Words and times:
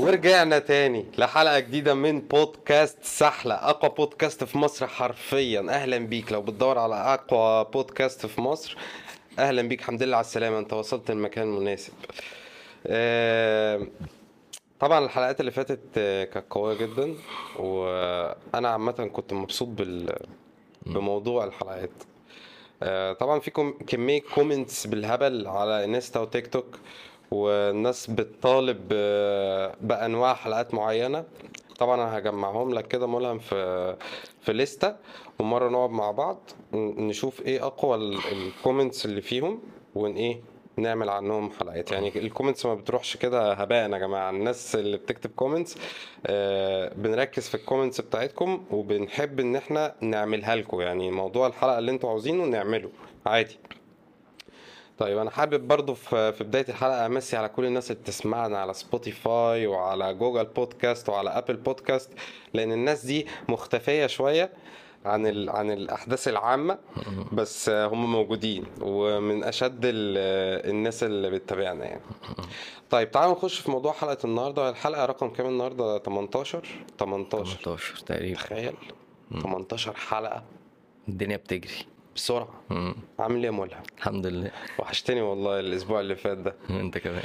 ورجعنا 0.00 0.58
تاني 0.58 1.06
لحلقة 1.18 1.58
جديدة 1.58 1.94
من 1.94 2.20
بودكاست 2.20 2.98
سحلة 3.04 3.54
أقوى 3.54 3.90
بودكاست 3.90 4.44
في 4.44 4.58
مصر 4.58 4.86
حرفيا. 4.86 5.66
أهلا 5.68 5.98
بيك. 5.98 6.32
لو 6.32 6.42
بتدور 6.42 6.78
على 6.78 6.94
أقوى 6.94 7.64
بودكاست 7.72 8.26
في 8.26 8.40
مصر 8.40 8.76
أهلا 9.38 9.62
بيك. 9.62 9.80
الحمد 9.80 10.02
لله 10.02 10.16
على 10.16 10.24
السلامة. 10.24 10.58
أنت 10.58 10.72
وصلت 10.72 11.10
المكان 11.10 11.44
المناسب 11.44 11.92
آه، 12.86 13.86
طبعا 14.80 15.04
الحلقات 15.04 15.40
اللي 15.40 15.50
فاتت 15.50 15.80
آه، 15.96 16.24
كانت 16.24 16.46
قوية 16.50 16.74
جدا 16.78 17.14
وأنا 17.58 18.68
عامة 18.68 18.92
كنت 19.12 19.32
مبسوط 19.32 19.68
بال... 19.68 20.16
بموضوع 20.86 21.44
الحلقات. 21.44 21.90
آه، 22.82 23.12
طبعا 23.12 23.40
في 23.40 23.50
كم... 23.50 23.72
كمية 23.86 24.20
comments 24.34 24.86
بالهبل 24.86 25.46
على 25.46 25.84
انستا 25.84 26.20
وتيك 26.20 26.46
توك 26.46 26.78
والناس 27.32 28.10
بتطالب 28.10 28.88
بأنواع 29.80 30.34
حلقات 30.34 30.74
معينة. 30.74 31.24
طبعا 31.78 31.94
أنا 31.94 32.18
هجمعهم 32.18 32.74
لك 32.74 32.88
كده 32.88 33.06
ملهم 33.06 33.38
في 33.38 33.96
في 34.40 34.52
لستة 34.52 34.96
ومرة 35.38 35.68
نقعد 35.68 35.90
مع 35.90 36.10
بعض 36.10 36.50
نشوف 36.74 37.42
إيه 37.42 37.66
أقوى 37.66 37.96
ال 38.32 38.40
comments 38.40 39.06
اللي 39.06 39.20
فيهم 39.20 39.60
ون 39.94 40.12
إيه 40.12 40.40
نعمل 40.76 41.08
عنهم 41.08 41.50
حلقات. 41.50 41.92
يعني 41.92 42.08
ال 42.18 42.23
comments 42.23 42.66
ما 42.66 42.74
بتروحش 42.74 43.16
كده 43.16 43.52
هباء 43.52 43.90
يا 43.92 43.98
جماعة. 43.98 44.30
الناس 44.30 44.74
اللي 44.76 44.96
بتكتب 44.96 45.30
comments 45.30 45.76
آه 46.26 46.92
بنركز 46.94 47.48
في 47.48 47.54
ال 47.54 47.59
comments 47.59 48.00
بتاعتكم 48.00 48.64
وبنحب 48.70 49.40
إن 49.40 49.56
إحنا 49.56 49.94
نعملها 50.00 50.56
لكم. 50.56 50.80
يعني 50.80 51.10
موضوع 51.10 51.46
الحلقة 51.46 51.78
اللي 51.78 51.90
أنتوا 51.90 52.10
عاوزينه 52.10 52.44
نعمله 52.44 52.90
عادي. 53.26 53.58
طيب 54.98 55.18
أنا 55.18 55.30
حابب 55.30 55.68
برضو 55.68 55.94
في 55.94 56.32
في 56.32 56.44
بداية 56.44 56.64
الحلقة 56.68 57.06
أمسي 57.06 57.36
على 57.36 57.48
كل 57.48 57.64
الناس 57.64 57.90
اللي 57.90 58.02
بتسمعنا 58.02 58.58
على 58.58 58.74
سبوتيفاي 58.74 59.66
وعلى 59.66 60.14
جوجل 60.14 60.44
بودكاست 60.44 61.08
وعلى 61.08 61.30
ابل 61.30 61.56
بودكاست 61.56 62.10
لأن 62.54 62.72
الناس 62.72 63.06
دي 63.06 63.26
مختفية 63.48 64.06
شوية 64.06 64.50
عن 65.04 65.26
ال... 65.26 65.50
عن 65.50 65.70
الأحداث 65.70 66.28
العامة 66.28 66.78
بس 67.32 67.68
هم 67.70 68.12
موجودين 68.12 68.64
ومن 68.80 69.44
أشد 69.44 69.80
ال... 69.84 70.18
الناس 70.70 71.02
اللي 71.02 71.30
بتتابعنا 71.30 71.84
يعني. 71.84 72.00
طيب 72.90 73.10
تعالوا 73.10 73.32
نخش 73.32 73.58
في 73.60 73.70
موضوع 73.70 73.92
حلقة 73.92 74.18
النهارده. 74.24 74.68
الحلقة 74.70 75.04
رقم 75.06 75.28
كام 75.28 75.46
النهارده؟ 75.46 75.98
18 75.98 76.62
18 76.98 77.56
18 77.56 77.96
تقريبا. 78.06 78.36
تخيل. 78.38 78.74
18 79.42 79.92
حلقة. 79.96 80.42
الدنيا 81.08 81.36
بتجري. 81.36 81.86
بسرعة. 82.16 82.48
عامل 83.18 83.36
إيه 83.36 83.46
يا 83.46 83.50
ملهم 83.50 83.82
الحمد 83.98 84.26
لله. 84.26 84.50
وحشتني 84.78 85.20
والله 85.20 85.60
الأسبوع 85.60 86.00
اللي 86.00 86.16
فات 86.16 86.38
ده. 86.38 86.54
انت 86.70 86.98
كمان. 86.98 87.22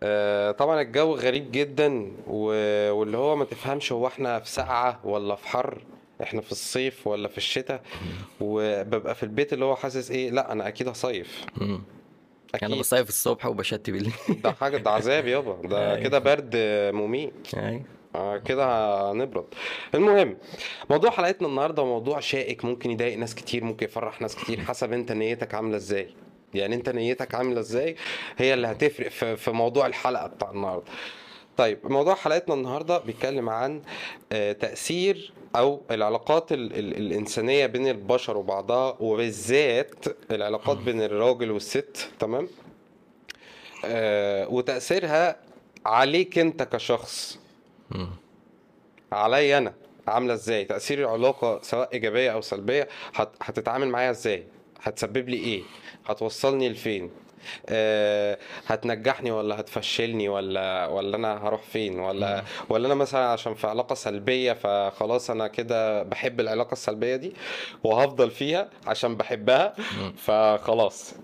آه، 0.00 0.50
طبعا 0.50 0.80
الجو 0.80 1.14
غريب 1.14 1.52
جدا 1.52 2.12
و- 2.26 2.90
واللي 2.92 3.16
هو 3.16 3.36
ما 3.36 3.44
تفهمش 3.44 3.92
هو 3.92 4.06
إحنا 4.06 4.38
في 4.40 4.50
سقعة 4.50 5.00
ولا 5.04 5.34
في 5.34 5.48
حر 5.48 5.82
إحنا 6.22 6.40
في 6.40 6.52
الصيف 6.52 7.06
ولا 7.06 7.28
في 7.28 7.38
الشتاء. 7.38 7.82
وببقى 8.40 9.14
في 9.14 9.22
البيت 9.22 9.52
اللي 9.52 9.64
هو 9.64 9.76
حاسس 9.76 10.10
إيه 10.10 10.30
لا 10.30 10.52
أنا 10.52 10.68
أكيد 10.68 10.88
هصيف. 10.88 11.44
مم. 11.56 11.82
أنا 12.62 12.76
بصيف 12.76 13.08
الصبح 13.08 13.46
وبشتي 13.46 13.92
بالليل. 13.92 14.12
ده 14.44 14.52
حاجة 14.52 14.76
ده 14.76 14.90
عذاب 14.90 15.26
يابا. 15.26 15.68
ده 15.68 15.78
أيوة. 15.94 16.02
كده 16.02 16.18
برد 16.18 16.50
مميت. 16.94 17.54
أيوة. 17.56 17.82
كده 18.46 18.64
هنبرد. 19.12 19.44
المهم 19.94 20.36
موضوع 20.90 21.10
حلقتنا 21.10 21.48
النهارده 21.48 21.84
موضوع 21.84 22.20
شائك 22.20 22.64
ممكن 22.64 22.90
يضايق 22.90 23.18
ناس 23.18 23.34
كتير 23.34 23.64
ممكن 23.64 23.86
يفرح 23.86 24.20
ناس 24.20 24.36
كتير 24.36 24.60
حسب 24.60 24.92
انت 24.92 25.12
نيتك 25.12 25.54
عاملة 25.54 25.76
إزاي. 25.76 26.14
يعني 26.54 26.74
انت 26.74 26.88
نيتك 26.88 27.34
عاملة 27.34 27.60
إزاي 27.60 27.96
هي 28.36 28.54
اللي 28.54 28.66
هتفرق 28.66 29.08
في 29.34 29.50
موضوع 29.50 29.86
الحلقة 29.86 30.26
بتاع 30.26 30.50
النهارده. 30.50 30.86
طيب 31.56 31.78
موضوع 31.84 32.14
حلقتنا 32.14 32.54
النهارده 32.54 32.98
بيتكلم 32.98 33.48
عن 33.48 33.82
آه، 34.32 34.52
تأثير 34.52 35.32
أو 35.56 35.80
العلاقات 35.90 36.52
ال 36.52 36.72
ال 36.78 36.96
الإنسانية 36.96 37.66
بين 37.66 37.88
البشر 37.88 38.36
وبعضها 38.36 38.96
وبالذات 39.00 40.04
العلاقات 40.30 40.76
بين 40.76 41.02
الراجل 41.02 41.50
والست 41.50 42.10
تمام؟ 42.18 42.48
آه، 43.84 44.48
وتأثيرها 44.48 45.36
عليك 45.86 46.38
أنت 46.38 46.62
كشخص. 46.62 47.38
عليا 49.12 49.58
أنا. 49.58 49.74
عاملة 50.08 50.34
إزاي؟ 50.34 50.64
تأثير 50.64 50.98
العلاقة 50.98 51.60
سواء 51.62 51.88
إيجابية 51.92 52.30
أو 52.30 52.40
سلبية 52.40 52.88
هت... 53.14 53.28
هتتعامل 53.42 53.88
معايا 53.88 54.10
إزاي؟ 54.10 54.44
هتسبب 54.82 55.28
لي 55.28 55.36
إيه؟ 55.36 55.62
هتوصلني 56.06 56.68
لفين؟ 56.68 57.10
أه 57.68 58.38
هتنجحني 58.66 59.30
ولا 59.30 59.60
هتفشلني 59.60 60.28
ولا 60.28 60.86
ولا 60.86 61.16
أنا 61.16 61.48
هروح 61.48 61.62
فين؟ 61.62 61.98
ولا 62.00 62.42
ولا 62.68 62.86
أنا 62.86 62.94
مثلا 62.94 63.26
عشان 63.26 63.54
في 63.54 63.66
علاقة 63.66 63.94
سلبية 63.94 64.52
فخلاص 64.52 65.30
أنا 65.30 65.46
كده 65.48 66.02
بحب 66.02 66.40
العلاقة 66.40 66.72
السلبية 66.72 67.16
دي 67.16 67.32
وهفضل 67.84 68.30
فيها 68.30 68.70
عشان 68.86 69.14
بحبها 69.16 69.74
فخلاص. 70.16 71.14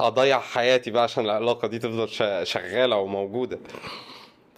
أضيع 0.00 0.40
حياتي 0.40 0.90
بقى 0.90 1.02
عشان 1.02 1.24
العلاقة 1.24 1.68
دي 1.68 1.78
تفضل 1.78 2.08
شغالة 2.46 2.96
وموجودة. 2.96 3.58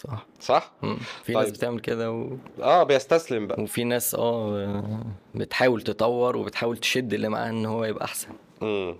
صح 0.06 0.26
صح؟ 0.41 0.72
مم. 0.82 0.97
في 1.25 1.32
طيب. 1.32 1.42
ناس 1.42 1.50
بتعمل 1.50 1.81
كده 1.81 2.12
و... 2.12 2.28
آه 2.62 2.82
بيستسلم 2.82 3.47
بقى. 3.47 3.62
وفي 3.62 3.84
ناس 3.84 4.15
آه 4.15 5.04
بتحاول 5.34 5.82
تطور 5.82 6.37
وبتحاول 6.37 6.76
تشد 6.76 7.12
اللي 7.15 7.28
معاه 7.28 7.50
إن 7.50 7.66
هو 7.66 7.84
يبقى 7.84 8.04
أحسن. 8.04 8.28
مم. 8.62 8.97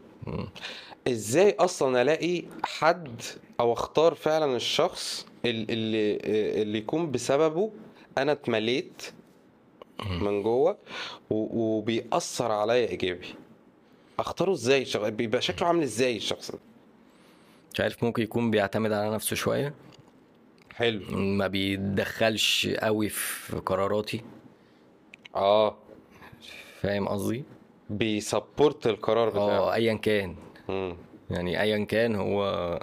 إزاي 1.09 1.57
أصلا 1.59 2.03
ألاقي 2.03 2.43
حد 2.65 3.23
أو 3.61 3.73
أختار 3.73 4.15
فعلا 4.15 4.57
الشخص 4.57 5.27
ال- 5.45 5.71
اللي 5.71 6.17
اللي 6.63 6.79
يكون 6.79 7.11
بسببه 7.11 7.71
أنا 8.19 8.33
اتمليت 8.33 9.03
من 10.21 10.43
جوه 10.43 10.77
وبيأثر 11.31 12.53
عليا 12.53 12.89
إيجابي؟ 12.89 13.27
أختاره 14.19 14.53
إزاي؟ 14.53 14.87
بيبقى 15.11 15.43
شكله 15.43 15.69
عامل 15.69 15.83
إزاي 15.83 16.17
الشخص 16.17 16.51
ده؟ 16.51 16.59
مش 17.75 17.81
عارف 17.81 18.05
ممكن 18.05 18.23
يكون 18.23 18.51
بيعتمد 18.51 18.93
على 18.93 19.15
نفسه 19.15 19.37
شوية. 19.37 19.75
حلو. 20.77 21.19
ما 21.19 21.47
بيتدخلش 21.47 22.67
قوي 22.67 23.09
في 23.09 23.57
قراراتي. 23.57 24.21
آه. 25.35 25.77
فاهم 26.81 27.09
قصدي؟ 27.09 27.45
بيسبورت 27.91 28.87
القرار 28.87 29.31
بتاعه. 29.31 29.43
آه 29.43 29.75
ايا 29.75 29.95
كان. 29.95 30.37
مم. 30.69 30.97
يعني 31.31 31.61
ايا 31.61 31.85
كان 31.85 32.15
هو 32.15 32.81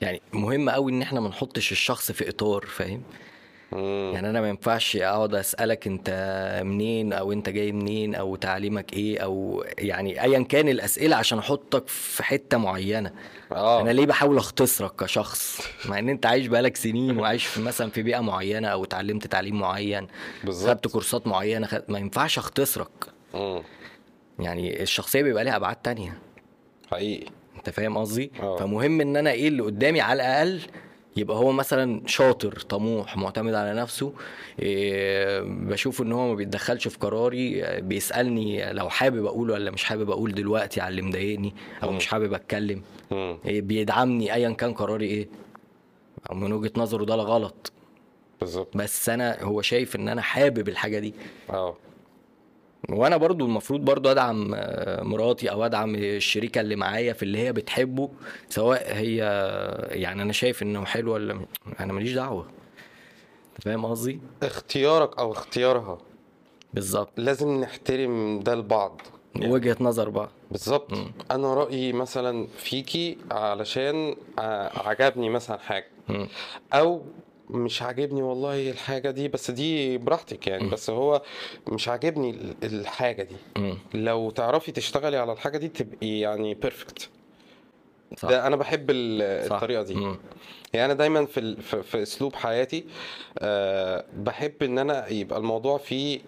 يعني 0.00 0.20
مهم 0.32 0.70
قوي 0.70 0.92
إن 0.92 1.02
إحنا 1.02 1.20
ما 1.20 1.28
نحطش 1.28 1.72
الشخص 1.72 2.12
في 2.12 2.28
إطار 2.28 2.66
فاهم؟ 2.66 3.02
مم. 3.72 4.10
يعني 4.14 4.30
أنا 4.30 4.40
ما 4.40 4.48
ينفعش 4.48 4.96
أقعد 4.96 5.34
أسألك 5.34 5.86
أنت 5.86 6.10
منين 6.64 7.12
أو 7.12 7.32
أنت 7.32 7.48
جاي 7.48 7.72
منين 7.72 8.14
أو 8.14 8.36
تعليمك 8.36 8.92
إيه 8.92 9.18
أو 9.18 9.64
يعني 9.78 10.22
ايا 10.22 10.42
كان 10.42 10.68
الأسئلة 10.68 11.16
عشان 11.16 11.38
أحطك 11.38 11.88
في 11.88 12.22
حتة 12.22 12.56
معينة. 12.58 13.10
أنا 13.52 13.60
آه 13.60 13.92
ليه 13.92 14.06
بحاول 14.06 14.36
أختصرك 14.36 14.94
كشخص؟ 14.96 15.60
مع 15.88 15.98
إن 15.98 16.08
أنت 16.08 16.26
عايش 16.26 16.46
بقالك 16.46 16.76
سنين 16.76 17.18
وعايش 17.18 17.46
في 17.46 17.60
مثلا 17.60 17.90
في 17.90 18.02
بيئة 18.02 18.20
معينة 18.20 18.68
أو 18.68 18.84
اتعلمت 18.84 19.26
تعليم 19.26 19.58
معين 19.60 20.06
بالظبط. 20.44 20.70
خدت 20.70 20.88
كورسات 20.92 21.26
معينة 21.26 21.66
خد... 21.66 21.82
ما 21.88 21.98
ينفعش 21.98 22.38
أختصرك. 22.38 22.88
مم. 23.34 23.62
يعني 24.38 24.82
الشخصية 24.82 25.22
بيبقى 25.22 25.44
ليها 25.44 25.56
أبعاد 25.56 25.76
تانية. 25.76 26.18
حقيقي. 26.90 27.26
أنت 27.56 27.70
فاهم 27.70 27.98
قصدي؟ 27.98 28.30
آه. 28.40 28.56
فمهم 28.56 29.00
إن 29.00 29.16
أنا 29.16 29.30
إيه 29.30 29.48
اللي 29.48 29.62
قدامي 29.62 30.00
على 30.00 30.22
الأقل 30.22 30.60
يبقى 31.18 31.36
هو 31.36 31.52
مثلا 31.52 32.02
شاطر 32.06 32.52
طموح 32.60 33.16
معتمد 33.16 33.54
على 33.54 33.74
نفسه 33.74 34.12
إيه 34.58 35.40
بشوف 35.40 36.02
إن 36.02 36.12
هو 36.12 36.28
ما 36.28 36.34
بيتدخلش 36.34 36.88
في 36.88 36.98
قراري 36.98 37.64
آه، 37.64 37.80
بيسألني 37.80 38.72
لو 38.72 38.88
حابب 38.88 39.26
أقول 39.26 39.50
ولا 39.50 39.70
مش 39.70 39.84
حابب 39.84 40.10
أقول 40.10 40.34
دلوقتي 40.34 40.80
على 40.80 40.90
اللي 40.90 41.02
مضايقني 41.02 41.54
أو. 41.82 41.90
مش 41.92 42.06
حابب 42.06 42.32
أتكلم. 42.34 42.82
إيه 43.12 43.60
بيدعمني 43.60 44.34
ايا 44.34 44.50
كان 44.50 44.72
قراري 44.74 45.06
إيه. 45.06 45.28
من 46.32 46.52
وجهة 46.52 46.72
نظره 46.76 47.04
ده 47.04 47.14
غلط 47.14 47.72
بالظبط. 48.40 48.76
بس 48.76 49.08
أنا 49.08 49.42
هو 49.42 49.62
شايف 49.62 49.96
إن 49.96 50.08
أنا 50.08 50.22
حابب 50.22 50.68
الحاجة 50.68 50.98
دي. 50.98 51.14
آه. 51.50 51.76
وأنا 52.88 53.16
برضو 53.16 53.44
المفروض 53.44 53.80
برضو 53.80 54.10
ادعم 54.10 54.52
آه، 54.54 55.02
مراتي 55.02 55.50
أو 55.50 55.64
ادعم 55.66 55.94
الشريكة 55.94 56.60
اللي 56.60 56.76
معايا 56.76 57.12
في 57.12 57.22
اللي 57.22 57.38
هي 57.38 57.52
بتحبه 57.52 58.10
سواء 58.48 58.94
هي 58.94 59.16
يعني 59.90 60.22
أنا 60.22 60.32
شايف 60.32 60.62
انه 60.62 60.84
حلو 60.84 61.12
ولا 61.14 61.34
م- 61.34 61.46
أنا 61.80 61.92
ماليش 61.92 62.12
دعوة. 62.12 62.46
فاهم 63.62 63.86
قصدي؟ 63.86 64.20
اختيارك 64.42 65.18
أو 65.18 65.32
اختيارها. 65.32 65.98
بالظبط. 66.74 67.10
لازم 67.16 67.60
نحترم 67.60 68.40
ده 68.40 68.54
لبعض. 68.54 69.00
وجهة 69.42 69.76
نظر 69.80 70.08
بقى 70.08 70.28
بالظبط. 70.50 70.90
أنا 71.30 71.54
رأيي 71.54 71.92
مثلا 71.92 72.46
فيكي 72.58 73.18
علشان 73.30 74.16
ع- 74.38 74.88
عجبني 74.88 75.28
مثلا 75.30 75.58
حاجة. 75.58 75.86
مم. 76.08 76.28
أو 76.72 77.02
مش 77.50 77.82
عاجبني 77.82 78.22
والله 78.22 78.70
الحاجة 78.70 79.10
دي 79.10 79.28
بس 79.28 79.50
دي 79.50 79.98
براحتك 79.98 80.46
يعني 80.46 80.68
بس 80.70 80.90
هو 80.90 81.22
مش 81.68 81.88
عاجبني 81.88 82.30
ال- 82.30 82.54
الحاجة 82.62 83.22
دي. 83.22 83.74
لو 83.94 84.30
تعرفي 84.30 84.72
تشتغلي 84.72 85.16
على 85.16 85.32
الحاجة 85.32 85.58
دي 85.58 85.68
تبقي 85.68 86.18
يعني 86.20 86.54
بيرفكت 86.54 87.08
صح. 88.16 88.28
ده 88.28 88.46
أنا 88.46 88.56
بحب. 88.56 88.86
الطريقة 88.90 89.82
دي. 89.82 89.92
يعني 90.72 90.84
أنا 90.84 90.94
دايما 90.94 91.26
في 91.26 91.56
في, 91.62 91.82
في 91.82 92.02
أسلوب 92.02 92.34
حياتي 92.34 92.84
أه 93.38 94.04
بحب 94.16 94.62
إن 94.62 94.78
أنا 94.78 95.08
يبقى 95.08 95.38
الموضوع 95.38 95.78
فيه 95.78 96.20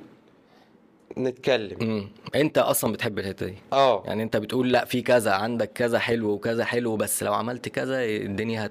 نتكلم 1.18 1.76
مم. 1.80 2.08
أنت 2.34 2.58
أصلا 2.58 2.92
بتحب 2.92 3.18
الحتة 3.18 3.46
دي 3.46 3.54
آه 3.72 4.02
يعني 4.06 4.22
أنت 4.22 4.36
بتقول 4.36 4.72
لأ 4.72 4.84
في 4.84 5.02
كذا 5.02 5.32
عندك 5.32 5.72
كذا 5.72 5.98
حلو 5.98 6.30
وكذا 6.30 6.64
حلو 6.64 6.96
بس 6.96 7.22
لو 7.22 7.34
عملت 7.34 7.68
كذا 7.68 8.04
الدنيا 8.04 8.66
هت... 8.66 8.70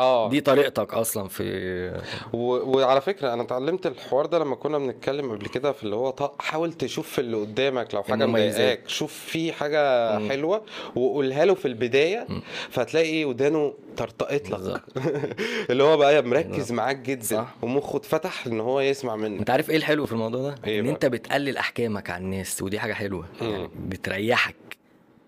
آه 0.00 0.28
دي 0.28 0.40
طريقتك 0.40 0.94
أصلا 0.94 1.28
في 1.28 2.00
و... 2.32 2.38
وعلى 2.78 3.00
فكرة 3.00 3.32
أنا 3.34 3.42
اتعلمت 3.42 3.86
الحوار 3.86 4.26
ده 4.26 4.38
لما 4.38 4.54
كنا 4.56 4.78
بنتكلم 4.78 5.32
قبل 5.32 5.46
كده 5.46 5.72
في 5.72 5.84
اللي 5.84 5.96
هو 5.96 6.10
ط- 6.10 6.42
حاول 6.42 6.72
تشوف 6.72 7.08
في 7.08 7.20
اللي 7.20 7.36
قدامك 7.36 7.94
لو 7.94 8.02
حاجة. 8.02 8.26
مضايقاك 8.26 8.88
شوف 8.88 9.12
في 9.12 9.52
حاجة 9.52 10.18
مم. 10.18 10.28
حلوة 10.28 10.62
وقولها 10.96 11.44
له 11.44 11.54
في 11.54 11.68
البداية 11.68 12.26
مم. 12.28 12.42
فتلاقي 12.70 13.24
ودانه 13.24 13.74
طرطقت 13.96 14.50
لك. 14.50 14.82
اللي 15.70 15.82
هو 15.82 15.96
بقى 15.96 16.22
مركز 16.22 16.72
معاك 16.72 16.96
جدا 16.96 17.22
صح. 17.24 17.54
ومخه 17.62 17.96
اتفتح 17.96 18.46
إن 18.46 18.60
هو 18.60 18.80
يسمع 18.80 19.16
منك 19.16 19.38
أنت 19.38 19.50
عارف 19.50 19.70
إيه 19.70 19.76
الحلو 19.76 20.06
في 20.06 20.12
الموضوع 20.12 20.40
ده 20.42 20.54
إيه 20.66 20.78
إن 20.80 20.84
بقى؟ 20.84 20.92
أنت 20.92 21.06
بتقلل 21.06 21.56
أحكامك 21.56 22.10
على 22.10 22.24
الناس 22.24 22.62
ودي 22.62 22.78
حاجة 22.78 22.92
حلوة 22.92 23.26
يعني 23.40 23.58
مم. 23.62 23.70
بتريحك 23.88 24.54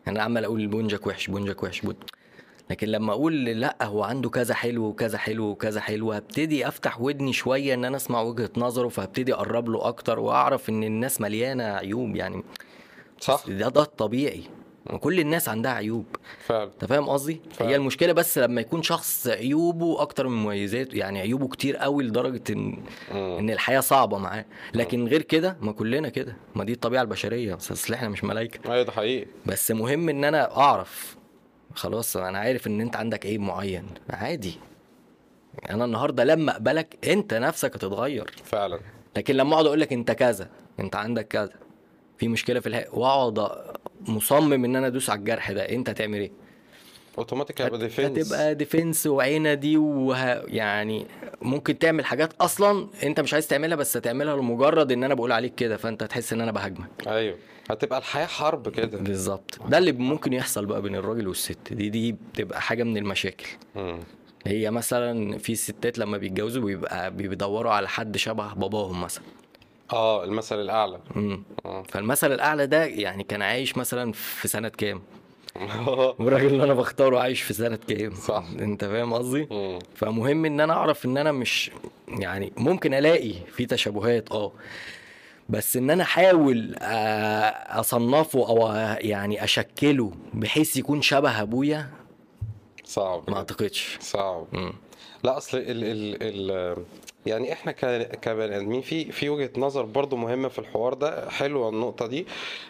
يعني 0.07 0.19
أنا 0.19 0.25
عمال 0.25 0.45
أقول 0.45 0.67
بونجك 0.67 1.07
وحش 1.07 1.27
بونجك 1.31 1.63
وحش 1.63 1.81
بون... 1.81 1.95
لكن 2.73 2.89
لما 2.89 3.13
أقول 3.13 3.45
لأ 3.45 3.77
هو 3.83 4.03
عنده 4.03 4.31
كذا 4.31 4.55
حلو 4.55 4.85
وكذا 4.85 5.19
حلو 5.19 5.45
وكذا 5.45 5.81
حلو 5.81 6.13
هبتدي 6.13 6.69
أفتح 6.69 7.01
ودني 7.01 7.33
شوية 7.33 7.75
إن 7.75 7.85
أنا 7.85 7.97
أسمع 7.97 8.21
وجهة 8.21 8.51
نظره 8.57 8.89
فهبتدي 8.89 9.35
أقرب 9.35 9.69
له 9.69 9.89
أكتر 9.89 10.19
وأعرف 10.19 10.69
إن 10.69 10.85
الناس 10.85 11.21
مليانة 11.21 11.65
عيوب 11.65 12.17
يعني. 12.17 12.45
صح. 13.21 13.45
ده 13.49 13.69
ده 13.69 13.83
الطبيعي 13.83 14.43
وكل 14.91 15.21
الناس 15.21 15.49
عندها 15.49 15.73
عيوب. 15.73 16.07
فعلا. 16.47 16.65
أنت 16.65 16.85
فاهم 16.85 17.09
قصدي. 17.09 17.41
هي 17.61 17.77
المشكلة 17.77 18.13
بس 18.13 18.39
لما 18.39 18.61
يكون 18.61 18.83
شخص 18.83 19.27
عيوبه 19.29 20.03
أكتر 20.03 20.29
من 20.29 20.37
مميزاته 20.43 20.97
يعني 20.97 21.21
عيوبه 21.21 21.49
كتير 21.49 21.77
قوي 21.77 22.05
لدرجة 22.05 22.43
إن 22.51 22.59
مم. 23.13 23.39
إن 23.39 23.51
الحياة 23.51 23.81
صعبة 23.81 24.19
معاه. 24.19 24.45
لكن 24.75 25.07
غير 25.07 25.23
كده 25.23 25.57
ما 25.61 25.73
كلنا 25.73 26.09
كده. 26.09 26.37
ما 26.55 26.65
دي 26.65 26.73
الطبيعة 26.73 27.03
البشرية. 27.03 27.55
بس 27.55 27.91
إحنا 27.91 28.09
مش 28.09 28.25
ملايكه 28.25 28.73
أيوه 28.73 28.83
ده 28.85 28.93
حقيقي. 28.93 29.27
بس 29.47 29.71
مهم 29.71 30.09
إن 30.09 30.25
أنا 30.25 30.57
أعرف 30.57 31.22
خلاص 31.75 32.17
أنا 32.17 32.39
عارف 32.39 32.67
إن 32.67 32.81
أنت 32.81 32.97
عندك 32.97 33.27
عيب 33.27 33.41
معين. 33.41 33.87
عادي. 34.11 34.55
أنا 35.71 35.85
النهارده 35.85 36.25
لما 36.25 36.53
أقبلك 36.53 36.97
أنت 37.09 37.35
نفسك 37.35 37.77
هتتغير. 37.77 38.31
فعلا. 38.45 38.81
لكن 39.17 39.35
لما 39.35 39.55
أقعد 39.55 39.67
أقول 39.67 39.81
لك 39.81 39.93
أنت 39.93 40.11
كذا 40.11 40.49
أنت 40.81 40.97
عندك 40.97 41.29
كذا 41.29 41.53
في 42.19 42.29
مشكلة 42.29 42.61
في 42.61 42.67
الحياة 42.67 42.87
وأقعد 42.93 43.49
مصمم 44.01 44.65
إن 44.65 44.77
أنا 44.77 44.87
أدوس 44.87 45.11
على 45.11 45.19
الجرح 45.19 45.53
ده 45.53 45.69
أنت 45.69 45.89
هتعمل 45.91 46.19
إيه؟ 46.19 46.31
أوتوماتيك 47.19 47.63
هيبقى 47.63 47.79
defense 47.79 48.19
هتبقى 48.33 48.55
defense 48.55 49.07
وعينه 49.07 49.55
دي 49.55 49.77
وه... 49.77 50.17
يعني 50.49 51.07
ممكن 51.43 51.79
تعمل 51.79 52.05
حاجات 52.05 52.33
أصلا 52.41 52.89
أنت 53.03 53.21
مش 53.21 53.35
عايز 53.35 53.47
تعملها 53.49 53.77
بس 53.77 53.97
هتعملها 53.97 54.37
لمجرد 54.37 54.93
إن 54.93 55.05
أنا 55.05 55.15
بقول 55.15 55.33
عليك 55.33 55.55
كده 55.55 55.77
فأنت 55.77 56.03
هتحس 56.03 56.33
إن 56.33 56.41
أنا 56.41 56.53
بهاجمك. 56.53 56.89
أيوه. 57.07 57.37
هتبقى 57.71 57.99
الحياة 57.99 58.27
حرب 58.27 58.69
كده. 58.69 58.99
بالظبط. 58.99 59.59
ده 59.69 59.79
اللي 59.79 59.93
ممكن 59.93 60.33
يحصل 60.33 60.67
بقى 60.67 60.83
بين 60.83 60.95
الراجل 60.97 61.29
والست. 61.29 61.73
دي 61.73 61.89
دي 61.89 62.13
بتبقى 62.13 62.61
حاجة 62.61 62.83
من 62.83 62.97
المشاكل. 62.97 63.47
مم. 63.77 64.01
هي 64.47 64.71
مثلا 64.71 65.39
في 65.39 65.55
ستات 65.55 65.99
لما 65.99 66.19
بيتجوزوا 66.19 66.63
بيبقى 66.65 67.11
بيدوروا 67.11 67.73
على 67.73 67.89
حد 67.89 68.17
شبه 68.17 68.55
باباهم 68.55 69.01
مثلا. 69.01 69.25
آه 69.93 70.25
المثل 70.25 70.61
الأعلى. 70.61 70.99
امم 71.17 71.43
آه. 71.65 71.83
فالمثل 71.83 72.33
الأعلى 72.33 72.67
ده 72.67 72.85
يعني 72.85 73.25
كان 73.25 73.43
عايش 73.43 73.77
مثلا 73.77 74.13
في 74.13 74.49
سنة 74.49 74.69
كام؟ 74.69 75.03
والراجل 76.19 76.47
اللي 76.47 76.65
أنا 76.65 76.75
بختاره 76.75 77.19
عايش 77.19 77.43
في 77.43 77.53
سنة 77.55 77.79
كام؟ 77.89 78.15
صح. 78.15 78.45
أنت 78.61 78.85
فاهم 78.85 79.13
قصدي. 79.15 79.49
فمهم 79.95 80.45
إن 80.45 80.61
أنا 80.61 80.73
أعرف 80.73 81.05
إن 81.07 81.17
أنا 81.19 81.33
مش 81.33 81.71
يعني 82.09 82.53
ممكن 82.57 82.95
ألاقي 82.95 83.35
في 83.53 83.67
تشابهات. 83.67 84.33
آه. 84.33 84.53
بس 85.49 85.77
إن 85.77 85.91
أنا 85.91 86.03
أحاول 86.03 86.75
أصنفه 87.81 88.49
أو 88.49 88.73
يعني 89.01 89.45
أشكله 89.45 90.13
بحيث 90.35 90.77
يكون 90.77 91.03
شبه 91.03 91.43
أبويا 91.43 91.91
صعب. 92.85 93.31
ما 93.31 93.37
أعتقدش. 93.37 93.99
صعب. 94.01 94.47
مم. 94.53 94.73
لا 95.25 95.37
أصل 95.37 95.59
ال 95.59 95.85
ال 95.85 96.17
ال 96.51 96.77
يعني 97.27 97.53
إحنا 97.53 97.73
كبني 97.73 98.57
آدمين 98.57 98.81
في 98.81 99.13
في 99.13 99.29
وجهة 99.29 99.51
نظر 99.57 99.83
برضو 99.85 100.17
مهمة 100.17 100.49
في 100.49 100.59
الحوار 100.59 100.95
ده 100.95 101.31
حلوة 101.31 101.69
النقطة 101.69 102.07
دي 102.07 102.27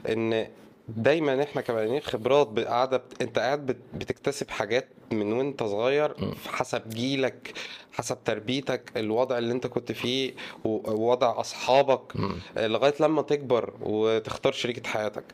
إن 0.08 0.46
دايما 0.88 1.42
إحنا 1.42 1.60
كبني 1.62 1.82
آدمين 1.84 2.00
خبرات 2.00 2.48
بت- 2.48 3.22
أنت 3.22 3.38
قاعد 3.38 3.66
بت- 3.66 3.76
بتكتسب 3.94 4.50
حاجات 4.50 4.88
من 5.12 5.32
وأنت 5.32 5.62
صغير 5.62 6.14
حسب 6.46 6.88
جيلك 6.88 7.52
حسب 7.92 8.18
تربيتك 8.24 8.92
الوضع 8.96 9.38
اللي 9.38 9.52
أنت 9.52 9.66
كنت 9.66 9.92
فيه 9.92 10.32
ووضع 10.64 11.40
أصحابك 11.40 12.16
مم. 12.16 12.36
لغاية 12.56 12.94
لما 13.00 13.22
تكبر 13.22 13.72
وتختار 13.80 14.52
شريكة 14.52 14.88
حياتك. 14.88 15.24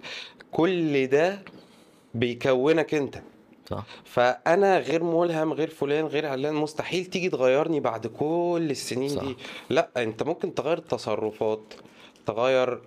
كل 0.52 1.06
ده 1.06 1.42
بيكونك 2.14 2.94
أنت. 2.94 3.18
صح. 3.70 3.84
فأنا 4.04 4.78
غير 4.78 5.04
ملهم 5.04 5.52
غير 5.52 5.70
فلان 5.70 6.06
غير 6.06 6.26
علان 6.26 6.54
مستحيل 6.54 7.04
تيجي 7.04 7.28
تغيرني 7.28 7.80
بعد 7.80 8.06
كل 8.06 8.66
السنين 8.70 9.08
صح. 9.08 9.22
دي 9.24 9.36
لا 9.70 9.88
أنت 9.96 10.22
ممكن 10.22 10.54
تغير 10.54 10.78
تصرفات 10.78 11.74
تغير 12.26 12.80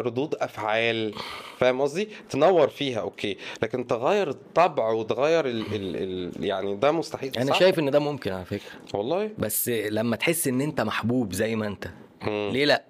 ردود 0.00 0.34
أفعال 0.34 1.14
فاهم 1.58 1.80
قصدي؟ 1.80 2.08
تنور 2.30 2.68
فيها 2.68 3.00
أوكي. 3.00 3.36
لكن 3.62 3.86
تغير 3.86 4.28
الطبع 4.30 4.88
وتغير 4.90 5.46
ال 5.46 5.60
ال 5.74 5.96
ال 5.96 6.44
يعني 6.44 6.76
ده 6.76 6.92
مستحيل 6.92 7.36
أنا؟ 7.36 7.52
شايف 7.54 7.78
إن 7.78 7.90
ده 7.90 7.98
ممكن 7.98 8.32
على 8.32 8.44
فكرة. 8.44 8.70
والله؟ 8.94 9.30
بس 9.38 9.68
لما 9.68 10.16
تحس 10.16 10.48
إن 10.48 10.60
أنت 10.60 10.80
محبوب 10.80 11.32
زي 11.32 11.56
ما 11.56 11.66
أنت 11.66 11.88
مم. 12.22 12.50
ليه 12.52 12.64
لأ؟ 12.64 12.84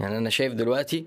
يعني 0.00 0.18
أنا 0.18 0.30
شايف 0.30 0.52
دلوقتي 0.52 1.06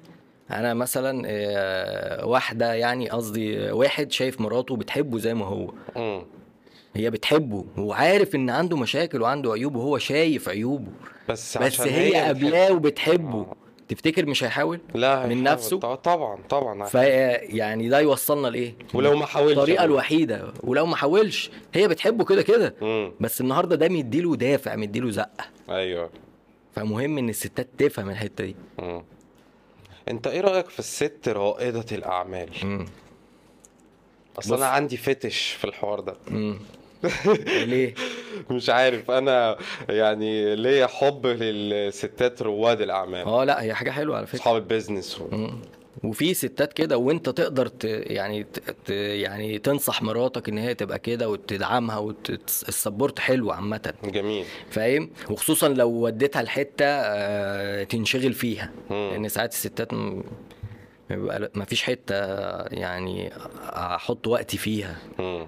أنا 0.52 0.74
مثلا 0.74 1.24
آه، 1.28 2.25
واحدة 2.25 2.74
يعني 2.74 3.10
قصدي 3.10 3.72
واحد 3.72 4.12
شايف 4.12 4.42
مراته 4.42 4.75
بتحبه 4.75 5.18
زي 5.20 5.34
ما 5.34 5.46
هو. 5.46 5.74
مم. 5.96 6.22
هي 6.96 7.10
بتحبه 7.10 7.66
وعارف 7.78 8.36
إن 8.36 8.50
عنده 8.50 8.78
مشاكل 8.78 9.22
وعنده 9.22 9.52
عيوب 9.52 9.75
وهو 9.75 9.98
شايف 9.98 10.50
عيوبه. 10.50 10.92
بس 11.30 11.58
بس 11.58 11.81
هي. 11.81 12.13
قابلاه 12.16 12.74
وبتحبه. 12.74 13.46
تفتكر 13.89 14.25
مش 14.25 14.44
هيحاول 14.44 14.80
لا 14.95 15.25
من. 15.25 15.44
نفسه؟ 15.44 15.80
طبعا 15.80 15.95
طبعا 15.95 16.39
طبعا 16.50 16.86
ف 16.86 16.94
يعني 16.94 17.89
ده 17.89 18.00
يوصلنا 18.00 18.48
لإيه 18.48 18.74
ولو 18.94 19.16
ما 19.18 19.25
حاولش 19.25 19.51
الطريقة 19.57 19.75
يعني. 19.75 19.86
الوحيدة 19.86 20.54
ولو 20.63 20.86
ما 20.86 20.95
حاولش 20.95 21.51
هي 21.74 21.88
بتحبه 21.88 22.25
كده 22.25 22.42
كده. 22.42 22.74
بس 23.19 23.42
النهارده 23.42 23.75
ده 23.75 23.89
مديله 23.89 24.36
دافع 24.36 24.75
مديله 24.75 25.10
زقة 25.12 25.45
أيوه 25.69 26.10
فمهم 26.75 27.18
إن 27.18 27.30
الستات 27.30 27.68
تفهم 27.78 28.10
الحتة 28.10 28.46
دي 28.46 28.56
مم. 28.79 29.03
أنت 30.08 30.27
إيه 30.27 30.41
رأيك 30.41 30.70
في 30.70 30.79
الست 30.79 31.29
رائدة 31.29 31.86
الأعمال 31.91 32.50
مم. 32.63 32.86
أصل 34.39 34.50
بص. 34.53 34.58
أنا 34.58 34.67
عندي 34.67 34.98
فتش 34.98 35.51
في 35.51 35.65
الحوار 35.65 36.00
ده 36.00 36.13
مم. 36.27 36.60
ليه؟ 37.48 37.94
مش 38.51 38.70
عارف. 38.70 39.12
أنا 39.12 39.58
يعني 39.89 40.56
ليا 40.56 40.88
حب 40.88 41.27
للستات 41.27 42.42
رواد 42.42 42.82
الأعمال. 42.82 43.25
آه 43.25 43.44
لا 43.44 43.62
هي 43.63 43.74
حاجة 43.74 43.92
حلوة 43.92 44.18
على 44.18 44.27
فكرة. 44.27 44.38
اصحاب 44.39 44.56
البيزنس. 44.56 45.22
و... 45.22 45.48
وفي 46.04 46.34
ستات 46.34 46.74
كده 46.74 46.98
وأنت 46.98 47.30
تقدر 47.30 47.68
ت... 47.68 47.84
يعني 47.84 48.44
ت... 48.44 48.60
ت... 48.86 48.89
يعني 48.89 49.60
تنصح 49.60 50.01
مراتك 50.01 50.50
إن 50.50 50.58
هي 50.58 50.74
تبقى 50.74 51.00
كده 51.00 51.30
وتدعمها 51.30 51.98
وال 51.98 52.25
support 52.25 53.20
حلو 53.20 53.51
عامة. 53.51 53.94
جميل. 54.04 54.46
فاهم؟ 54.70 55.10
وخصوصا 55.30 55.68
لو 55.70 55.89
وديتها 55.89 56.42
لحتة 56.42 56.86
آه، 56.86 57.84
تنشغل 57.84 58.34
فيها. 58.34 58.72
مم. 58.89 59.10
لأن 59.12 59.30
ساعات 59.30 59.51
الستات 59.51 59.94
م... 59.94 60.24
ما 61.56 61.66
فيش 61.66 61.84
حتة 61.84 62.16
يعني 62.66 63.32
أحط 63.74 64.27
وقتي 64.27 64.58
فيها. 64.58 64.98
مم. 65.20 65.48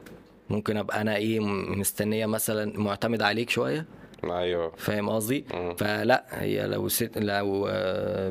ممكن 0.49 0.77
أبقى 0.77 1.01
أنا 1.01 1.15
إيه 1.15 1.39
مستنية 1.75 2.25
مثلا 2.25 2.79
معتمد 2.79 3.21
عليك 3.21 3.49
شوية؟ 3.49 3.98
أيوه. 4.23 4.71
فاهم 4.77 5.09
قصدي. 5.09 5.45
فلا 5.77 6.25
هي 6.29 6.67
لو 6.67 6.87
ست 6.87 7.17
لو 7.17 7.67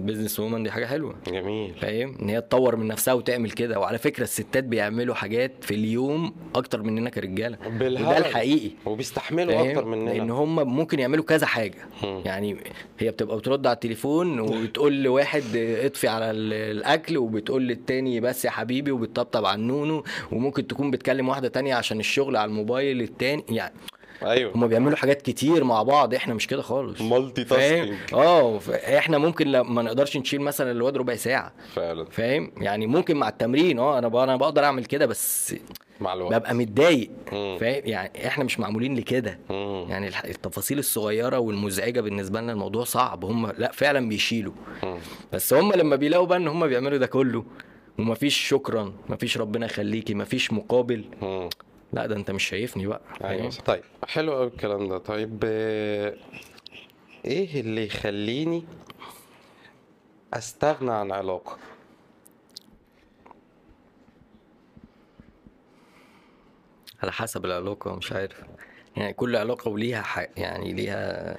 business 0.01 0.41
woman 0.41 0.63
دي 0.63 0.71
حاجة 0.71 0.87
حلوة. 0.87 1.15
جميل. 1.27 1.75
فاهم؟ 1.81 2.17
إن 2.23 2.29
هي 2.29 2.41
تطور 2.41 2.77
من 2.77 2.87
نفسها 2.87 3.15
وتعمل 3.15 3.51
كده. 3.51 3.81
وعلى 3.81 3.99
فكرة 3.99 4.23
الستات 4.23 4.65
بيعملوا 4.65 5.15
حاجات 5.15 5.53
في 5.61 5.75
اليوم 5.75 6.35
أكتر 6.55 6.83
مننا 6.83 7.11
كرجالة. 7.11 7.59
وده. 7.67 8.19
الحقيقي. 8.19 8.71
وبيستحملوا؟ 8.87 9.71
أكتر 9.71 9.85
مننا. 9.85 10.11
لأن 10.11 10.31
هم 10.31 10.77
ممكن 10.77 10.99
يعملوا 10.99 11.25
كذا 11.25 11.47
حاجة. 11.47 11.79
مم. 12.05 12.23
يعني 12.25 12.57
هي 12.99 13.11
بتبقى 13.11 13.37
بترد 13.39 13.67
على 13.67 13.75
التليفون 13.75 14.41
وبتقول 14.41 15.03
لواحد 15.03 15.43
اطفي 15.57 16.09
على 16.09 16.31
ال- 16.31 16.53
الأكل 16.53 17.19
وبتقول 17.19 17.63
للتاني 17.69 18.21
بس 18.21 18.45
يا 18.45 18.51
حبيبي 18.51 18.91
وبتطبطب 18.91 19.45
على 19.45 19.59
النونو. 19.61 20.05
وممكن 20.33 20.67
تكون 20.67 20.91
بتكلم 20.91 21.29
واحدة 21.29 21.49
تانية 21.49 21.75
عشان 21.75 22.01
الشغل 22.01 22.37
على 22.37 22.49
الموبايل 22.49 23.03
التاني. 23.03 23.45
يعني 23.49 23.75
أيوه. 24.23 24.53
هما 24.55 24.67
بيعملوا 24.67 24.97
حاجات 24.97 25.23
كتير 25.23 25.65
مع 25.65 25.83
بعض 25.83 26.15
إحنا 26.15 26.35
مش 26.35 26.47
كده 26.47 26.63
خالص. 26.63 27.01
multitasking 27.01 27.95
آه 28.15 28.61
إحنا 28.99 29.19
ممكن 29.19 29.61
ما 29.61 29.83
نقدرش 29.83 30.17
نشيل 30.17 30.41
مثلا 30.41 30.71
الواد 30.71 30.97
ربع 30.97 31.15
ساعة. 31.17 31.53
فعلا. 31.75 32.05
فاهم؟ 32.11 32.53
يعني 32.57 32.87
ممكن 32.87 33.17
مع 33.17 33.29
التمرين 33.29 33.79
آه 33.79 33.99
أنا 33.99 34.25
أنا 34.25 34.37
بقدر 34.37 34.65
أعمل 34.65 34.85
كده 34.85 35.07
بس 35.07 35.55
مع 36.01 36.13
الوقت. 36.15 36.35
ببقى 36.35 36.55
متضايق. 36.55 37.11
فاهم؟ 37.31 37.83
يعني 37.85 38.27
إحنا 38.27 38.45
مش 38.45 38.61
معمولين 38.61 38.97
لكده. 38.97 39.39
يعني 39.89 40.09
التفاصيل 40.25 40.79
الصغيرة 40.79 41.39
والمزعجة 41.39 42.01
بالنسبة 42.01 42.41
لنا 42.41 42.53
الموضوع 42.53 42.85
صعب. 42.85 43.25
هم 43.25 43.53
لا 43.59 43.73
فعلا 43.73 44.09
بيشيلوا. 44.09 44.53
مم. 44.83 44.99
بس 45.33 45.53
هم 45.55 45.73
لما 45.73 45.97
بيلاقوا 45.97 46.27
بقى 46.27 46.39
إن 46.39 46.49
هم 46.49 46.67
بيعملوا 46.67 46.99
ده 46.99 47.07
كله 47.07 47.45
ومفيش 47.99 48.49
شكرا 48.49 48.93
مفيش 49.09 49.39
ربنا 49.39 49.67
يخليكي 49.67 50.15
مفيش 50.15 50.53
مقابل 50.53 51.05
مم. 51.23 51.49
لا 51.93 52.07
ده 52.07 52.17
انت 52.17 52.31
مش 52.31 52.45
شايفني 52.45 52.87
بقى 52.87 53.01
أيوه. 53.25 53.51
طيب 53.51 53.83
حلو 54.09 54.33
قوي 54.35 54.47
الكلام 54.47 54.89
ده. 54.89 54.99
طيب 54.99 55.41
آه، 55.45 56.15
إيه 57.25 57.61
اللي 57.61 57.87
يخليني 57.87 58.65
أستغنى 60.35 60.91
عن 60.93 61.13
علاقة؟ 61.13 61.59
على 67.03 67.13
حسب 67.13 67.45
العلاقة 67.45 67.97
مش 67.97 68.13
عارف. 68.13 68.43
يعني 68.97 69.13
كل 69.13 69.37
علاقة 69.37 69.69
وليها 69.69 70.03
ح... 70.03 70.27
يعني 70.37 70.73
ليها 70.73 71.37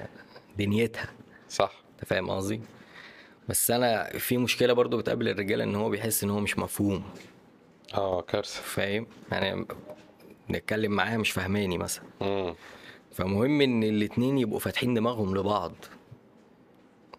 دنيتها. 0.58 1.08
صح. 1.48 1.72
أنت 1.94 2.04
فاهم 2.04 2.30
قصدي؟ 2.30 2.60
بس 3.48 3.70
أنا 3.70 4.18
في 4.18 4.36
مشكلة 4.38 4.72
برضو 4.72 4.98
بتقابل 4.98 5.28
الرجالة 5.28 5.64
إن 5.64 5.74
هو 5.74 5.90
بيحس 5.90 6.24
إن 6.24 6.30
هو 6.30 6.40
مش 6.40 6.58
مفهوم. 6.58 7.04
آه 7.94 8.22
كارثة. 8.22 8.62
فاهم؟ 8.62 9.06
يعني 9.32 9.66
نتكلم 10.50 10.92
معاها 10.92 11.18
مش 11.18 11.30
فاهماني 11.30 11.78
مثلا. 11.78 12.04
مم. 12.20 12.54
فمهم 13.12 13.60
إن 13.60 13.82
الاتنين 13.82 14.38
يبقوا 14.38 14.58
فاتحين 14.58 14.94
دماغهم 14.94 15.36
لبعض. 15.36 15.72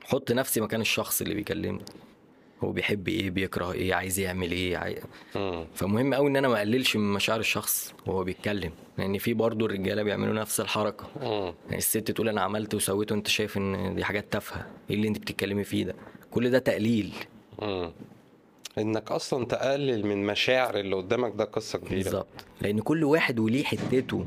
حط 0.03 0.31
نفسي 0.31 0.61
مكان 0.61 0.81
الشخص 0.81 1.21
اللي 1.21 1.33
بيكلمني. 1.33 1.85
هو 2.63 2.71
بيحب 2.71 3.07
إيه 3.07 3.29
بيكره 3.29 3.71
إيه 3.71 3.93
عايز 3.93 4.19
يعمل 4.19 4.51
إيه 4.51 4.77
عاي... 4.77 5.01
مم. 5.35 5.65
فمهم 5.75 6.13
قوي 6.13 6.29
إن 6.29 6.35
أنا 6.35 6.47
ما 6.47 6.57
أقللش 6.57 6.95
من 6.97 7.13
مشاعر 7.13 7.39
الشخص 7.39 7.93
وهو 8.05 8.23
بيتكلم. 8.23 8.71
لأن 8.97 9.17
في 9.17 9.33
برضه 9.33 9.65
الرجالة 9.65 10.03
بيعملوا 10.03 10.33
نفس 10.33 10.59
الحركة. 10.59 11.05
مم. 11.21 11.53
يعني 11.65 11.77
الست 11.77 12.11
تقول 12.11 12.29
أنا 12.29 12.41
عملت 12.41 12.75
وسويت 12.75 13.11
وأنت 13.11 13.27
شايف 13.27 13.57
إن 13.57 13.95
دي 13.95 14.03
حاجات 14.03 14.33
تافهة. 14.33 14.67
إيه 14.89 14.95
اللي 14.95 15.07
أنت 15.07 15.17
بتتكلمي 15.17 15.63
فيه 15.63 15.85
ده؟ 15.85 15.95
كل 16.31 16.50
ده 16.50 16.59
تقليل. 16.59 17.13
مم. 17.61 17.91
إنك 18.78 19.12
أصلا 19.12 19.46
تقلل 19.46 20.06
من 20.06 20.25
مشاعر 20.25 20.80
اللي 20.80 20.96
قدامك 20.96 21.34
ده 21.36 21.44
قصة 21.44 21.80
كبيرة. 21.80 22.04
بالظبط. 22.04 22.46
لأن 22.62 22.80
كل 22.80 23.04
واحد 23.04 23.40
وليه 23.40 23.63
حتته. 23.63 24.25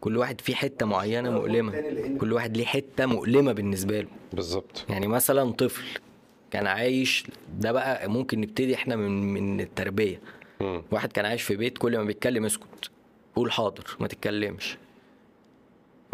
كل 0.00 0.16
واحد 0.16 0.40
فيه 0.40 0.54
حتة 0.54 0.86
معينة 0.86 1.30
مؤلمة. 1.30 1.72
كل 2.20 2.32
واحد 2.32 2.56
ليه 2.56 2.64
حتة 2.64 3.06
مؤلمة 3.06 3.52
بالنسبة 3.52 4.00
له. 4.00 4.08
بالظبط. 4.32 4.84
يعني 4.88 5.06
مثلا 5.06 5.52
طفل 5.52 5.84
كان 6.50 6.66
عايش 6.66 7.24
ده 7.58 7.72
بقى 7.72 8.08
ممكن 8.10 8.40
نبتدي 8.40 8.74
إحنا 8.74 8.96
من 8.96 9.32
من 9.34 9.60
التربية. 9.60 10.20
مم. 10.60 10.82
واحد 10.90 11.12
كان 11.12 11.24
عايش 11.24 11.42
في 11.42 11.56
بيت 11.56 11.78
كل 11.78 11.98
ما 11.98 12.04
بيتكلم 12.04 12.44
اسكت. 12.44 12.90
قول 13.36 13.52
حاضر 13.52 13.96
ما 14.00 14.06
تتكلمش. 14.08 14.78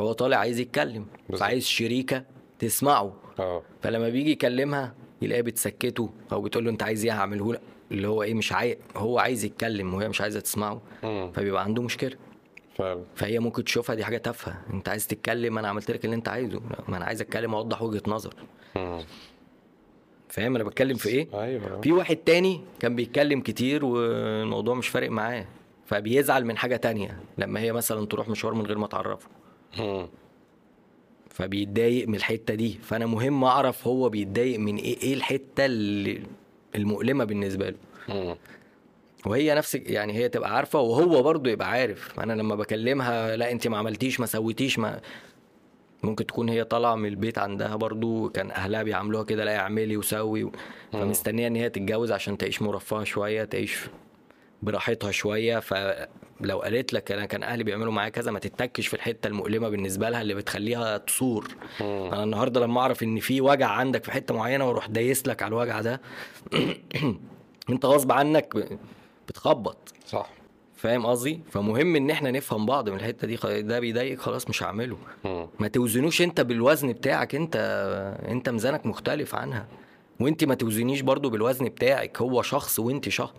هو 0.00 0.12
طالع 0.12 0.36
عايز 0.36 0.58
يتكلم 0.60 1.06
بالظبط. 1.28 1.40
فعايز 1.40 1.64
شريكة 1.66 2.24
تسمعه. 2.58 3.16
آه. 3.38 3.62
فلما 3.82 4.08
بيجي 4.08 4.30
يكلمها 4.30 4.94
يلاقيها 5.22 5.42
بتسكته 5.42 6.10
أو 6.32 6.42
بتقول 6.42 6.64
له 6.64 6.70
أنت 6.70 6.82
عايز 6.82 7.04
إيه؟ 7.04 7.12
هعمله 7.12 7.52
لك. 7.52 7.60
اللي 7.92 8.08
هو 8.08 8.22
إيه؟ 8.22 8.34
مش 8.34 8.52
عايز 8.52 8.76
هو 8.96 9.18
عايز 9.18 9.44
يتكلم 9.44 9.94
وهي 9.94 10.08
مش 10.08 10.20
عايزة 10.20 10.40
تسمعه. 10.40 10.82
مم. 11.02 11.32
فبيبقى 11.32 11.64
عنده 11.64 11.82
مشكلة. 11.82 12.16
فعلا. 12.76 13.04
فهي 13.14 13.38
ممكن 13.38 13.64
تشوفها 13.64 13.94
دي 13.94 14.04
حاجة 14.04 14.16
تافهة. 14.16 14.62
أنت 14.72 14.88
عايز 14.88 15.06
تتكلم 15.06 15.58
أنا 15.58 15.68
عملت 15.68 15.90
لك 15.90 16.04
اللي 16.04 16.16
أنت 16.16 16.28
عايزه. 16.28 16.60
ما 16.88 16.96
أنا 16.96 17.04
عايز 17.04 17.20
أتكلم 17.20 17.54
أوضح 17.54 17.82
وجهة 17.82 18.02
نظر. 18.06 18.34
مم. 18.76 19.02
فاهم 20.28 20.54
أنا 20.54 20.64
بتكلم 20.64 20.96
في 20.96 21.08
إيه؟ 21.08 21.42
أيوه. 21.42 21.80
في 21.80 21.92
واحد 21.92 22.16
تاني 22.16 22.60
كان 22.80 22.96
بيتكلم 22.96 23.40
كتير 23.40 23.84
والموضوع 23.84 24.74
مش 24.74 24.88
فارق 24.88 25.10
معاه. 25.10 25.46
فبيزعل 25.86 26.44
من 26.44 26.56
حاجة 26.56 26.76
تانية. 26.76 27.20
لما 27.38 27.60
هي 27.60 27.72
مثلا 27.72 28.06
تروح 28.06 28.28
مشوار 28.28 28.54
من 28.54 28.66
غير 28.66 28.78
ما 28.78 28.86
تعرفه. 28.86 29.28
فبيتضايق 31.36 32.08
من 32.08 32.14
الحتة 32.14 32.54
دي. 32.54 32.78
فأنا 32.82 33.06
مهم 33.06 33.44
أعرف 33.44 33.86
هو 33.86 34.08
بيتضايق 34.08 34.58
من 34.58 34.76
إيه 34.76 34.98
إيه 35.02 35.14
الحتة 35.14 35.64
اللي 35.66 36.22
المؤلمة 36.74 37.24
بالنسبة 37.24 37.70
له. 37.70 37.76
مم. 38.08 38.36
وهي 39.26 39.54
نفس 39.54 39.74
يعني 39.74 40.12
هي 40.12 40.28
تبقى 40.28 40.56
عارفة 40.56 40.80
وهو 40.80 41.22
برضه 41.22 41.50
يبقى 41.50 41.70
عارف. 41.70 42.20
أنا 42.20 42.32
لما 42.32 42.54
بكلمها 42.54 43.36
لا 43.36 43.52
أنت 43.52 43.68
ما 43.68 43.78
عملتيش 43.78 44.20
ما 44.20 44.26
سويتيش 44.26 44.78
ما 44.78 45.00
ممكن 46.02 46.26
تكون 46.26 46.48
هي 46.48 46.64
طالعة 46.64 46.94
من 46.94 47.08
البيت 47.08 47.38
عندها 47.38 47.76
برضه 47.76 48.28
كان 48.30 48.50
أهلها 48.50 48.82
بيعاملوها 48.82 49.24
كده 49.24 49.44
لا 49.44 49.56
اعملي 49.58 49.96
وسوي 49.96 50.44
و... 50.44 50.52
فمستنية 50.92 51.46
إن 51.46 51.56
هي 51.56 51.68
تتجوز 51.70 52.12
عشان 52.12 52.38
تعيش 52.38 52.62
مرفهة 52.62 53.04
شوية 53.04 53.44
تعيش 53.44 53.78
براحتها 54.62 55.10
شوية. 55.10 55.62
فلو 56.40 56.58
قالت 56.58 56.92
لك 56.92 57.12
أنا 57.12 57.26
كان 57.26 57.42
أهلي 57.42 57.64
بيعملوا 57.64 57.92
معايا 57.92 58.08
كذا 58.08 58.30
ما 58.30 58.38
تتكش 58.38 58.86
في 58.86 58.94
الحتة 58.94 59.26
المؤلمة 59.26 59.68
بالنسبة 59.68 60.10
لها 60.10 60.22
اللي 60.22 60.34
بتخليها 60.34 60.96
تصور. 60.98 61.48
مم. 61.80 61.86
أنا 62.12 62.24
النهارده 62.24 62.60
لما 62.60 62.80
أعرف 62.80 63.02
إن 63.02 63.18
في 63.20 63.40
وجع 63.40 63.68
عندك 63.68 64.04
في 64.04 64.12
حتة 64.12 64.34
معينة 64.34 64.66
وأروح 64.68 64.86
دايس 64.86 65.26
لك 65.26 65.42
على 65.42 65.48
الوجع 65.48 65.80
ده 65.80 66.00
أنت 67.70 67.84
غصب 67.86 68.12
عنك 68.12 68.54
بتخبط. 69.28 69.94
صح. 70.06 70.30
فاهم 70.76 71.06
قصدي؟ 71.06 71.40
فمهم 71.50 71.96
إن 71.96 72.10
إحنا 72.10 72.30
نفهم 72.30 72.66
بعض 72.66 72.88
من 72.88 72.96
الحتة 72.96 73.26
دي. 73.26 73.62
ده 73.62 73.80
بيضايقك 73.80 74.20
خلاص 74.20 74.48
مش 74.48 74.62
هعمله. 74.62 74.96
ما 75.60 75.68
توزنوش 75.68 76.22
أنت 76.22 76.40
بالوزن 76.40 76.92
بتاعك 76.92 77.34
أنت 77.34 77.56
أنت 78.28 78.48
ميزانك 78.48 78.86
مختلف 78.86 79.34
عنها. 79.34 79.66
وأنت 80.20 80.44
ما 80.44 80.54
توزنيش 80.54 81.00
برضو 81.00 81.30
بالوزن 81.30 81.64
بتاعك 81.64 82.20
هو 82.22 82.42
شخص 82.42 82.78
وأنت 82.78 83.08
شخص. 83.08 83.34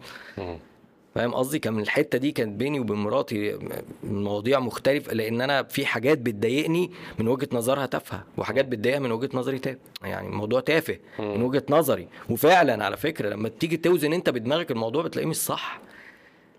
فاهم 1.17 1.33
قصدي؟ 1.33 1.59
كان 1.59 1.79
الحتة 1.79 2.17
دي 2.17 2.31
كانت 2.31 2.59
بيني 2.59 2.79
وبين 2.79 2.97
مراتي 2.97 3.59
مواضيع 4.03 4.59
مختلفة 4.59 5.13
لأن 5.13 5.41
أنا 5.41 5.63
في 5.63 5.85
حاجات 5.85 6.17
بتضايقني 6.17 6.91
من 7.19 7.27
وجهة 7.27 7.47
نظرها 7.51 7.85
تافهة 7.85 8.23
وحاجات 8.37 8.65
بتضايقها 8.65 8.99
من 8.99 9.11
وجهة 9.11 9.29
نظري 9.33 9.59
تافه 9.59 9.77
يعني 10.03 10.27
الموضوع 10.27 10.59
تافه 10.59 10.97
من 11.19 11.41
وجهة 11.41 11.63
نظري. 11.69 12.07
وفعلا 12.29 12.85
على 12.85 12.97
فكرة 12.97 13.29
لما 13.29 13.49
تيجي 13.49 13.77
توزن 13.77 14.13
أنت 14.13 14.29
بدماغك 14.29 14.71
الموضوع 14.71 15.03
بتلاقيه 15.03 15.27
مش 15.27 15.35
صح. 15.35 15.79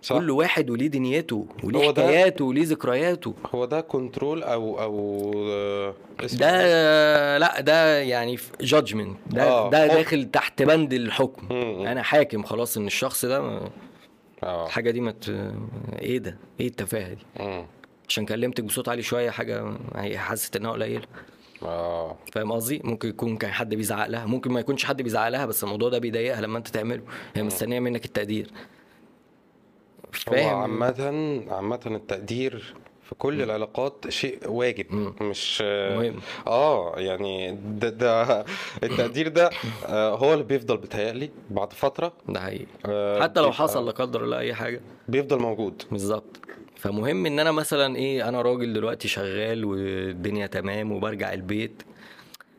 صح. 0.02 0.16
كل 0.16 0.30
واحد 0.30 0.70
وليه 0.70 0.86
دنيته 0.86 1.46
وليه 1.64 1.88
حكاياته 1.88 2.44
وليه 2.44 2.64
ذكرياته. 2.64 3.34
هو 3.54 3.64
ده 3.64 3.80
control 3.80 4.42
أو 4.42 4.80
أو 4.82 5.32
آه، 5.36 5.94
ده 6.32 6.50
إيه؟ 6.60 7.38
لأ 7.38 7.60
ده 7.60 7.98
يعني 7.98 8.38
judgement 8.60 9.16
ده 9.26 9.42
آه، 9.42 9.70
ده. 9.70 9.86
داخل 9.86 10.30
تحت 10.30 10.62
بند 10.62 10.92
الحكم. 10.92 11.46
مم. 11.50 11.86
أنا 11.86 12.02
حاكم 12.02 12.42
خلاص 12.42 12.76
إن 12.76 12.86
الشخص 12.86 13.24
ده 13.24 13.60
آه. 14.42 14.66
الحاجة 14.66 14.90
دي 14.90 15.00
ما 15.00 15.10
ت- 15.10 15.52
إيه 15.98 16.18
ده؟ 16.18 16.36
إيه 16.60 16.66
التفاهة 16.66 17.14
دي؟ 17.14 17.22
مم. 17.40 17.66
عشان 18.08 18.26
كلمتك 18.26 18.64
بصوت 18.64 18.88
عالي 18.88 19.02
شوية 19.02 19.30
حاجة 19.30 19.72
هي 19.94 20.18
حست 20.18 20.56
انها 20.56 20.70
قليلة. 20.72 21.06
آه. 21.62 22.16
فاهم 22.32 22.52
قصدي؟ 22.52 22.80
ممكن 22.84 23.08
يكون 23.08 23.36
كان 23.36 23.52
حد 23.52 23.74
بيزعق 23.74 24.06
لها 24.06 24.26
ممكن 24.26 24.52
ما 24.52 24.60
يكونش 24.60 24.84
حد 24.84 25.02
بيزعق 25.02 25.28
لها 25.28 25.46
بس 25.46 25.64
الموضوع 25.64 25.88
ده 25.88 25.98
بيضايقها 25.98 26.40
لما 26.40 26.58
انت 26.58 26.68
تعمله. 26.68 27.02
هي 27.34 27.42
مستنية 27.42 27.80
منك 27.80 28.04
التقدير. 28.04 28.50
فاهم؟ 30.12 30.56
عامة 30.56 31.44
عامة 31.50 31.80
التقدير 31.86 32.74
في 33.08 33.14
كل 33.14 33.42
العلاقات 33.42 34.04
شيء 34.08 34.38
واجب 34.50 34.86
مم. 34.90 35.14
مش 35.20 35.62
مهم. 35.62 36.14
آه 36.46 36.94
يعني 36.96 37.58
ده, 37.64 37.88
ده 37.88 38.44
التقدير 38.84 39.28
ده 39.28 39.50
آه، 39.86 40.16
هو 40.16 40.32
اللي 40.32 40.44
بيفضل 40.44 40.76
بيتهيألي 40.76 41.30
بعد 41.50 41.72
فترة 41.72 42.12
ده 42.28 42.40
حقيقي. 42.40 42.66
آه، 42.86 43.22
حتى 43.22 43.40
لو 43.40 43.52
حصل 43.52 43.86
لا 43.86 43.92
قدر 43.92 44.24
الله 44.24 44.38
أي 44.38 44.54
حاجة. 44.54 44.80
بيفضل 45.08 45.38
موجود. 45.38 45.82
بالظبط. 45.90 46.40
فمهم 46.76 47.26
إن 47.26 47.38
أنا 47.38 47.52
مثلا 47.52 47.96
إيه 47.96 48.28
أنا 48.28 48.42
راجل 48.42 48.72
دلوقتي 48.72 49.08
شغال 49.08 49.64
والدنيا 49.64 50.46
تمام 50.46 50.92
وبرجع 50.92 51.32
البيت 51.32 51.82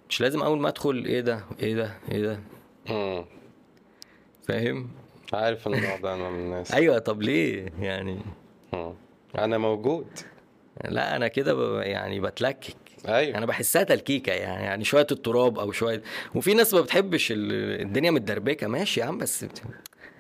مش 0.10 0.22
لازم 0.22 0.42
أول 0.42 0.60
ما 0.60 0.70
أدخل 0.70 1.04
إيه 1.06 1.22
ده 1.22 1.44
إيه 1.64 1.76
ده 1.76 1.92
إيه 2.12 2.22
ده؟ 2.22 2.40
مم. 2.90 3.26
فاهم؟ 4.48 4.90
عارف 5.34 5.68
النوع 5.68 5.98
ده 5.98 6.14
أنا 6.14 6.30
من 6.30 6.40
الناس. 6.40 6.72
أيوه 6.74 7.00
طب 7.00 7.22
ليه 7.22 7.66
يعني؟ 7.80 8.20
مم. 8.74 8.94
أنا 9.38 9.58
موجود. 9.58 10.08
لا 10.86 11.16
أنا 11.16 11.28
كده 11.28 11.54
ب- 11.54 11.82
يعني 11.82 12.20
بتلكك. 12.20 12.76
أيوه. 13.08 13.38
أنا 13.38 13.46
بحسها 13.46 13.84
تلكيكة 13.84 14.32
يعني 14.34 14.64
يعني 14.64 14.84
شوية 14.84 15.08
التراب 15.12 15.60
أو 15.60 15.72
شوية. 15.72 16.02
وفي 16.36 16.54
ناس 16.54 16.74
ما 16.74 16.82
بتحبش 16.82 17.32
ال- 17.32 17.82
الدنيا 17.82 18.12
متدربكة. 18.12 18.68
ماشي 18.68 19.00
يا 19.00 19.06
عم 19.06 19.18
بس 19.18 19.44
بت- 19.44 19.62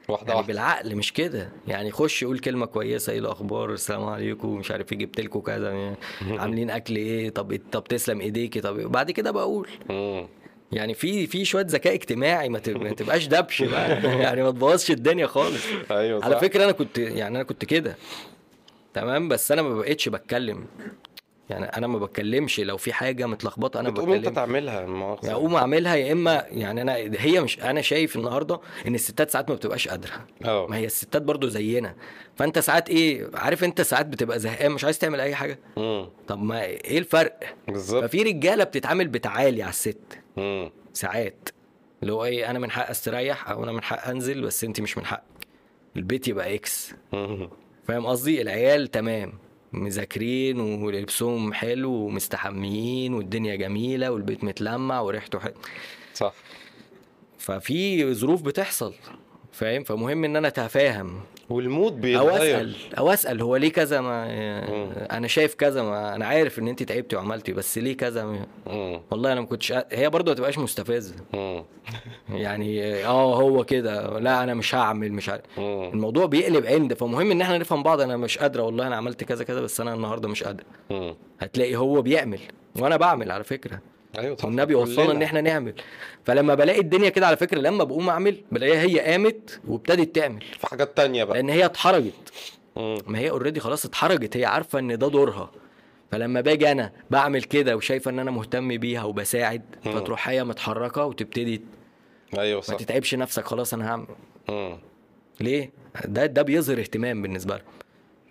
واحدة 0.09 0.27
يعني 0.27 0.37
واحدة. 0.37 0.47
بالعقل 0.53 0.95
مش 0.95 1.13
كده. 1.13 1.49
يعني 1.67 1.91
خش 1.91 2.21
يقول 2.23 2.39
كلمة 2.39 2.65
كويسة 2.65 3.13
إيه 3.13 3.19
الأخبار؟ 3.19 3.73
السلام 3.73 4.03
عليكم 4.03 4.55
مش 4.57 4.71
عارف 4.71 4.91
إيه 4.93 4.97
جبت 4.99 5.19
لكم 5.21 5.39
كذا. 5.39 5.95
عاملين 6.41 6.69
أكل 6.69 6.95
إيه؟ 6.95 7.29
طب 7.29 7.59
طب 7.71 7.83
تسلم 7.83 8.21
ايديكي 8.21 8.61
طب 8.61 8.75
بعد 8.91 9.11
كده 9.11 9.31
بقول. 9.31 9.67
يعني 10.71 10.93
في 10.93 11.27
في 11.27 11.45
شوية 11.45 11.65
ذكاء 11.69 11.93
اجتماعي 11.93 12.49
ما 12.49 12.59
تبقاش 12.59 13.27
دبش 13.27 13.61
بقى. 13.63 13.89
يعني 14.23 14.43
ما 14.43 14.51
تبوظش 14.51 14.91
الدنيا 14.91 15.27
خالص. 15.27 15.63
أيوه 15.91 16.25
على 16.25 16.35
صح. 16.35 16.41
فكرة 16.41 16.63
أنا 16.63 16.71
كنت 16.71 16.97
يعني 16.97 17.35
أنا 17.35 17.43
كنت 17.43 17.65
كده. 17.65 17.95
تمام؟ 18.93 19.27
بس 19.29 19.51
أنا 19.51 19.61
ما 19.61 19.75
بقتش 19.75 20.09
بتكلم. 20.09 20.65
يعني 21.49 21.65
أنا 21.65 21.87
ما 21.87 21.99
بتكلمش. 21.99 22.59
لو 22.59 22.77
في 22.77 22.93
حاجة 22.93 23.25
متلخبطة 23.25 23.79
أنا 23.79 23.89
بتقوم 23.89 24.11
أنت 24.13 24.27
تعملها 24.29 24.81
يعني 24.81 25.33
أقوم 25.33 25.55
أعملها 25.55 25.95
يا 25.95 26.11
إما 26.11 26.45
يعني 26.51 26.81
أنا 26.81 26.95
هي 26.95 27.41
مش 27.41 27.59
أنا 27.59 27.81
شايف 27.81 28.15
النهارده 28.15 28.59
إن 28.87 28.95
الستات 28.95 29.29
ساعات 29.31 29.49
ما 29.49 29.55
بتبقاش 29.55 29.87
قادرة. 29.87 30.11
ما 30.41 30.49
آه 30.49 30.67
هي 30.73 30.85
الستات 30.85 31.21
برضو 31.21 31.47
زينا. 31.47 31.95
فأنت 32.35 32.59
ساعات 32.59 32.89
إيه 32.89 33.29
عارف 33.33 33.63
أنت 33.63 33.81
ساعات 33.81 34.05
بتبقى 34.05 34.39
زهقان 34.39 34.71
مش 34.71 34.83
عايز 34.85 34.99
تعمل 34.99 35.19
أي 35.21 35.35
حاجة؟ 35.35 35.59
مم. 35.77 36.09
طب 36.27 36.43
ما 36.43 36.63
إيه 36.65 36.97
الفرق؟ 36.97 37.39
بالظبط. 37.67 38.03
ففي 38.03 38.23
رجالة 38.23 38.63
بتتعامل 38.63 39.07
بتعالي 39.07 39.63
على 39.63 39.69
الست. 39.69 40.19
مم. 40.37 40.71
ساعات. 40.93 41.49
اللي 42.01 42.13
هو 42.13 42.25
إيه 42.25 42.49
أنا 42.49 42.59
من 42.59 42.71
حق 42.71 42.89
استريح 42.89 43.49
أو 43.49 43.63
أنا 43.63 43.71
من 43.71 43.83
حق 43.83 44.07
أنزل 44.07 44.41
بس 44.41 44.63
أنت 44.63 44.81
مش 44.81 44.97
من 44.97 45.05
حقك. 45.05 45.23
البيت 45.95 46.27
يبقى 46.27 46.55
X 46.55 46.93
مم. 47.13 47.49
فاهم 47.89 48.05
قصدي؟ 48.05 48.41
العيال 48.41 48.87
تمام 48.87 49.33
مذاكرين 49.73 50.59
ولبسهم 50.59 51.53
حلو 51.53 51.91
ومستحميين 51.91 53.13
والدنيا 53.13 53.55
جميلة 53.55 54.11
والبيت 54.11 54.43
متلمع 54.43 54.99
وريحته 54.99 55.39
حلو 55.39 55.53
صح. 56.13 56.33
ففي 57.37 58.13
ظروف 58.13 58.41
بتحصل 58.41 58.93
فاهم؟ 59.51 59.83
فمهم 59.83 60.23
إن 60.23 60.35
أنا 60.35 60.47
أتفاهم. 60.47 61.21
وال 61.49 61.64
mood 61.64 61.93
أو 61.93 61.99
بيتغير 61.99 62.55
اسال 62.57 62.73
أو 62.97 63.09
أسأل 63.13 63.41
هو 63.41 63.55
ليه 63.55 63.71
كذا 63.71 64.01
ما. 64.01 64.25
أنا 65.17 65.27
شايف 65.27 65.55
كذا 65.55 65.83
ما 65.83 66.15
أنا 66.15 66.25
عارف 66.25 66.59
إن 66.59 66.67
أنت 66.67 66.83
تعبتي 66.83 67.15
وعملتي 67.15 67.53
بس 67.53 67.77
ليه 67.77 67.97
كذا 67.97 68.25
ما... 68.25 68.45
والله 69.11 69.31
أنا 69.31 69.41
ما 69.41 69.45
كنتش 69.47 69.73
هي 69.91 70.09
برضه 70.09 70.31
ما 70.31 70.35
تبقاش 70.35 70.57
مستفزة. 70.57 71.15
يعني 72.29 72.95
آه 73.05 73.35
هو 73.35 73.63
كده 73.63 74.19
لا 74.19 74.43
أنا 74.43 74.53
مش 74.53 74.75
هعمل 74.75 75.13
مش 75.13 75.29
عارف. 75.29 75.43
الموضوع 75.57 76.25
بيقلب 76.25 76.65
عند 76.65 76.93
فمهم 76.93 77.31
إن 77.31 77.41
إحنا 77.41 77.57
نفهم 77.57 77.83
بعض 77.83 78.01
أنا 78.01 78.17
مش 78.17 78.37
قادرة 78.37 78.63
والله 78.63 78.87
أنا 78.87 78.95
عملت 78.95 79.23
كذا 79.23 79.43
كذا 79.43 79.61
بس 79.61 79.81
أنا 79.81 79.93
النهارده 79.93 80.27
مش 80.29 80.43
قادره. 80.43 80.65
هتلاقي 81.39 81.75
هو 81.75 82.01
بيعمل 82.01 82.39
وأنا 82.79 82.97
بعمل 82.97 83.31
على 83.31 83.43
فكرة 83.43 83.79
أيوه 84.17 84.35
طبعا 84.35 84.45
والنبي 84.51 84.75
وصلنا. 84.75 85.11
إن 85.11 85.21
إحنا 85.21 85.41
نعمل 85.41 85.73
فلما 86.23 86.55
بلاقي 86.55 86.79
الدنيا 86.79 87.09
كده 87.09 87.27
على 87.27 87.37
فكرة 87.37 87.59
لما 87.59 87.83
بقوم 87.83 88.09
أعمل 88.09 88.37
بلاقيها 88.51 88.81
هي 88.81 88.99
قامت 88.99 89.59
وابتدت 89.67 90.15
تعمل 90.15 90.41
في 90.59 90.67
حاجات 90.67 90.97
تانية 90.97 91.23
بقى 91.23 91.35
لأن 91.37 91.49
هي 91.49 91.65
اتحرجت. 91.65 92.13
ما 93.07 93.19
هي 93.19 93.29
اوريدي 93.29 93.59
خلاص 93.59 93.85
اتحرجت 93.85 94.37
هي 94.37 94.45
عارفة 94.45 94.79
إن 94.79 94.97
ده 94.97 95.07
دورها 95.07 95.51
فلما 96.11 96.41
باجي 96.41 96.71
أنا 96.71 96.91
بعمل 97.09 97.43
كده 97.43 97.75
وشايفة 97.77 98.11
إن 98.11 98.19
أنا 98.19 98.31
مهتم 98.31 98.77
بيها 98.77 99.03
وبساعد 99.03 99.61
مم. 99.85 99.91
فتروح 99.91 100.29
هي 100.29 100.43
متحركة 100.43 101.05
وتبتدي 101.05 101.61
أيوه 102.37 102.55
ما 102.55 102.61
صح 102.61 102.75
تتعبش 102.75 103.15
نفسك 103.15 103.45
خلاص 103.45 103.73
أنا 103.73 103.89
هعمل 103.89 104.07
مم. 104.49 104.77
ليه 105.41 105.71
ده 106.05 106.25
ده 106.25 106.41
بيظهر 106.41 106.79
اهتمام 106.79 107.21
بالنسبة 107.21 107.55
لها 107.55 107.63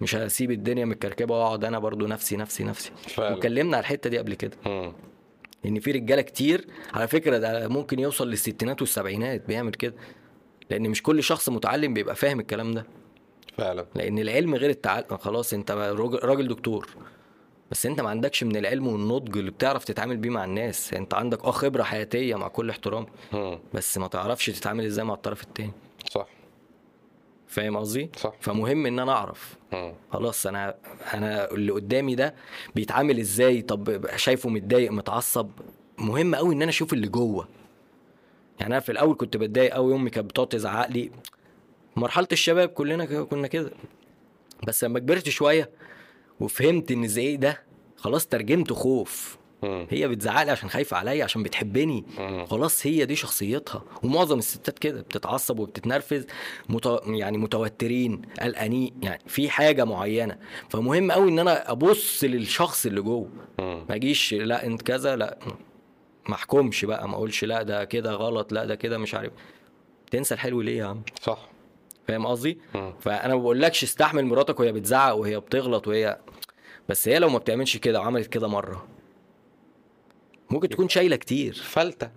مش 0.01 0.15
هسيب 0.15 0.51
الدنيا 0.51 0.85
متكركبة 0.85 1.39
وأقعد 1.39 1.65
أنا 1.65 1.79
برضو 1.79 2.07
نفسي 2.07 2.37
نفسي 2.37 2.65
نفسي 2.65 2.91
فعلا. 3.09 3.35
واتكلمنا 3.35 3.77
على 3.77 3.83
الحتة 3.83 4.11
دي 4.11 4.19
قبل 4.19 4.35
كده 4.35 4.57
مم. 4.67 4.93
ان 5.67 5.81
في 5.81 5.91
رجاله 5.93 6.23
كتير 6.23 6.67
على 6.95 7.09
فكره 7.09 7.39
ده 7.39 7.69
ممكن 7.69 7.99
يوصل 7.99 8.31
للستينات 8.31 8.81
والسبعينات 8.81 9.47
بيعمل 9.49 9.71
كده 9.71 9.95
لأن 10.71 10.91
مش 10.91 11.03
كل 11.03 11.23
شخص 11.23 11.49
متعلم 11.49 11.95
بيبقى 11.95 12.15
فاهم 12.15 12.41
الكلام 12.41 12.75
ده. 12.75 12.87
فعلا. 13.59 13.87
لأن 13.95 14.19
العلم 14.19 14.55
غير 14.55 14.71
التعلم 14.71 15.17
خلاص 15.17 15.53
انت 15.53 15.71
راجل, 15.71 16.19
راجل 16.23 16.49
دكتور 16.49 16.89
بس 17.71 17.87
انت 17.87 18.01
ما 18.01 18.11
عندكش 18.11 18.45
من 18.45 18.57
العلم 18.57 18.87
والنضج 18.87 19.37
اللي 19.39 19.51
بتعرف 19.51 19.85
تتعامل 19.85 20.17
بيه 20.17 20.31
مع 20.31 20.45
الناس. 20.45 20.95
انت 20.95 21.15
عندك 21.15 21.45
آه 21.45 21.51
خبرة 21.51 21.83
حياتية 21.83 22.35
مع 22.35 22.49
كل 22.49 22.71
احترام. 22.71 23.07
بس 23.75 23.99
ما 23.99 24.07
تعرفش 24.09 24.47
تتعامل 24.47 24.85
إزاي 24.85 25.05
مع 25.05 25.15
الطرف 25.15 25.43
التاني. 25.43 25.73
صح. 26.11 26.27
فاهم 27.49 27.77
قصدي؟ 27.77 28.11
صح. 28.17 28.33
فمهم 28.41 28.87
إن 28.87 28.99
أنا 28.99 29.13
أعرف. 29.13 29.57
مم. 29.73 29.95
خلاص 30.13 30.47
أنا 30.47 30.75
أنا 31.15 31.51
اللي 31.51 31.73
قدامي 31.73 32.15
ده 32.15 32.35
بيتعامل 32.75 33.19
إزاي؟ 33.19 33.63
طب 33.63 34.07
شايفه 34.17 34.49
متضايق 34.49 34.93
متعصب؟ 34.93 35.51
مهم 35.99 36.35
قوي 36.35 36.55
إن 36.55 36.63
أنا 36.63 36.71
أشوف 36.71 36.93
اللي 36.93 37.09
جوه. 37.09 37.49
يعني 38.61 38.73
أنا 38.73 38.81
في 38.81 38.93
الأول 38.93 39.17
كنت 39.17 39.37
بتضايق 39.37 39.75
قوي 39.75 39.95
أمي 39.95 40.11
كانت 40.11 40.31
بتقعد 40.31 40.49
تزعق 40.49 40.91
لي. 40.91 41.11
مرحلة 41.97 42.29
الشباب 42.33 42.69
كلنا 42.69 43.23
كنا 43.23 43.47
كده. 43.47 43.71
بس 44.67 44.85
لما 44.85 44.99
كبرت 44.99 45.29
شوية 45.29 45.71
وفهمت 46.41 46.91
إن 46.91 47.05
الزعيق 47.05 47.39
ده 47.39 47.63
خلاص 47.97 48.27
ترجمته 48.27 48.75
خوف. 48.75 49.38
هي 49.65 50.09
بتزعق 50.09 50.43
لي 50.43 50.51
عشان 50.51 50.71
خايفة 50.71 50.97
عليا 50.97 51.25
عشان 51.25 51.43
بتحبني. 51.43 52.05
خلاص 52.51 52.87
هي 52.87 53.05
دي 53.05 53.17
شخصيتها. 53.17 53.85
ومعظم 54.03 54.39
الستات 54.39 54.79
كده 54.79 55.01
بتتعصب 55.01 55.59
وبتتنرفز 55.59 56.27
مت... 56.69 57.01
يعني 57.07 57.39
متوترين 57.39 58.23
قلقانين 58.41 58.95
يعني 59.03 59.23
في 59.27 59.51
حاجة 59.51 59.85
معينة. 59.85 60.39
فمهم 60.69 61.13
قوي 61.13 61.31
إن 61.31 61.39
أنا 61.39 61.73
أبص 61.73 62.25
للشخص 62.25 62.87
اللي 62.87 63.01
جوه. 63.01 63.31
ما 63.59 63.95
أجيش 63.95 64.35
لا 64.35 64.67
أنت 64.67 64.83
كذا 64.83 65.17
لا 65.17 65.39
ما 66.29 66.35
أحكمش 66.35 66.85
بقى 66.85 67.09
ما 67.09 67.15
أقولش 67.15 67.45
لا 67.45 67.63
ده 67.63 67.85
كده 67.85 68.13
غلط 68.13 68.53
لا 68.53 68.65
ده 68.65 68.75
كده 68.75 68.99
مش 68.99 69.15
عارف. 69.15 69.33
تنسى 70.11 70.35
الحلو 70.35 70.61
ليه 70.61 70.79
يا 70.79 70.85
عم؟ 70.85 71.03
صح. 71.23 71.49
فاهم 72.09 72.27
قصدي. 72.27 72.59
فأنا 73.01 73.35
ما 73.35 73.41
بقولكش 73.41 73.83
استحمل 73.83 74.25
مراتك 74.27 74.61
وهي 74.61 74.73
بتزعق 74.73 75.15
وهي 75.15 75.41
بتغلط 75.41 75.89
وهي 75.89 76.19
بس 76.89 77.09
هي 77.09 77.19
لو 77.19 77.29
ما 77.29 77.39
بتعملش 77.39 77.77
كده 77.77 78.01
وعملت 78.01 78.27
كده 78.27 78.49
مرة. 78.49 78.87
ممكن 80.51 80.69
تكون 80.69 80.89
شايلة 80.89 81.17
كتير. 81.17 81.55
فلتة. 81.55 82.11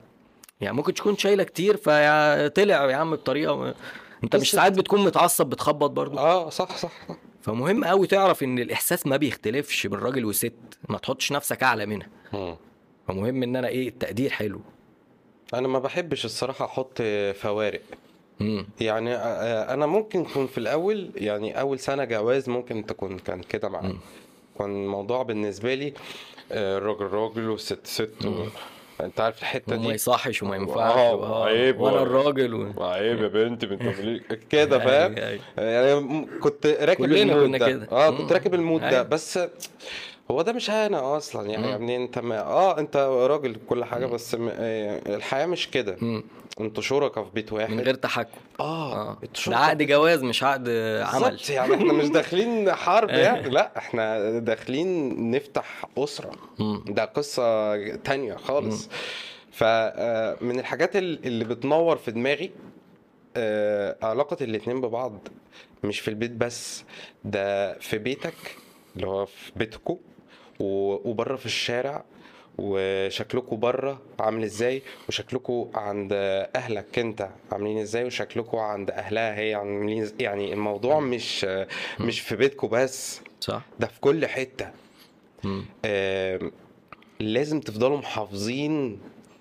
يعني 0.62 0.76
ممكن 0.76 0.94
تكون 0.94 1.18
شايلة 1.18 1.44
كتير 1.44 1.78
فطلع 1.78 2.92
يا 2.92 2.96
عم 2.96 3.12
بطريقة. 3.12 3.76
انت 4.24 4.36
مش 4.36 4.52
ساعات 4.52 4.78
بتكون 4.78 5.04
متعصب 5.06 5.46
بتخبط 5.46 5.90
برضه. 5.92 6.20
آه 6.20 6.50
صح 6.50 6.78
صح 6.78 6.78
صح. 6.78 7.18
فمهم 7.42 7.84
قوي 7.86 8.08
تعرف 8.08 8.44
إن 8.44 8.60
الإحساس 8.60 9.08
ما 9.08 9.18
بيختلفش 9.18 9.88
بين 9.88 10.00
راجل 10.00 10.26
وست 10.26 10.54
ما 10.90 10.98
تحطش 10.98 11.32
نفسك 11.32 11.64
أعلى 11.64 11.86
منها. 11.86 12.08
مم. 12.34 12.56
فمهم 13.08 13.44
إن 13.44 13.56
أنا 13.56 13.68
إيه 13.68 13.88
التقدير 13.88 14.30
حلو. 14.30 14.62
أنا 15.54 15.68
ما 15.68 15.80
بحبش 15.80 16.26
الصراحة 16.26 16.66
أحط 16.66 17.02
فوارق. 17.36 17.82
امم 18.42 18.68
يعني 18.82 19.16
آه، 19.16 19.74
أنا 19.74 19.86
ممكن 19.86 20.24
كنت 20.26 20.50
في 20.50 20.58
الأول 20.58 21.12
يعني 21.16 21.60
أول 21.60 21.80
سنة 21.80 22.04
جواز 22.04 22.50
ممكن 22.50 22.86
تكون 22.86 23.20
كان 23.20 23.42
كده 23.42 23.70
معايا 23.70 23.98
كان 24.60 24.70
الموضوع 24.84 25.24
بالنسبة 25.24 25.74
لي 25.74 25.94
آه، 26.52 26.78
الراجل 26.78 27.06
راجل 27.06 27.50
والست 27.50 27.88
ست 27.88 28.26
و... 28.26 28.46
انت 29.02 29.20
عارف 29.20 29.40
الحتة 29.40 29.76
وما 29.76 29.88
دي 29.88 29.94
يصحش 29.94 30.44
وما 30.44 30.56
ينفعش 30.56 30.96
آه، 30.96 31.16
وآه، 31.16 31.46
عيب 31.46 31.80
وأنا 31.80 32.02
الراجل 32.02 32.54
و... 32.54 32.84
عيب 32.84 33.22
يا 33.22 33.28
بنت 33.28 33.66
بنت. 33.66 34.22
كده 34.52 34.80
فاهم. 34.80 35.16
يعني 35.58 36.28
كنت 36.40 36.68
راكب 36.82 37.04
ال 37.06 37.14
mood 37.14 37.46
كنا 37.46 37.58
ده 37.58 37.68
كده. 37.68 37.88
آه. 37.92 38.18
كنت 38.18 38.32
راكب 38.32 38.54
ال 38.54 38.60
mood 38.60 38.82
ده. 38.82 39.04
بس 39.04 39.40
هو 40.32 40.42
ده 40.42 40.54
مش 40.54 40.70
أنا 40.70 41.18
أصلا 41.18 41.50
يعني 41.50 41.68
مم. 41.68 41.74
ابني 41.74 41.96
أنت 41.96 42.20
ما... 42.20 42.40
آه 42.42 42.80
أنت 42.80 42.98
راجل 42.98 43.56
كل 43.70 43.84
حاجة 43.84 44.06
بس 44.06 44.36
م... 44.36 44.50
آه، 44.54 45.16
الحياة 45.16 45.46
مش 45.46 45.70
كده. 45.70 45.96
مم. 46.02 46.24
أنتوا 46.62 46.84
شركاء 46.84 47.24
في 47.24 47.30
بيت 47.34 47.54
واحد. 47.54 47.70
من 47.72 47.80
غير 47.80 47.96
تحكم. 47.96 48.40
آه 48.60 49.18
أنتوا 49.24 49.54
ده 49.54 49.60
عقد 49.60 49.84
جواز 49.84 50.24
مش 50.24 50.44
عقد 50.44 50.70
عمل. 51.04 51.30
بالظبط 51.32 51.50
يعني 51.50 51.76
إحنا 51.76 51.94
مش 51.94 52.08
داخلين 52.08 52.72
حرب 52.72 53.10
يعني 53.26 53.50
لا 53.50 53.72
إحنا 53.78 54.40
داخلين 54.40 55.32
نفتح 55.32 55.86
أسرة. 55.98 56.32
مم. 56.60 56.84
ده 56.88 57.06
قصة 57.06 57.76
تانية 57.96 58.34
خالص. 58.36 58.90
فمن 59.52 60.60
الحاجات 60.60 60.96
ال- 60.96 61.26
اللي 61.26 61.46
بتنور 61.46 61.98
في 61.98 62.12
دماغي 62.12 62.52
آه، 63.38 63.96
علاقة 64.04 64.38
الاتنين 64.44 64.82
ببعض 64.82 65.28
مش 65.84 66.00
في 66.00 66.08
البيت 66.08 66.32
بس 66.32 66.84
ده 67.26 67.74
في 67.80 67.98
بيتك 67.98 68.34
اللي 68.96 69.08
هو 69.08 69.26
في 69.26 69.52
بيتكو. 69.56 70.00
وبره 70.62 71.36
في 71.36 71.46
الشارع 71.46 72.04
وشكلكوا 72.58 73.58
بره 73.58 74.02
عامل 74.20 74.44
إزاي 74.44 74.82
وشكلكوا 75.10 75.66
عند 75.74 76.10
اهلك 76.56 77.00
انت 77.00 77.30
عاملين 77.52 77.78
إزاي 77.78 78.04
وشكلكوا 78.06 78.62
عند 78.62 78.92
اهلها 78.92 79.40
هي 79.40 79.54
عاملين 79.56 80.02
إزاي 80.02 80.16
يعني 80.20 80.54
الموضوع 80.54 81.00
مش 81.00 81.46
مش 82.00 82.20
في 82.20 82.36
بيتكو 82.36 82.68
بس. 82.68 83.22
صح. 83.40 83.62
ده 83.80 83.88
في 83.88 84.00
كل 84.00 84.28
مم. 85.44 85.66
آم، 85.86 86.52
لازم 87.20 87.60
تفضلوا 87.60 87.98
محافظين 87.98 89.00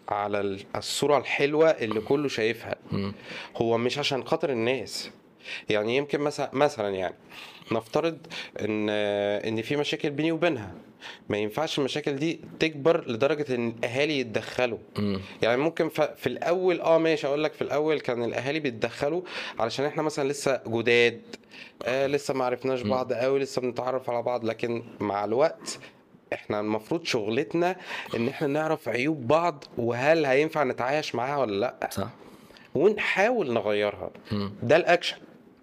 على 0.09 0.41
ال- 0.41 0.65
الصورة 0.77 1.19
الحلوة 1.19 1.71
اللي 1.71 2.01
كله 2.01 2.29
شايفها. 2.29 2.77
هو 3.57 3.79
مش 3.79 3.99
عشان 3.99 4.25
خاطر 4.25 4.51
الناس. 4.51 5.11
يعني 5.69 5.97
يمكن 5.97 6.21
مثلا 6.21 6.51
مثلا 6.53 6.89
يعني 6.89 7.15
نفترض 7.73 8.19
إن 8.61 8.89
إن 8.89 9.63
في 9.63 9.77
مشاكل 9.77 10.11
بيني 10.11 10.33
وبينها. 10.33 10.75
ما 11.29 11.37
ينفعش 11.39 11.79
المشاكل 11.79 12.17
دي 12.17 12.41
تكبر 12.61 13.11
لدرجة 13.11 13.55
إن 13.55 13.69
الأهالي 13.79 14.21
يتدخلوا. 14.21 14.79
مم. 14.99 15.21
يعني 15.43 15.57
ممكن 15.61 15.89
في 15.89 16.27
الأول 16.27 16.81
آه 16.81 16.99
ماشي 16.99 17.27
أقول 17.27 17.45
لك 17.45 17.53
في 17.53 17.63
الأول 17.63 18.01
كان 18.01 18.25
الأهالي 18.25 18.61
بيتدخلوا 18.61 19.23
علشان 19.59 19.85
إحنا 19.85 20.03
مثلا 20.03 20.29
لسه 20.29 20.61
جداد 20.67 21.21
آه 21.85 22.07
لسه 22.07 22.35
ما 22.35 22.45
عرفناش 22.45 22.83
بعض 22.83 23.13
قوي 23.13 23.39
لسه 23.39 23.63
بنتعرف 23.63 24.11
على 24.11 24.23
بعض 24.23 24.45
لكن 24.45 24.83
مع 25.01 25.25
الوقت 25.25 25.79
إحنا 26.33 26.61
المفروض 26.61 27.05
شغلتنا 27.05 27.77
إن 28.17 28.29
إحنا 28.29 28.47
نعرف 28.47 28.89
عيوب 28.89 29.27
بعض 29.29 29.65
وهل 29.79 30.25
هينفع 30.27 30.65
نتعايش 30.65 31.15
معاها 31.15 31.37
ولا 31.37 31.61
لأ. 31.61 31.89
صح. 31.93 32.09
ونحاول 32.75 33.53
نغيرها. 33.53 34.11
مم. 34.33 34.53
ده 34.63 34.77
الأكشن. 34.77 35.17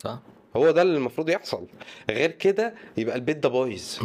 صح. 0.03 0.19
هو 0.55 0.71
ده 0.71 0.81
اللي 0.81 0.97
المفروض 0.97 1.29
يحصل. 1.29 1.65
غير 2.09 2.31
كده 2.31 2.73
يبقى 2.97 3.15
البيت 3.15 3.37
ده 3.37 3.49
بايظ. 3.49 3.97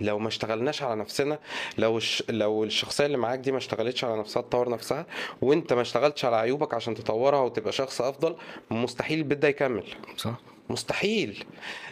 لو 0.00 0.18
ما 0.18 0.28
اشتغلناش 0.28 0.82
على 0.82 0.96
نفسنا 1.00 1.38
لو 1.78 1.96
الش... 1.96 2.22
لو 2.28 2.64
الشخصية 2.64 3.06
اللي 3.06 3.16
معاك 3.16 3.38
دي 3.38 3.52
ما 3.52 3.58
اشتغلتش 3.58 4.04
على 4.04 4.18
نفسها 4.18 4.42
تطور 4.42 4.68
نفسها 4.70 5.06
وانت 5.42 5.72
ما 5.72 5.80
اشتغلتش 5.80 6.24
على 6.24 6.36
عيوبك 6.36 6.74
عشان 6.74 6.94
تطورها 6.94 7.40
وتبقى 7.40 7.72
شخص 7.72 8.00
أفضل 8.00 8.36
مستحيل 8.70 9.18
البيت 9.18 9.38
ده 9.38 9.48
يكمل. 9.48 9.84
صح. 10.16 10.34
مستحيل. 10.70 11.44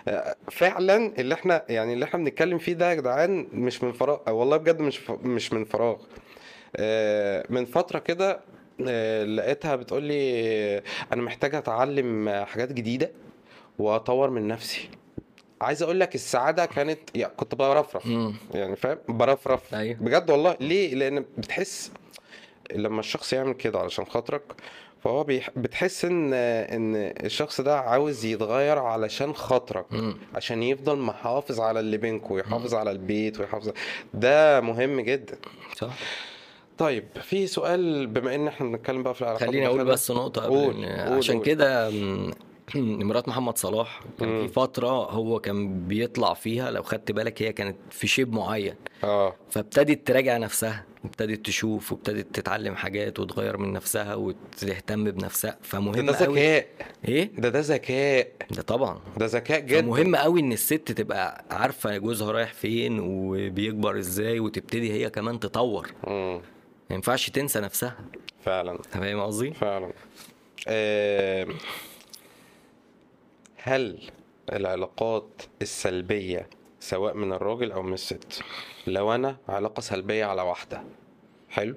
آه، 0.08 0.36
فعلا 0.50 1.12
اللي 1.18 1.34
إحنا 1.34 1.64
يعني 1.68 1.92
اللي 1.92 2.04
إحنا 2.04 2.18
بنتكلم 2.20 2.58
فيه 2.58 2.72
ده 2.72 2.90
يا 2.90 2.94
جدعان 2.94 3.46
مش 3.52 3.82
من 3.82 3.92
فراغ 3.92 4.18
آه، 4.28 4.32
والله 4.32 4.56
بجد 4.56 4.80
مش 4.80 4.96
ف... 4.98 5.10
مش 5.10 5.52
من 5.52 5.64
فراغ. 5.64 5.96
آه، 6.76 7.44
من 7.50 7.64
فترة 7.64 7.98
كده 7.98 8.40
لقيتها 9.24 9.76
بتقول 9.76 10.02
لي 10.02 10.82
أنا 11.12 11.22
محتاجة 11.22 11.58
أتعلم 11.58 12.28
حاجات 12.46 12.72
جديدة 12.72 13.10
وأطور 13.78 14.30
من 14.30 14.48
نفسي. 14.48 14.88
عايز 15.64 15.82
أقول 15.82 16.00
لك 16.00 16.14
السعادة 16.14 16.66
كانت 16.66 16.98
يعني 17.14 17.32
كنت 17.36 17.54
برفرف. 17.54 18.06
يعني 18.54 18.76
فاهم؟ 18.76 18.98
برفرف. 19.08 19.74
أيوه. 19.74 19.96
بجد 20.00 20.30
والله. 20.30 20.56
ليه؟ 20.60 20.94
لأن 20.94 21.24
بتحس 21.38 21.90
لما 22.74 23.00
الشخص 23.00 23.32
يعمل 23.32 23.52
كده 23.52 23.78
علشان 23.78 24.04
خاطرك 24.04 24.42
فهو 25.04 25.24
بيح... 25.24 25.50
بتحس 25.56 26.04
إن 26.04 26.32
إن 26.34 26.94
الشخص 27.24 27.60
ده 27.60 27.78
عاوز 27.80 28.24
يتغير 28.24 28.78
علشان 28.78 29.34
خاطرك. 29.34 29.86
عشان 30.34 30.62
يفضل 30.62 30.98
محافظ 30.98 31.60
على 31.60 31.80
اللي 31.80 31.96
بينكم 31.96 32.34
ويحافظ 32.34 32.74
على 32.74 32.90
البيت 32.90 33.40
ويحافظ 33.40 33.72
ده 34.14 34.60
مهم 34.60 35.00
جدا. 35.00 35.36
صح. 35.76 35.94
طيب 36.78 37.04
في 37.22 37.46
سؤال 37.46 38.06
بما 38.06 38.34
إن 38.34 38.48
إحنا 38.48 38.66
بنتكلم 38.66 39.02
بقى 39.02 39.14
في 39.14 39.22
العلاقات 39.22 39.48
خليني 39.48 39.66
أقول. 39.66 39.84
بس 39.84 40.12
قبل 40.12 40.40
قول، 40.40 40.74
قول، 40.86 41.18
عشان. 41.18 41.40
كده 41.42 41.90
مرات 42.76 43.28
محمد 43.28 43.58
صلاح 43.58 44.00
كان. 44.20 44.46
في 44.46 44.52
فترة 44.52 44.88
هو 45.10 45.40
كان 45.40 45.88
بيطلع 45.88 46.34
فيها 46.34 46.70
لو 46.70 46.82
خدت 46.82 47.12
بالك 47.12 47.42
هي 47.42 47.52
كانت 47.52 47.76
في 47.90 48.06
شيب 48.06 48.32
معين. 48.32 48.74
آه. 49.04 49.34
فابتدت 49.50 50.06
تراجع 50.06 50.36
نفسها 50.36 50.84
وابتدت 51.04 51.46
تشوف 51.46 51.92
وابتدت 51.92 52.34
تتعلم 52.34 52.74
حاجات 52.76 53.20
وتغير 53.20 53.56
من 53.56 53.72
نفسها 53.72 54.14
وتهتم 54.14 55.04
بنفسها. 55.10 55.58
فمهم 55.62 56.06
ده 56.06 56.16
قوي. 56.26 56.34
ذكاء. 56.40 56.66
إيه؟ 57.08 57.30
ده 57.38 57.48
ده 57.48 57.60
ذكاء. 57.60 58.28
ده 58.50 58.62
طبعا. 58.62 59.00
ده 59.16 59.26
ذكاء 59.26 59.60
جدا. 59.60 59.82
مهم 59.82 60.16
قوي 60.16 60.40
إن 60.40 60.52
الست 60.52 60.92
تبقى 60.92 61.44
عارفة 61.50 61.96
جوزها 61.96 62.32
رايح 62.32 62.52
فين 62.52 63.00
وبيكبر 63.00 63.98
إزاي 63.98 64.40
وتبتدي 64.40 64.92
هي 64.92 65.10
كمان 65.10 65.40
تطور. 65.40 65.90
مم. 66.06 66.40
ما 66.90 66.96
ينفعش 66.96 67.30
تنسى 67.30 67.60
نفسها. 67.60 67.96
فعلا. 68.44 68.78
فاهم 68.90 69.20
قصدي؟ 69.20 69.50
فعلا. 69.50 69.92
آه، 70.68 71.46
هل 73.66 74.10
العلاقات 74.52 75.42
السلبية 75.62 76.48
سواء 76.80 77.14
من 77.14 77.32
الراجل 77.32 77.72
أو 77.72 77.82
من 77.82 77.92
الست 77.92 78.42
لو 78.86 79.14
أنا 79.14 79.36
علاقة 79.48 79.80
سلبية 79.80 80.24
على 80.24 80.42
واحدة 80.42 80.82
حلو 81.48 81.74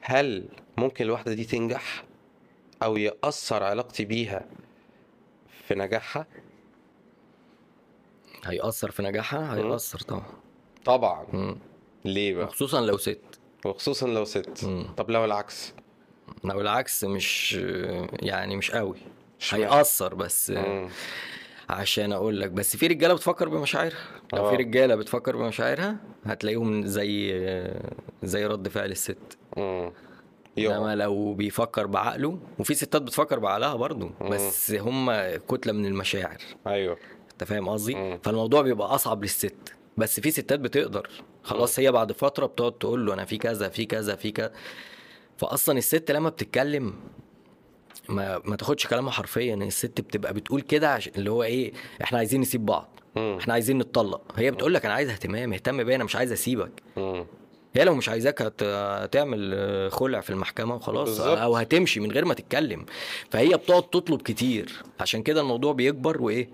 هل 0.00 0.48
ممكن 0.76 1.04
الواحدة 1.04 1.34
دي 1.34 1.44
تنجح 1.44 2.04
أو 2.82 2.96
يأثر 2.96 3.62
علاقتي 3.62 4.04
بيها 4.04 4.46
في 5.68 5.74
نجاحها؟ 5.74 6.26
هيأثر 8.44 8.90
في 8.90 9.02
نجاحها؟ 9.02 9.56
هيأثر 9.56 9.98
طبعا. 10.00 10.24
طبعا. 10.84 11.26
مم. 11.32 11.56
ليه 12.04 12.34
بقى؟ 12.34 12.44
وخصوصا 12.44 12.80
لو 12.80 12.96
ست. 12.96 13.20
وخصوصا 13.64 14.06
لو 14.06 14.24
ست. 14.24 14.64
مم. 14.64 14.86
طب 14.96 15.10
لو 15.10 15.24
العكس؟ 15.24 15.74
لو 16.44 16.60
العكس 16.60 17.04
مش 17.04 17.52
يعني 18.22 18.56
مش 18.56 18.70
قوي؟ 18.70 18.96
هيأثر 19.50 20.14
بس 20.14 20.50
مم. 20.50 20.88
عشان 21.70 22.12
أقول 22.12 22.40
لك 22.40 22.50
بس 22.50 22.76
في 22.76 22.86
رجالة 22.86 23.14
بتفكر 23.14 23.48
بمشاعرها. 23.48 23.98
لو 24.32 24.48
في 24.48 24.54
آه. 24.54 24.58
رجالة 24.58 24.94
بتفكر 24.94 25.36
بمشاعرها 25.36 25.96
هتلاقيهم 26.24 26.86
زي 26.86 27.42
زي 28.22 28.46
رد 28.46 28.68
فعل 28.68 28.90
الست. 28.90 29.38
مم. 29.56 29.92
يقع. 30.56 30.76
انما 30.76 30.96
لو 30.96 31.34
بيفكر 31.34 31.86
بعقله 31.86 32.38
وفي 32.58 32.74
ستات 32.74 33.02
بتفكر 33.02 33.38
بعقلها 33.38 33.74
برضو 33.74 34.10
بس 34.30 34.70
هم 34.70 35.12
كتلة 35.36 35.72
من 35.72 35.86
المشاعر. 35.86 36.38
أيوه. 36.66 36.96
أنت 37.32 37.44
فاهم 37.44 37.68
قصدي. 37.68 38.18
فالموضوع 38.22 38.62
بيبقى 38.62 38.94
أصعب 38.94 39.22
للست. 39.22 39.74
بس 39.96 40.20
في 40.20 40.30
ستات 40.30 40.60
بتقدر. 40.60 41.10
خلاص 41.42 41.78
هي 41.78 41.92
بعد 41.92 42.12
فترة 42.12 42.46
بتقعد 42.46 42.72
تقول 42.72 43.06
له 43.06 43.14
أنا 43.14 43.24
في 43.24 43.38
كذا 43.38 43.68
في 43.68 43.84
كذا 43.84 44.16
في 44.16 44.30
كذا. 44.30 44.52
فاصلا 45.36 45.78
الست 45.78 46.10
لما 46.10 46.28
بتتكلم 46.28 46.94
ما 48.08 48.40
ما 48.44 48.56
تاخدش 48.56 48.86
كلامها 48.86 49.10
حرفيا 49.12 49.54
الست 49.54 50.00
بتبقى 50.00 50.34
بتقول 50.34 50.60
كده 50.60 50.92
عشان 50.94 51.12
اللي 51.16 51.30
هو 51.30 51.42
إيه 51.42 51.72
إحنا 52.02 52.18
عايزين 52.18 52.40
نسيب 52.40 52.66
بعض 52.66 53.00
مم. 53.16 53.36
إحنا 53.40 53.52
عايزين 53.52 53.78
نتطلق 53.78 54.20
هي 54.36 54.50
بتقول 54.50 54.74
لك 54.74 54.84
أنا 54.84 54.94
عايز 54.94 55.08
اهتمام 55.10 55.52
اهتم 55.52 55.84
بيا 55.84 55.96
أنا 55.96 56.04
مش 56.04 56.16
عايز 56.16 56.32
أسيبك 56.32 56.70
مم. 56.96 57.24
هي 57.76 57.84
لو 57.84 57.94
مش 57.94 58.08
عايزاك 58.08 58.42
هت... 58.42 58.62
هتعمل 58.62 59.88
خلع 59.92 60.20
في 60.20 60.30
المحكمة 60.30 60.74
وخلاص 60.74 61.08
بالظبط. 61.08 61.38
أو 61.38 61.56
هتمشي 61.56 62.00
من 62.00 62.12
غير 62.12 62.24
ما 62.24 62.34
تتكلم 62.34 62.86
فهي 63.30 63.56
بتقعد 63.56 63.82
تطلب 63.82 64.22
كتير 64.22 64.82
عشان 65.00 65.22
كده 65.22 65.40
الموضوع 65.40 65.72
بيكبر 65.72 66.22
وإيه 66.22 66.48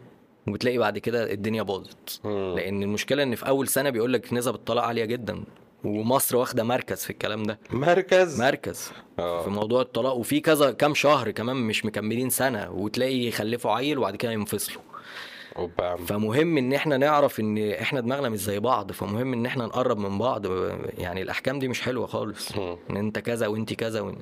وبتلاقي 0.49 0.79
بعد 0.79 0.99
كده 0.99 1.33
الدنيا 1.33 1.63
باظت. 1.63 2.21
لأن 2.25 2.83
المشكلة 2.83 3.23
إن 3.23 3.35
في 3.35 3.49
أول 3.49 3.69
سنة 3.69 3.91
بيقول 3.91 4.13
لك 4.13 4.33
نسب 4.33 4.55
الطلاق 4.55 4.85
عالية 4.85 5.05
جدا 5.05 5.45
ومصر 5.85 6.37
واخدة 6.37 6.65
مركز 6.65 7.05
في 7.05 7.11
الكلام 7.11 7.43
ده. 7.43 7.59
مركز؟ 7.71 8.41
مركز. 8.41 8.93
آه. 9.19 9.43
في 9.43 9.51
موضوع 9.51 9.83
الطلاق. 9.83 10.15
وفي 10.17 10.41
كذا 10.41 10.71
كام 10.71 10.95
شهر 10.95 11.31
كمان 11.31 11.57
مش 11.57 11.85
مكملين 11.85 12.31
سنة 12.31 12.71
وتلاقي 12.71 13.27
يخلفوا 13.27 13.73
عيل 13.73 13.99
وبعد 13.99 14.17
كده 14.17 14.33
ينفصلوا. 14.33 14.83
أوبا. 15.57 15.97
فمهم 15.97 16.59
إن 16.59 16.73
إحنا 16.73 16.97
نعرف 16.97 17.41
إن 17.41 17.59
إحنا 17.73 18.01
دماغنا 18.01 18.29
مش 18.29 18.39
زي 18.39 18.59
بعض 18.59 18.93
فمهم 18.93 19.33
إن 19.33 19.47
إحنا 19.47 19.67
نقرب 19.67 19.99
من 19.99 20.19
بعض. 20.19 20.47
يعني 20.99 21.23
الأحكام 21.23 21.59
دي 21.59 21.69
مش 21.69 21.81
حلوة 21.81 22.07
خالص. 22.07 22.57
مم. 22.57 22.79
إن 22.91 22.97
أنت 22.97 23.19
كذا 23.19 23.47
وأنت 23.47 23.73
كذا 23.73 24.01
وإن... 24.01 24.19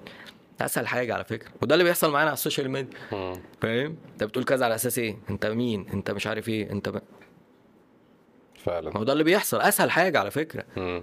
أسهل 0.60 0.86
حاجة 0.86 1.14
على 1.14 1.24
فكرة. 1.24 1.50
وده 1.62 1.74
اللي 1.74 1.84
بيحصل 1.84 2.10
معانا 2.10 2.28
على 2.28 2.34
ال 2.36 2.41
social 2.41 2.70
media. 2.70 2.98
فاهم؟ 3.60 3.96
أنت 4.12 4.24
بتقول 4.24 4.44
كذا 4.44 4.64
على 4.64 4.74
أساس 4.74 4.98
إيه؟ 4.98 5.16
أنت 5.30 5.46
مين؟ 5.46 5.86
أنت 5.94 6.10
مش 6.10 6.26
عارف 6.26 6.48
إيه؟ 6.48 6.70
أنت 6.70 6.88
ب... 6.88 6.94
ما 6.94 7.00
فعلا 8.64 8.96
هو 8.96 9.04
ده 9.04 9.12
اللي 9.12 9.24
بيحصل. 9.24 9.60
أسهل 9.60 9.90
حاجة 9.90 10.18
على 10.18 10.30
فكرة. 10.30 10.64
مم. 10.76 11.02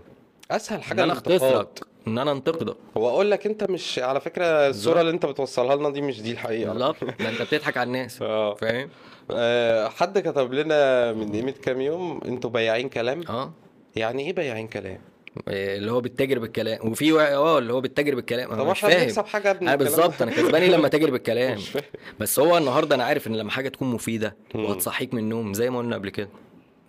أسهل 0.55 0.77
إن 0.77 0.83
حاجة 0.83 1.03
أنا 1.03 1.13
الانتقاد. 1.13 1.41
اختصرك 1.43 1.79
إن 2.07 2.17
أنا 2.17 2.31
انتقدك 2.31 2.75
هو 2.97 3.09
أقول 3.09 3.31
لك 3.31 3.45
أنت 3.45 3.63
مش 3.69 3.99
على 3.99 4.21
فكرة 4.21 4.45
الصورة 4.45 5.01
اللي 5.01 5.11
أنت 5.11 5.25
بتوصلها 5.25 5.75
لنا 5.75 5.89
دي 5.89 6.01
مش 6.01 6.21
دي 6.21 6.31
الحقيقة. 6.31 6.73
بالظبط. 6.73 7.03
ده 7.03 7.29
أنت 7.29 7.41
بتضحك 7.41 7.77
على 7.77 7.87
الناس. 7.87 8.21
آه. 8.21 8.55
فاهم؟ 8.55 8.89
آه، 9.31 9.87
حد 9.87 10.19
كتب 10.19 10.53
لنا 10.53 11.13
من 11.13 11.31
قيمة 11.31 11.51
كام 11.51 11.81
يوم 11.81 12.21
أنتوا 12.25 12.49
بياعين 12.49 12.89
كلام؟ 12.89 13.23
آه. 13.29 13.53
يعني 13.95 14.25
إيه 14.27 14.33
بياعين 14.33 14.67
كلام؟ 14.67 14.99
إيه 15.47 15.77
اللي 15.77 15.91
هو 15.91 16.01
بتتاجر 16.01 16.39
بالكلام. 16.39 16.87
وفي 16.91 17.21
آه 17.21 17.57
اللي 17.59 17.73
هو 17.73 17.81
بتتاجر 17.81 18.15
بالكلام. 18.15 18.51
أنا 18.51 18.63
مش 18.63 18.77
إحنا 18.77 18.89
فاهم. 18.89 19.01
بنكسب 19.01 19.25
حاجة 19.25 19.53
من 19.61 19.67
أنا 19.67 19.75
بالظبط؟ 19.75 20.21
أنا 20.21 20.31
كسبان 20.31 20.61
إيه 20.61 20.69
لما 20.69 20.87
تاجر 20.87 21.09
بالكلام؟ 21.15 21.55
مش. 21.57 21.77
بس 22.19 22.39
هو 22.39 22.57
النهارده 22.57 22.95
أنا 22.95 23.03
عارف 23.03 23.27
إن 23.27 23.35
لما 23.35 23.51
حاجة 23.51 23.69
تكون 23.69 23.87
مفيدة. 23.91 24.35
وهتصحيك 24.55 25.13
من 25.13 25.19
النوم 25.19 25.53
زي 25.53 25.69
ما 25.69 25.77
قلنا 25.79 25.95
قبل 25.95 26.09
كده. 26.09 26.29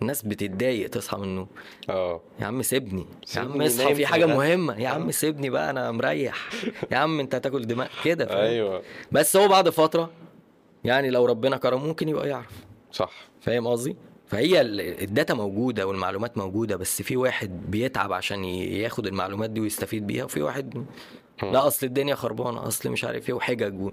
الناس 0.01 0.21
بتتضايق 0.21 0.89
تصحى 0.89 1.17
من 1.17 1.23
النوم. 1.23 1.47
آه. 1.89 2.21
يا 2.39 2.45
عم 2.45 2.61
سيبني. 2.61 3.05
يا 3.35 3.41
عم 3.41 3.61
اصحى 3.61 3.95
في 3.95 4.05
حاجة. 4.05 4.25
مهمة. 4.25 4.81
يا 4.81 4.87
عم 4.89 5.11
سيبني 5.11 5.49
بقى 5.49 5.69
أنا 5.69 5.91
مريح. 5.91 6.49
يا 6.91 6.97
عم 6.97 7.19
أنت 7.19 7.35
هتاكل 7.35 7.67
دماغ 7.67 7.87
كده؟ 8.03 8.41
أيوه. 8.41 8.81
بس 9.11 9.35
هو 9.37 9.47
بعد 9.47 9.69
فترة 9.69 10.11
يعني 10.83 11.09
لو 11.09 11.25
ربنا 11.25 11.57
كرم 11.57 11.83
ممكن 11.83 12.09
يبقى 12.09 12.29
يعرف. 12.29 12.51
صح. 12.91 13.11
فاهم 13.41 13.67
قصدي؟ 13.67 13.95
فهي 14.27 14.61
ال- 14.61 15.01
الداتا 15.03 15.33
موجودة 15.33 15.87
والمعلومات 15.87 16.37
موجودة 16.37 16.75
بس 16.75 17.01
في 17.01 17.17
واحد 17.17 17.71
بيتعب 17.71 18.13
عشان 18.13 18.43
ياخد 18.45 19.07
المعلومات 19.07 19.49
دي 19.49 19.59
ويستفيد 19.61 20.07
بيها 20.07 20.23
وفي 20.23 20.41
واحد 20.41 20.85
لا 21.43 21.67
أصل 21.67 21.85
الدنيا 21.85 22.15
خربانة 22.15 22.67
أصل 22.67 22.89
مش 22.89 23.03
عارف 23.03 23.29
إيه 23.29 23.35
وحجج 23.35 23.81
و... 23.81 23.91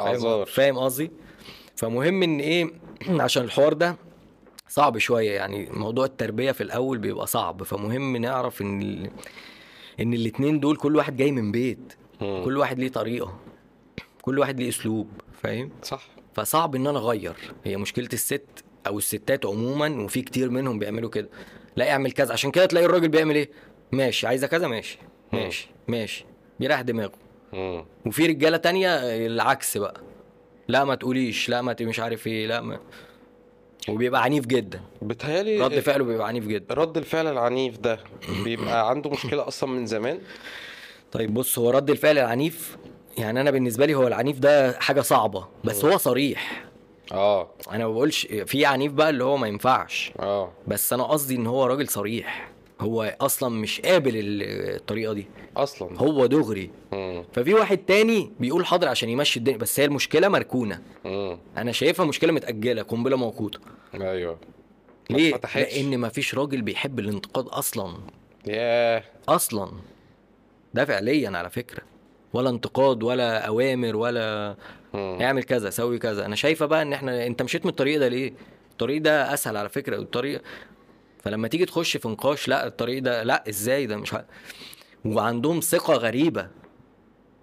اعذار 0.00 0.46
فاهم 0.46 0.78
قصدي؟ 0.78 1.10
فمهم 1.76 2.22
إن 2.22 2.40
إيه 2.40 2.70
عشان 3.24 3.44
الحوار 3.44 3.72
ده 3.72 3.96
صعب 4.68 4.98
شوية 4.98 5.30
يعني 5.30 5.68
موضوع 5.70 6.04
التربية 6.04 6.52
في 6.52 6.60
الأول 6.62 6.98
بيبقى 6.98 7.26
صعب 7.26 7.62
فمهم 7.62 8.16
نعرف 8.16 8.62
إن 8.62 8.82
ال... 8.82 9.10
إن 10.00 10.14
الاتنين 10.14 10.60
دول 10.60 10.76
كل 10.76 10.96
واحد 10.96 11.16
جاي 11.16 11.32
من 11.32 11.52
بيت 11.52 11.92
مم. 12.20 12.44
كل 12.44 12.56
واحد 12.58 12.78
ليه 12.78 12.88
طريقة 12.88 13.38
كل 14.22 14.38
واحد 14.38 14.60
ليه 14.60 14.68
أسلوب 14.68 15.08
فاهم؟ 15.42 15.70
صح. 15.82 16.08
فصعب 16.34 16.74
إن 16.74 16.86
أنا 16.86 16.98
أغير 16.98 17.34
هي 17.64 17.76
مشكلة 17.76 18.08
الست 18.12 18.64
أو 18.86 18.98
الستات 18.98 19.46
عموما 19.46 20.02
وفي 20.02 20.22
كتير 20.22 20.50
منهم 20.50 20.78
بيعملوا 20.78 21.10
كده 21.10 21.28
لا 21.76 21.90
اعمل 21.90 22.12
كذا 22.12 22.32
عشان 22.32 22.50
كده 22.50 22.66
تلاقي 22.66 22.86
الراجل 22.86 23.08
بيعمل 23.08 23.34
إيه؟ 23.34 23.50
ماشي 23.92 24.26
عايزة 24.26 24.46
كذا 24.46 24.68
ماشي 24.68 24.98
ماشي 25.32 25.68
ماشي 25.88 26.24
بيريح 26.60 26.80
دماغه. 26.80 27.12
وفي 28.06 28.26
رجالة 28.26 28.56
تانية 28.56 28.88
العكس 29.26 29.78
بقى 29.78 30.00
لا 30.68 30.84
ما 30.84 30.94
تقوليش 30.94 31.48
لا 31.48 31.62
ما 31.62 31.76
مش 31.80 32.00
عارف 32.00 32.26
إيه 32.26 32.46
لا 32.46 32.60
ما 32.60 32.80
وبيبقى 33.88 34.22
عنيف 34.22 34.46
جدا. 34.46 34.80
بيتهيألي 35.02 35.60
رد 35.60 35.78
فعله 35.80 36.04
بيبقى 36.04 36.26
عنيف 36.26 36.46
جدا. 36.46 36.74
رد 36.74 36.96
الفعل 36.96 37.26
العنيف 37.26 37.78
ده 37.78 37.98
بيبقى 38.44 38.88
عنده 38.90 39.10
مشكلة 39.10 39.48
أصلا 39.48 39.70
من 39.70 39.86
زمان. 39.86 40.18
طيب 41.12 41.34
بص 41.34 41.58
هو 41.58 41.70
رد 41.70 41.90
الفعل 41.90 42.18
العنيف 42.18 42.76
يعني 43.18 43.40
أنا 43.40 43.50
بالنسبة 43.50 43.86
لي 43.86 43.94
هو 43.94 44.06
العنيف 44.06 44.38
ده 44.38 44.78
حاجة 44.80 45.00
صعبة 45.00 45.46
بس 45.64 45.84
هو 45.84 45.96
صريح. 45.96 46.64
آه. 47.12 47.50
أنا 47.72 47.86
ما 47.86 47.92
بقولش 47.92 48.26
في 48.46 48.66
عنيف 48.66 48.92
بقى 48.92 49.10
اللي 49.10 49.24
هو 49.24 49.36
ما 49.36 49.48
ينفعش. 49.48 50.12
آه. 50.20 50.52
بس 50.66 50.92
أنا 50.92 51.02
قصدي 51.04 51.34
إن 51.36 51.46
هو 51.46 51.64
راجل 51.66 51.88
صريح. 51.88 52.48
هو 52.80 53.16
أصلا 53.20 53.48
مش 53.48 53.80
قابل 53.80 54.16
ال- 54.16 54.42
الطريقة 54.76 55.12
دي. 55.12 55.26
أصلا. 55.56 55.98
هو 55.98 56.26
دغري. 56.26 56.70
مم. 56.92 57.24
ففي 57.32 57.54
واحد 57.54 57.78
تاني 57.78 58.32
بيقول 58.40 58.66
حاضر 58.66 58.88
عشان 58.88 59.08
يمشي 59.08 59.38
الدنيا 59.38 59.56
بس 59.58 59.80
هي 59.80 59.86
المشكلة 59.86 60.28
مركونة. 60.28 60.82
مم. 61.04 61.38
أنا 61.56 61.72
شايفها 61.72 62.06
مشكلة 62.06 62.32
متأجلة 62.32 62.82
قنبلة 62.82 63.16
موقوتة. 63.16 63.58
أيوه. 63.94 64.38
ليه؟ 65.10 65.34
اتفتحتش. 65.34 65.74
لأن 65.74 66.00
مفيش 66.00 66.34
راجل 66.34 66.62
بيحب 66.62 66.98
الانتقاد 66.98 67.46
أصلا. 67.48 67.94
ياه. 68.46 69.02
أصلا. 69.28 69.70
ده 70.74 70.84
فعليا 70.84 71.30
على 71.38 71.50
فكرة. 71.50 71.82
ولا 72.32 72.50
انتقاد 72.50 73.02
ولا 73.02 73.38
أوامر 73.46 73.96
ولا 73.96 74.56
مم. 74.94 75.18
اعمل 75.22 75.42
كذا 75.42 75.70
سوي 75.70 75.98
كذا. 75.98 76.26
أنا 76.26 76.36
شايفة 76.36 76.66
بقى 76.66 76.82
إن 76.82 76.92
إحنا 76.92 77.26
أنت 77.26 77.42
مشيت 77.42 77.64
من 77.64 77.70
الطريق 77.70 77.98
ده 78.00 78.08
ليه؟ 78.08 78.32
الطريق 78.72 79.02
ده 79.02 79.34
أسهل 79.34 79.56
على 79.56 79.68
فكرة. 79.68 79.96
الطريق 79.96 80.42
فلما 81.26 81.48
تيجي 81.48 81.64
تخش 81.64 81.96
في 81.96 82.08
نقاش 82.08 82.48
لا 82.48 82.66
الطريق 82.66 83.02
ده 83.02 83.22
لا 83.22 83.48
إزاي 83.48 83.86
ده؟ 83.86 83.96
مش 83.96 84.14
ه... 84.14 84.24
وعندهم 85.04 85.60
ثقة 85.60 85.94
غريبة 85.94 86.48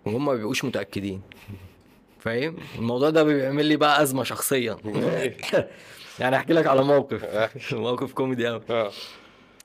وهم 0.06 0.26
ما 0.26 0.34
بيبقوش 0.34 0.66
متأكدين. 0.66 1.22
فاهم؟ 2.20 2.56
الموضوع 2.78 3.10
ده 3.10 3.24
بيعمل 3.24 3.66
لي 3.66 3.76
بقى 3.76 4.02
أزمة 4.02 4.24
شخصيا. 4.24 4.78
يعني 6.20 6.36
أحكي 6.36 6.54
لك 6.54 6.68
على 6.68 6.84
موقف. 6.84 7.26
موقف 7.74 8.14
كوميدي 8.14 8.48
قوي 8.48 8.62
آه. 8.70 8.92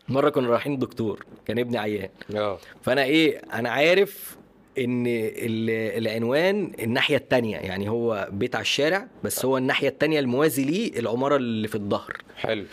مرة 0.08 0.30
كنا 0.30 0.48
رايحين 0.48 0.72
الدكتور 0.74 1.26
كان 1.46 1.58
ابني 1.58 1.78
عيان 1.78 2.08
آه. 2.36 2.58
فأنا 2.82 3.02
إيه 3.04 3.40
أنا 3.52 3.70
عارف 3.70 4.36
إن 4.78 5.04
ال- 5.06 5.98
العنوان 6.06 6.72
الناحية 6.78 7.16
التانية. 7.16 7.56
يعني 7.56 7.88
هو 7.88 8.28
بيت 8.32 8.54
على 8.54 8.62
الشارع 8.62 9.06
بس 9.24 9.44
هو 9.44 9.58
الناحية 9.58 9.88
التانية 9.88 10.20
الموازي 10.20 10.64
ليه 10.64 10.98
العمارة 10.98 11.36
اللي 11.36 11.68
في 11.68 11.74
الظهر. 11.74 12.16
حلو. 12.36 12.64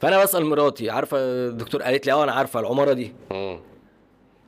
فأنا 0.00 0.22
بسأل 0.22 0.44
مراتي 0.46 0.90
عارفة 0.90 1.16
الدكتور 1.20 1.82
قالت 1.82 2.06
لي 2.06 2.12
آه 2.12 2.24
أنا 2.24 2.32
عارفة 2.32 2.60
العمارة 2.60 2.92
دي. 2.92 3.12
مم. 3.30 3.60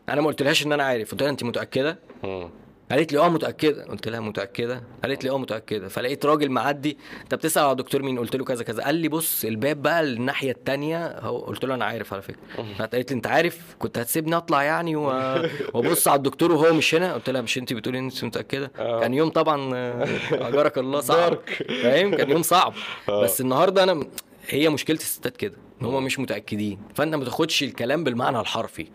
أنا 0.08 0.20
ما 0.20 0.26
قلتلهاش 0.26 0.66
إن 0.66 0.72
أنا 0.72 0.82
عارف. 0.84 1.10
قلت 1.12 1.22
لها 1.22 1.30
انت 1.30 1.44
متأكدة؟ 1.44 1.98
مم. 2.24 2.50
قالت 2.90 3.12
لي 3.12 3.18
آه 3.18 3.28
متأكدة. 3.28 3.84
قلت 3.84 4.08
لها 4.08 4.20
متأكدة؟ 4.20 4.82
قالت 5.02 5.24
لي 5.24 5.30
آه 5.30 5.38
متأكدة. 5.38 5.88
فلقيت 5.88 6.26
راجل 6.26 6.50
معدي. 6.50 6.98
انت 7.22 7.34
بتسال 7.34 7.62
على 7.62 7.72
الدكتور 7.72 8.02
مين؟ 8.02 8.18
قلت 8.18 8.36
له 8.36 8.44
كذا 8.44 8.64
كذا. 8.64 8.82
قال 8.82 8.94
لي 8.94 9.08
بص 9.08 9.44
الباب 9.44 9.82
بقى 9.82 10.00
الناحية 10.02 10.50
التانية 10.50 11.18
هو. 11.18 11.38
قلت 11.38 11.64
له 11.64 11.74
أنا 11.74 11.84
عارف 11.84 12.12
على 12.12 12.22
فكرة. 12.22 12.38
قالت 12.78 12.94
لي 13.12 13.16
أنت 13.16 13.26
عارف؟ 13.26 13.76
كنت 13.78 13.98
هتسيبني 13.98 14.36
أطلع 14.36 14.62
يعني. 14.62 14.96
وأبص 14.96 16.08
على 16.08 16.16
الدكتور 16.18 16.52
وهو 16.52 16.72
مش 16.74 16.94
هنا. 16.94 17.14
قلت 17.14 17.30
لها 17.30 17.40
مش 17.40 17.58
انت 17.58 17.72
بتقولي 17.72 17.98
إن 17.98 18.04
انت 18.04 18.24
متأكدة؟ 18.24 18.72
آه. 18.78 19.00
كان 19.00 19.14
يوم 19.14 19.28
طبعا 19.30 19.74
آه، 19.74 20.06
أجرك 20.32 20.78
الله 20.78 21.00
صعب. 21.00 21.38
فاهم؟ 21.82 22.14
كان 22.14 22.30
يوم 22.30 22.42
صعب. 22.42 22.74
آه. 23.08 23.22
بس 23.22 23.40
النهارده 23.40 23.82
أنا 23.82 24.04
هي 24.52 24.68
مشكلة 24.68 24.96
الستات 24.96 25.36
كده 25.36 25.56
إن 25.82 25.86
هم 25.86 26.04
مش 26.04 26.18
متأكدين. 26.18 26.78
فأنت 26.94 27.14
ما 27.14 27.24
تاخدش 27.24 27.62
الكلام 27.62 28.04
بالمعنى 28.04 28.40
الحرفي. 28.40 28.86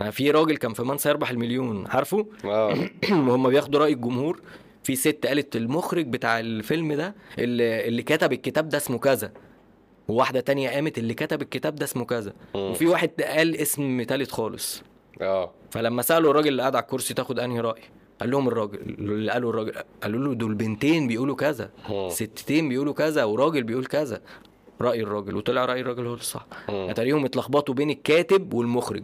أنا 0.00 0.10
في 0.10 0.30
راجل 0.30 0.56
كان 0.56 0.72
في 0.72 0.82
من 0.82 0.98
سيربح 0.98 1.30
المليون 1.30 1.86
عارفه؟ 1.86 2.26
وهم 3.10 3.48
بياخدوا 3.48 3.80
رأي 3.80 3.92
الجمهور. 3.92 4.40
في 4.82 4.96
ست 4.96 5.26
قالت 5.26 5.56
المخرج 5.56 6.06
بتاع 6.06 6.40
الفيلم 6.40 6.92
ده 6.92 7.14
اللي, 7.38 7.88
اللي 7.88 8.02
كتب 8.02 8.32
الكتاب 8.32 8.68
ده 8.68 8.78
اسمه 8.78 8.98
كذا. 8.98 9.32
وواحدة 10.08 10.40
تانية 10.40 10.70
قامت 10.70 10.98
اللي 10.98 11.14
كتب 11.14 11.42
الكتاب 11.42 11.74
ده 11.76 11.84
اسمه 11.84 12.04
كذا. 12.04 12.32
وفي 12.54 12.86
واحد 12.86 13.10
قال 13.22 13.56
اسم 13.56 14.02
تالت 14.02 14.30
خالص. 14.30 14.82
آه. 15.20 15.50
فلما 15.70 16.02
سألوا 16.02 16.30
الراجل 16.30 16.48
اللي 16.48 16.62
قاعد 16.62 16.76
على 16.76 16.82
الكرسي 16.82 17.14
تاخد 17.14 17.38
أنهي 17.38 17.60
رأي؟ 17.60 17.82
قال 18.20 18.30
لهم 18.30 18.48
الراجل 18.48 18.78
اللي 18.78 19.32
قالوا 19.32 19.50
الراجل 19.50 19.72
قالوا 20.02 20.24
له 20.24 20.34
دول 20.34 20.54
بنتين 20.54 21.08
بيقولوا 21.08 21.36
كذا. 21.36 21.70
ستتين 22.08 22.68
بيقولوا 22.68 22.94
كذا 22.94 23.24
وراجل 23.24 23.62
بيقول 23.62 23.86
كذا. 23.86 24.20
رأي 24.80 25.00
الراجل 25.02 25.36
وطلع 25.36 25.64
رأي 25.64 25.80
الراجل 25.80 26.06
هو 26.06 26.14
الصح. 26.14 26.46
اتاريهم 26.68 27.24
اتلخبطوا 27.24 27.74
بين 27.74 27.90
الكاتب 27.90 28.54
والمخرج 28.54 29.02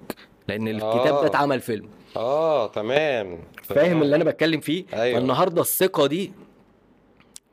لأن 0.49 0.69
الكتاب 0.69 1.15
آه. 1.15 1.21
ده 1.21 1.27
اتعمل 1.27 1.61
فيلم 1.61 1.89
آه 2.17 2.67
تمام 2.69 3.39
فاهم 3.63 4.03
اللي 4.03 4.17
أنا 4.17 4.25
بتكلم 4.25 4.61
فيه 4.61 4.85
أيوة. 4.95 5.19
فالنهاردة 5.19 5.61
الثقة 5.61 6.07
دي 6.07 6.33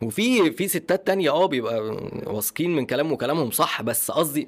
وفي 0.01 0.51
في 0.51 0.67
ستات 0.67 1.07
تانية 1.07 1.29
آه 1.29 1.45
بيبقى 1.45 1.79
واثقين 2.25 2.75
من 2.75 2.85
كلامهم 2.85 3.11
وكلامهم 3.13 3.51
صح 3.51 3.81
بس 3.81 4.11
قصدي 4.11 4.47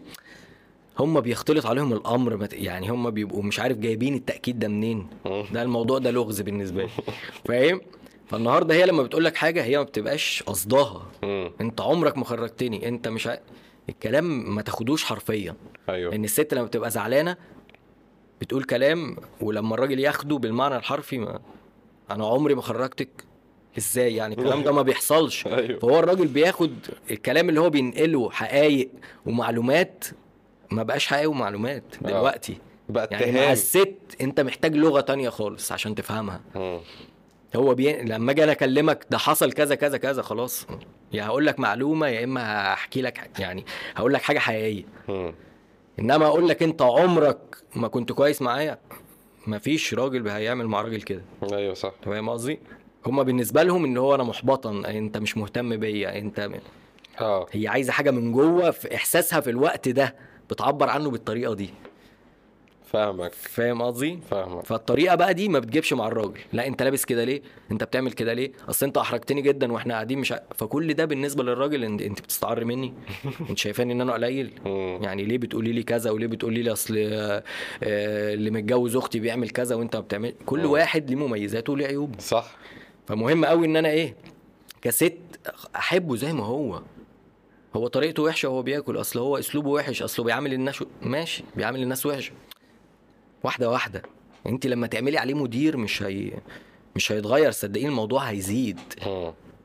هم 1.00 1.20
بيختلط 1.20 1.66
عليهم 1.66 1.94
الأمر 1.94 2.48
يعني 2.54 2.90
هم 2.90 3.10
بيبقوا 3.10 3.44
مش 3.44 3.60
عارف 3.60 3.78
جايبين 3.78 4.16
التأكيد 4.16 4.60
ده 4.60 4.68
منين. 4.68 5.08
ده 5.26 5.62
الموضوع 5.62 5.98
ده 6.00 6.12
لغز 6.12 6.42
بالنسبة 6.42 6.84
لي 6.84 6.90
فاهم 7.46 7.82
فالنهارده 8.32 8.76
هي 8.76 8.86
لما 8.86 9.04
بتقول 9.04 9.26
لك 9.26 9.36
حاجة 9.36 9.64
هي 9.64 9.78
ما 9.78 9.84
بتبقاش 9.84 10.44
قصدها. 10.44 11.06
مم. 11.24 11.52
انت 11.62 11.82
عمرك 11.82 12.18
ما 12.18 12.26
خرجتني. 12.26 12.88
انت 12.88 13.08
مش 13.08 13.28
ع... 13.28 13.38
الكلام 13.90 14.56
ما 14.56 14.62
تاخدوش 14.62 15.04
حرفيا. 15.04 15.56
أيوه. 15.90 16.12
لأن 16.12 16.24
الست 16.24 16.54
لما 16.54 16.66
بتبقى 16.66 16.90
زعلانة 16.92 17.38
بتقول 18.42 18.64
كلام 18.64 19.18
ولما 19.42 19.76
الراجل 19.76 20.00
ياخده 20.00 20.38
بالمعنى 20.38 20.76
الحرفي 20.76 21.18
ما 21.18 21.40
أنا 22.12 22.26
عمري 22.26 22.56
ما 22.56 22.62
خرجتك. 22.62 23.10
إزاي 23.78 24.16
يعني؟ 24.16 24.36
الكلام 24.38 24.64
ده 24.64 24.72
ما 24.72 24.82
بيحصلش. 24.82 25.48
أيوة. 25.48 25.80
فهو 25.80 26.00
الراجل 26.00 26.28
بياخد 26.28 26.74
الكلام 27.12 27.50
اللي 27.50 27.60
هو 27.60 27.70
بينقله 27.70 28.30
حقائق 28.30 28.90
ومعلومات. 29.26 30.06
ما 30.72 30.84
بقاش 30.84 31.08
حقائق 31.08 31.30
ومعلومات 31.30 31.84
آه. 32.06 32.08
دلوقتي. 32.08 32.58
بقى 32.90 33.08
يعني 33.12 33.32
مع 33.32 33.52
الست 33.52 33.96
انت 34.22 34.40
محتاج 34.40 34.76
لغة 34.76 35.02
تانية 35.02 35.30
خالص 35.30 35.72
عشان 35.72 35.96
تفهمها. 35.96 36.42
مم. 36.56 36.80
هو 37.56 37.76
بي... 37.76 37.94
لما 38.02 38.32
أجي 38.32 38.44
أنا 38.44 38.52
أكلمك 38.52 39.06
ده 39.10 39.18
حصل 39.18 39.52
كذا 39.52 39.76
كذا 39.76 39.98
كذا 39.98 40.22
خلاص. 40.22 40.68
يا 41.14 41.24
هقول 41.24 41.46
لك 41.46 41.60
معلومة 41.60 42.08
يا 42.08 42.24
إما 42.24 42.74
هحكي 42.74 43.02
لك 43.02 43.30
يعني 43.40 43.66
هقول 43.96 44.14
لك 44.14 44.22
حاجة 44.22 44.40
حقيقية. 44.40 44.84
إنما 46.00 46.26
أقول 46.26 46.50
لك 46.50 46.64
أنت 46.64 46.82
عمرك 46.82 47.58
ما 47.76 47.88
كنت 47.88 48.12
كويس 48.12 48.42
معايا 48.42 48.78
مفيش 49.48 49.94
راجل 49.94 50.28
هيعمل 50.28 50.68
مع 50.68 50.82
راجل 50.82 51.02
كده. 51.02 51.22
أيوه 51.54 51.74
صح. 51.74 51.94
فاهم 52.06 52.30
قصدي؟ 52.30 52.60
هما 53.06 53.24
بالنسبة 53.24 53.64
لهم 53.64 53.86
إن 53.86 53.98
هو 53.98 54.16
أنا 54.16 54.24
محبطا 54.24 54.84
أنت 54.88 55.18
مش 55.18 55.38
مهتم 55.38 55.78
بيا 55.78 56.18
أنت 56.18 56.50
آه. 57.22 57.46
هي 57.52 57.68
عايزة 57.68 57.92
حاجة 57.92 58.12
من 58.12 58.32
جوه 58.32 58.72
في 58.72 58.96
إحساسها 58.96 59.40
في 59.40 59.50
الوقت 59.50 59.90
ده 59.90 60.16
بتعبر 60.50 60.90
عنه 60.90 61.10
بالطريقة 61.10 61.54
دي. 61.54 61.70
فاهمك. 62.92 63.32
فاهم 63.34 63.82
قصدي؟ 63.82 64.20
فاهمك. 64.32 64.66
فالطريقة 64.66 65.16
بقى 65.16 65.34
دي 65.34 65.50
ما 65.50 65.60
بتجيبش 65.60 65.94
مع 65.94 66.08
الراجل. 66.08 66.40
لا 66.54 66.68
انت 66.68 66.84
لابس 66.84 67.06
كده 67.06 67.24
ليه؟ 67.24 67.42
انت 67.72 67.84
بتعمل 67.84 68.12
كده 68.12 68.34
ليه؟ 68.34 68.52
اصل 68.70 68.86
انت 68.86 68.98
احرجتني 68.98 69.42
جدا 69.42 69.72
وإحنا 69.74 69.94
قاعدين 69.94 70.20
مش 70.20 70.32
ع... 70.32 70.40
فكل 70.56 70.94
ده 70.94 71.06
بالنسبة 71.06 71.44
للراجل 71.44 71.84
انت, 71.84 72.02
انت 72.02 72.22
بتستعر 72.22 72.66
مني. 72.66 72.94
انت 73.50 73.58
شايفاني 73.58 73.94
ان 73.94 74.02
أنا 74.02 74.14
قليل. 74.14 74.52
يعني 75.02 75.24
ليه 75.26 75.38
بتقولي 75.38 75.72
لي 75.72 75.84
كذا 75.84 76.12
وليه 76.12 76.28
بتقولي 76.28 76.62
لي 76.62 76.72
اصل 76.72 76.96
آه، 76.98 77.44
اللي 78.34 78.52
متجوز 78.52 78.96
أختي 78.96 79.20
بيعمل 79.20 79.50
كذا 79.50 79.76
وانت 79.76 79.96
ما 79.96 80.02
بتعمل 80.02 80.34
كل. 80.46 80.66
واحد 80.66 81.10
ليه 81.10 81.16
مميزاته 81.16 81.74
وليه 81.74 81.88
عيوبه. 81.88 82.20
صح. 82.20 82.58
فمهم 83.08 83.46
قوي 83.46 83.66
ان 83.68 83.76
أنا 83.76 83.90
إيه 83.90 84.16
كست 84.82 85.18
احبه 85.76 86.16
زي 86.16 86.34
ما 86.34 86.46
هو. 86.46 86.82
هو 87.76 87.88
طريقته 87.88 88.24
وحشة 88.24 88.50
وهو 88.50 88.62
بياكل 88.64 89.00
اصل 89.02 89.20
هو 89.20 89.38
اسلوبه 89.38 89.70
وحش 89.70 90.02
اصله 90.02 90.26
بيعامل 90.26 90.54
الناس 90.54 90.84
ماشي 91.02 91.44
بيعامل 91.56 91.84
الناس 91.84 92.06
وحش. 92.06 92.32
واحدة 93.44 93.70
واحدة. 93.70 94.02
انت 94.48 94.68
لما 94.68 94.88
تعملي 94.88 95.18
عليه 95.18 95.34
مدير 95.34 95.78
مش 95.78 96.04
هي 96.04 96.32
مش 96.96 97.12
هيتغير 97.12 97.52
صدقيني 97.52 97.90
الموضوع 97.90 98.24
هيزيد. 98.24 98.80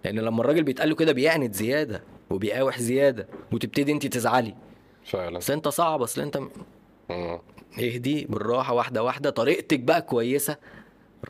لأن 0.04 0.18
لما 0.18 0.40
الراجل 0.40 0.62
بيتقال 0.62 0.88
له 0.88 0.94
كده 0.94 1.12
بيعند 1.12 1.52
زيادة 1.52 2.02
وبيقاوح 2.30 2.80
زيادة 2.80 3.28
وتبتدي 3.52 3.92
انت 3.92 4.06
تزعلي. 4.06 4.54
فعلا. 5.04 5.38
أصل 5.38 5.52
انت 5.52 5.68
صعب 5.68 6.02
أصل 6.02 6.20
انت. 6.20 6.40
اهدي 7.78 8.26
بالراحة 8.28 8.74
واحدة 8.74 9.02
واحدة. 9.02 9.30
طريقتك 9.30 9.80
بقى 9.80 10.02
كويسة 10.02 10.56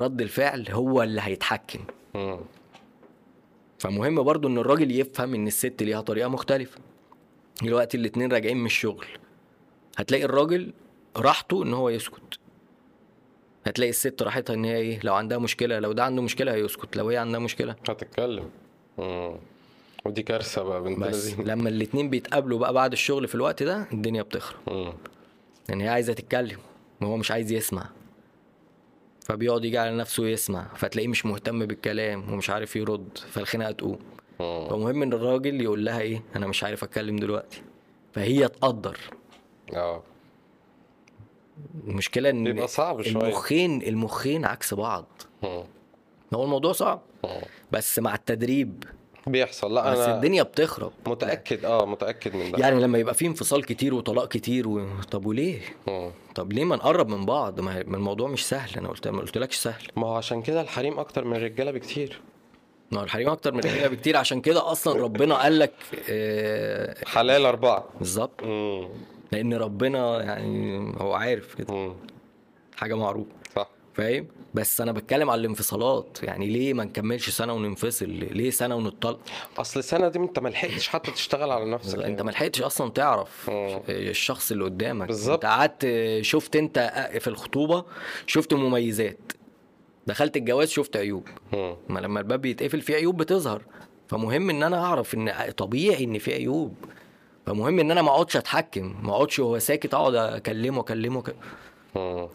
رد 0.00 0.20
الفعل 0.20 0.66
هو 0.70 1.02
اللي 1.02 1.20
هيتحكم. 1.20 1.80
مم. 2.14 2.40
فمهم 3.78 4.22
برضو 4.22 4.48
إن 4.48 4.58
الراجل 4.58 4.90
يفهم 5.00 5.34
إن 5.34 5.46
الست 5.46 5.82
ليها 5.82 6.00
طريقة 6.00 6.28
مختلفة. 6.28 6.78
دلوقتي 7.62 7.96
الاتنين 7.96 8.32
راجعين 8.32 8.56
من 8.56 8.66
الشغل. 8.66 9.06
هتلاقي 9.96 10.24
الراجل 10.24 10.72
راحته 11.16 11.62
إن 11.62 11.74
هو 11.74 11.88
يسكت. 11.88 12.35
هتلاقي 13.66 13.90
الست 13.90 14.22
راحتها 14.22 14.54
إن 14.54 14.64
هي 14.64 14.76
إيه 14.76 15.00
لو 15.04 15.14
عندها 15.14 15.38
مشكلة 15.38 15.78
لو 15.78 15.92
ده 15.92 16.04
عنده 16.04 16.22
مشكلة 16.22 16.54
هيسكت 16.54 16.96
لو 16.96 17.08
هي 17.08 17.16
عندها 17.16 17.40
مشكلة. 17.40 17.76
هتتكلم. 17.88 18.50
مم. 18.98 19.36
ودي 20.04 20.22
كارثة 20.22 20.62
بقى 20.62 20.82
بنت 20.82 20.98
بس 20.98 21.26
لذينة. 21.26 21.54
لما 21.54 21.68
الاتنين 21.68 22.10
بيتقابلوا 22.10 22.58
بقى 22.58 22.72
بعد 22.72 22.92
الشغل 22.92 23.28
في 23.28 23.34
الوقت 23.34 23.62
ده 23.62 23.86
الدنيا 23.92 24.22
بتخرب. 24.22 24.94
لأن 25.68 25.80
هي 25.80 25.88
عايزة 25.88 26.12
تتكلم 26.12 26.58
وهو 27.00 27.16
مش 27.16 27.30
عايز 27.30 27.52
يسمع. 27.52 27.88
فبيقعد 29.24 29.64
يجي 29.64 29.78
على 29.78 29.96
نفسه 29.96 30.26
يسمع 30.26 30.66
فتلاقيه 30.76 31.08
مش 31.08 31.26
مهتم 31.26 31.66
بالكلام 31.66 32.32
ومش 32.32 32.50
عارف 32.50 32.76
يرد 32.76 33.18
فالخناقة 33.30 33.72
تقوم. 33.72 33.98
فمهم 34.38 35.02
إن 35.02 35.12
الراجل 35.12 35.60
يقول 35.60 35.84
لها 35.84 36.00
إيه 36.00 36.22
أنا 36.36 36.46
مش 36.46 36.64
عارف 36.64 36.84
أتكلم 36.84 37.16
دلوقتي. 37.16 37.62
فهي 38.12 38.48
تقدر. 38.48 38.98
آه. 39.74 40.02
المشكلة 41.86 42.30
إن 42.30 42.44
بيبقى 42.44 42.68
صعب 42.68 43.02
شوية. 43.02 43.22
المخين 43.22 43.82
المخين 43.82 44.44
عكس 44.44 44.74
بعض. 44.74 45.06
مم. 45.42 45.64
هو 46.34 46.44
الموضوع 46.44 46.72
صعب. 46.72 47.00
مم. 47.24 47.30
بس 47.72 47.98
مع 47.98 48.14
التدريب. 48.14 48.84
بيحصل. 49.26 49.74
لا 49.74 49.92
بس 49.92 49.98
أنا 49.98 50.16
الدنيا 50.16 50.42
بتخرب. 50.42 50.92
متأكد. 51.06 51.64
آه 51.64 51.86
متأكد 51.86 52.36
من 52.36 52.52
ده. 52.52 52.58
يعني 52.58 52.80
لما 52.80 52.98
يبقى 52.98 53.14
في 53.14 53.26
انفصال 53.26 53.64
كتير 53.64 53.94
وطلاق 53.94 54.28
كتير 54.28 54.68
و... 54.68 54.86
طب 55.10 55.26
وليه؟ 55.26 55.60
مم. 55.88 56.10
طب 56.34 56.52
ليه 56.52 56.64
ما 56.64 56.76
نقرب 56.76 57.08
من 57.08 57.26
بعض؟ 57.26 57.60
ما 57.60 57.82
ما 57.86 57.96
الموضوع 57.96 58.28
مش 58.28 58.46
سهل. 58.48 58.78
أنا 58.78 58.88
قلت 58.88 59.08
ما 59.08 59.20
قلتلكش 59.20 59.56
سهل. 59.56 59.82
ما 59.96 60.06
هو 60.06 60.14
عشان 60.14 60.42
كده 60.42 60.60
الحريم 60.60 60.98
أكتر 60.98 61.24
من 61.24 61.36
الرجالة 61.36 61.70
بكتير. 61.70 62.20
ما 62.90 63.00
هو 63.00 63.04
الحريم 63.04 63.28
أكتر 63.28 63.52
من 63.52 63.58
الرجالة 63.58 63.88
بكتير. 63.88 64.16
عشان 64.16 64.40
كده 64.40 64.72
أصلا 64.72 65.02
ربنا 65.02 65.34
قال 65.34 65.58
لك 65.58 65.72
آه، 66.10 66.96
حلال 67.06 67.46
أربعة. 67.46 67.84
بالظبط. 67.98 68.42
لأن 69.32 69.54
ربنا 69.54 70.22
يعني 70.22 70.78
هو 70.98 71.12
عارف 71.14 71.54
كده. 71.54 71.94
حاجة 72.76 72.94
معروفة. 72.94 73.30
صح. 73.56 73.68
فاهم؟ 73.94 74.26
بس 74.54 74.80
أنا 74.80 74.92
بتكلم 74.92 75.30
على 75.30 75.40
الانفصالات. 75.40 76.18
يعني 76.22 76.46
ليه 76.46 76.74
ما 76.74 76.84
نكملش 76.84 77.30
سنة 77.30 77.52
وننفصل؟ 77.52 78.08
ليه 78.08 78.50
سنة 78.50 78.76
ونطلق 78.76 79.20
أصل 79.58 79.80
السنة 79.80 80.08
دي 80.08 80.18
أنت 80.18 80.38
ما 80.38 80.48
لحقتش 80.48 80.88
حتى 80.88 81.10
تشتغل 81.10 81.50
على 81.50 81.64
نفسك. 81.70 81.98
أنت 81.98 82.22
ما 82.22 82.30
لحقتش 82.30 82.62
أصلا 82.62 82.90
تعرف 82.90 83.50
مم. 83.50 83.80
الشخص 83.88 84.52
اللي 84.52 84.64
قدامك. 84.64 85.06
بالظبط. 85.06 85.44
أنت 85.44 85.44
قعدت 85.44 85.86
شفت 86.20 86.56
أنت 86.56 87.08
في 87.20 87.26
الخطوبة 87.26 87.84
شفت 88.26 88.54
مميزات. 88.54 89.32
دخلت 90.06 90.36
الجواز 90.36 90.68
شفت 90.68 90.96
عيوب. 90.96 91.28
مم. 91.52 91.76
ما 91.88 92.00
لما 92.00 92.20
الباب 92.20 92.40
بيتقفل 92.40 92.80
في 92.80 92.94
عيوب 92.94 93.16
بتظهر. 93.16 93.62
فمهم 94.08 94.50
إن 94.50 94.62
أنا 94.62 94.84
أعرف 94.84 95.14
إن 95.14 95.50
طبيعي 95.56 96.04
إن 96.04 96.18
في 96.18 96.34
عيوب. 96.34 96.74
فمهم 97.46 97.78
إن 97.78 97.90
أنا 97.90 98.02
ما 98.02 98.08
أقعدش 98.10 98.36
أتحكم 98.36 98.94
ما 99.02 99.12
أقعدش 99.12 99.38
وهو 99.38 99.58
ساكت 99.58 99.94
أقعد 99.94 100.14
أكلمه 100.14 100.80
أكلمه 100.80 101.22
ك... 101.22 101.34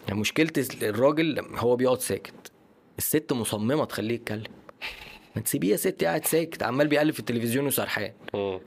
يعني 0.08 0.20
مشكلة 0.20 0.52
الراجل 0.82 1.46
هو 1.56 1.76
بيقعد 1.76 2.00
ساكت. 2.00 2.52
الست 2.98 3.34
مصممة 3.34 3.86
تخليه 3.86 4.16
يتكلم. 4.16 4.44
ما 5.36 5.42
تسيبيه 5.42 5.72
يا 5.72 5.78
ست 5.78 6.04
قاعد 6.04 6.26
ساكت 6.26 6.64
عمال 6.64 6.88
بيقلب 6.88 7.14
في 7.14 7.20
التلفزيون 7.20 7.66
وسرحان. 7.68 8.12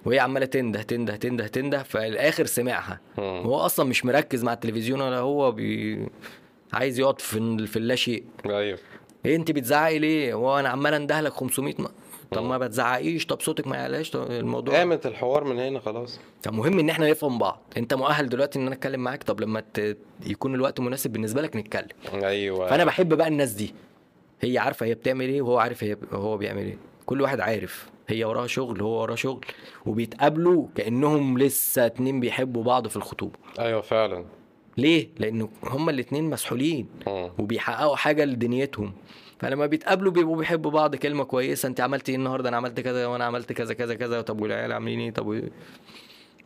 وهي 0.04 0.18
عمالة 0.18 0.46
تنده 0.46 0.82
تنده 0.82 1.16
تنده 1.16 1.46
تنده 1.46 1.82
فالاخر 1.82 2.46
سمعها. 2.46 3.00
مم. 3.18 3.24
هو 3.24 3.56
أصلا 3.56 3.86
مش 3.86 4.04
مركز 4.04 4.44
مع 4.44 4.52
التلفزيون 4.52 5.00
ولا 5.00 5.18
هو 5.18 5.52
بي... 5.52 6.06
عايز 6.72 6.98
يقعد 6.98 7.20
في 7.20 7.66
في 7.66 7.76
اللاشيء 7.76 8.24
أيوه. 8.46 8.78
إيه 9.26 9.36
أنت 9.36 9.50
بتزعقي 9.50 9.98
ليه؟ 9.98 10.34
هو 10.34 10.58
أنا 10.58 10.68
عمال 10.68 10.94
أندهلك 10.94 11.32
500 11.32 11.74
م... 11.78 11.86
طب 12.34 12.44
ما 12.44 12.58
بتزعقيش. 12.58 13.26
طب 13.26 13.40
صوتك 13.40 13.66
ما 13.66 13.76
يعلاش. 13.76 14.10
طب 14.10 14.30
الموضوع 14.30 14.74
قامت 14.78 15.06
الحوار 15.06 15.44
من 15.44 15.58
هنا 15.58 15.80
خلاص. 15.80 16.20
فمهم 16.42 16.78
إن 16.78 16.90
إحنا 16.90 17.10
نفهم 17.10 17.38
بعض. 17.38 17.60
أنت 17.76 17.94
مؤهل 17.94 18.28
دلوقتي 18.28 18.58
إن 18.58 18.66
أنا 18.66 18.74
أتكلم 18.74 19.00
معاك. 19.00 19.22
طب 19.22 19.40
لما 19.40 19.62
ت... 19.74 19.96
يكون 20.26 20.54
الوقت 20.54 20.80
مناسب 20.80 21.10
بالنسبة 21.12 21.42
لك 21.42 21.56
نتكلم. 21.56 21.88
أيوه. 22.12 22.66
فأنا 22.66 22.84
بحب 22.84 23.14
بقى 23.14 23.28
الناس 23.28 23.52
دي. 23.52 23.74
هي 24.40 24.58
عارفة 24.58 24.86
هي 24.86 24.94
بتعمل 24.94 25.28
إيه 25.28 25.42
وهو 25.42 25.58
عارف 25.58 25.84
هي 25.84 25.96
هو 26.12 26.36
بيعمل 26.36 26.62
إيه. 26.62 26.78
كل 27.06 27.20
واحد 27.20 27.40
عارف. 27.40 27.88
هي 28.08 28.24
وراها 28.24 28.46
شغل 28.46 28.82
هو 28.82 29.02
وراه 29.02 29.14
شغل. 29.14 29.44
وبيتقابلوا 29.86 30.66
كأنهم 30.74 31.38
لسه 31.38 31.86
اتنين 31.86 32.20
بيحبوا 32.20 32.64
بعض 32.64 32.88
في 32.88 32.96
الخطوبة. 32.96 33.38
أيوه 33.58 33.80
فعلا. 33.80 34.24
ليه؟ 34.76 35.08
لأن 35.18 35.48
هما 35.64 35.90
الاتنين 35.90 36.30
مسحولين. 36.30 36.86
وبيحققوا 37.38 37.96
حاجة 37.96 38.24
لدنيتهم. 38.24 38.92
فلما 39.38 39.66
بيتقابلوا 39.66 40.12
بيبقوا 40.12 40.36
بيحبوا 40.36 40.70
بعض 40.70 40.96
كلمة 40.96 41.24
كويسة. 41.24 41.66
أنت 41.66 41.80
عملت 41.80 42.08
إيه 42.08 42.16
النهارده؟ 42.16 42.48
أنا 42.48 42.56
عملت 42.56 42.80
كذا 42.80 43.06
وأنا 43.06 43.24
عملت 43.24 43.52
كذا 43.52 43.74
كذا 43.74 43.94
كذا. 43.94 44.20
طب 44.20 44.40
والعيال 44.40 44.72
عاملين 44.72 45.00
إيه؟ 45.00 45.10
طب 45.10 45.26
و- 45.26 45.40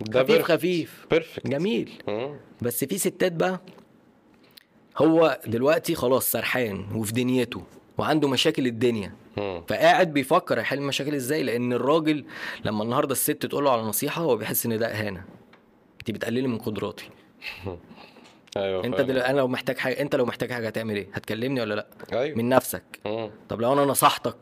ده 0.01 0.23
خفيف 0.25 0.43
خفيف. 0.43 1.07
بيرفكت 1.11 1.47
جميل. 1.47 1.91
مم. 2.09 2.37
بس 2.63 2.85
في 2.85 2.99
ستات 2.99 3.33
بقى 3.33 3.61
هو 4.99 5.41
دلوقتي 5.47 5.95
خلاص 5.95 6.33
سرحان 6.33 6.87
وفي 6.95 7.13
دنيته 7.13 7.63
وعنده 7.99 8.29
مشاكل 8.29 8.67
الدنيا. 8.67 9.13
مم. 9.37 9.63
فقاعد 9.69 10.13
بيفكر 10.13 10.59
يحل 10.59 10.79
المشاكل 10.79 11.15
إزاي؟ 11.15 11.43
لأن 11.43 11.73
الراجل 11.73 12.25
لما 12.65 12.83
النهارده 12.85 13.13
الست 13.13 13.47
تقول 13.47 13.65
له 13.65 13.71
على 13.73 13.83
نصيحة 13.83 14.23
هو 14.23 14.37
بيحس 14.37 14.67
إن 14.67 14.79
ده 14.79 14.87
إهانة. 14.87 15.25
أنت 16.01 16.11
بتقللي 16.11 16.49
من 16.49 16.59
قدراتي. 16.59 17.09
أيوه 18.57 18.85
أنت. 18.85 19.01
دلوقتي 19.01 19.31
أنا 19.31 19.37
لو 19.39 19.49
محتاج 19.49 19.79
حاجة 19.79 20.01
أنت 20.01 20.17
لو 20.17 20.25
محتاج 20.27 20.53
حاجة 20.53 20.67
هتعمل 20.67 20.97
إيه؟ 20.97 21.09
هتكلمني 21.15 21.61
ولا 21.61 21.75
لأ؟ 21.75 21.87
أيوه. 22.13 22.37
من 22.39 22.49
نفسك. 22.49 22.83
مم. 23.07 23.31
طب 23.49 23.61
لو 23.61 23.73
أنا 23.73 23.85
نصحتك 23.85 24.37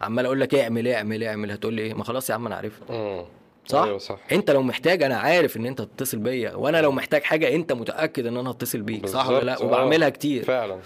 عمال 0.00 0.26
أقول 0.26 0.40
لك 0.40 0.54
اعمل 0.54 0.88
اعمل 0.88 1.24
اعمل 1.24 1.50
هتقول 1.52 1.74
لي 1.74 1.82
إيه؟ 1.82 1.94
ما 1.94 2.04
خلاص 2.04 2.30
يا 2.30 2.34
عم 2.34 2.46
أنا 2.46 2.56
عارفها. 2.56 3.26
صح؟ 3.66 3.82
أيوه 3.82 3.98
صح. 3.98 4.18
أنت 4.32 4.50
لو 4.50 4.62
محتاج 4.62 5.02
أنا 5.02 5.16
عارف 5.16 5.56
إن 5.56 5.66
أنت 5.66 5.80
هتتصل 5.80 6.18
بيا 6.18 6.54
وأنا 6.54 6.82
لو 6.82 6.92
محتاج 6.92 7.22
حاجة 7.22 7.54
أنت 7.54 7.72
متأكد 7.72 8.26
إن 8.26 8.36
أنا 8.36 8.50
هتصل 8.50 8.82
بيك 8.82 9.06
صح 9.06 9.28
ولا 9.28 9.44
لأ؟ 9.44 9.52
بالظبط. 9.52 9.68
وبعملها 9.68 10.06
آه. 10.06 10.10
كتير. 10.10 10.44
فعلا. 10.44 10.78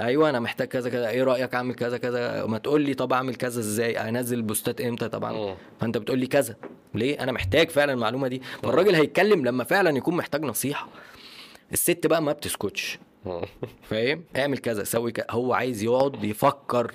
أيوه 0.00 0.30
أنا 0.30 0.40
محتاج 0.40 0.68
كذا 0.68 0.90
كذا. 0.90 1.08
إيه 1.08 1.22
رأيك 1.24 1.54
أعمل 1.54 1.74
كذا 1.74 1.98
كذا؟ 1.98 2.46
ما 2.46 2.58
تقول 2.58 2.82
لي 2.82 2.94
طب 2.94 3.12
أعمل 3.12 3.34
كذا 3.34 3.60
إزاي؟ 3.60 4.08
أنزل 4.08 4.42
بوستات 4.42 4.80
إمتى 4.80 5.08
طبعا؟ 5.08 5.32
مم. 5.32 5.54
فأنت 5.80 5.98
بتقول 5.98 6.18
لي 6.18 6.26
كذا. 6.26 6.56
ليه؟ 6.94 7.22
أنا 7.22 7.32
محتاج 7.32 7.70
فعلا 7.70 7.92
المعلومة 7.92 8.28
دي. 8.28 8.42
فالراجل 8.62 8.94
هيتكلم 8.94 9.44
لما 9.44 9.64
فعلا 9.64 9.96
يكون 9.96 10.16
محتاج 10.16 10.42
نصيحة. 10.42 10.88
الست 11.74 12.06
بقى 12.06 12.22
ما 12.22 12.32
بتسكتش. 12.32 12.98
مم. 13.26 13.40
فاهم؟ 13.82 14.24
اعمل 14.36 14.58
كذا 14.58 14.84
سوي 14.84 15.12
كذا. 15.12 15.26
هو 15.30 15.52
عايز 15.52 15.82
يقعد 15.82 16.24
يفكر 16.24 16.92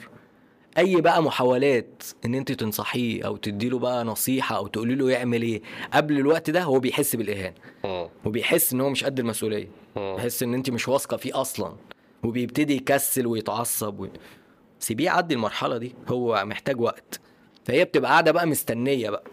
أي 0.77 1.01
بقى 1.01 1.23
محاولات 1.23 2.03
إن 2.25 2.35
أنت 2.35 2.51
تنصحيه 2.51 3.25
أو 3.25 3.37
تديله 3.37 3.79
بقى 3.79 4.03
نصيحة 4.05 4.57
أو 4.57 4.67
تقولي 4.67 4.95
له 4.95 5.11
يعمل 5.11 5.41
إيه. 5.41 5.61
قبل 5.93 6.17
الوقت 6.17 6.49
ده 6.49 6.63
هو 6.63 6.79
بيحس 6.79 7.15
بالإهانة. 7.15 7.55
مم. 7.83 8.09
وبيحس 8.25 8.73
إن 8.73 8.81
هو 8.81 8.89
مش 8.89 9.03
قد 9.03 9.19
المسؤولية. 9.19 9.67
مم. 9.95 10.15
بيحس 10.15 10.43
إن 10.43 10.53
أنت 10.53 10.69
مش 10.69 10.87
واثقة 10.87 11.17
فيه 11.17 11.41
أصلا. 11.41 11.75
وبيبتدي 12.23 12.75
يكسل 12.75 13.27
ويتعصب 13.27 13.99
و... 13.99 14.07
سيبيه 14.79 15.05
يعدي 15.05 15.33
المرحلة 15.33 15.77
دي. 15.77 15.95
هو 16.07 16.45
محتاج 16.45 16.81
وقت. 16.81 17.19
فهي 17.65 17.85
بتبقى 17.85 18.11
قاعدة 18.11 18.31
بقى 18.31 18.47
مستنية 18.47 19.09
بقى. 19.09 19.23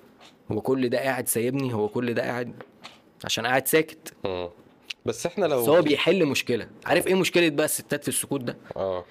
هو 0.52 0.60
كل 0.60 0.88
ده 0.88 0.98
قاعد 0.98 1.28
سايبني 1.28 1.74
هو 1.74 1.88
كل 1.88 2.14
ده 2.14 2.22
قاعد 2.22 2.62
عشان 3.24 3.46
قاعد 3.46 3.68
ساكت. 3.68 4.14
بس 5.06 5.26
إحنا 5.26 5.46
لو 5.46 5.62
بس 5.62 5.68
هو 5.68 5.82
بيحل 5.82 6.26
مشكلة. 6.26 6.68
عارف 6.86 7.06
إيه 7.06 7.14
مشكلة 7.14 7.48
بقى 7.48 7.64
الستات 7.64 8.02
في 8.02 8.08
السكوت 8.08 8.40
ده؟ 8.40 8.56
آه. 8.76 9.04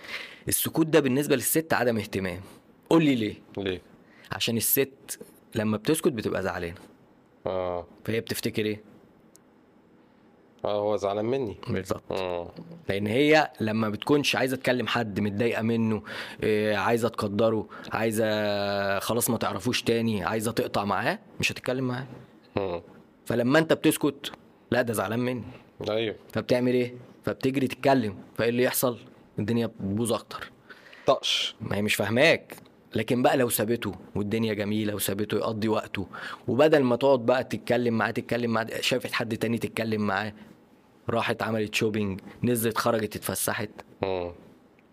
السكوت 0.48 0.88
ده 0.88 1.00
بالنسبة 1.00 1.36
للست 1.36 1.74
عدم 1.74 1.98
اهتمام. 1.98 2.42
قول 2.90 3.04
لي 3.04 3.16
ليه. 3.16 3.36
ليه؟ 3.58 3.82
عشان 4.32 4.58
الست 4.58 5.20
لما 5.56 5.78
بتسكت 5.78 6.08
بتبقى 6.08 6.44
زعلانة. 6.44 6.76
آه. 7.46 7.88
فهي 8.06 8.20
بتفتكر 8.22 8.66
إيه؟ 8.66 8.82
آه 10.66 10.80
هو 10.80 10.96
زعلان 10.96 11.26
مني. 11.26 11.58
بالظبط. 11.70 12.04
مم. 12.12 12.48
لأن 12.90 13.08
هي 13.08 13.52
لما 13.62 13.90
بتكونش 13.90 14.36
عايزة 14.36 14.58
تكلم 14.58 14.88
حد 14.88 15.20
متضايقة 15.20 15.62
منه 15.62 16.04
إيه، 16.44 16.76
عايزة 16.78 17.10
تقدره 17.10 17.68
عايزة 17.92 19.00
خلاص 19.00 19.30
ما 19.30 19.38
تعرفوش 19.38 19.82
تاني 19.84 20.24
عايزة 20.24 20.52
تقطع 20.52 20.86
معاه 20.86 21.20
مش 21.40 21.52
هتتكلم 21.52 21.88
معاه. 21.88 22.08
فلما 23.26 23.60
انت 23.60 23.74
بتسكت 23.74 24.32
لا 24.72 24.82
ده 24.82 24.94
زعلان 24.94 25.20
مني. 25.20 25.44
أيوه. 25.90 26.16
فبتعمل 26.34 26.74
إيه؟ 26.74 26.94
فبتجري 27.24 27.68
تتكلم. 27.68 28.18
فإيه 28.38 28.50
اللي 28.50 28.64
يحصل؟ 28.64 28.98
الدنيا 29.40 29.68
بتبوظ 29.68 30.14
أكتر. 30.14 30.52
طقش. 31.06 31.56
ما 31.62 31.76
هي 31.76 31.82
مش 31.82 31.96
فاهماك. 31.96 32.56
لكن 32.96 33.22
بقى 33.22 33.38
لو 33.38 33.50
سابته 33.50 33.92
والدنيا 34.16 34.54
جميلة 34.54 34.96
وسابته 34.96 35.36
يقضي 35.38 35.68
وقته 35.68 36.08
وبدل 36.48 36.84
ما 36.84 36.96
تقعد 36.96 37.20
بقى 37.26 37.44
تتكلم 37.44 37.98
معاه 37.98 38.12
تتكلم 38.12 38.52
معاه 38.52 38.68
شافت 38.82 39.12
حد 39.12 39.38
تاني 39.38 39.58
تتكلم 39.58 40.02
معاه 40.02 40.34
راحت 41.10 41.44
عملت 41.44 41.76
شوبينج 41.76 42.22
نزلت 42.44 42.78
خرجت 42.78 43.16
اتفسحت. 43.16 43.70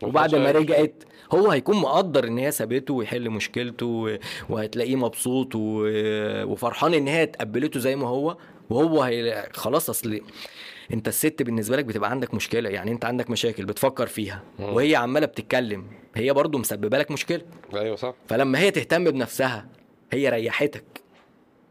وبعد 0.03 0.35
ما. 0.35 0.51
رجعت 0.51 1.05
هو 1.35 1.51
هيكون 1.51 1.77
مقدر 1.77 2.25
إن 2.27 2.39
هي 2.39 2.51
سابته 2.51 2.95
ويحل 2.95 3.31
مشكلته 3.31 4.19
وهتلاقيه 4.49 4.97
مبسوط 4.97 5.49
وفرحان 5.55 6.95
إن 6.95 7.09
هي 7.09 7.23
اتقبلته 7.23 7.81
زي 7.81 7.97
ما 7.97 8.09
هو. 8.09 8.37
وهو 8.73 9.03
هي 9.03 9.49
خلاص 9.55 9.91
أصل 9.91 10.21
أنت 10.93 11.09
الست 11.09 11.43
بالنسبة 11.43 11.77
لك 11.77 11.85
بتبقى 11.85 12.11
عندك 12.11 12.35
مشكلة 12.35 12.71
يعني 12.71 12.93
أنت 12.93 13.05
عندك 13.05 13.31
مشاكل 13.31 13.65
بتفكر 13.65 14.07
فيها. 14.07 14.43
وهي 14.59 14.97
عمالة 14.97 15.27
بتتكلم 15.27 15.85
هي 16.15 16.33
برضو 16.33 16.59
مسببة 16.59 16.99
لك 16.99 17.11
مشكلة 17.11 17.41
أيوه 17.75 17.97
صح 17.97 18.15
فلما 18.29 18.59
هي 18.59 18.71
تهتم 18.71 19.05
بنفسها 19.05 19.67
هي 20.13 20.29
ريحتك 20.29 20.85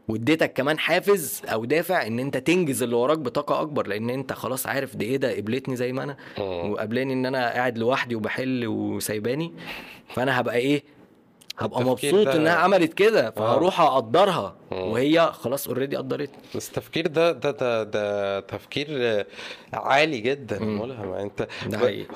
واديتك 0.08 0.52
كمان 0.52 0.78
حافز 0.78 1.42
أو 1.44 1.64
دافع 1.64 2.06
إن 2.06 2.18
أنت 2.18 2.36
تنجز 2.36 2.82
اللي 2.82 2.96
وراك 2.96 3.18
بطاقة 3.18 3.60
أكبر 3.60 3.86
لأن 3.86 4.10
أنت 4.10 4.32
خلاص 4.32 4.66
عارف 4.66 4.96
ده 4.96 5.04
إيه 5.06 5.16
ده 5.16 5.36
قبلتني 5.36 5.76
زي 5.76 5.92
ما 5.92 6.02
أنا. 6.02 6.16
وقابلاني 6.40 7.12
إن 7.12 7.26
أنا 7.26 7.50
قاعد 7.50 7.78
لوحدي 7.78 8.14
وبحل 8.14 8.66
وسايباني 8.66 9.52
فأنا 10.08 10.40
هبقى 10.40 10.56
إيه 10.56 10.82
هبقى 11.58 11.82
مبسوط 11.84 12.26
ده- 12.26 12.36
إنها 12.36 12.52
عملت 12.52 12.94
كده 12.94 13.30
فهروح 13.30 13.80
أقدرها. 13.80 14.54
مم. 14.72 14.78
وهي 14.78 15.30
خلاص 15.32 15.68
اوريدي 15.68 15.96
قدرتني. 15.96 16.38
بس 16.54 16.68
التفكير 16.68 17.06
ده 17.06 17.32
ده 17.32 17.50
ده 17.50 17.82
ده 17.82 18.40
تفكير 18.40 18.86
آه، 18.90 19.26
عالي 19.72 20.18
جدا 20.20 20.58
مم. 20.58 20.80
ملهم 20.82 21.12
أنت. 21.12 21.48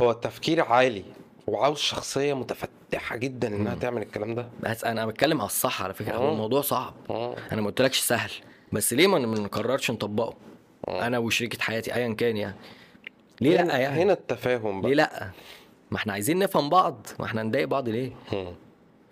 هو 0.00 0.10
التفكير 0.10 0.60
عالي 0.62 1.04
وعاوز 1.46 1.78
شخصية 1.78 2.34
متفتحة 2.34 3.16
جدا 3.16 3.48
إنها 3.48 3.74
تعمل 3.74 4.02
الكلام 4.02 4.34
ده. 4.34 4.48
بس 4.60 4.84
أنا 4.84 5.06
بتكلم 5.06 5.40
على 5.40 5.46
الصح 5.46 5.82
على 5.82 5.94
فكرة. 5.94 6.16
هو 6.16 6.26
مم. 6.26 6.32
الموضوع 6.32 6.60
صعب. 6.60 6.94
مم. 7.10 7.34
أنا 7.52 7.60
ما 7.60 7.66
قلتلكش 7.66 7.98
سهل. 8.00 8.30
بس 8.72 8.92
ليه 8.92 9.06
ما 9.06 9.18
نقررش 9.18 9.90
نطبقه؟ 9.90 10.34
مم. 10.88 10.94
أنا 10.94 11.18
وشريكة 11.18 11.62
حياتي 11.62 11.94
ايا 11.94 12.12
كان 12.14 12.36
يعني. 12.36 12.56
ليه 13.40 13.62
لأ 13.62 13.76
يعني؟ 13.78 14.02
هنا 14.02 14.12
التفاهم 14.12 14.74
ليه 14.86 14.94
بقى 14.94 14.94
لأ؟ 14.94 15.30
ما 15.90 15.96
إحنا 15.96 16.12
عايزين 16.12 16.38
نفهم 16.38 16.68
بعض. 16.68 17.06
ما 17.18 17.24
إحنا 17.26 17.42
نضايق 17.42 17.68
بعض 17.68 17.88
ليه؟ 17.88 18.12
مم. 18.32 18.46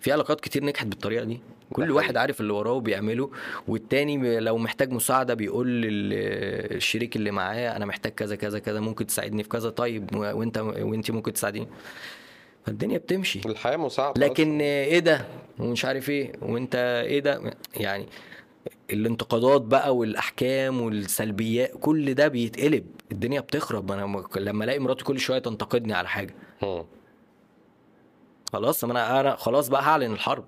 في 0.05 0.11
علاقات 0.11 0.41
كتير 0.41 0.65
نجحت 0.65 0.87
بالطريقة 0.87 1.23
دي. 1.23 1.39
كل. 1.73 1.91
واحد 1.91 2.17
عارف 2.17 2.41
اللي 2.41 2.53
وراه 2.53 2.71
وبيعمله 2.71 3.31
والتاني 3.67 4.39
لو 4.39 4.57
محتاج 4.57 4.91
مساعدة 4.91 5.33
بيقول 5.33 5.67
لل- 5.67 6.13
الشريك 6.75 7.15
اللي 7.15 7.31
معاه 7.31 7.75
أنا 7.75 7.85
محتاج 7.85 8.11
كذا 8.11 8.35
كذا 8.35 8.59
كذا 8.59 8.79
ممكن 8.79 9.07
تساعدني 9.07 9.43
في 9.43 9.49
كذا 9.49 9.69
طيب 9.69 10.15
وأنت 10.15 10.57
وأنت 10.57 11.11
ممكن 11.11 11.33
تساعديني. 11.33 11.67
فالدنيا 12.65 12.97
بتمشي. 12.97 13.41
الحياة 13.45 13.77
مساعدة 13.77 14.21
لكن 14.27 14.61
إيه 14.61 14.99
ده؟ 14.99 15.25
ومش 15.59 15.85
عارف 15.85 16.09
إيه. 16.09 16.31
وأنت 16.41 16.75
إيه 17.07 17.19
ده؟ 17.19 17.53
يعني 17.77 18.05
الانتقادات 18.93 19.61
بقى 19.61 19.95
والأحكام 19.95 20.81
والسلبيات 20.81 21.71
كل 21.81 22.13
ده 22.13 22.27
بيتقلب. 22.27 22.85
الدنيا 23.11 23.39
بتخرب. 23.41 23.91
أنا 23.91 24.23
لما 24.37 24.63
ألاقي 24.63 24.79
مراتي 24.79 25.03
كل 25.03 25.19
شوية 25.19 25.39
تنتقدني 25.39 25.93
على 25.93 26.07
حاجة. 26.07 26.33
خلاص 28.53 28.83
أنا 28.83 29.19
أنا 29.19 29.35
خلاص 29.35 29.67
بقى 29.67 29.81
هعلن 29.83 30.13
الحرب. 30.13 30.45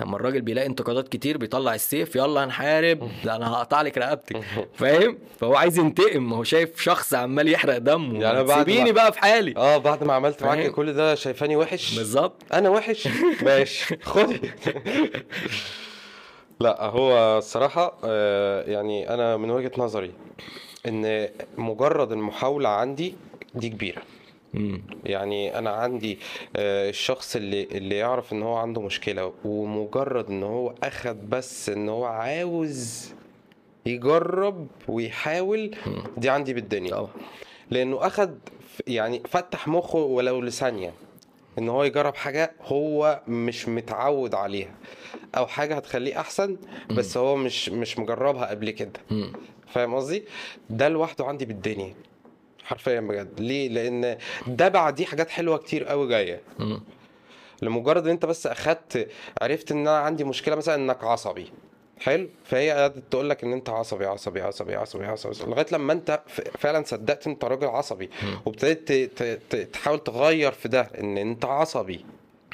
لما 0.00 0.16
الراجل 0.16 0.40
بيلاقي 0.40 0.66
انتقادات 0.66 1.08
كتير 1.08 1.38
بيطلع 1.38 1.74
السيف 1.74 2.16
يلا 2.16 2.44
هنحارب 2.44 3.10
ده 3.24 3.36
أنا 3.36 3.52
هقطع 3.52 3.82
لك 3.82 3.98
رقبتك. 3.98 4.40
فاهم؟ 4.78 5.18
فهو 5.40 5.54
عايز 5.54 5.78
ينتقم 5.78 6.30
ما 6.30 6.36
هو 6.36 6.44
شايف 6.44 6.80
شخص 6.80 7.14
عمال 7.14 7.48
يحرق 7.48 7.78
دمه. 7.78 8.20
يعني 8.20 8.44
بعد 8.44 8.58
سيبيني 8.58 8.92
بقى 8.92 9.12
في 9.12 9.18
حالي. 9.18 9.54
آه 9.56 9.76
بعد 9.78 10.04
ما 10.04 10.12
عملت 10.12 10.42
معاك؟ 10.42 10.70
كل 10.70 10.92
ده 10.92 11.14
شايفاني 11.14 11.56
وحش؟ 11.56 11.96
بالظبط. 11.98 12.42
أنا 12.52 12.68
وحش؟ 12.68 13.08
ماشي 13.42 13.96
خدي 14.02 14.40
لا 16.60 16.82
هو 16.84 17.38
الصراحة 17.38 17.98
آه، 18.04 18.62
يعني 18.70 19.14
أنا 19.14 19.36
من 19.36 19.50
وجهة 19.50 19.72
نظري 19.78 20.12
إن 20.86 21.28
مجرد 21.58 22.12
المحاولة 22.12 22.68
عندي 22.68 23.14
دي 23.54 23.68
كبيرة. 23.68 23.98
مم. 23.98 24.11
يعني 25.04 25.58
أنا 25.58 25.70
عندي 25.70 26.18
آه، 26.56 26.88
الشخص 26.90 27.36
اللي 27.36 27.62
اللي 27.64 27.96
يعرف 27.96 28.32
إن 28.32 28.42
هو 28.42 28.54
عنده 28.56 28.80
مشكلة 28.80 29.32
ومجرد 29.44 30.28
إن 30.30 30.42
هو 30.42 30.74
أخد 30.82 31.30
بس 31.30 31.68
إن 31.68 31.88
هو 31.88 32.04
عاوز 32.04 33.12
يجرب 33.86 34.66
ويحاول 34.88 35.74
دي 36.16 36.30
عندي 36.30 36.54
بالدنيا. 36.54 37.08
لأنه 37.70 38.06
أخد 38.06 38.38
يعني 38.86 39.22
فتح 39.28 39.68
مخه 39.68 39.98
ولو 39.98 40.40
لثانية 40.40 40.92
إن 41.58 41.68
هو 41.68 41.84
يجرب 41.84 42.14
حاجة 42.14 42.52
هو 42.62 43.20
مش 43.28 43.68
متعود 43.68 44.34
عليها 44.34 44.74
أو 45.36 45.46
حاجة 45.46 45.74
هتخليه 45.76 46.20
أحسن 46.20 46.56
بس 46.90 47.16
هو 47.16 47.36
مش 47.36 47.68
مش 47.68 47.98
مجربها 47.98 48.46
قبل 48.46 48.70
كده. 48.70 48.92
فاهم 49.68 49.94
قصدي؟ 49.94 50.24
ده 50.70 50.88
لوحده 50.88 51.24
عندي 51.26 51.44
بالدنيا. 51.44 51.94
حرفيا 52.72 53.00
بجد. 53.00 53.40
ليه؟ 53.40 53.68
لأن 53.68 54.18
ده 54.46 54.68
بعديه 54.68 55.04
حاجات 55.04 55.30
حلوة 55.30 55.56
كتير 55.56 55.84
قوي 55.84 56.08
جاية. 56.08 56.40
لمجرد 57.62 58.04
إن 58.04 58.10
أنت 58.10 58.26
بس 58.26 58.46
أخدت 58.46 59.08
عرفت 59.42 59.72
إن 59.72 59.78
أنا 59.78 59.98
عندي 59.98 60.24
مشكلة 60.24 60.56
مثلا 60.56 60.74
إنك 60.74 61.04
عصبي. 61.04 61.52
حلو؟ 62.00 62.28
فهي 62.44 62.70
قعدت 62.70 63.02
تقول 63.10 63.30
لك 63.30 63.44
إن 63.44 63.52
أنت 63.52 63.68
عصبي 63.70 64.06
عصبي 64.06 64.42
عصبي 64.42 64.74
عصبي 64.74 65.04
عصبي 65.04 65.50
لغاية 65.50 65.66
لما 65.72 65.92
أنت 65.92 66.22
فعلا 66.58 66.84
صدقت 66.84 67.26
أنت 67.26 67.44
راجل 67.44 67.66
عصبي. 67.66 68.10
وابتديت 68.46 69.12
تحاول 69.72 69.98
تغير 69.98 70.52
في 70.52 70.68
ده 70.68 70.80
إن 70.80 71.18
أنت 71.18 71.44
عصبي. 71.44 72.04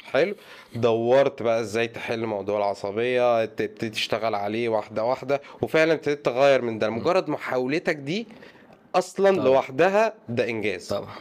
حلو؟ 0.05 0.35
دورت 0.75 1.43
بقى 1.43 1.59
إزاي 1.61 1.87
تحل 1.87 2.25
موضوع 2.25 2.57
العصبية 2.57 3.45
تبتدي 3.45 3.89
تشتغل 3.89 4.35
عليه 4.35 4.69
واحدة 4.69 5.03
واحدة. 5.03 5.41
وفعلا 5.61 5.93
ابتديت 5.93 6.25
تغير 6.25 6.61
من 6.61 6.79
ده. 6.79 6.89
مجرد 6.89 7.29
محاولتك 7.29 7.95
دي 7.95 8.27
أصلا 8.95 9.31
طبعا. 9.31 9.45
لوحدها 9.45 10.13
ده 10.29 10.49
إنجاز. 10.49 10.87
طبعا. 10.87 11.15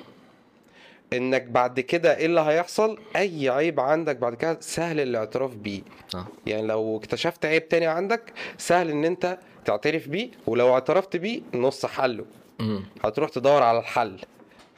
إنك 1.12 1.42
بعد 1.42 1.80
كده 1.80 2.16
إيه 2.16 2.26
اللي 2.26 2.40
هيحصل؟ 2.40 2.98
أي 3.16 3.48
عيب 3.48 3.80
عندك 3.80 4.16
بعد 4.16 4.34
كده 4.34 4.56
سهل 4.60 5.00
الاعتراف 5.00 5.54
بيه. 5.54 5.82
صح 6.08 6.24
يعني 6.46 6.66
لو 6.66 6.96
اكتشفت 6.96 7.44
عيب 7.46 7.68
تاني 7.68 7.86
عندك 7.86 8.32
سهل 8.58 8.90
إن 8.90 9.04
أنت 9.04 9.38
تعترف 9.64 10.08
بيه 10.08 10.30
ولو 10.46 10.74
اعترفت 10.74 11.16
بيه 11.16 11.40
نص 11.54 11.86
حله. 11.86 12.24
مم. 12.60 12.84
هتروح 13.04 13.30
تدور 13.30 13.62
على 13.62 13.78
الحل. 13.78 14.20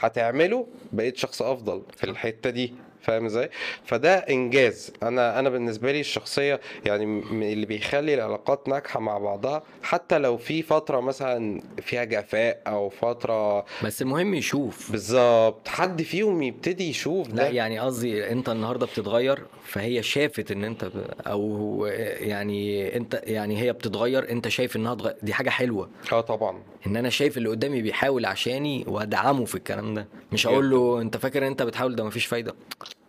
هتعمله 0.01 0.67
بقيت 0.93 1.17
شخص 1.17 1.43
أفضل 1.43 1.83
في 1.97 2.05
الحتة 2.05 2.51
دي. 2.51 2.75
فاهم 3.03 3.25
إزاي؟ 3.25 3.51
فده 3.85 4.15
إنجاز. 4.15 4.93
أنا 5.03 5.39
أنا 5.39 5.49
بالنسبة 5.51 5.93
لي 5.93 6.01
الشخصية 6.01 6.61
يعني 6.85 7.05
اللي 7.53 7.67
بيخلي 7.67 8.15
العلاقات 8.15 8.69
ناجحة 8.69 9.01
مع 9.01 9.19
بعضها 9.19 9.63
حتى 9.83 10.19
لو 10.19 10.37
في 10.37 10.63
فترة 10.63 11.01
مثلا 11.01 11.63
فيها 11.83 12.05
جفاء 12.05 12.63
أو 12.67 12.89
فترة 12.89 13.65
بس 13.85 14.03
المهم 14.03 14.35
يشوف. 14.35 14.93
بالظبط. 14.93 15.69
حد 15.69 16.03
فيهم 16.03 16.43
يبتدي 16.43 16.89
يشوف 16.91 17.29
ده. 17.29 17.43
لا 17.43 17.49
يعني 17.51 17.79
قصدي 17.79 18.31
أنت 18.33 18.49
النهارده 18.49 18.87
بتتغير 18.87 19.43
فهي 19.65 20.03
شافت 20.03 20.51
إن 20.51 20.65
أنت 20.65 20.85
ب... 20.85 20.91
أو 21.27 21.87
يعني 22.21 22.97
أنت 22.97 23.21
يعني 23.25 23.59
هي 23.63 23.73
بتتغير 23.73 24.31
أنت 24.31 24.49
شايف 24.49 24.77
إنها 24.77 24.95
تغير 24.95 25.15
دي 25.23 25.33
حاجة 25.35 25.51
حلوة. 25.51 25.91
آه 26.13 26.21
طبعا. 26.21 26.63
إن 26.87 26.97
أنا 26.97 27.11
شايف 27.11 27.37
اللي 27.39 27.49
قدامي 27.49 27.83
بيحاول 27.83 28.27
عشاني 28.27 28.85
وأدعمه 28.89 29.45
في 29.45 29.55
الكلام 29.55 29.95
ده. 29.95 30.07
مش 30.33 30.47
أقول 30.47 30.71
له 30.71 31.01
أنت 31.01 31.17
فاكر 31.17 31.43
إن 31.43 31.47
أنت 31.47 31.63
بتحاول 31.63 31.97
ده 31.97 32.05
مفيش 32.05 32.27
فايدة. 32.27 32.55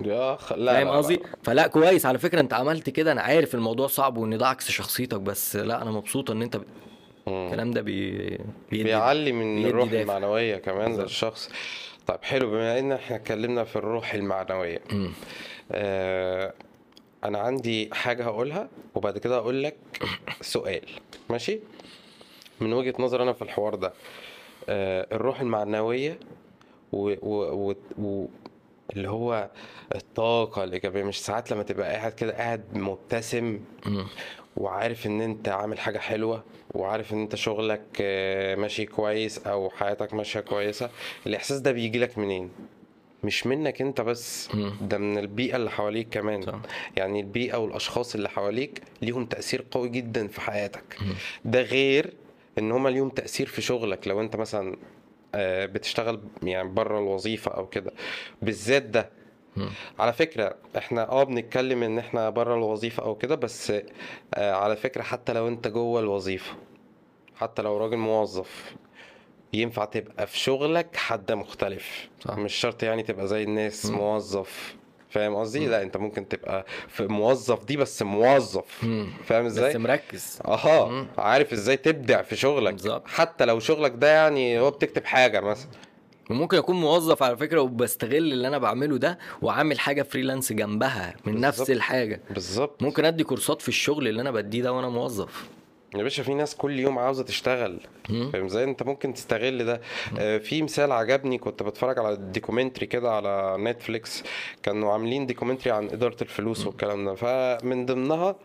يا 0.05 0.35
خ... 0.35 0.53
لا 0.53 0.73
فاهم 0.73 0.87
قصدي 0.87 1.15
لا. 1.15 1.21
فلا 1.43 1.67
كويس 1.67 2.05
على 2.05 2.17
فكرة 2.19 2.39
انت 2.39 2.53
عملت 2.53 2.89
كده 2.89 3.11
أنا 3.11 3.21
عارف 3.21 3.55
الموضوع 3.55 3.87
صعب 3.87 4.17
وان 4.17 4.37
ده 4.37 4.47
عكس 4.47 4.71
شخصيتك 4.71 5.19
بس 5.19 5.55
لا 5.55 5.81
أنا 5.81 5.91
مبسوطه 5.91 6.31
ان 6.31 6.41
انت 6.41 6.57
ب... 6.57 6.63
الكلام 7.27 7.71
ده 7.71 7.81
بي... 7.81 8.11
بيدي 8.71 8.83
بيعلي 8.83 9.31
من 9.31 9.55
بيدي 9.55 9.69
الروح 9.69 9.89
دافع. 9.89 10.01
المعنوية 10.01 10.55
كمان. 10.57 10.97
للشخص 10.97 11.49
طيب 12.07 12.19
حلو 12.23 12.49
بما 12.51 12.79
ان 12.79 12.91
إحنا 12.91 13.15
اتكلمنا 13.15 13.63
في 13.63 13.75
الروح 13.75 14.13
المعنوية 14.13 14.81
مم. 14.91 15.11
آه 15.71 16.53
أنا 17.23 17.39
عندي 17.39 17.89
حاجة 17.93 18.23
هقولها 18.23 18.69
وبعد 18.95 19.17
كده 19.17 19.35
هقول 19.37 19.63
لك 19.63 19.75
سؤال 20.41 20.81
ماشي 21.29 21.59
من 22.61 22.73
وجهة 22.73 22.93
نظر 22.99 23.23
أنا 23.23 23.33
في 23.33 23.41
الحوار 23.41 23.75
ده 23.75 23.93
آه 24.69 25.07
الروح 25.11 25.41
المعنوية 25.41 26.19
و... 26.91 27.13
و... 27.21 27.73
و... 27.97 28.25
اللي 28.95 29.09
هو 29.09 29.49
الطاقة 29.95 30.63
الإيجابية 30.63 31.03
مش 31.03 31.21
ساعات 31.21 31.51
لما 31.51 31.63
تبقى 31.63 31.93
قاعد 31.93 32.11
كده 32.11 32.33
قاعد 32.37 32.63
مبتسم. 32.73 33.59
وعارف 34.57 35.05
إن 35.07 35.21
أنت 35.21 35.49
عامل 35.49 35.79
حاجة 35.79 35.97
حلوة 35.99 36.43
وعارف 36.73 37.13
إن 37.13 37.21
أنت 37.21 37.35
شغلك 37.35 37.81
آه، 38.01 38.55
ماشي 38.55 38.85
كويس 38.85 39.47
أو 39.47 39.69
حياتك 39.69 40.13
ماشية 40.13 40.39
كويسة 40.39 40.89
الإحساس 41.27 41.59
ده 41.59 41.71
بيجي 41.71 41.99
لك 41.99 42.17
منين 42.17 42.49
مش 43.23 43.47
منك 43.47 43.81
أنت 43.81 44.01
بس. 44.01 44.49
ده 44.81 44.97
من 44.97 45.17
البيئة 45.17 45.55
اللي 45.55 45.71
حواليك 45.71 46.07
كمان 46.11 46.41
صح. 46.41 46.59
يعني 46.97 47.19
البيئة 47.19 47.55
والأشخاص 47.57 48.15
اللي 48.15 48.29
حواليك 48.29 48.81
ليهم 49.01 49.25
تأثير 49.25 49.65
قوي 49.71 49.89
جدا 49.89 50.27
في 50.27 50.41
حياتك 50.41 50.97
ده 51.45 51.61
غير 51.61 52.13
إن 52.57 52.71
هما 52.71 52.89
ليهم 52.89 53.09
تأثير 53.09 53.47
في 53.47 53.61
شغلك 53.61 54.07
لو 54.07 54.21
أنت 54.21 54.35
مثلا 54.35 54.75
بتشتغل 55.65 56.19
يعني 56.43 56.69
بره 56.69 56.99
الوظيفة 56.99 57.51
أو 57.51 57.67
كده 57.67 57.91
بالذات 58.41 58.83
ده. 58.83 59.09
على 59.99 60.13
فكرة 60.13 60.55
إحنا 60.77 61.09
آه 61.11 61.23
بنتكلم 61.23 61.83
إن 61.83 61.97
إحنا 61.99 62.29
بره 62.29 62.55
الوظيفة 62.55 63.03
أو 63.03 63.15
كده 63.15 63.35
بس 63.35 63.71
آه 64.33 64.51
على 64.53 64.75
فكرة 64.75 65.01
حتى 65.01 65.33
لو 65.33 65.47
أنت 65.47 65.67
جوه 65.67 65.99
الوظيفة 65.99 66.53
حتى 67.35 67.61
لو 67.61 67.77
راجل 67.77 67.97
موظف 67.97 68.75
ينفع 69.53 69.85
تبقى 69.85 70.27
في 70.27 70.39
شغلك 70.39 70.95
حد 70.95 71.31
مختلف 71.31 72.09
صح. 72.19 72.37
مش 72.37 72.53
شرط 72.53 72.83
يعني 72.83 73.03
تبقى 73.03 73.27
زي 73.27 73.43
الناس 73.43 73.85
مم. 73.85 73.97
موظف 73.97 74.75
فاهم 75.11 75.35
قصدي؟ 75.35 75.67
لا 75.67 75.81
انت 75.81 75.97
ممكن 75.97 76.27
تبقى 76.27 76.65
في 76.87 77.07
موظف 77.07 77.65
دي 77.65 77.77
بس 77.77 78.01
موظف. 78.01 78.85
فاهم 79.25 79.45
بس 79.45 79.51
إزاي؟ 79.51 79.77
مركز. 79.77 80.39
أها. 80.45 81.05
عارف 81.17 81.53
إزاي 81.53 81.77
تبدع 81.77 82.21
في 82.21 82.35
شغلك. 82.35 82.73
بالظبط. 82.73 83.03
حتى 83.07 83.45
لو 83.45 83.59
شغلك 83.59 83.93
ده 83.95 84.07
يعني 84.07 84.59
هو 84.59 84.71
بتكتب 84.71 85.05
حاجة 85.05 85.39
مثلا. 85.39 85.69
وممكن 86.29 86.57
أكون 86.57 86.75
موظف 86.75 87.23
على 87.23 87.37
فكرة 87.37 87.61
وبستغل 87.61 88.17
اللي 88.33 88.47
أنا 88.47 88.57
بعمله 88.57 88.97
ده 88.97 89.19
وعامل 89.41 89.79
حاجة 89.79 90.01
freelance 90.03 90.53
جنبها 90.53 91.15
من 91.25 91.41
نفس 91.41 91.57
بالظبط. 91.57 91.75
الحاجة. 91.75 92.21
بالظبط. 92.29 92.83
ممكن 92.83 93.05
أدي 93.05 93.23
كورسات 93.23 93.61
في 93.61 93.67
الشغل 93.67 94.07
اللي 94.07 94.21
أنا 94.21 94.31
بديه 94.31 94.61
ده 94.61 94.73
وأنا 94.73 94.89
موظف. 94.89 95.45
يا 95.95 96.03
باشا 96.03 96.23
في 96.23 96.33
ناس 96.33 96.55
كل 96.55 96.79
يوم 96.79 96.99
عاوزة 96.99 97.23
تشتغل. 97.23 97.79
فاهم 98.07 98.45
إزاي؟ 98.45 98.63
أنت 98.63 98.83
ممكن 98.83 99.13
تستغل 99.13 99.65
ده. 99.65 99.81
آه، 100.19 100.37
في 100.37 100.61
مثال 100.61 100.91
عجبني 100.91 101.37
كنت 101.37 101.63
بتفرج 101.63 101.99
على 101.99 102.17
documentary 102.21 102.85
كده 102.85 103.11
على 103.11 103.55
نتفليكس 103.59 104.23
كانوا 104.63 104.93
عاملين 104.93 105.25
documentary 105.25 105.71
عن 105.71 105.89
إدارة 105.89 106.17
الفلوس 106.21 106.67
والكلام 106.67 107.05
ده. 107.05 107.15
فمن 107.15 107.85
ضمنها 107.85 108.35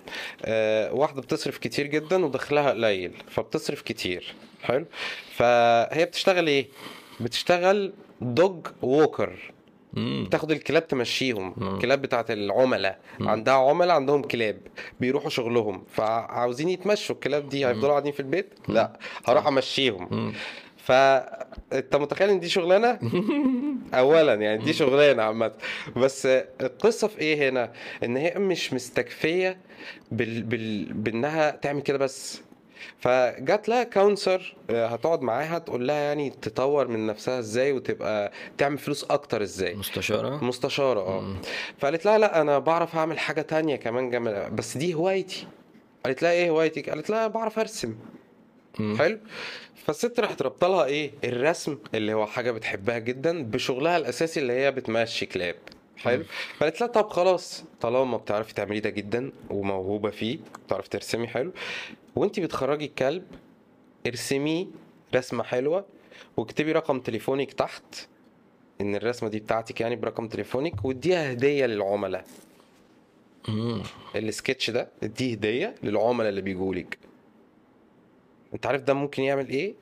آه، 0.44 0.92
واحدة 0.92 1.20
بتصرف 1.22 1.58
كتير 1.58 1.86
جدا 1.86 2.24
ودخلها 2.24 2.70
قليل. 2.70 3.12
فبتصرف 3.30 3.82
كتير. 3.82 4.34
حلو؟ 4.62 4.84
فهي 5.34 6.04
بتشتغل 6.04 6.46
إيه؟ 6.46 6.68
بتشتغل 7.20 7.92
dog 8.20 8.66
walker 8.82 9.52
مم. 9.96 10.28
تاخد 10.30 10.50
الكلاب 10.50 10.88
تمشيهم. 10.88 11.54
الكلاب 11.74 12.02
بتاعت 12.02 12.30
العملاء. 12.30 12.98
عندها 13.20 13.54
عملاء 13.54 13.96
عندهم 13.96 14.22
كلاب 14.22 14.58
بيروحوا 15.00 15.30
شغلهم. 15.30 15.84
فعاوزين 15.92 16.68
يتمشوا. 16.68 17.14
الكلاب 17.14 17.48
دي 17.48 17.66
هيفضلوا 17.66 17.90
قاعدين 17.90 18.12
في 18.12 18.20
البيت؟ 18.20 18.54
لا 18.68 18.98
هروح 19.26 19.46
أمشيهم. 19.46 20.32
فانت 20.76 21.96
متخيل 21.96 22.30
إن 22.30 22.40
دي 22.40 22.48
شغلانة؟ 22.48 22.98
اولا 23.94 24.34
يعني 24.34 24.64
دي 24.64 24.72
شغلانة 24.72 25.22
عامة. 25.22 25.52
بس 25.96 26.26
القصة 26.60 27.08
في 27.08 27.18
إيه 27.18 27.48
هنا؟ 27.48 27.72
إن 28.04 28.16
هي 28.16 28.34
مش 28.36 28.72
مستكفية 28.72 29.56
بال... 30.12 30.42
بال... 30.42 30.92
بإنها 30.92 31.50
تعمل 31.50 31.80
كده 31.80 31.98
بس. 31.98 32.42
فجات 32.98 33.68
لها 33.68 33.84
كونسر 33.84 34.56
هتقعد 34.70 35.22
معاها 35.22 35.58
تقول 35.58 35.88
لها 35.88 35.96
يعني 35.96 36.30
تطور 36.30 36.88
من 36.88 37.06
نفسها 37.06 37.38
إزاي 37.38 37.72
وتبقى 37.72 38.32
تعمل 38.58 38.78
فلوس 38.78 39.04
أكتر 39.04 39.42
إزاي. 39.42 39.74
مستشارة؟ 39.74 40.44
مستشارة 40.44 41.00
آه. 41.00 41.36
فقالت 41.78 42.04
لها 42.04 42.18
لأ 42.18 42.40
أنا 42.40 42.58
بعرف 42.58 42.96
أعمل 42.96 43.18
حاجة 43.18 43.42
تانية 43.42 43.76
كمان 43.76 44.10
جنب 44.10 44.56
بس 44.56 44.76
دي 44.76 44.94
هوايتي. 44.94 45.46
قالت 46.04 46.22
لها 46.22 46.30
إيه 46.32 46.50
هوايتك؟ 46.50 46.90
قالت 46.90 47.10
لها 47.10 47.26
بعرف 47.26 47.58
أرسم. 47.58 47.94
مم. 48.78 48.96
حلو. 48.98 49.18
فالست 49.86 50.20
راحت 50.20 50.42
رابطة 50.42 50.68
لها 50.68 50.84
إيه؟ 50.84 51.10
الرسم 51.24 51.78
اللي 51.94 52.12
هو 52.14 52.26
حاجة 52.26 52.50
بتحبها 52.50 52.98
جدا 52.98 53.42
بشغلها 53.44 53.96
الأساسي 53.96 54.40
اللي 54.40 54.52
هي 54.52 54.70
بتمشي 54.72 55.26
كلاب. 55.26 55.54
حلو. 55.96 56.24
فقالت 56.58 56.80
لها 56.80 56.88
طب 56.88 57.08
خلاص 57.08 57.64
طالما 57.80 58.16
بتعرفي 58.16 58.54
تعملي 58.54 58.80
ده 58.80 58.90
جدا 58.90 59.32
وموهوبة 59.50 60.10
فيه 60.10 60.38
بتعرفي 60.66 60.88
ترسمي 60.90 61.26
حلو. 61.26 61.52
وانت 62.16 62.40
بتخرجي 62.40 62.84
الكلب 62.84 63.24
ارسميه 64.06 64.66
رسمة 65.14 65.42
حلوة 65.44 65.86
واكتبي 66.36 66.72
رقم 66.72 67.00
تليفونك 67.00 67.52
تحت 67.52 68.08
إن 68.80 68.94
الرسمة 68.94 69.28
دي 69.28 69.40
بتاعتك 69.40 69.80
يعني 69.80 69.96
برقم 69.96 70.28
تليفونك 70.28 70.84
واديها 70.84 71.32
هدية 71.32 71.66
للعملاء. 71.66 72.24
السكتش 74.16 74.70
ده 74.70 74.88
دي 75.02 75.34
هدية 75.34 75.74
للعملاء 75.82 76.28
اللي 76.28 76.40
بيجولك. 76.40 76.98
انت 78.54 78.66
عارف 78.66 78.82
ده 78.82 78.94
ممكن 78.94 79.22
يعمل 79.22 79.48
إيه؟ 79.48 79.74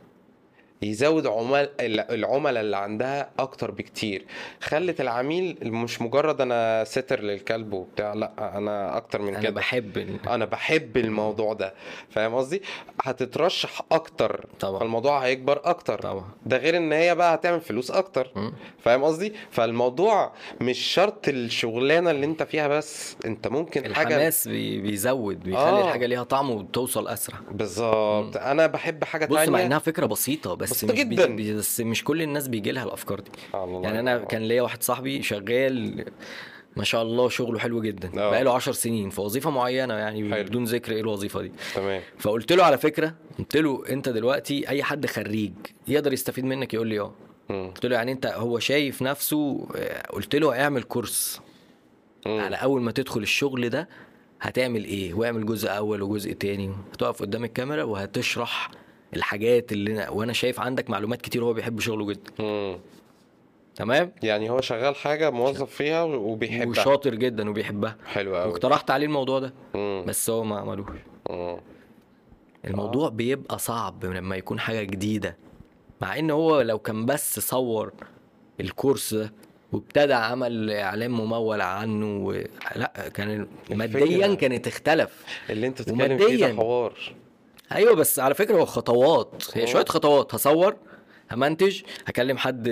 يزود 0.84 1.26
عمال 1.26 1.68
العملاء 1.80 2.62
اللي 2.62 2.76
عندها 2.76 3.30
أكتر 3.38 3.70
بكتير. 3.70 4.24
خلت 4.60 5.00
العميل 5.00 5.56
مش 5.62 6.02
مجرد 6.02 6.40
أنا 6.40 6.84
ستر 6.84 7.20
للكلب 7.20 7.72
وبتاع 7.72 8.14
لأ 8.14 8.32
أنا 8.58 8.96
أكتر 8.96 9.22
من 9.22 9.28
أنا 9.28 9.40
كده. 9.40 9.50
بحب 9.50 9.98
ال- 9.98 10.28
أنا 10.28 10.44
بحب 10.44 10.96
الموضوع 10.96 11.52
ده. 11.52 11.74
فاهم 12.10 12.34
قصدي؟ 12.34 12.62
هتترشح 13.02 13.80
أكتر. 13.92 14.46
طبعا. 14.60 14.78
فالموضوع 14.80 15.18
هيكبر 15.18 15.60
أكتر. 15.64 15.98
طبعا. 16.00 16.24
ده 16.46 16.56
غير 16.56 16.76
إن 16.76 16.92
هي 16.92 17.14
بقى 17.14 17.34
هتعمل 17.34 17.60
فلوس 17.60 17.90
أكتر. 17.90 18.30
فاهم 18.84 19.04
قصدي؟ 19.04 19.32
فالموضوع 19.50 20.32
مش 20.60 20.78
شرط 20.78 21.28
الشغلانة 21.28 22.10
اللي 22.10 22.26
أنت 22.26 22.42
فيها 22.42 22.68
بس 22.68 23.16
أنت 23.24 23.48
ممكن 23.48 23.94
حاجة 23.94 24.08
الحماس 24.08 24.48
بي- 24.48 24.80
بيزود 24.80 25.40
بيخلي 25.40 25.56
آه. 25.62 25.84
الحاجة 25.86 26.06
ليها 26.06 26.22
طعم 26.22 26.50
وتوصل 26.50 27.08
أسرع. 27.08 27.38
بالظبط. 27.50 28.36
أنا 28.36 28.66
بحب 28.66 29.04
حاجة 29.04 29.26
بص 29.26 29.36
تانية. 29.36 29.50
مع 29.50 29.62
إنها 29.62 29.78
فكرة 29.78 30.06
بسيطة 30.06 30.54
بس 30.54 30.70
مش 30.84 30.90
بي- 30.90 30.96
جداً. 31.14 31.26
بي- 31.26 31.54
بس 31.54 31.80
مش 31.80 32.04
كل 32.04 32.22
الناس 32.22 32.48
بيجي 32.48 32.72
لها 32.72 32.84
الأفكار 32.84 33.20
دي 33.20 33.30
آه، 33.54 33.64
الله 33.64 33.82
يعني 33.82 34.00
أنا. 34.00 34.18
كان 34.18 34.42
ليا 34.42 34.62
واحد 34.62 34.82
صاحبي 34.82 35.22
شغال 35.22 36.04
ما 36.76 36.84
شاء 36.84 37.02
الله 37.02 37.28
شغله 37.28 37.58
حلو 37.58 37.80
جدا 37.82 38.08
آه. 38.08 38.30
بقاله 38.30 38.52
10 38.54 38.72
سنين 38.72 39.10
في 39.10 39.20
وظيفة 39.20 39.50
معينة 39.50 39.94
يعني 39.94 40.30
حلو. 40.34 40.44
بدون 40.44 40.64
ذكر 40.64 40.92
إيه 40.92 41.00
الوظيفة 41.00 41.42
دي 41.42 41.52
تمام 41.74 42.00
فقلت 42.18 42.52
له 42.52 42.64
على 42.64 42.78
فكرة 42.78 43.14
قلت 43.38 43.56
له 43.56 43.82
أنت 43.90 44.08
دلوقتي 44.08 44.68
أي 44.68 44.82
حد 44.82 45.06
خريج 45.06 45.52
يقدر 45.88 46.12
يستفيد 46.12 46.44
منك 46.44 46.74
يقول 46.74 46.86
لي 46.88 47.00
آه. 47.00 47.12
قلت 47.50 47.86
له 47.86 47.96
يعني 47.96 48.12
أنت 48.12 48.26
هو 48.26 48.58
شايف 48.58 49.02
نفسه 49.02 49.68
آه، 49.76 50.06
قلت 50.06 50.36
له 50.36 50.60
اعمل 50.62 50.82
كورس 50.82 51.40
مم. 52.26 52.40
على 52.40 52.56
أول 52.56 52.82
ما 52.82 52.92
تدخل 52.92 53.20
الشغل 53.22 53.68
ده 53.68 53.88
هتعمل 54.40 54.84
إيه 54.84 55.14
واعمل 55.14 55.46
جزء 55.46 55.68
أول 55.70 56.02
وجزء 56.02 56.32
تاني 56.32 56.70
هتقف 56.92 57.22
قدام 57.22 57.44
الكاميرا 57.44 57.82
وهتشرح 57.82 58.70
الحاجات 59.16 59.72
اللي 59.72 59.92
أنا 59.92 60.10
وأنا 60.10 60.32
شايف 60.32 60.60
عندك 60.60 60.90
معلومات 60.90 61.22
كتير 61.22 61.44
هو 61.44 61.52
بيحب 61.52 61.80
شغله 61.80 62.06
جدا 62.06 62.32
مم. 62.38 62.78
تمام 63.76 64.12
يعني 64.22 64.50
هو 64.50 64.60
شغال 64.60 64.96
حاجة 64.96 65.30
موظف 65.30 65.70
فيها 65.70 66.02
وبيحبها 66.02 66.66
وشاطر 66.68 67.14
جدا 67.14 67.50
وبيحبها 67.50 67.96
حلو 68.06 68.36
قوي 68.36 68.50
واقترحت 68.52 68.90
عليه 68.90 69.06
الموضوع 69.06 69.38
ده 69.38 69.54
مم. 69.74 70.04
بس 70.06 70.30
هو 70.30 70.44
ما 70.44 70.58
عملوش 70.58 70.86
مم. 71.30 71.56
الموضوع 72.64 73.08
بيبقى 73.08 73.58
صعب 73.58 74.04
لما 74.04 74.36
يكون 74.36 74.60
حاجة 74.60 74.82
جديدة 74.82 75.36
مع 76.00 76.18
إن 76.18 76.30
هو 76.30 76.60
لو 76.60 76.78
كان 76.78 77.06
بس 77.06 77.40
صور 77.40 77.92
الكورس 78.60 79.14
ده 79.14 79.32
وابتدى 79.72 80.12
عمل 80.14 80.70
إعلان 80.70 81.10
ممول 81.10 81.60
عنه 81.60 82.16
و... 82.26 82.32
لا 82.76 82.92
كان 83.14 83.46
ماديا 83.70 84.34
كانت 84.34 84.66
اختلف 84.66 85.24
اللي 85.50 85.66
أنت 85.66 85.82
بتتكلم 85.82 86.18
فيه. 86.18 86.46
ده 86.46 86.54
حوار 86.56 86.92
أيوه 87.72 87.94
بس 87.94 88.18
على 88.18 88.34
فكرة 88.34 88.56
هو 88.56 88.64
خطوات. 88.64 89.42
هي. 89.54 89.66
شوية 89.66 89.84
خطوات. 89.84 90.34
هصور 90.34 90.76
همنتج 91.32 91.82
هكلم 92.06 92.36
حد 92.38 92.68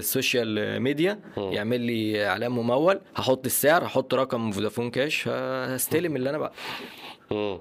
social 0.00 0.80
media 0.82 1.20
مم. 1.36 1.52
يعمل 1.52 1.80
لي 1.80 2.26
إعلان 2.26 2.50
ممول. 2.50 3.00
هحط 3.16 3.46
السعر 3.46 3.84
هحط 3.84 4.14
رقم 4.14 4.50
فودافون 4.50 4.90
كاش 4.90 5.28
هستلم 5.28 6.16
اللي 6.16 6.30
أنا 6.30 6.38
بقى. 6.38 6.52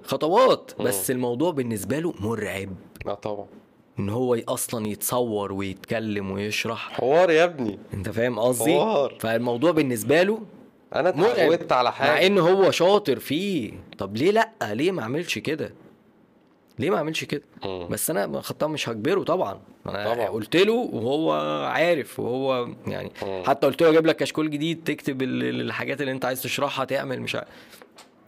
خطوات. 0.04 0.72
بس 0.80 1.12
الموضوع 1.12 1.52
بالنسبة 1.52 2.00
له 2.00 2.14
مرعب. 2.20 2.70
آه 3.08 3.14
طبعا. 3.14 3.46
إن 4.00 4.10
هو 4.10 4.36
أصلا 4.48 4.88
يتصور 4.88 5.54
ويتكلم 5.54 6.32
ويشرح. 6.32 6.90
حوار 6.94 7.30
يا 7.32 7.44
ابني. 7.44 7.80
أنت 7.94 8.10
فاهم 8.10 8.40
قصدي؟ 8.40 8.74
حوار. 8.74 9.16
فالموضوع 9.20 9.72
بالنسبة 9.72 10.24
له 10.24 10.42
أنا 10.96 11.10
اتعودت 11.10 11.72
على 11.72 11.90
مع 11.90 11.96
حاجة 11.96 12.28
إن 12.28 12.38
هو 12.38 12.72
شاطر 12.72 13.20
فيه. 13.20 13.74
طب 13.98 14.18
ليه 14.18 14.32
لأ؟ 14.32 14.50
ليه 14.74 14.92
ما 14.92 15.02
اعملش 15.02 15.38
كده؟ 15.40 15.74
ليه 16.80 16.90
ما 16.90 16.98
اعملش 16.98 17.24
كده 17.24 17.42
مم. 17.66 17.88
بس 17.88 18.10
أنا 18.10 18.42
خطاب 18.42 18.70
مش 18.70 18.90
هجبره 18.90 19.24
طبعا 19.24 19.62
أنا 19.86 20.14
طبعا. 20.14 20.28
قلت 20.28 20.56
له 20.56 20.74
وهو 20.74 21.32
عارف 21.68 22.20
وهو 22.20 22.68
يعني 22.88 23.12
مم. 23.24 23.44
حتى 23.46 23.68
قلت 23.68 23.82
له 23.82 23.90
أجيب 23.90 24.06
لك 24.06 24.16
كشكول 24.16 24.50
جديد 24.50 24.84
تكتب 24.84 25.22
ال- 25.22 25.44
ال- 25.44 25.62
الحاجات 25.62 26.02
اللي 26.02 26.12
انت 26.12 26.26
عايز 26.26 26.42
تشرحها 26.44 26.86
تعمل 26.86 27.22
مش 27.22 27.36
عارف 27.36 27.48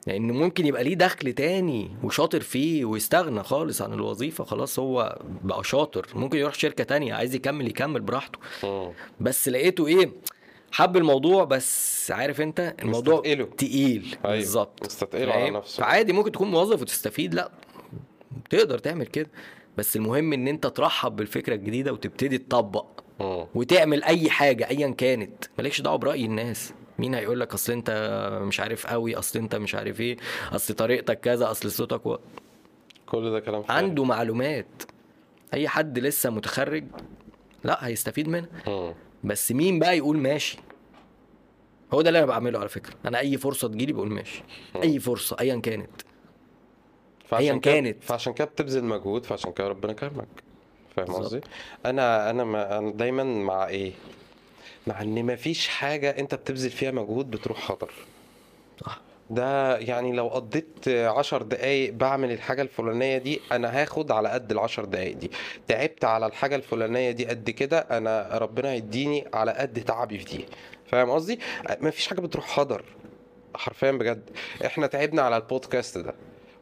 لأن 0.08 0.32
ممكن 0.32 0.66
يبقى 0.66 0.84
ليه 0.84 0.96
دخل 0.96 1.34
تاني 1.34 1.92
وشاطر 2.04 2.42
فيه 2.42 2.86
ويستغنى 2.86 3.44
خالص 3.44 3.82
عن 3.82 3.94
الوظيفة 3.94 4.44
خلاص 4.44 4.80
هو 4.80 5.20
بقى 5.44 5.64
شاطر 5.64 6.08
ممكن 6.16 6.38
يروح 6.38 6.54
شركة 6.54 6.84
تانية 6.84 7.14
عايز 7.14 7.36
يكمل 7.36 7.68
يكمل 7.68 8.02
براحته 8.02 8.40
مم. 8.64 8.92
بس 9.20 9.50
لقيته 9.50 9.88
إيه 9.88 10.12
حب 10.72 10.98
الموضوع 10.98 11.44
بس 11.44 12.12
عارف 12.12 12.42
أنت 12.42 12.74
الموضوع 12.82 13.16
مستثقله. 13.20 13.46
تقيل 13.46 14.16
أيوة، 14.26 14.36
بالظبط 14.36 14.80
مستثقله 14.86 15.34
على؟ 15.34 15.50
نفسه. 15.50 15.82
فعادي 15.84 16.14
ممكن 16.14 16.32
تكون 16.32 16.52
موظف 16.52 16.82
وتستفيد 16.82 17.34
لأ 17.34 17.52
تقدر 18.50 18.80
تعمل 18.80 19.06
كده. 19.06 19.30
بس 19.78 19.96
المهم 19.96 20.34
إن 20.34 20.48
أنت 20.48 20.68
ترحب 20.68 21.16
بالفكرة 21.16 21.56
الجديدة 21.56 21.94
وتبتدي 21.94 22.38
تطبق. 22.38 22.86
وتعمل 23.56 24.04
أي 24.04 24.30
حاجة 24.30 24.70
ايا 24.70 24.90
كانت. 24.90 25.46
مالكش 25.58 25.82
دعوة 25.82 25.98
برأي 25.98 26.26
الناس. 26.26 26.74
مين 27.00 27.16
هيقول 27.16 27.40
لك 27.40 27.54
أصل 27.54 27.74
أنت 27.74 28.40
مش 28.42 28.60
عارف 28.60 28.88
قوي 28.88 29.16
أصل 29.16 29.40
أنت 29.40 29.56
مش 29.56 29.76
عارف 29.76 30.02
إيه 30.02 30.18
أصل 30.52 30.74
طريقتك 30.74 31.20
كذا 31.20 31.52
أصل 31.52 31.72
صوتك 31.72 32.06
و... 32.06 32.18
كل 33.06 33.32
ده 33.32 33.40
كلام 33.40 33.64
فارغ. 33.64 33.78
عنده 33.78 34.04
معلومات. 34.04 34.84
أي 35.54 35.68
حد 35.68 36.00
لسه 36.00 36.30
متخرج 36.30 36.84
لا 37.64 37.88
هيستفيد 37.88 38.28
منها. 38.28 38.94
بس 39.24 39.52
مين 39.52 39.80
بقى 39.80 39.98
يقول 39.98 40.18
ماشي؟ 40.18 40.58
هو 41.94 42.02
ده 42.02 42.10
اللي 42.10 42.20
أنا 42.20 42.28
بعمله 42.28 42.60
على 42.60 42.70
فكرة. 42.70 42.94
أنا 43.06 43.20
أي 43.20 43.38
فرصة 43.38 43.68
تجيلي 43.68 43.94
بقول 43.94 44.12
ماشي. 44.12 44.44
أي 44.84 45.00
فرصة 45.00 45.38
ايا 45.40 45.56
كانت. 45.60 46.02
كده- 47.60 47.74
كانت. 47.74 48.04
فعشان 48.04 48.34
كده 48.34 48.46
بتبذل 48.48 48.84
مجهود 48.84 49.26
فعشان 49.26 49.52
كده 49.52 49.68
ربنا 49.68 49.94
كرمك. 49.94 50.28
فاهم. 50.96 51.06
قصدي؟ 51.08 51.42
أنا 51.86 52.30
أنا 52.30 52.44
ما 52.44 52.78
أنا 52.78 52.92
دايما 52.92 53.24
مع 53.24 53.68
إيه؟ 53.68 53.92
مع 54.88 55.02
إن 55.02 55.26
مفيش 55.26 55.68
حاجة 55.68 56.10
أنت 56.20 56.36
بتبذل 56.36 56.70
فيها 56.70 56.92
مجهود 56.92 57.32
بتروح 57.32 57.62
خطر. 57.62 57.92
صح. 58.86 59.02
ده 59.30 59.78
يعني 59.78 60.12
لو 60.12 60.28
قضيت 60.28 60.88
عشر 60.88 61.42
دقايق 61.42 61.94
بعمل 61.94 62.32
الحاجة 62.32 62.62
الفلانية 62.62 63.18
دي 63.18 63.40
أنا 63.52 63.82
هاخد 63.82 64.12
على 64.12 64.30
قد 64.30 64.52
العشر 64.52 64.86
دقايق 64.86 65.16
دي. 65.18 65.32
تعبت 65.68 66.06
على 66.06 66.26
الحاجة 66.26 66.56
الفلانية 66.56 67.12
دي 67.12 67.26
قد 67.26 67.50
كده 67.50 67.80
أنا 67.80 68.30
ربنا 68.38 68.74
يديني 68.74 69.28
على 69.34 69.52
قد 69.52 69.84
تعبي 69.84 70.18
في 70.20 70.38
دي. 70.38 70.46
فاهم 70.86 71.10
قصدي؟ 71.10 71.40
مفيش 71.82 72.08
حاجة 72.08 72.22
بتروح 72.22 72.60
هدر 72.60 72.84
حرفيا 73.56 73.92
بجد. 73.92 74.30
إحنا 74.66 74.88
تعبنا 74.88 75.22
على 75.22 75.38
البودكاست 75.38 75.98
ده. 75.98 76.14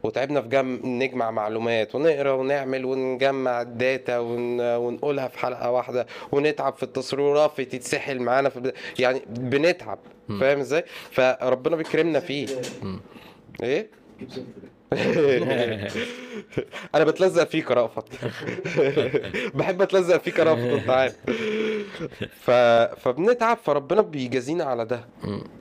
وتعبنا 0.06 0.42
في 0.42 0.48
جم... 0.48 0.80
نجمع 0.84 1.32
معلومات 1.32 1.96
ونقرا 1.96 2.32
ونعمل 2.32 2.86
ونجمع 2.86 3.62
الداتا 3.62 4.20
ون... 4.20 4.62
ونقولها 4.76 5.28
في 5.28 5.40
حلقة 5.40 5.72
واحدة 5.72 6.08
ونتعب 6.32 6.74
في 6.74 6.84
التصوير 6.84 7.22
ورافي 7.22 7.66
تتسحل 7.66 8.20
معانا 8.20 8.50
في. 8.50 8.74
يعني 9.00 9.22
بنتعب 9.30 10.00
فاهم 10.40 10.60
إزاي؟ 10.60 10.84
فربنا 11.12 11.76
بيكرمنا 11.76 12.20
فيه. 12.20 12.48
إيه؟ 13.64 13.90
أنا 16.96 17.04
بتلزق 17.04 17.44
فيك 17.44 17.70
يا 17.70 17.76
رأفت. 17.76 18.04
بحب 19.56 19.82
اتلزق 19.82 20.18
فيك 20.18 20.40
يا 20.40 20.44
رأفت 20.44 20.62
انت 20.62 20.90
عارف. 20.90 21.16
ف... 22.42 22.52
فبنتعب 23.02 23.58
فربنا 23.58 24.02
بيجازينا 24.02 24.64
على 24.64 24.86
ده. 24.86 25.06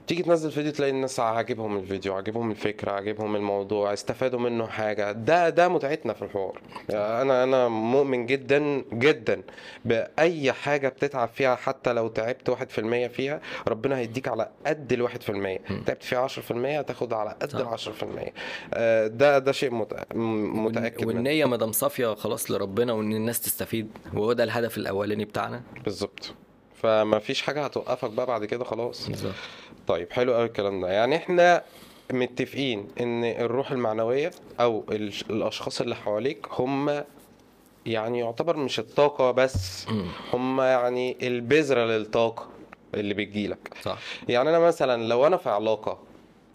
تيجي 0.07 0.23
تنزل 0.23 0.51
فيديو 0.51 0.71
تلاقي 0.71 0.91
الناس 0.91 1.19
عاجبهم 1.19 1.77
الفيديو 1.77 2.15
عاجبهم 2.15 2.51
الفكرة 2.51 2.91
عاجبهم 2.91 3.35
الموضوع 3.35 3.93
استفادوا 3.93 4.39
منه 4.39 4.67
حاجة. 4.67 5.11
ده 5.11 5.49
ده 5.49 5.67
متعتنا 5.67 6.13
في 6.13 6.21
الحوار. 6.21 6.61
أنا 6.89 7.43
أنا 7.43 7.67
مؤمن 7.67 8.25
جدا 8.25 8.83
جدا 8.93 9.41
بأي 9.85 10.51
حاجة 10.51 10.87
بتتعب 10.89 11.29
فيها 11.29 11.55
حتى 11.55 11.93
لو 11.93 12.07
تعبت 12.07 12.49
واحد 12.49 12.69
في 12.69 12.79
المية 12.79 13.07
فيها 13.07 13.41
ربنا 13.67 13.97
هيديك 13.97 14.27
على 14.27 14.49
قد 14.67 14.93
في 15.21 15.29
المية. 15.29 15.59
تعبت 15.85 16.03
فيها 16.03 16.19
عشرة 16.19 16.41
في 16.41 16.51
المية 16.51 16.79
هتاخد 16.79 17.13
على 17.13 17.35
قد 17.41 17.55
المية. 18.03 18.33
آه، 18.73 19.07
ده 19.17 19.39
ده 19.39 19.51
شيء 19.51 19.71
مت- 19.73 20.13
م- 20.15 20.65
متأكد 20.65 20.99
منه. 21.05 21.07
والنية 21.07 21.45
مادام 21.45 21.71
صافية 21.71 22.13
خلاص 22.15 22.51
لربنا 22.51 22.93
وإن 22.93 23.13
الناس 23.13 23.41
تستفيد 23.41 23.87
وهو 24.13 24.33
ده 24.33 24.43
الهدف 24.43 24.77
الأولاني 24.77 25.25
بتاعنا. 25.25 25.61
بالظبط. 25.83 26.33
فما 26.81 27.19
فيش 27.19 27.41
حاجة 27.41 27.65
هتوقفك 27.65 28.09
بقى 28.09 28.25
بعد 28.25 28.45
كده 28.45 28.63
خلاص. 28.63 29.07
بالظبط. 29.09 29.33
طيب 29.87 30.11
حلو 30.11 30.33
قوي 30.33 30.45
الكلام 30.45 30.81
ده. 30.81 30.87
يعني 30.91 31.15
إحنا 31.15 31.63
متفقين 32.11 32.87
إن 33.01 33.23
الروح 33.23 33.71
المعنوية 33.71 34.31
أو 34.59 34.83
ال- 34.91 35.13
الأشخاص 35.29 35.81
اللي 35.81 35.95
حواليك 35.95 36.47
هم 36.51 37.03
يعني 37.85 38.19
يعتبر 38.19 38.57
مش 38.57 38.79
الطاقة 38.79 39.31
بس. 39.31 39.85
هم 40.33 40.61
يعني 40.61 41.17
البذرة 41.27 41.85
للطاقة 41.85 42.47
اللي 42.93 43.13
بتجيلك. 43.13 43.73
صح. 43.83 43.97
يعني 44.29 44.49
أنا 44.49 44.59
مثلا 44.59 45.03
لو 45.03 45.27
أنا 45.27 45.37
في 45.37 45.49
علاقة 45.49 45.99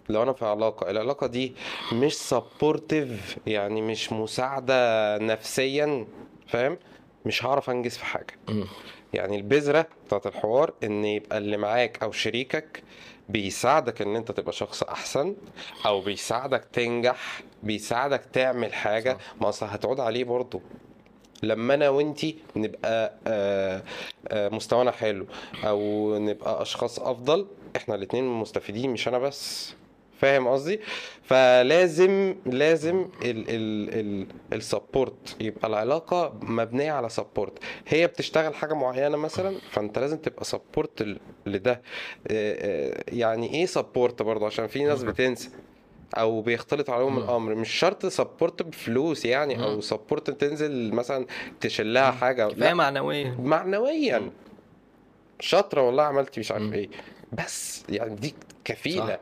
لو 0.08 0.22
أنا 0.22 0.32
في 0.32 0.44
علاقة 0.44 0.90
العلاقة 0.90 1.26
دي 1.26 1.52
مش 1.92 2.14
سبورتيف 2.14 3.36
يعني 3.46 3.82
مش 3.82 4.12
مساعدة 4.12 5.18
نفسيا 5.18 6.06
فاهم؟ 6.46 6.78
مش 7.26 7.44
هعرف 7.44 7.70
أنجز 7.70 7.96
في 7.96 8.04
حاجة. 8.04 8.34
مم. 8.48 8.64
يعني 9.14 9.36
البذرة 9.36 9.86
بتاعت 10.06 10.26
الحوار 10.26 10.72
إن 10.84 11.04
يبقى 11.04 11.38
اللي 11.38 11.56
معاك 11.56 12.02
أو 12.02 12.12
شريكك 12.12 12.82
بيساعدك 13.28 14.02
إن 14.02 14.16
أنت 14.16 14.32
تبقى 14.32 14.52
شخص 14.52 14.82
أحسن 14.82 15.36
أو 15.86 16.00
بيساعدك 16.00 16.64
تنجح 16.72 17.42
بيساعدك 17.62 18.22
تعمل 18.32 18.72
حاجة. 18.74 19.18
ما 19.40 19.48
أصل 19.48 19.66
هتعود 19.66 20.00
عليه 20.00 20.24
برضه. 20.24 20.60
لما 21.42 21.74
أنا 21.74 21.88
وأنتي 21.88 22.36
نبقى 22.56 23.14
آه، 23.26 23.82
آه، 24.28 24.48
مستوانا 24.48 24.90
حلو 24.90 25.26
أو 25.64 26.14
نبقى 26.18 26.62
أشخاص 26.62 27.00
أفضل 27.00 27.46
إحنا 27.76 27.94
الاتنين 27.94 28.24
مستفيدين 28.24 28.90
مش 28.90 29.08
أنا 29.08 29.18
بس. 29.18 29.74
فاهم 30.20 30.48
قصدي؟ 30.48 30.80
فلازم 31.22 32.36
لازم 32.46 33.08
ال 33.22 33.44
ال 33.48 33.88
ال 34.00 34.26
ال 34.52 34.63
support 34.63 35.36
يبقى 35.40 35.68
العلاقة 35.68 36.34
مبنية 36.42 36.92
على 36.92 37.08
support 37.08 37.58
هي 37.88 38.06
بتشتغل 38.06 38.54
حاجة 38.54 38.74
معينة 38.74 39.16
مثلا 39.16 39.56
فأنت 39.70 39.98
لازم 39.98 40.16
تبقى 40.16 40.44
support 40.44 41.16
لده. 41.46 41.72
آه، 41.72 41.80
آه، 42.30 43.04
يعني 43.08 43.54
إيه 43.54 43.66
support 43.66 44.22
برضه؟ 44.22 44.46
عشان 44.46 44.66
في 44.66 44.84
ناس 44.84 45.02
بتنسى 45.02 45.50
أو 46.18 46.42
بيختلط 46.42 46.90
عليهم 46.90 47.18
الأمر. 47.18 47.54
مش 47.54 47.70
شرط 47.70 48.06
support 48.06 48.62
بفلوس 48.62 49.24
يعني 49.24 49.64
أو 49.64 49.80
support 49.80 50.30
تنزل 50.30 50.92
مثلا 50.94 51.26
تشيلها 51.60 52.10
حاجة. 52.10 52.48
لا 52.48 52.74
معنوية 52.74 53.40
معنويا. 53.40 54.30
شاطرة 55.40 55.82
والله 55.82 56.02
عملتي 56.02 56.40
مش 56.40 56.52
عارف 56.52 56.72
إيه. 56.72 56.88
بس 57.32 57.84
يعني 57.88 58.14
دي 58.14 58.34
كفيلة. 58.64 59.06
صح. 59.06 59.18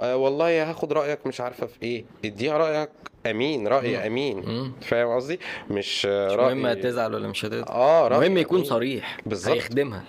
آه 0.00 0.16
والله 0.16 0.70
هاخد 0.70 0.92
رأيك 0.92 1.26
مش 1.26 1.40
عارفة 1.40 1.66
في 1.66 1.82
إيه. 1.82 2.04
اديها 2.24 2.58
رأيك. 2.58 2.90
أمين 3.26 3.68
رأي 3.68 4.06
أمين. 4.06 4.48
مم. 4.48 4.72
فاهم 4.82 5.14
قصدي؟ 5.16 5.40
مش 5.70 6.06
آه، 6.10 6.26
مش 6.26 6.32
رأي 6.32 6.54
مهم 6.54 6.66
هتزعل 6.66 7.14
ولا 7.14 7.28
مش 7.28 7.44
هتزعل. 7.44 7.62
آه 7.68 8.08
رأي 8.08 8.26
المهم 8.26 8.38
يكون. 8.38 8.64
صريح. 8.64 9.18
بالظبط. 9.26 9.54
هيخدمها. 9.54 10.04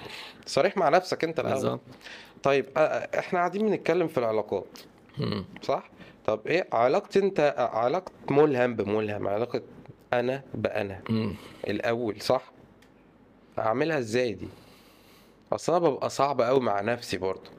صريح 0.46 0.78
مع 0.78 0.90
نفسك 0.90 1.24
أنت 1.24 1.40
الأول. 1.40 1.54
بالظبط. 1.54 1.82
طيب 2.44 2.66
آه، 2.78 2.80
آه، 2.80 3.20
إحنا 3.20 3.40
قاعدين 3.40 3.68
بنتكلم 3.68 4.08
في 4.08 4.18
العلاقات. 4.18 4.78
مم. 5.18 5.46
صح؟ 5.62 5.90
طب 6.26 6.48
إيه 6.48 6.68
علاقتي 6.74 7.20
أنت 7.20 7.56
علاقة 7.74 8.12
ملهم 8.30 8.76
بملهم 8.76 9.28
علاقة 9.28 9.62
أنا 10.14 10.44
بأنا. 10.54 11.02
مم. 11.10 11.36
الأول 11.68 12.22
صح؟ 12.22 12.52
أعملها 13.60 14.00
إزاي 14.00 14.34
دي؟ 14.34 14.48
أصل 15.54 15.74
أنا 15.76 15.90
ببقى 15.90 16.10
صعب 16.10 16.42
قوي 16.42 16.60
مع 16.60 16.82
نفسي 16.82 17.18
برضه. 17.18 17.50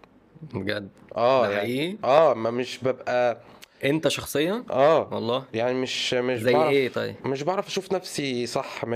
بجد؟ 0.55 0.89
آه 1.17 1.43
ده 1.47 1.53
يعني 1.53 1.61
حقيقي؟ 1.63 1.97
آه 2.05 2.35
ما 2.35 2.51
مش 2.51 2.79
ببقى 2.85 3.41
أنت 3.85 4.09
شخصيا؟ 4.09 4.65
آه. 4.71 5.09
والله. 5.15 5.45
يعني 5.55 5.75
مش 5.75 6.15
مش 6.15 6.41
زي 6.41 6.53
بعرف 6.53 6.71
إيه 6.71 6.89
طيب؟ 6.89 7.15
مش 7.25 7.43
بعرف 7.43 7.67
أشوف 7.67 7.93
نفسي 7.93 8.47
صح 8.47 8.85
100% 8.85 8.89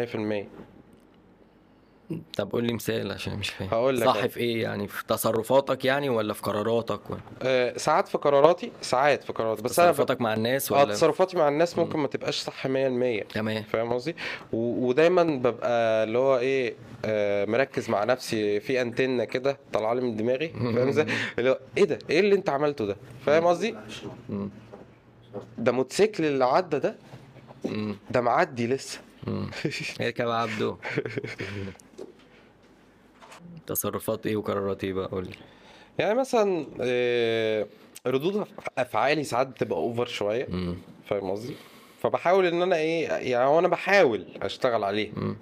طب 2.36 2.52
قول 2.52 2.64
لي 2.64 2.72
مثال 2.72 3.12
عشان 3.12 3.36
مش 3.38 3.48
فاهم. 3.50 3.68
هقول 3.68 4.00
لك 4.00 4.06
صح 4.06 4.16
أنا. 4.16 4.26
في 4.28 4.40
إيه 4.40 4.62
يعني؟ 4.62 4.88
في 4.88 5.04
تصرفاتك 5.06 5.84
يعني 5.84 6.08
ولا 6.08 6.32
في 6.34 6.42
قراراتك 6.42 7.10
ولا؟ 7.10 7.20
آه 7.42 7.76
ساعات 7.76 8.08
في 8.08 8.18
قراراتي 8.18 8.72
ساعات 8.82 9.24
في 9.24 9.32
قراراتي 9.32 9.62
بس 9.62 9.80
أنا 9.80 9.90
ب... 9.90 9.94
تصرفاتك 9.94 10.20
مع 10.20 10.34
الناس 10.34 10.72
آه 10.72 10.82
ولا؟ 10.82 10.92
تصرفاتي 10.94 11.36
مع 11.36 11.48
الناس 11.48 11.78
ممكن 11.78 11.98
ما 11.98 12.08
تبقاش 12.08 12.38
صح 12.40 12.66
100% 12.66 12.70
تمام. 12.70 13.62
فاهم 13.62 13.92
قصدي؟ 13.92 14.16
و... 14.52 14.86
ودايما 14.88 15.22
ببقى 15.22 16.04
اللي 16.04 16.18
هو 16.18 16.38
إيه 16.38 16.74
آه 17.04 17.44
مركز 17.44 17.90
مع 17.90 18.04
نفسي 18.04 18.60
في 18.60 18.80
انتنه 18.82 19.24
كده 19.24 19.58
طالعة 19.72 19.94
لي 19.94 20.00
من 20.00 20.16
دماغي. 20.16 20.48
فاهم 20.48 20.88
إزاي؟ 20.88 21.06
اللي 21.38 21.50
هو 21.50 21.58
إيه 21.78 21.84
ده؟ 21.84 21.98
إيه 22.10 22.20
اللي 22.20 22.34
أنت 22.34 22.50
عملته 22.50 22.86
ده؟ 22.86 22.96
فاهم 23.26 23.44
قصدي. 23.46 23.74
ده 25.58 25.72
موتوسيكل 25.72 26.24
اللي 26.24 26.44
عدى 26.44 26.78
ده. 26.78 26.96
ده 28.10 28.20
معدي 28.20 28.66
لسه. 28.66 29.00
اركب 30.00 30.26
يا 30.28 30.32
عبدو 30.34 30.76
تصرفات 33.66 34.26
إيه 34.26 34.36
وقرارات 34.36 34.84
إيه 34.84 34.92
بقى؟ 34.92 35.08
قول 35.08 35.28
يعني 35.98 36.14
مثلا 36.14 36.66
آه، 36.80 37.66
ردود 38.06 38.46
أفعالي 38.78 39.24
ساعات 39.24 39.46
بتبقى 39.46 39.78
أوفر 39.78 40.06
شوية. 40.06 40.48
فاهم 41.06 41.30
قصدي؟ 41.30 41.54
فبحاول 42.00 42.46
إن 42.46 42.62
أنا 42.62 42.76
إيه 42.76 43.08
يعني 43.08 43.46
هو 43.46 43.58
أنا 43.58 43.68
بحاول 43.68 44.26
أشتغل 44.42 44.84
عليه. 44.84 45.10
مم. 45.16 45.36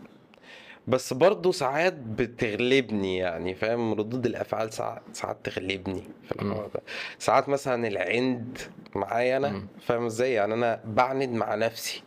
بس 0.86 1.12
برضه 1.12 1.52
ساعات 1.52 1.92
بتغلبني 1.92 3.16
يعني 3.16 3.54
فاهم؟ 3.54 3.92
ردود 3.94 4.26
الأفعال 4.26 4.72
ساعات 4.72 5.02
ساعات 5.12 5.36
تغلبني 5.44 6.02
في 6.28 6.32
الحوار 6.42 6.70
ده. 6.74 6.80
ساعات 7.18 7.48
مثلا 7.48 7.88
العند 7.88 8.58
معايا 8.94 9.36
أنا. 9.36 9.66
فاهم 9.80 10.04
إزاي؟ 10.06 10.32
يعني 10.32 10.54
أنا 10.54 10.80
بعند 10.84 11.30
مع 11.30 11.54
نفسي. 11.54 12.02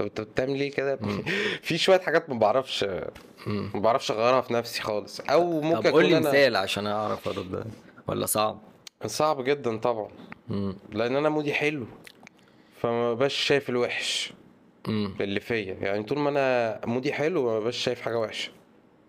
انت 0.00 0.20
بتعمل 0.20 0.58
ليه 0.58 0.70
كده؟ 0.70 0.98
في 1.62 1.78
شوية 1.78 2.00
حاجات 2.00 2.30
ما 2.30 2.38
بعرفش. 2.38 2.84
ما 3.46 3.80
بعرفش 3.80 4.10
اغيرها 4.10 4.40
في 4.40 4.52
نفسي 4.52 4.82
خالص. 4.82 5.20
أو 5.20 5.60
ممكن 5.60 5.80
طب 5.80 5.92
قول 5.92 6.06
لي 6.08 6.20
مثال 6.20 6.56
عشان 6.56 6.86
أعرف 6.86 7.28
ارد 7.28 7.64
ولا 8.08 8.26
صعب؟ 8.26 8.58
صعب 9.06 9.44
جدا 9.44 9.76
طبعا. 9.76 10.08
مم. 10.48 10.76
لأن 10.92 11.16
أنا 11.16 11.28
مودي 11.28 11.52
حلو 11.54 11.86
فما 12.80 13.14
بقاش 13.14 13.34
شايف 13.34 13.70
الوحش 13.70 14.32
مم. 14.88 15.14
اللي 15.20 15.40
فيا. 15.40 15.74
يعني 15.80 16.02
طول 16.02 16.18
ما 16.18 16.30
أنا 16.30 16.80
مودي 16.86 17.12
حلو 17.12 17.44
ما 17.44 17.60
بقاش 17.60 17.76
شايف 17.76 18.00
حاجة 18.00 18.18
وحشة. 18.18 18.50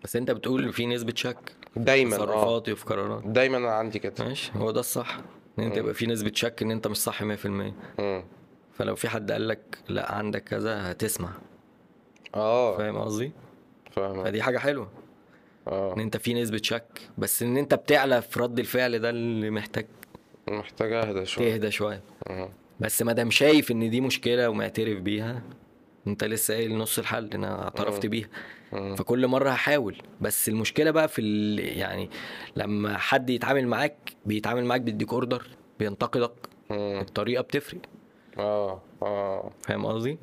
بس 0.04 0.16
أنت 0.16 0.30
بتقول 0.30 0.72
في 0.72 0.86
نسبة 0.86 1.12
شك 1.16 1.52
دايما 1.76 2.14
آه. 2.16 2.18
تصرفاتي 2.18 2.72
وفي 2.72 2.84
قراراتي. 2.84 3.28
دايما 3.28 3.56
أنا 3.58 3.70
عندي 3.72 3.98
كده. 3.98 4.24
ماشي 4.24 4.52
هو 4.56 4.70
ده 4.70 4.80
الصح 4.80 5.18
إن 5.58 5.64
أنت 5.64 5.76
يبقى 5.76 5.94
في 5.94 6.06
نسبة 6.06 6.32
شك 6.34 6.62
إن 6.62 6.70
أنت 6.70 6.86
مش 6.86 6.96
صح 6.96 7.22
100% 7.22 7.24
مم. 7.46 8.24
فلو 8.78 8.94
في 8.96 9.08
حد 9.08 9.32
قال 9.32 9.48
لك 9.48 9.78
لا 9.88 10.12
عندك 10.12 10.44
كذا 10.44 10.90
هتسمع. 10.90 11.28
آه. 12.34 12.76
فاهم 12.78 12.98
قصدي؟ 12.98 13.32
فاهم 13.90 14.24
فدي 14.24 14.42
حاجة 14.42 14.58
حلوة. 14.58 14.88
إن 15.68 15.72
آه 15.72 15.94
أنت 15.98 16.16
في 16.16 16.34
نسبة 16.34 16.60
شك 16.62 17.00
بس 17.18 17.42
إن 17.42 17.56
أنت 17.56 17.74
بتعلى 17.74 18.22
في 18.22 18.40
رد 18.40 18.58
الفعل 18.58 18.98
ده 18.98 19.10
اللي 19.10 19.50
محتاج 19.50 19.86
محتاج 20.48 20.92
أهدى 20.92 21.26
شوية. 21.26 21.50
تهدى 21.52 21.70
شوية. 21.70 22.02
مم. 22.30 22.48
بس 22.80 23.02
ما 23.02 23.12
دام 23.12 23.30
شايف 23.30 23.70
إن 23.70 23.90
دي 23.90 24.00
مشكلة 24.00 24.48
ومعترف 24.50 24.98
بيها 25.00 25.42
أنت 26.06 26.24
لسه 26.24 26.54
قايل 26.54 26.76
نص 26.78 26.98
الحل 26.98 27.30
أنا 27.34 27.62
اعترفت 27.64 28.06
بيها. 28.06 28.28
فكل 28.72 29.26
مرة 29.26 29.50
هحاول. 29.50 29.96
بس 30.20 30.48
المشكلة 30.48 30.90
بقى 30.90 31.08
في 31.08 31.20
ال... 31.20 31.58
يعني 31.78 32.10
لما 32.56 32.98
حد 32.98 33.30
يتعامل 33.30 33.66
معاك 33.68 33.96
بيتعامل 34.26 34.64
معاك 34.64 34.80
بيديك 34.80 35.12
اوردر 35.12 35.46
بينتقدك 35.78 36.32
مم. 36.70 37.00
الطريقة 37.00 37.42
بتفرق. 37.42 37.80
آه 38.38 38.80
آه. 39.02 39.50
فاهم 39.62 39.86
قصدي؟ 39.86 40.18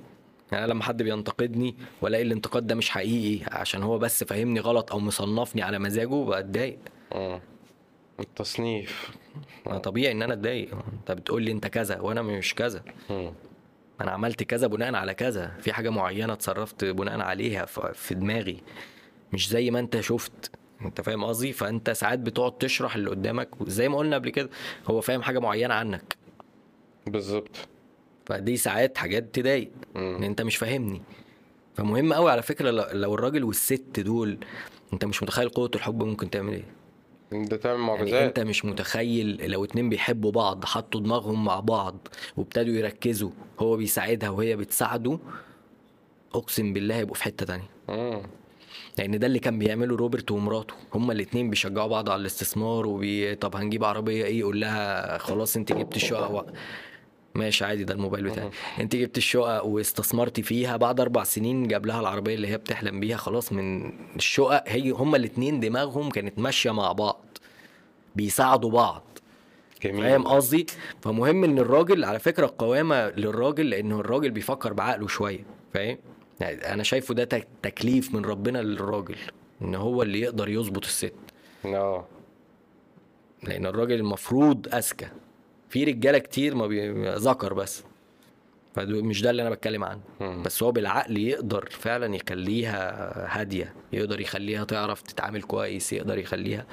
يعني 0.52 0.68
لما 0.68 0.84
حد 0.84 1.04
بينتقدني 1.04 1.76
وألاقي 2.02 2.24
الانتقاد 2.24 2.68
ده 2.68 2.76
مش 2.76 2.90
حقيقي 2.90 3.46
عشان 3.52 3.84
هو 3.84 3.98
بس 3.98 4.24
فاهمني 4.24 4.60
غلط 4.60 4.92
أو 4.92 5.00
مصنفني 5.00 5.62
على 5.62 5.80
مزاجه 5.80 6.24
بتضايق 6.26 6.80
مم. 7.16 7.40
التصنيف. 8.20 9.12
ما 9.66 9.78
طبيعي 9.78 10.12
إن 10.12 10.22
أنا 10.22 10.34
اتضايق. 10.34 10.76
أنت 10.94 11.12
بتقول 11.12 11.44
لي 11.44 11.52
أنت 11.52 11.68
كذا 11.68 12.00
وأنا 12.00 12.22
مش 12.22 12.56
كذا. 12.56 12.84
مم. 13.10 13.34
أنا 14.02 14.12
عملت 14.12 14.44
كذا 14.44 14.68
بناء 14.68 14.96
على 14.96 15.14
كذا. 15.14 15.48
في 15.62 15.74
حاجة 15.74 15.90
معينة 15.90 16.34
اتصرفت 16.34 16.86
بناء 16.86 17.20
عليها 17.22 17.66
في 17.94 18.16
دماغي. 18.16 18.64
مش 19.34 19.50
زي 19.50 19.72
ما 19.72 19.80
أنت 19.80 20.00
شفت. 20.00 20.52
أنت 20.82 21.02
فاهم 21.02 21.24
قصدي؟ 21.24 21.54
فأنت 21.54 21.90
ساعات 21.90 22.20
بتقعد 22.20 22.58
تشرح 22.58 22.96
اللي 22.96 23.10
قدامك. 23.10 23.50
زي 23.68 23.90
ما 23.90 23.98
قلنا 23.98 24.16
قبل 24.16 24.30
كده 24.30 24.50
هو 24.90 25.02
فاهم 25.02 25.22
حاجة 25.22 25.40
معينة 25.40 25.74
عنك. 25.74 26.18
بالظبط. 27.08 27.68
فدي 28.26 28.58
ساعات 28.58 28.98
حاجات 28.98 29.36
تضايق 29.36 29.72
إن. 29.96 30.24
أنت 30.24 30.42
مش 30.42 30.58
فاهمني 30.58 31.02
فمهم 31.76 32.14
قوي 32.14 32.32
على 32.32 32.42
فكرة 32.42 32.72
لو- 32.72 33.14
الراجل 33.14 33.44
والست 33.44 34.00
دول 34.00 34.38
أنت 34.94 35.06
مش 35.06 35.24
متخيل 35.24 35.50
قوة 35.50 35.72
الحب 35.76 36.04
ممكن 36.04 36.30
تعمل 36.30 36.54
إيه 36.54 36.66
ده 37.46 37.58
تعمل 37.58 37.80
يعني 37.80 37.88
معجزات 37.88 38.24
أنت 38.24 38.40
مش 38.40 38.66
متخيل 38.66 39.52
لو 39.52 39.64
اتنين 39.64 39.90
بيحبوا 39.90 40.32
بعض 40.32 40.66
حطوا 40.66 41.02
دماغهم 41.02 41.46
مع 41.46 41.60
بعض 41.60 42.08
وابتدوا 42.38 42.74
يركزوا 42.74 43.32
هو 43.60 43.78
بيساعدها 43.78 44.30
وهي 44.30 44.56
بتساعده 44.56 45.20
أقسم 46.36 46.74
بالله 46.74 46.96
هيبقوا 46.96 47.16
في 47.16 47.24
حتة 47.24 47.46
تانية 47.46 47.70
مم. 47.90 48.22
لأن 48.98 49.20
ده 49.20 49.28
اللي 49.28 49.40
كان 49.40 49.60
بيعمله 49.60 49.96
روبرت 49.96 50.32
ومراته 50.32 50.74
هما 50.94 51.14
الاتنين 51.14 51.50
بيشجعوا 51.50 51.88
بعض 51.88 52.10
على 52.10 52.22
الاستثمار 52.22 52.88
وبي... 52.88 53.36
طب 53.36 53.56
هنجيب 53.56 53.84
عربية 53.84 54.26
إيه 54.26 54.40
يقول 54.40 54.62
لها 54.62 55.18
خلاص 55.18 55.56
أنت 55.58 55.74
جبت 55.74 55.96
الشقة. 55.96 56.46
ماشي 57.36 57.66
عادي 57.66 57.84
ده 57.84 57.94
الموبايل 57.94 58.24
بتاعي. 58.30 58.50
انت 58.80 58.96
جبت 58.96 59.18
الشقة 59.18 59.64
واستثمرتي 59.64 60.42
فيها 60.44 60.78
بعد 60.78 61.00
أربع 61.00 61.24
سنين 61.24 61.68
جاب 61.68 61.86
لها 61.86 62.00
العربية 62.00 62.36
اللي 62.36 62.48
هي 62.48 62.58
بتحلم 62.58 63.00
بيها 63.00 63.18
خلاص 63.18 63.52
من 63.54 63.92
الشقق 64.16 64.64
هي 64.68 64.90
هما 64.92 65.18
الاتنين 65.18 65.60
دماغهم 65.60 66.10
كانت 66.10 66.40
ماشية 66.40 66.72
مع 66.72 66.92
بعض 66.92 67.26
بيساعدوا 68.16 68.72
بعض. 68.72 69.04
فاهم 69.82 70.24
قصدي؟ 70.28 70.66
فمهم 71.02 71.44
إن 71.44 71.60
الراجل 71.60 72.04
على 72.04 72.20
فكرة 72.20 72.46
القوامة 72.46 73.10
للراجل 73.10 73.70
لأنه 73.70 74.00
الراجل 74.00 74.32
بيفكر 74.32 74.74
بعقله 74.74 75.08
شوية 75.08 75.46
فاهم؟ 75.74 75.98
يعني 76.40 76.74
أنا 76.74 76.84
شايفه 76.84 77.14
ده 77.14 77.24
تك- 77.24 77.48
تكليف 77.64 78.16
من 78.16 78.26
ربنا 78.26 78.60
للراجل 78.62 79.16
إن 79.62 79.76
هو 79.76 80.02
اللي 80.04 80.20
يقدر 80.22 80.50
يظبط 80.50 80.86
الست. 80.86 81.14
آه. 81.66 82.06
لأن 83.44 83.66
الراجل 83.66 83.96
المفروض 83.96 84.68
أذكى. 84.76 85.08
في 85.74 85.84
رجاله 85.84 86.18
كتير 86.18 86.56
ما 86.56 86.68
بي... 86.68 87.10
ذكر 87.16 87.54
بس. 87.54 87.84
فمش 88.76 89.22
ده 89.22 89.30
اللي 89.30 89.42
أنا 89.42 89.50
بتكلم 89.50 89.84
عنه. 89.84 90.02
مم. 90.22 90.44
بس 90.44 90.64
هو 90.64 90.72
بالعقل 90.72 91.18
يقدر 91.18 91.70
فعلا 91.72 92.16
يخليها 92.16 93.40
هادية 93.40 93.74
يقدر 93.94 94.22
يخليها 94.22 94.64
تعرف 94.64 95.02
تتعامل 95.02 95.42
كويس 95.42 95.94
يقدر 95.94 96.18
يخليها. 96.18 96.66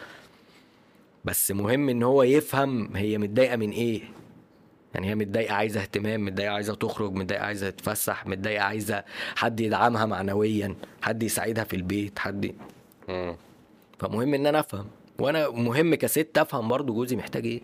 بس 1.25 1.51
مهم 1.51 1.89
إن 1.89 2.03
هو 2.03 2.23
يفهم 2.23 2.97
هي 2.97 3.19
متضايقة 3.19 3.57
من 3.57 3.71
إيه. 3.71 4.03
يعني 4.95 5.09
هي 5.11 5.15
متضايقة 5.15 5.55
عايزة 5.55 5.81
اهتمام 5.81 6.25
متضايقة 6.25 6.53
عايزة 6.53 6.75
تخرج 6.75 7.13
متضايقة 7.13 7.45
عايزة 7.45 7.71
تتفسح 7.71 8.27
متضايقة 8.27 8.63
عايزة 8.65 9.05
حد 9.37 9.61
يدعمها 9.61 10.07
معنويا 10.07 10.75
حد 11.03 11.23
يساعدها 11.23 11.65
في 11.65 11.77
البيت 11.77 12.19
حد 12.19 12.55
مم. 13.09 13.37
فمهم 13.99 14.35
إن 14.35 14.47
أنا 14.47 14.61
أفهم. 14.61 14.87
وأنا 15.19 15.49
مهم 15.51 15.95
كست 15.95 16.39
أفهم 16.39 16.69
برضو 16.69 16.95
جوزي 16.95 17.17
محتاج 17.17 17.47
إيه. 17.47 17.61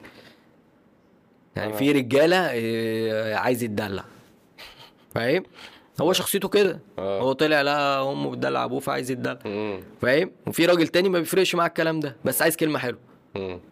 يعني 1.57 1.73
في 1.73 1.93
رجالة 1.93 2.51
إيه، 2.51 3.35
عايز 3.35 3.63
يتدلع. 3.63 4.05
فاهم؟ 5.15 5.43
هو 6.01 6.13
شخصيته 6.13 6.49
كده. 6.49 6.81
آه. 6.99 7.21
هو 7.21 7.33
طلع 7.33 7.63
لا 7.63 8.13
أمه 8.13 8.31
بتدلع 8.31 8.65
أبوه 8.65 8.81
فعايز 8.81 9.11
يتدلع. 9.11 9.39
فاهم؟ 10.01 10.31
وفي 10.47 10.67
راجل 10.67 10.89
تاني 10.89 11.09
ما 11.09 11.19
بيفرقش 11.19 11.55
معاه 11.55 11.69
الكلام 11.69 12.01
ده 12.01 12.17
بس 12.25 12.43
عايز 12.43 12.57
كلمة 12.57 12.79
حلوة. 12.79 12.99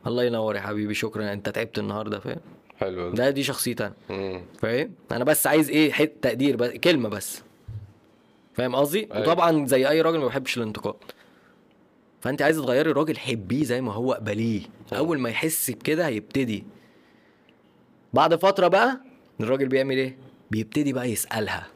الله 0.07 0.25
ينور 0.25 0.57
يا 0.57 0.61
حبيبي 0.61 0.95
شكرا. 0.95 1.33
أنت 1.33 1.49
تعبت 1.49 1.79
النهارده 1.79 2.19
فاهم؟ 2.19 2.41
حلو 2.77 3.11
ده. 3.11 3.31
دي 3.31 3.43
شخصيتي 3.43 3.91
أنا. 4.11 4.43
فاهم؟ 4.59 4.91
أنا 5.13 5.25
بس 5.25 5.47
عايز 5.47 5.71
إيه؟ 5.71 5.93
حتة 5.93 6.15
تقدير 6.23 6.57
بس 6.57 6.71
كلمة 6.71 7.09
بس. 7.09 7.43
فاهم 8.55 8.77
قصدي؟ 8.77 9.09
أيوة. 9.13 9.21
وطبعا 9.21 9.67
زي 9.67 9.89
أي 9.89 10.01
راجل 10.01 10.19
ما 10.19 10.25
بيحبش 10.25 10.57
الانتقاد. 10.57 10.95
فأنت 12.21 12.43
عايز 12.43 12.57
تغيري 12.57 12.91
الراجل 12.91 13.19
حبيه 13.19 13.65
زي 13.65 13.81
ما 13.81 13.93
هو 13.93 14.13
قبليه 14.13 14.61
أول 14.93 15.19
ما 15.19 15.31
يحس 15.31 15.71
بكده 15.71 16.07
هيبتدي 16.07 16.65
بعد 18.15 18.35
فترة 18.35 18.69
بقى 18.69 19.01
الراجل 19.41 19.69
بيعمل 19.69 19.97
إيه؟ 19.97 20.17
بيبتدي 20.51 20.93
بقى 20.93 21.11
يسألها. 21.11 21.67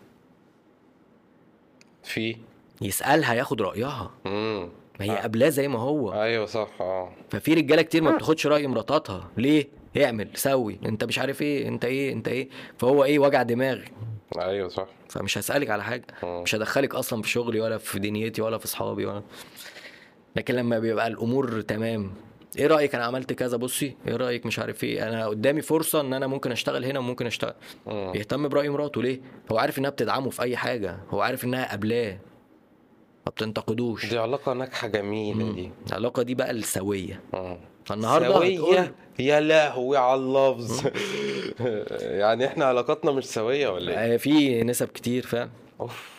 في؟ 2.05 2.36
يسألها 2.82 3.34
ياخد 3.34 3.62
رأيها. 3.62 4.11
مم. 4.24 4.68
ما 5.01 5.07
هي 5.07 5.11
آه. 5.18 5.22
قبلاه 5.22 5.49
زي 5.49 5.68
ما 5.68 5.78
هو. 5.78 6.12
أيوه 6.22 6.47
صح 6.47 6.68
آه. 6.80 7.12
ففي 7.30 7.55
رجالة 7.55 7.82
كتير 7.82 8.03
ما 8.03 8.11
بتاخدش 8.11 8.47
رأي 8.47 8.66
مراتاتها. 8.66 9.30
ليه؟ 9.36 9.68
اعمل 10.05 10.28
سوي. 10.34 10.78
انت 10.86 11.05
مش 11.05 11.18
عارف 11.18 11.43
إيه 11.43 11.68
انت 11.68 11.84
إيه 11.84 12.12
انت 12.12 12.28
إيه. 12.28 12.49
فهو 12.78 13.05
إيه 13.05 13.18
وجع 13.18 13.43
دماغ. 13.43 13.78
أيوه 14.39 14.68
صح. 14.68 14.86
فمش 15.09 15.39
هسألك 15.39 15.70
على 15.70 15.84
حاجة. 15.84 16.07
مم. 16.22 16.43
مش 16.43 16.55
هدخلك 16.55 16.95
أصلا 16.95 17.22
في 17.22 17.28
شغلي 17.28 17.61
ولا 17.61 17.78
في 17.78 17.99
دنيتي 17.99 18.43
ولا 18.43 18.59
في 18.59 18.64
أصحابي 18.64 19.07
ولا. 19.07 19.22
لكن 20.36 20.55
لما 20.55 20.78
بيبقى 20.78 21.07
الأمور 21.07 21.61
تمام 21.61 22.11
إيه 22.59 22.67
رأيك؟ 22.67 22.95
أنا 22.95 23.05
عملت 23.05 23.33
كذا 23.33 23.57
بصي 23.57 23.97
إيه 24.09 24.17
رأيك؟ 24.17 24.47
مش 24.47 24.59
عارف 24.59 24.85
إيه. 24.85 25.09
أنا 25.09 25.27
قدامي 25.27 25.63
فرصة 25.63 26.01
إن 26.01 26.13
أنا 26.13 26.27
ممكن 26.27 26.53
أشتغل 26.53 26.85
هنا 26.85 26.99
وممكن 26.99 27.27
أشتغل. 27.27 27.55
مم. 27.87 28.13
يهتم 28.15 28.49
برأي 28.49 28.69
مراته. 28.69 29.03
ليه؟ 29.03 29.21
هو 29.53 29.59
عارف 29.59 29.79
إنها 29.79 29.91
بتدعمه 29.91 30.31
في 30.31 30.43
أي 30.43 30.57
حاجة. 30.57 30.99
هو 31.11 31.21
عارف 31.21 31.45
إنها 31.45 31.73
قبلاه 31.73 32.13
ما 33.27 33.31
بتنتقدوش. 33.33 34.07
دي 34.07 34.19
علاقة 34.19 34.53
ناجحة 34.53 34.89
جميلة 34.89 35.53
دي. 35.53 35.71
العلاقة 35.89 36.23
دي 36.23 36.35
بقى 36.35 36.51
السوية. 36.51 37.21
مم. 37.35 37.59
فالنهاردة 37.85 38.35
سوية؟ 38.35 38.59
هتقول 38.59 38.91
يا 39.19 39.41
لهوي 39.41 39.97
على 39.97 40.21
اللفظ. 40.21 40.87
يعني 42.23 42.47
إحنا 42.47 42.65
علاقاتنا 42.65 43.11
مش 43.13 43.25
سوية 43.25 43.69
ولا 43.69 43.93
إيه؟ 44.05 44.15
آه، 44.15 44.17
في 44.17 44.63
نسب 44.65 44.89
كتير 44.89 45.27
فاهم؟ 45.27 45.51
أوف. 45.81 46.18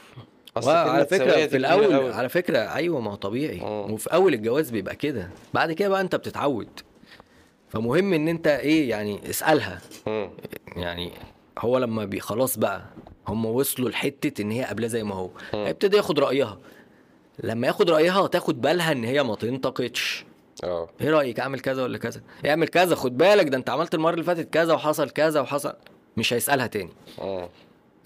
فكرة 1.05 1.35
دي 1.35 1.49
في 1.49 1.65
أوي. 1.65 2.13
على 2.13 2.29
فكرة 2.29 2.57
أيوة 2.59 2.99
ما 2.99 3.11
هو 3.11 3.15
طبيعي. 3.15 3.59
مم. 3.59 3.91
وفي 3.93 4.13
أول 4.13 4.33
الجواز 4.33 4.69
بيبقى 4.69 4.95
كده. 4.95 5.29
بعد 5.53 5.71
كده 5.71 5.89
بقى 5.89 6.01
أنت 6.01 6.15
بتتعود. 6.15 6.69
فمهم 7.69 8.13
إن 8.13 8.27
أنت 8.27 8.47
إيه 8.47 8.89
يعني 8.89 9.29
اسألها. 9.29 9.81
مم. 10.07 10.29
يعني 10.75 11.11
هو 11.59 11.77
لما 11.77 12.05
بي 12.05 12.19
خلاص 12.19 12.57
بقى 12.57 12.81
هم 13.27 13.45
وصلوا 13.45 13.89
لحتة 13.89 14.41
إن 14.41 14.51
هي 14.51 14.63
قبلها 14.63 14.87
زي 14.89 15.03
ما 15.03 15.15
هو. 15.15 15.29
هيبتدي 15.53 15.97
ياخد 15.97 16.19
رأيها. 16.19 16.57
لما 17.43 17.67
ياخد 17.67 17.89
رأيها 17.89 18.27
تاخد 18.27 18.61
بالها 18.61 18.91
إن 18.91 19.03
هي 19.03 19.23
ما 19.23 19.35
تنتقدش. 19.35 20.25
آه. 20.63 20.89
إيه 21.01 21.09
رأيك؟ 21.09 21.39
أعمل 21.39 21.59
كذا 21.59 21.83
ولا 21.83 21.97
كذا؟ 21.97 22.21
اعمل 22.45 22.67
كذا 22.67 22.95
خد 22.95 23.17
بالك 23.17 23.47
ده 23.47 23.57
أنت 23.57 23.69
عملت 23.69 23.93
المرة 23.93 24.13
اللي 24.13 24.23
فاتت 24.23 24.49
كذا 24.53 24.73
وحصل 24.73 25.09
كذا 25.09 25.41
وحصل. 25.41 25.73
مش 26.17 26.33
هيسألها 26.33 26.67
تاني. 26.67 26.91
مم. 27.21 27.47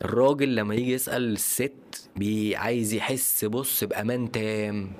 الراجل 0.04 0.56
لما 0.56 0.76
يجي 0.76 0.92
يسأل 0.92 1.34
الست 1.34 2.10
بي 2.16 2.56
عايز 2.56 2.94
يحس 2.94 3.46
بص 3.46 3.84
بأمان 3.84 4.32
تام. 4.32 4.92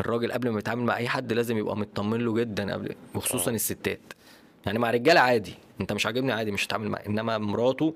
الراجل 0.00 0.32
قبل 0.32 0.50
ما 0.50 0.58
يتعامل 0.58 0.82
مع 0.84 0.96
أي 0.96 1.08
حد 1.08 1.32
لازم 1.32 1.56
يبقى 1.58 1.76
مطمن 1.76 2.20
له 2.20 2.34
جدا 2.34 2.72
قبل 2.72 2.94
وخصوصا 3.14 3.50
الستات. 3.50 4.00
يعني 4.66 4.78
مع 4.78 4.90
رجالة 4.90 5.20
عادي 5.20 5.54
أنت 5.80 5.92
مش 5.92 6.06
عاجبني 6.06 6.32
عادي 6.32 6.50
مش 6.50 6.66
هتعامل 6.66 6.88
معاه 6.88 7.06
إنما 7.06 7.38
مراته 7.38 7.94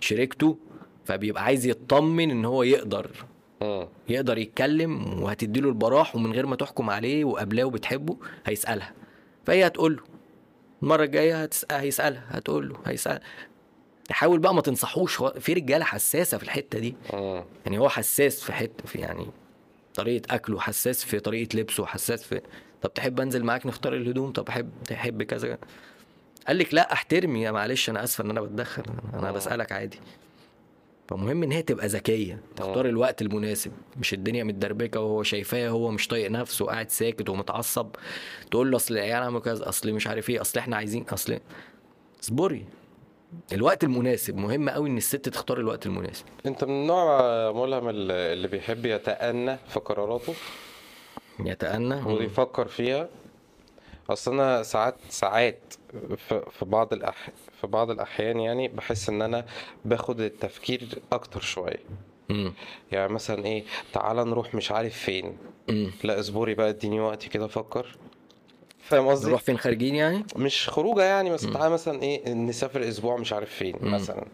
شريكته 0.00 0.58
فبيبقى 1.04 1.44
عايز 1.44 1.66
يطمن 1.66 2.30
إن 2.30 2.44
هو 2.44 2.62
يقدر. 2.62 3.10
مم. 3.62 3.88
يقدر 4.08 4.38
يتكلم 4.38 5.22
وهتديله 5.22 5.68
البراح 5.68 6.16
ومن 6.16 6.32
غير 6.32 6.46
ما 6.46 6.56
تحكم 6.56 6.90
عليه 6.90 7.24
وقبلاه 7.24 7.64
وبتحبه 7.64 8.16
هيسألها. 8.46 8.92
فهي 9.46 9.66
هتقول 9.66 9.96
له 9.96 10.02
المرة 10.82 11.04
الجاية 11.04 11.42
هتسأل 11.42 11.76
هيسألها 11.76 12.24
هتقول 12.28 12.68
له 12.68 12.76
هيسأل 12.86 13.20
حاول 14.10 14.38
بقى 14.38 14.54
ما 14.54 14.60
تنصحوش 14.60 15.20
هو 15.20 15.34
في 15.40 15.52
رجالة 15.52 15.84
حساسة 15.84 16.38
في 16.38 16.44
الحتة 16.44 16.78
دي. 16.78 16.94
مم. 17.12 17.44
يعني 17.64 17.78
هو 17.78 17.88
حساس 17.88 18.42
في 18.44 18.52
حتة 18.52 18.84
في 18.86 18.98
يعني 18.98 19.26
طريقة 19.94 20.34
أكله 20.34 20.60
حساس 20.60 21.04
في 21.04 21.20
طريقة 21.20 21.58
لبسه 21.58 21.86
حساس 21.86 22.24
في 22.24 22.40
طب 22.82 22.94
تحب 22.94 23.20
أنزل 23.20 23.44
معاك 23.44 23.66
نختار 23.66 23.94
الهدوم؟ 23.94 24.32
طب 24.32 24.48
أحب 24.48 24.70
تحب 24.86 25.22
كذا؟ 25.22 25.58
قال 26.48 26.58
لك 26.58 26.74
لا 26.74 26.92
احترمي. 26.92 27.42
يا 27.42 27.50
معلش 27.50 27.90
أنا 27.90 28.04
آسفة 28.04 28.24
إن 28.24 28.30
أنا 28.30 28.40
بتدخل 28.40 28.82
أنا 29.14 29.28
آه. 29.28 29.32
بسألك 29.32 29.72
عادي. 29.72 29.98
فمهم 31.08 31.42
إن 31.42 31.52
هي 31.52 31.62
تبقى 31.62 31.86
ذكية 31.86 32.40
تختار 32.56 32.86
الوقت 32.86 33.22
المناسب. 33.22 33.72
مش 33.96 34.14
الدنيا 34.14 34.44
متدربكة 34.44 35.00
وهو 35.00 35.22
شايفاه 35.22 35.68
هو 35.68 35.90
مش 35.90 36.08
طايق 36.08 36.30
نفسه 36.30 36.64
وقاعد 36.64 36.90
ساكت 36.90 37.28
ومتعصب 37.28 37.88
تقول 38.50 38.70
له 38.70 38.76
أصل 38.76 38.94
العيال 38.94 39.22
عملوا 39.22 39.40
كذا 39.40 39.68
أصل 39.68 39.92
مش 39.92 40.06
عارف 40.06 40.30
إيه 40.30 40.40
أصل 40.40 40.58
إحنا 40.58 40.76
عايزين 40.76 41.02
أصل 41.08 41.38
اصبري. 42.22 42.64
الوقت 43.52 43.84
المناسب. 43.84 44.36
مهم 44.36 44.68
قوي 44.68 44.88
إن 44.88 44.96
الست 44.96 45.28
تختار 45.28 45.58
الوقت 45.58 45.86
المناسب. 45.86 46.24
أنت 46.46 46.64
من 46.64 46.70
النوع 46.70 47.20
ملهم 47.52 47.88
اللي 47.88 48.48
بيحب 48.48 48.86
يتأنى 48.86 49.56
في 49.68 49.80
قراراته؟ 49.80 50.34
يتأنى. 51.40 51.94
ويفكر 51.94 52.68
فيها؟ 52.68 53.08
أصل 54.10 54.32
أنا 54.32 54.62
ساعات 54.62 54.96
ساعات 55.08 55.74
في 56.50 56.64
بعض 56.64 56.92
الأح... 56.92 57.30
في 57.60 57.66
بعض 57.66 57.90
الأحيان 57.90 58.40
يعني 58.40 58.68
بحس 58.68 59.08
إن 59.08 59.22
أنا 59.22 59.44
باخد 59.84 60.20
التفكير 60.20 60.88
أكتر 61.12 61.40
شوية. 61.40 61.80
يعني 62.92 63.12
مثلا 63.12 63.44
إيه 63.44 63.64
تعالى 63.92 64.24
نروح 64.24 64.54
مش 64.54 64.72
عارف 64.72 64.98
فين. 64.98 65.38
مم. 65.68 65.90
لا 66.04 66.20
اصبري 66.20 66.54
بقى 66.54 66.68
إديني 66.68 67.00
وقتي 67.00 67.28
كده 67.28 67.44
أفكر. 67.44 67.98
فاهم 68.88 69.08
قصدي؟ 69.08 69.28
نروح 69.28 69.40
فين 69.40 69.58
خارجين 69.58 69.94
يعني؟ 69.94 70.24
مش 70.36 70.68
خروجة 70.68 71.02
يعني 71.02 71.30
بس 71.30 71.42
تعالى 71.42 71.70
مثلا 71.70 72.02
إيه 72.02 72.34
نسافر 72.34 72.88
أسبوع 72.88 73.16
مش 73.16 73.32
عارف 73.32 73.50
فين. 73.54 73.74
مثلا. 73.82 74.24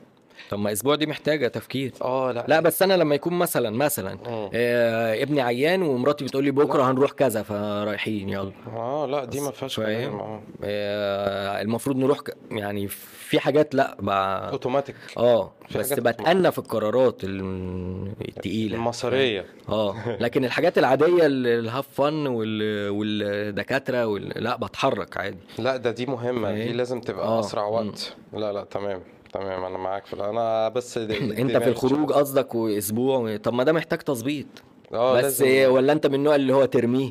طب 0.50 0.58
ما 0.58 0.72
أسبوع 0.72 0.94
دي 0.94 1.06
محتاجة 1.06 1.48
تفكير. 1.48 1.92
آه 2.02 2.32
لا. 2.32 2.44
لا 2.48 2.60
بس 2.60 2.82
أنا 2.82 2.94
لما 2.94 3.14
يكون 3.14 3.32
مثلا 3.34 3.70
مثلا. 3.70 4.18
آه 4.26 5.22
ابني 5.22 5.40
عيان 5.40 5.82
ومراتي 5.82 6.24
بتقول 6.24 6.44
لي 6.44 6.50
بكرة 6.50 6.90
هنروح 6.90 7.10
كذا 7.12 7.42
فرايحين 7.42 8.28
يلا. 8.28 8.52
آه 8.76 9.06
لا 9.06 9.24
دي 9.24 9.40
ما 9.40 9.50
فيهاش؟ 9.50 9.76
كلام. 9.76 10.14
آه. 10.20 10.42
آه 10.64 11.60
المفروض 11.62 11.96
نروح 11.96 12.20
ك... 12.20 12.36
يعني 12.50 12.88
في 12.88 13.40
حاجات 13.40 13.74
لا 13.74 13.96
ب... 14.00 14.08
اوتوماتيك 14.08 14.96
آه 15.18 15.52
بس 15.76 15.92
بتأنى 15.92 16.52
في 16.52 16.58
القرارات 16.58 17.24
ال- 17.24 18.12
التقيلة. 18.28 18.74
المصريه 18.76 19.44
آه 19.68 20.16
لكن 20.20 20.44
الحاجات 20.44 20.78
العادية 20.78 21.26
ال- 21.26 21.46
الهاف 21.46 21.88
فن 21.92 22.26
وال... 22.26 22.88
والدكاترة 22.90 24.06
وال... 24.06 24.32
لا 24.44 24.56
بتحرك 24.56 25.16
عادي. 25.16 25.38
لا 25.58 25.76
ده 25.76 25.90
دي 25.90 26.06
مهمة. 26.06 26.52
دي؟ 26.52 26.72
لازم 26.72 27.00
تبقى 27.00 27.26
آه. 27.26 27.40
أسرع 27.40 27.64
وقت. 27.66 28.16
لا 28.32 28.52
لا 28.52 28.64
تمام. 28.64 29.00
تمام 29.34 29.64
أنا 29.64 29.78
معاك 29.78 30.06
في 30.06 30.24
أنا 30.24 30.68
بس 30.68 30.98
أنت 31.38 31.56
في 31.56 31.68
الخروج 31.68 32.12
قصدك 32.12 32.54
وأسبوع. 32.54 33.36
طب 33.36 33.54
ما 33.54 33.64
ده 33.64 33.72
محتاج 33.72 33.98
تظبيط. 33.98 34.46
آه 34.92 35.16
بس 35.16 35.42
لازم. 35.42 35.72
ولا 35.72 35.92
أنت 35.92 36.06
من 36.06 36.14
النوع 36.14 36.34
اللي 36.34 36.54
هو 36.54 36.64
ترميه؟ 36.64 37.10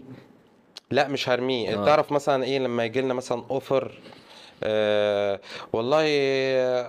لا 0.91 1.07
مش 1.07 1.29
هرميه. 1.29 1.81
آه. 1.81 1.85
تعرف 1.85 2.11
مثلا 2.11 2.43
إيه 2.43 2.59
لما 2.59 2.85
يجي 2.85 3.01
لنا 3.01 3.13
مثلا 3.13 3.43
أوفر؟ 3.51 3.91
آه 4.63 5.39
والله 5.73 6.03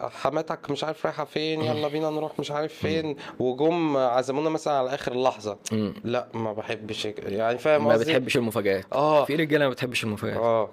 حماتك 0.09 0.71
مش 0.71 0.85
عارف 0.85 1.07
رايحة 1.07 1.25
فين 1.25 1.61
يلا 1.61 1.89
بينا 1.89 2.11
نروح 2.11 2.41
مش 2.41 2.51
عارف 2.51 2.75
فين 2.75 3.17
وجم 3.39 3.97
عزمونا 3.97 4.51
مثلا 4.51 4.75
على 4.75 4.95
آخر 4.95 5.13
اللحظة. 5.13 5.59
مم. 5.73 5.95
لا 6.05 6.27
ما 6.35 6.53
بحبش 6.53 7.05
يعني 7.05 7.59
فاهم 7.59 7.85
ما 7.85 7.97
بتحبش 7.97 8.37
المفاجآت. 8.37 8.85
آه. 8.93 9.25
في 9.25 9.37
رجالة 9.37 9.65
ما 9.65 9.71
بتحبش 9.71 10.05
المفاجآت. 10.05 10.37
آه. 10.37 10.71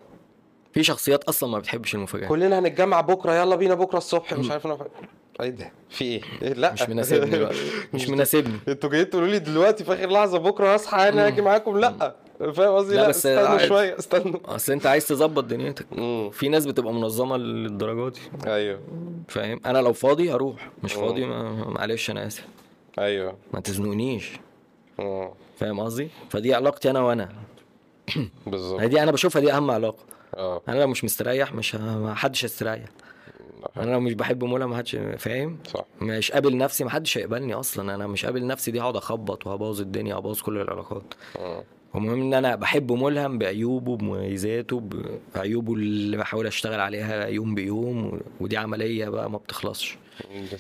في 0.74 0.84
شخصيات 0.84 1.24
أصلا 1.24 1.49
ما 1.49 1.59
بتحبش 1.59 1.95
المفاجآت. 1.95 2.30
كلنا 2.30 2.59
هنتجمع 2.59 3.01
بكرة 3.01 3.34
يلا 3.34 3.55
بينا 3.55 3.74
بكرة 3.76 3.97
الصبح 3.97 4.34
مش 4.34 4.51
عارف 4.51 4.65
أنا 4.65 4.78
إيه 5.41 5.49
ده؟ 5.49 5.72
في 5.89 6.03
إيه؟ 6.05 6.22
إيه؟ 6.41 6.53
لأ. 6.53 6.74
مش 6.74 6.82
مناسبني 6.89 7.39
بقى. 7.39 7.53
مش 7.93 8.09
مناسبني. 8.09 8.59
أنتوا 8.67 8.89
جايين 8.89 9.09
تقولوا 9.09 9.28
لي 9.28 9.39
دلوقتي 9.39 9.84
في 9.84 9.93
آخر 9.93 10.09
لحظة 10.09 10.38
بكرة 10.38 10.76
اصحى 10.76 11.09
أنا 11.09 11.26
هاجي 11.28 11.41
معاكم؟ 11.41 11.78
لأ. 11.78 12.15
فاهم 12.39 12.76
قصدي؟ 12.76 12.95
لا 12.95 13.01
لأ, 13.01 13.07
بس 13.09 13.17
استنوا 13.26 13.47
عادي. 13.47 13.67
شوية 13.67 13.99
استنوا. 13.99 14.39
أصل 14.55 14.72
أنت 14.72 14.86
عايز 14.86 15.07
تظبط 15.07 15.43
دنيتك. 15.43 15.86
في 16.32 16.49
ناس 16.49 16.65
بتبقى 16.65 16.93
منظمة 16.93 17.38
للدرجة 17.38 18.13
دي. 18.13 18.19
أيوه. 18.47 18.80
فاهم؟ 19.28 19.59
أنا 19.65 19.78
لو 19.78 19.93
فاضي 19.93 20.32
هروح 20.34 20.69
مش 20.84 20.95
مم. 20.97 21.01
فاضي 21.05 21.26
ما... 21.26 21.51
معلش 21.69 22.09
أنا 22.11 22.28
آسف. 22.28 22.45
أيوه. 22.99 23.38
ما 23.53 23.59
تزنقنيش. 23.59 24.32
فاهم 25.59 25.80
قصدي؟ 25.80 26.09
فدي 26.30 26.53
علاقتي 26.53 26.89
أنا 26.89 27.01
وأنا. 27.01 27.30
بالظبط. 28.47 28.82
دي 28.82 29.03
أنا 29.03 29.11
بشوفها 29.11 29.39
دي 29.41 29.53
أهم 29.53 29.72
علاقة. 29.72 30.03
آه. 30.38 30.62
أنا 30.68 30.80
لو 30.80 30.88
مش 30.88 31.04
مستريح 31.04 31.54
مش. 31.54 31.76
ما 31.76 32.14
حدش 32.16 32.46
هيستريح. 32.46 32.86
أنا 33.78 33.92
لو 33.92 34.00
مش 34.00 34.14
بحب 34.14 34.44
مولا 34.44 34.66
ما 34.66 34.78
حدش 34.78 34.98
فاهم؟ 35.18 35.58
صح. 35.68 35.86
مش 36.02 36.32
قابل 36.32 36.58
نفسي 36.58 36.84
ما 36.84 36.90
حدش 36.90 37.18
هيقبلني 37.18 37.54
أصلا. 37.54 37.96
أنا 37.96 38.08
مش 38.08 38.26
قابل 38.26 38.48
نفسي 38.48 38.72
دي 38.72 38.82
هقعد 38.82 38.96
اخبط 38.96 39.48
وهبوظ 39.48 39.82
الدنيا 39.82 40.16
وهبوظ 40.16 40.42
كل 40.42 40.58
العلاقات. 40.62 41.14
مم. 41.40 41.64
المهم 41.96 42.22
إن 42.22 42.34
أنا 42.34 42.56
بحبه 42.56 42.96
ملهم 42.96 43.38
بعيوبه 43.38 43.98
بمميزاته 43.98 44.84
بعيوبه 45.36 45.74
اللي 45.74 46.18
بحاول 46.18 46.48
أشتغل 46.48 46.80
عليها 46.80 47.28
يوم 47.28 47.56
بيوم 47.56 48.20
ودي 48.40 48.58
عملية 48.58 49.10
بقى 49.10 49.30
ما 49.32 49.38
بتخلصش. 49.38 49.98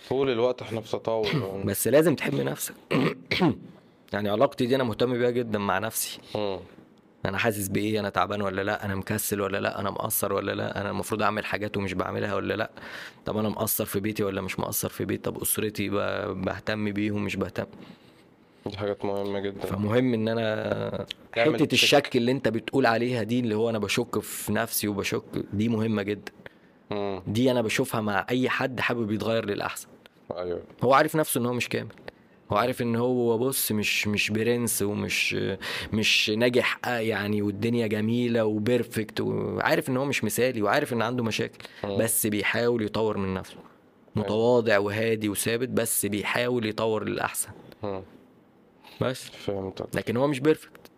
طول 0.09 0.29
الوقت 0.29 0.61
إحنا 0.61 0.81
في 0.81 0.91
تطور 0.91 1.27
بس 1.65 1.87
لازم 1.87 2.15
تحب 2.15 2.35
نفسك. 2.35 2.73
يعني 4.13 4.29
علاقتي 4.29 4.65
دي 4.65 4.75
أنا 4.75 4.83
مهتم 4.83 5.13
بيها 5.17 5.29
جدا 5.29 5.59
مع 5.59 5.79
نفسي. 5.79 6.19
أنا 7.25 7.37
حاسس 7.37 7.67
بإيه؟ 7.67 7.99
أنا 7.99 8.09
تعبان 8.09 8.41
ولا 8.41 8.61
لأ؟ 8.61 8.85
أنا 8.85 8.95
مكسل 8.95 9.41
ولا 9.41 9.57
لأ؟ 9.57 9.79
أنا 9.79 9.89
مقصر 9.91 10.33
ولا 10.33 10.51
لأ؟ 10.51 10.81
أنا 10.81 10.89
المفروض 10.89 11.21
أعمل 11.21 11.45
حاجات 11.45 11.77
ومش 11.77 11.93
بعملها 11.93 12.35
ولا 12.35 12.53
لأ؟ 12.53 12.71
طب 13.25 13.37
أنا 13.37 13.49
مقصر 13.49 13.85
في 13.85 13.99
بيتي 13.99 14.23
ولا 14.23 14.41
مش 14.41 14.59
مقصر 14.59 14.89
في 14.89 15.05
بيتي 15.05 15.23
طب 15.23 15.41
أسرتي 15.41 15.89
بهتم 16.33 16.91
بيهم 16.91 17.25
مش 17.25 17.35
بهتم؟ 17.35 17.65
دي 18.65 18.77
حاجات 18.77 19.05
مهمة 19.05 19.39
جدا. 19.39 19.59
فمهم 19.59 20.13
إن 20.13 20.27
أنا 20.27 21.05
حتة. 21.31 21.73
الشك 21.73 22.15
اللي 22.15 22.31
أنت 22.31 22.47
بتقول 22.47 22.85
عليها 22.85 23.23
دي 23.23 23.39
اللي 23.39 23.55
هو 23.55 23.69
أنا 23.69 23.79
بشك 23.79 24.19
في 24.19 24.53
نفسي 24.53 24.87
وبشك 24.87 25.23
دي 25.53 25.69
مهمة 25.69 26.01
جدا. 26.01 26.31
دي 27.27 27.51
أنا 27.51 27.61
بشوفها 27.61 28.01
مع 28.01 28.25
أي 28.29 28.49
حد 28.49 28.79
حابب 28.79 29.11
يتغير 29.11 29.45
للأحسن. 29.45 29.87
أيوه. 30.37 30.61
هو 30.83 30.93
عارف 30.93 31.15
نفسه 31.15 31.41
إن 31.41 31.45
هو 31.45 31.53
مش 31.53 31.69
كامل. 31.69 31.91
هو 32.51 32.57
عارف 32.57 32.81
إن 32.81 32.95
هو 32.95 33.37
بص 33.37 33.71
مش 33.71 34.07
مش 34.07 34.29
برنس 34.31 34.81
ومش 34.81 35.37
مش 35.93 36.29
ناجح 36.29 36.79
آه 36.85 36.99
يعني 36.99 37.41
والدنيا 37.41 37.87
جميلة 37.87 38.45
و 38.45 38.55
perfect 38.55 39.21
وعارف 39.21 39.89
إن 39.89 39.97
هو 39.97 40.05
مش 40.05 40.23
مثالي 40.23 40.61
وعارف 40.61 40.93
إن 40.93 41.01
عنده 41.01 41.23
مشاكل. 41.23 41.67
بس 41.83 42.27
بيحاول 42.27 42.83
يطور 42.85 43.17
من 43.17 43.33
نفسه. 43.33 43.57
متواضع 44.15 44.77
وهادي 44.77 45.29
وثابت 45.29 45.69
بس 45.69 46.05
بيحاول 46.05 46.65
يطور 46.65 47.03
للأحسن. 47.09 47.49
بس. 49.01 49.23
فهمتك. 49.23 49.95
لكن 49.95 50.17
هو 50.17 50.27
مش 50.27 50.39
perfect. 50.39 50.91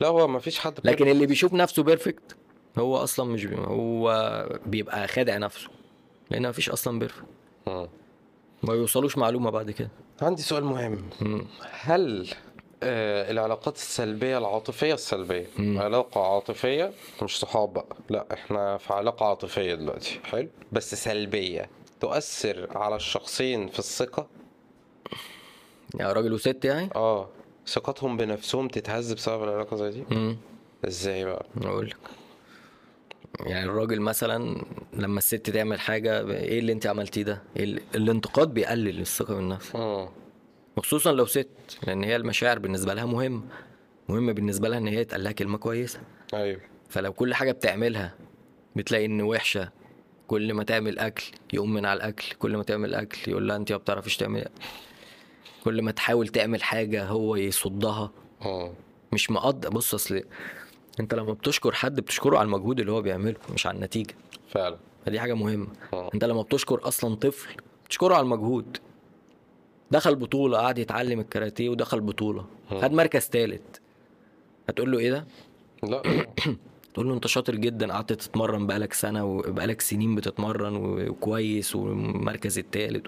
لا 0.00 0.08
هو 0.08 0.28
ما 0.28 0.38
فيش 0.38 0.58
حد 0.58 0.74
لكن 0.84 1.08
اللي 1.08 1.26
بيشوف 1.26 1.52
نفسه 1.54 1.82
perfect 1.82 2.36
هو 2.78 2.96
أصلا 2.96 3.32
مش 3.32 3.44
بي... 3.44 3.56
هو 3.58 4.48
بيبقى 4.66 5.08
خادع 5.08 5.38
نفسه 5.38 5.68
لأن 6.30 6.48
مفيش 6.48 6.70
أصلا 6.70 6.98
perfect. 6.98 7.24
ما 8.62 8.74
يوصلوش 8.74 9.18
معلومة 9.18 9.50
بعد 9.50 9.70
كده. 9.70 9.90
عندي 10.22 10.42
سؤال 10.42 10.64
مهم. 10.64 11.04
مم. 11.20 11.46
هل 11.70 12.28
آه 12.82 13.30
العلاقات 13.30 13.76
السلبية 13.76 14.38
العاطفية 14.38 14.94
السلبية 14.94 15.46
مم. 15.58 15.78
علاقة 15.78 16.34
عاطفية 16.34 16.92
مش 17.22 17.38
صحاب 17.38 17.72
بقى 17.72 17.96
لا 18.10 18.26
إحنا 18.32 18.76
في 18.78 18.92
علاقة 18.92 19.26
عاطفية 19.26 19.74
دلوقتي. 19.74 20.20
حلو. 20.24 20.48
بس 20.72 20.94
سلبية 20.94 21.70
تؤثر 22.00 22.68
على 22.78 22.96
الشخصين 22.96 23.68
في 23.68 23.78
الثقة؟ 23.78 24.26
يا 26.00 26.12
راجل 26.12 26.32
وست 26.32 26.64
يعني؟ 26.64 26.88
آه. 26.94 27.28
ثقتهم 27.66 28.16
بنفسهم 28.16 28.68
تتهز 28.68 29.12
بسبب 29.12 29.44
العلاقة 29.44 29.76
زي 29.76 29.90
دي؟ 29.90 30.04
امم 30.12 30.36
إزاي 30.88 31.24
بقى؟ 31.24 31.46
أقول 31.62 31.86
لك. 31.88 31.96
يعني 33.40 33.64
الراجل 33.64 34.00
مثلا 34.00 34.64
لما 34.92 35.18
الست 35.18 35.50
تعمل 35.50 35.80
حاجة 35.80 36.30
إيه 36.30 36.58
اللي 36.58 36.72
أنت 36.72 36.86
عملتيه 36.86 37.22
ده؟ 37.22 37.42
ال... 37.56 37.80
الانتقاد 37.94 38.54
بيقلل 38.54 39.00
الثقة 39.00 39.34
بالنفس. 39.34 39.76
وخصوصا 40.76 41.12
لو 41.12 41.26
ست 41.26 41.48
لأن 41.86 42.04
هي 42.04 42.16
المشاعر 42.16 42.58
بالنسبة 42.58 42.94
لها 42.94 43.04
مهم. 43.04 43.48
مهم 44.08 44.32
بالنسبة 44.32 44.68
لها 44.68 44.78
إن 44.78 44.86
هي 44.86 45.00
يتقال 45.00 45.24
لها 45.24 45.32
كلمة 45.32 45.58
كويسة. 45.58 46.00
أيوه. 46.34 46.60
فلو 46.88 47.12
كل 47.12 47.34
حاجة 47.34 47.52
بتعملها 47.52 48.14
بتلاقي 48.76 49.04
إن 49.04 49.22
وحشة. 49.22 49.70
كل 50.26 50.52
ما 50.54 50.64
تعمل 50.64 50.98
أكل 50.98 51.24
يقوم 51.52 51.74
من 51.74 51.86
على 51.86 51.96
الأكل. 51.96 52.34
كل 52.38 52.56
ما 52.56 52.62
تعمل 52.62 52.94
أكل 52.94 53.30
يقول 53.30 53.48
لها 53.48 53.56
أنت 53.56 53.72
ما 53.72 53.78
بتعرفيش 53.78 54.16
تعملي 54.16 54.48
كل 55.64 55.82
ما 55.82 55.90
تحاول 55.90 56.28
تعمل 56.28 56.62
حاجة 56.62 57.04
هو 57.06 57.36
يصدها. 57.36 58.10
مم. 58.44 58.70
مش 59.12 59.30
مقدر. 59.30 59.70
بص 59.70 59.94
أصل 59.94 60.22
انت 61.00 61.14
لما 61.14 61.32
بتشكر 61.32 61.72
حد 61.72 62.00
بتشكره 62.00 62.38
على 62.38 62.46
المجهود 62.46 62.80
اللي 62.80 62.92
هو 62.92 63.02
بيعمله 63.02 63.36
مش 63.54 63.66
على 63.66 63.76
النتيجة. 63.76 64.14
فعلا. 64.48 64.76
فدي 65.06 65.20
حاجة 65.20 65.34
مهمة. 65.34 65.66
مم. 65.92 66.08
انت 66.14 66.24
لما 66.24 66.42
بتشكر 66.42 66.88
أصلا 66.88 67.14
طفل 67.14 67.56
بتشكره 67.84 68.14
على 68.14 68.22
المجهود. 68.24 68.76
دخل 69.90 70.16
بطولة 70.16 70.58
قعد 70.58 70.78
يتعلم 70.78 71.20
الكاراتيه 71.20 71.68
ودخل 71.68 72.00
بطولة. 72.00 72.46
خد 72.70 72.92
مركز 72.92 73.28
تالت. 73.28 73.80
هتقول 74.68 74.92
له 74.92 74.98
إيه 74.98 75.10
ده؟ 75.10 75.26
لا. 75.82 76.02
تقول 76.94 77.08
له 77.08 77.14
أنت 77.14 77.26
شاطر 77.26 77.54
جدا 77.54 77.92
قعدت 77.92 78.12
تتمرن 78.12 78.66
بقالك 78.66 78.92
سنة 78.92 79.24
وبقالك 79.24 79.80
سنين 79.80 80.14
بتتمرن 80.14 80.76
وكويس 80.76 81.76
والمركز 81.76 82.58
التالت. 82.58 83.06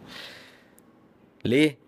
ليه؟ 1.45 1.78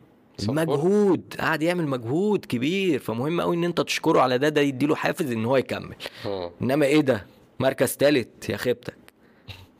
المجهود 0.43 1.35
قعد 1.41 1.63
يعمل 1.63 1.87
مجهود 1.87 2.45
كبير 2.45 2.99
فمهم 2.99 3.41
قوي 3.41 3.57
إن 3.57 3.65
أنت 3.65 3.81
تشكره 3.81 4.21
على 4.21 4.39
ده 4.39 4.49
ده 4.49 4.61
يديله 4.61 4.95
حافز 4.95 5.33
إن 5.33 5.45
هو 5.45 5.57
يكمل. 5.57 5.95
مم. 6.27 6.51
إنما 6.63 6.87
إيه 6.87 7.01
ده؟ 7.01 7.27
مركز 7.61 7.97
تالت 7.97 8.49
يا 8.49 8.57
خيبتك. 8.57 8.97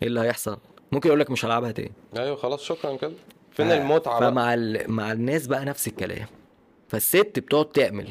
إيه 0.03 0.09
اللي 0.09 0.21
هيحصل؟ 0.21 0.59
ممكن 0.93 1.09
يقول 1.09 1.21
لك 1.21 1.31
مش 1.31 1.45
هلعبها 1.45 1.73
تاني. 1.73 1.93
أيوه 2.17 2.37
خلاص 2.37 2.63
شكرا 2.63 2.97
كده. 2.97 3.13
فين 3.53 3.69
بقى؟ 3.69 4.01
فمع 4.21 4.55
ال... 4.55 4.91
مع 4.93 5.13
الناس 5.13 5.47
بقى 5.47 5.65
نفس 5.65 5.89
الكلام. 5.89 6.27
فالست 6.89 7.39
بتقعد 7.39 7.67
تعمل. 7.67 8.09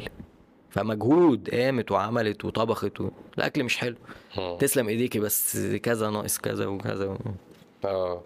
فمجهود 0.69 1.49
قامت 1.49 1.91
وعملت 1.91 2.45
وطبخت 2.45 3.01
و... 3.01 3.09
الأكل 3.37 3.63
مش 3.63 3.77
حلو. 3.77 3.95
مم. 4.37 4.57
تسلم 4.57 4.87
إيديكي 4.89 5.19
بس 5.19 5.57
كذا 5.57 6.09
ناقص 6.09 6.37
كذا 6.37 6.65
وكذا 6.65 7.05
و... 7.05 7.17
آه. 7.85 8.21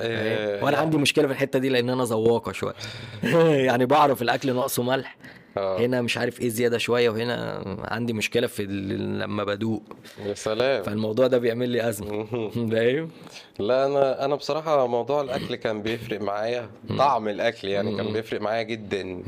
إيه، 0.00 0.64
وأنا 0.64 0.76
عندي 0.76 0.96
مشكلة 0.98 1.26
في 1.26 1.32
الحتة 1.32 1.58
دي 1.58 1.68
لأن 1.68 1.90
أنا 1.90 2.04
ذواقة 2.04 2.52
شوية. 2.52 2.74
يعني 3.68 3.86
بعرف 3.86 4.22
الأكل 4.22 4.54
ناقصه 4.54 4.82
ملح. 4.82 5.16
آه. 5.56 5.78
هنا 5.80 6.02
مش 6.02 6.18
عارف 6.18 6.40
إيه 6.40 6.48
زيادة 6.48 6.78
شوية 6.78 7.10
وهنا 7.10 7.62
عندي 7.84 8.12
مشكلة 8.12 8.46
في. 8.46 8.66
لما 8.66 9.44
بدوق. 9.44 9.82
يا 10.26 10.34
سلام. 10.34 10.82
فالموضوع 10.82 11.26
ده 11.26 11.38
بيعمل 11.38 11.68
لي 11.68 11.88
أزمة. 11.88 12.24
فاهم؟ 12.70 13.10
لا 13.58 13.86
أنا 13.86 14.24
أنا 14.24 14.34
بصراحة 14.34 14.86
موضوع 14.86 15.20
الأكل 15.20 15.54
كان 15.54 15.82
بيفرق 15.82 16.20
معايا. 16.20 16.70
طعم 16.98 17.28
الأكل 17.28 17.68
يعني 17.68 17.96
كان 17.96 18.12
بيفرق 18.12 18.40
معايا 18.40 18.62
جدا. 18.62 19.22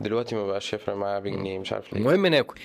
دلوقتي 0.00 0.34
ما 0.34 0.46
بقاش 0.46 0.72
يفرق 0.72 0.96
معايا 0.96 1.18
بجنيه 1.18 1.58
مش 1.58 1.72
عارف 1.72 1.92
ليه. 1.92 2.00
المهم 2.00 2.26
ناكل. 2.26 2.60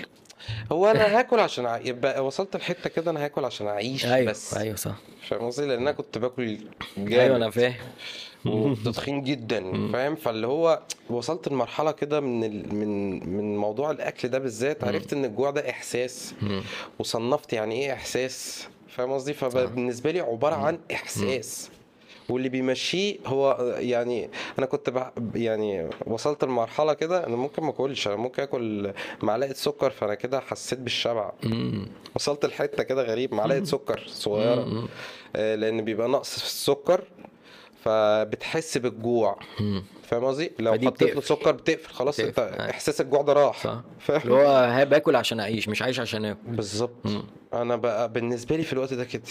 هو 0.72 0.88
أنا 0.92 1.20
هاكل 1.20 1.40
عشان 1.40 1.66
ع... 1.66 1.78
يبقى 1.78 2.26
وصلت 2.26 2.56
لحته 2.58 2.90
كده 2.90 3.12
أنا 3.12 3.26
هاكل 3.26 3.46
عشان 3.46 3.68
أعيش 3.68 4.06
أيوه 4.06 4.32
بس. 4.32 4.54
أيوه 4.54 4.76
صح. 4.76 4.96
فاهم 5.30 5.42
قصدي؟ 5.46 5.68
لأن 5.68 5.80
أنا 5.82 5.92
كنت 5.92 6.18
باكل 6.18 6.58
جامد. 6.98 7.14
أيوه 7.14 7.36
أنا 7.36 7.50
فاهم. 7.50 7.76
وتضخيم 8.46 9.22
جدا 9.22 9.92
فاهم؟ 9.92 10.16
فاللي 10.16 10.48
هو 10.48 10.82
وصلت 11.10 11.48
لمرحلة 11.48 11.92
كده 11.92 12.20
من 12.20 12.44
ال... 12.44 12.76
من 12.76 13.20
من 13.38 13.58
موضوع 13.58 13.92
الأكل 13.92 14.28
ده 14.28 14.40
بالذات 14.40 14.84
عرفت 14.84 15.14
إن 15.14 15.26
الجوع 15.26 15.50
ده 15.50 15.70
إحساس. 15.70 16.34
وصنفت 17.00 17.54
يعني 17.54 17.76
إيه 17.76 17.94
إحساس؟ 17.94 18.68
فاهم 18.88 19.12
قصدي؟ 19.12 19.34
فبالنسبة 19.34 20.12
لي 20.12 20.20
عبارة 20.20 20.56
عن 20.56 20.80
إحساس. 20.94 21.70
واللي 22.30 22.50
بيمشيه 22.50 23.18
هو 23.26 23.74
يعني 23.80 24.30
أنا 24.60 24.66
كنت 24.66 24.90
بح... 24.90 25.12
يعني 25.36 25.90
وصلت 26.08 26.44
لمرحلة 26.44 26.94
كده 26.94 27.28
أنا 27.28 27.36
ممكن 27.36 27.64
ما 27.64 27.70
أكلش 27.70 28.08
أنا 28.08 28.16
ممكن 28.16 28.44
آكل 28.44 28.94
معلقة 29.22 29.54
سكر 29.54 29.90
فأنا 29.90 30.16
كده 30.16 30.40
حسيت 30.40 30.80
بالشبع 30.80 31.32
مم. 31.44 31.88
وصلت 32.16 32.46
لحتة 32.46 32.84
كده 32.84 33.04
غريب 33.04 33.34
معلقة 33.34 33.64
سكر 33.64 34.04
صغيرة 34.08 34.62
مم. 34.66 34.88
آه، 35.36 35.56
لأن 35.56 35.82
بيبقى 35.86 36.08
نقص 36.08 36.40
في 36.40 36.46
السكر 36.46 37.04
فبتحس 37.84 38.78
بالجوع. 38.78 39.40
فاهم 40.04 40.26
قصدي 40.26 40.52
لو 40.60 40.72
حطيت 40.72 40.84
له 40.84 40.90
بتقفل. 40.90 41.24
سكر 41.24 41.52
بتقفل 41.52 41.94
خلاص 41.94 42.20
أنت 42.20 42.30
بتقفل. 42.40 42.62
إحساس 42.62 43.02
الجوع 43.02 43.22
ده 43.22 43.34
راح 43.34 43.64
صح 43.64 43.82
اللي 44.24 44.34
هو 44.34 44.86
باكل 44.86 45.16
عشان 45.16 45.40
أعيش 45.40 45.70
مش 45.70 45.82
عايش 45.82 46.00
عشان 46.00 46.26
آكل 46.26 46.40
بالظبط. 46.48 47.08
أنا 47.54 47.76
بقى 47.76 48.12
بالنسبة 48.12 48.56
لي 48.56 48.64
في 48.64 48.74
الوقت 48.74 48.94
ده 48.94 49.04
كده 49.06 49.22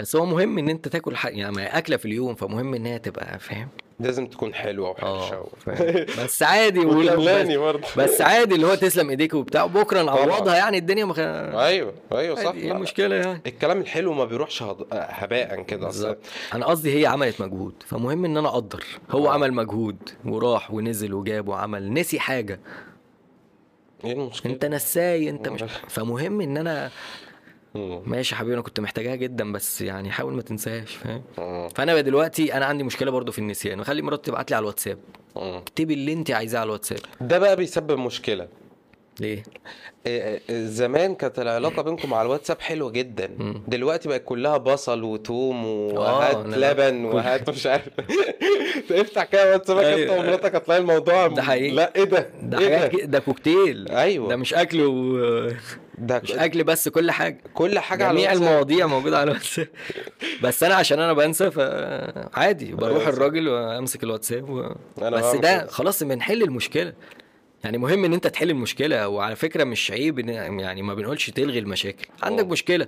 بس 0.00 0.16
هو 0.16 0.26
مهم 0.26 0.58
إن 0.58 0.68
أنت 0.68 0.88
تاكل 0.88 1.16
حاجة 1.16 1.34
يعني 1.36 1.78
أكلة 1.78 1.96
في 1.96 2.04
اليوم 2.04 2.34
فمهم 2.34 2.74
إن 2.74 2.86
هي 2.86 2.98
تبقى 2.98 3.38
فاهم 3.38 3.68
لازم 4.00 4.26
تكون 4.26 4.54
حلوة 4.54 4.90
وحشة. 4.90 5.46
فاهم. 5.66 6.06
بس 6.24 6.42
عادي 6.42 6.78
وتملاني 6.86 7.56
برضه 7.56 7.86
بس 7.96 8.20
عادي 8.20 8.54
اللي 8.54 8.66
هو 8.66 8.74
تسلم 8.74 9.10
إيديك 9.10 9.34
وبتاع 9.34 9.62
وبكره 9.64 10.02
نعوضها. 10.02 10.56
يعني 10.56 10.78
الدنيا 10.78 11.04
ما 11.04 11.14
خ... 11.14 11.18
أيوه 11.58 11.94
أيوه 12.12 12.36
صح 12.36 12.52
إيه. 12.52 12.72
المشكلة 12.72 13.14
يعني 13.16 13.40
الكلام 13.46 13.80
الحلو 13.80 14.12
ما 14.12 14.24
بيروحش 14.24 14.62
هض- 14.62 14.86
هباء 14.92 15.62
كده 15.62 15.86
بالظبط 15.86 16.18
أنا 16.54 16.66
قصدي 16.66 17.00
هي 17.00 17.06
عملت 17.06 17.40
مجهود 17.42 17.74
فمهم 17.86 18.24
إن 18.24 18.36
أنا 18.36 18.48
أقدر 18.48 18.84
هو 19.10 19.28
آه. 19.28 19.32
عمل 19.32 19.52
مجهود 19.52 19.96
وراح 20.24 20.70
ونزل 20.74 21.14
وجاب 21.14 21.48
وعمل 21.48 21.92
نسي 21.92 22.20
حاجة 22.20 22.60
إيه 24.04 24.12
المشكلة 24.12 24.52
أنت 24.52 24.64
نساي 24.64 25.30
أنت 25.30 25.48
مش 25.48 25.62
فمهم 25.88 26.40
إن 26.40 26.56
أنا. 26.56 26.90
ماشي 28.06 28.34
يا 28.34 28.38
حبيبي 28.38 28.54
أنا 28.54 28.62
كنت 28.62 28.80
محتاجاها 28.80 29.14
جدا 29.16 29.52
بس 29.52 29.80
يعني 29.82 30.10
حاول 30.10 30.32
ما 30.34 30.42
تنساهاش 30.42 30.96
فاهم. 30.96 31.22
فأنا 31.68 32.00
دلوقتي 32.00 32.54
أنا 32.54 32.66
عندي 32.66 32.84
مشكلة 32.84 33.10
برضو 33.10 33.32
في 33.32 33.38
النسيان 33.38 33.80
وخلي 33.80 34.02
مراتي 34.02 34.30
تبعت 34.30 34.50
لي 34.50 34.56
على 34.56 34.62
الواتساب. 34.62 34.98
اكتبي 35.36 35.94
اللي 35.94 36.12
أنت 36.12 36.30
عايزاه 36.30 36.60
على 36.60 36.66
الواتساب 36.66 36.98
ده 37.20 37.38
بقى 37.38 37.56
بيسبب 37.56 37.98
مشكلة 37.98 38.48
ليه 39.20 39.42
إيه، 40.06 40.40
إيه، 40.50 40.64
زمان 40.66 41.14
كانت 41.14 41.38
العلاقة 41.38 41.82
بينكم 41.86 42.14
على 42.14 42.26
الواتساب 42.26 42.60
حلوة 42.60 42.90
جدا 42.90 43.30
مم. 43.38 43.62
دلوقتي 43.68 44.08
بقت 44.08 44.22
كلها 44.24 44.56
بصل 44.56 45.02
وتوم 45.02 45.64
وهات 45.66 46.36
أنا- 46.46 46.56
لبن 46.56 47.04
وهات 47.04 47.50
مش 47.50 47.66
عارف 47.66 47.88
تفتح 48.88 49.24
كده 49.24 49.52
واتسابك 49.52 49.84
انت 49.84 49.98
أيوة. 50.10 50.18
ومراتك 50.18 50.54
هتلاقي 50.54 50.80
الموضوع 50.80 51.26
ده 51.26 51.42
حقيقي. 51.42 51.70
لا 51.74 51.92
إيه 51.96 52.04
ده 52.04 52.30
ده 52.42 52.56
حاجات 52.56 52.90
كده- 52.92 53.04
ده 53.04 53.18
كوكتيل 53.18 53.88
أيوة. 53.88 54.28
ده 54.28 54.36
مش 54.36 54.54
أكل 54.54 54.80
و... 54.80 55.50
ده 55.98 56.20
مش 56.24 56.32
أكل 56.32 56.64
بس 56.64 56.88
كل 56.88 57.10
حاجة 57.10 57.38
كل 57.54 57.78
حاجة 57.78 58.04
على 58.06 58.14
جميع 58.18 58.32
الواتساب. 58.32 58.48
المواضيع 58.52 58.86
موجودة 58.86 59.18
على 59.18 59.30
الواتساب 59.30 59.68
بس 60.42 60.62
أنا 60.62 60.74
عشان 60.74 61.00
أنا 61.00 61.12
بنسى 61.12 61.50
فعادي 61.50 62.72
بروح. 62.72 63.06
الراجل 63.06 63.48
وأمسك 63.48 64.04
الواتساب 64.04 64.50
و... 64.50 64.74
بس 65.02 65.36
ده. 65.36 65.66
خلاص 65.66 66.02
بنحل 66.02 66.42
المشكلة 66.42 66.92
يعني 67.64 67.78
مهم 67.78 68.04
إن 68.04 68.12
أنت 68.12 68.26
تحل 68.26 68.50
المشكلة 68.50 69.08
وعلى 69.08 69.36
فكرة 69.36 69.64
مش 69.64 69.90
عيب 69.90 70.18
يعني 70.28 70.82
ما 70.82 70.94
بنقولش 70.94 71.30
تلغي 71.30 71.58
المشاكل 71.58 72.06
عندك 72.22 72.42
أوه. 72.44 72.52
مشكلة 72.52 72.86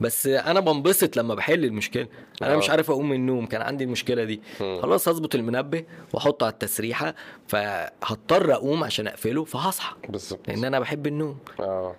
بس 0.00 0.26
أنا 0.26 0.60
بنبسط 0.60 1.16
لما 1.16 1.34
بحل 1.34 1.64
المشكلة 1.64 2.06
أنا 2.42 2.54
آه. 2.54 2.56
مش 2.56 2.70
عارف 2.70 2.90
أقوم 2.90 3.08
من 3.08 3.16
النوم 3.16 3.46
كان 3.46 3.62
عندي 3.62 3.84
المشكلة 3.84 4.24
دي 4.24 4.40
مم. 4.60 4.80
خلاص 4.82 5.08
هظبط 5.08 5.34
المنبه 5.34 5.84
وأحطه 6.12 6.44
على 6.44 6.52
التسريحة 6.52 7.14
فهضطر 7.48 8.52
أقوم 8.52 8.84
عشان 8.84 9.06
أقفله 9.06 9.44
فهصحى 9.44 9.94
بالظبط 10.08 10.48
لأن 10.48 10.64
أنا 10.64 10.80
بحب 10.80 11.06
النوم 11.06 11.38
أه 11.60 11.94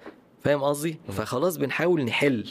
فاهم 0.46 0.64
قصدي؟ 0.64 1.00
فخلاص 1.12 1.58
بنحاول 1.58 2.06
نحل. 2.06 2.48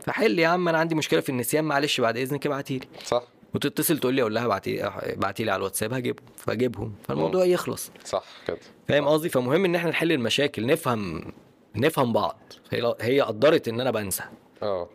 فحل 0.00 0.38
يا 0.38 0.48
عم 0.48 0.68
أنا 0.68 0.78
عندي 0.78 0.94
مشكلة 0.94 1.20
في 1.20 1.28
النسيان 1.28 1.64
معلش 1.64 2.00
بعد 2.00 2.16
إذنك 2.16 2.46
ابعتي 2.46 2.78
لي 2.78 2.86
صح. 3.04 3.22
وتتصل 3.54 3.98
تقول 3.98 4.14
لي 4.14 4.20
أقول 4.22 4.34
لها 4.34 4.44
ابعتي 4.44 4.84
ابعتي 4.84 5.44
لي 5.44 5.50
على 5.50 5.58
الواتساب 5.58 5.92
هجيبهم 5.92 6.26
فاجيبهم 6.36 6.94
فالموضوع 7.08 7.44
يخلص. 7.44 7.90
صح 8.04 8.24
كده. 8.46 8.58
فاهم 8.88 9.08
قصدي؟ 9.08 9.28
فمهم 9.28 9.64
إن 9.64 9.74
إحنا 9.74 9.90
نحل 9.90 10.12
المشاكل 10.12 10.66
نفهم 10.66 11.32
نفهم 11.76 12.12
بعض. 12.12 12.38
هي 12.70 12.94
هي 13.00 13.20
قدرت 13.20 13.68
إن 13.68 13.80
أنا 13.80 13.90
بنسى. 13.90 14.22
آه. 14.62 14.88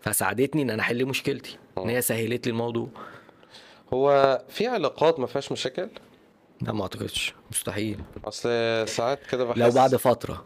فساعدتني 0.00 0.62
إن 0.62 0.70
أنا 0.70 0.82
أحل 0.82 1.06
مشكلتي. 1.06 1.58
إن. 1.78 1.88
هي 1.88 2.02
سهلت 2.02 2.46
لي 2.46 2.50
الموضوع. 2.50 2.88
هو 3.94 4.38
في 4.48 4.66
علاقات 4.66 5.20
ما 5.20 5.26
فيهاش 5.26 5.52
مشاكل؟ 5.52 5.88
لا 6.62 6.72
ما 6.72 6.82
أعتقدش. 6.82 7.34
مستحيل. 7.50 8.00
أصل 8.24 8.48
ساعات 8.88 9.26
كده 9.30 9.44
بحس 9.44 9.58
لو 9.58 9.70
بعد 9.70 9.96
فترة. 9.96 10.44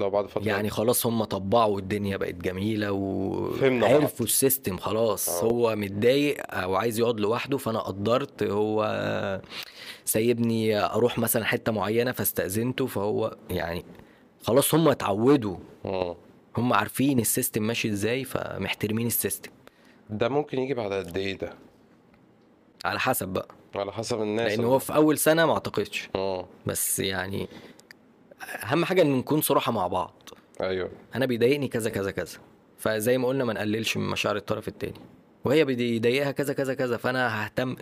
لو 0.00 0.10
بعد 0.10 0.26
فترة 0.26 0.42
يعني 0.48 0.70
خلاص 0.70 1.06
هم 1.06 1.24
طبعوا 1.24 1.78
الدنيا 1.78 2.16
بقت 2.16 2.34
بعض. 2.34 3.92
وعرفوا 3.92 4.26
ال 4.26 4.33
system 4.33 4.78
خلاص 4.78 5.28
آه. 5.28 5.44
هو 5.44 5.76
متضايق 5.76 6.54
أو 6.54 6.74
عايز 6.74 6.98
يقعد 6.98 7.20
لوحده 7.20 7.58
فانا 7.58 7.78
قدرت 7.80 8.42
هو 8.42 9.40
سايبني 10.04 10.78
أروح 10.84 11.18
مثلا 11.18 11.44
حتة 11.44 11.72
معينة 11.72 12.12
فاستأذنته 12.12 12.86
فهو 12.86 13.36
يعني 13.50 13.84
خلاص 14.42 14.74
هم 14.74 14.88
اتعودوا 14.88 15.56
مم. 15.84 16.14
هم 16.56 16.72
عارفين 16.72 17.18
ال 17.20 17.26
system 17.26 17.62
ماشي 17.62 17.88
إزاي 17.88 18.24
فمحترمين 18.24 19.06
ال 19.06 19.12
system 19.12 19.50
ده 20.10 20.28
ممكن 20.28 20.58
يجي 20.58 20.74
بعد 20.74 20.92
قد 20.92 21.16
إيه 21.16 21.38
ده 21.38 21.52
على 22.84 23.00
حسب 23.00 23.28
بقى 23.28 23.48
على 23.76 23.92
حسب 23.92 24.22
الناس 24.22 24.52
لأن 24.52 24.64
هو 24.64 24.78
في 24.78 24.94
أول 24.94 25.18
سنة 25.18 25.46
ما 25.46 25.52
أعتقدش 25.52 26.08
مم. 26.16 26.42
بس 26.66 26.98
يعني 27.00 27.48
أهم 28.42 28.84
حاجة 28.84 29.02
إن 29.02 29.18
نكون 29.18 29.40
صراحة 29.40 29.72
مع 29.72 29.86
بعض. 29.86 30.28
أيوه. 30.60 30.90
أنا 31.14 31.26
بيضايقني 31.26 31.68
كذا 31.68 31.90
كذا 31.90 32.10
كذا. 32.10 32.38
فزي 32.78 33.18
ما 33.18 33.28
قلنا 33.28 33.44
ما 33.44 33.52
نقللش 33.52 33.96
من 33.96 34.08
مشاعر 34.08 34.36
الطرف 34.36 34.68
التاني. 34.68 35.00
وهي 35.44 35.64
بيضايقها 35.64 36.30
كذا 36.30 36.52
كذا 36.52 36.74
كذا. 36.74 36.96
فأنا 36.96 37.44
ههتم. 37.44 37.76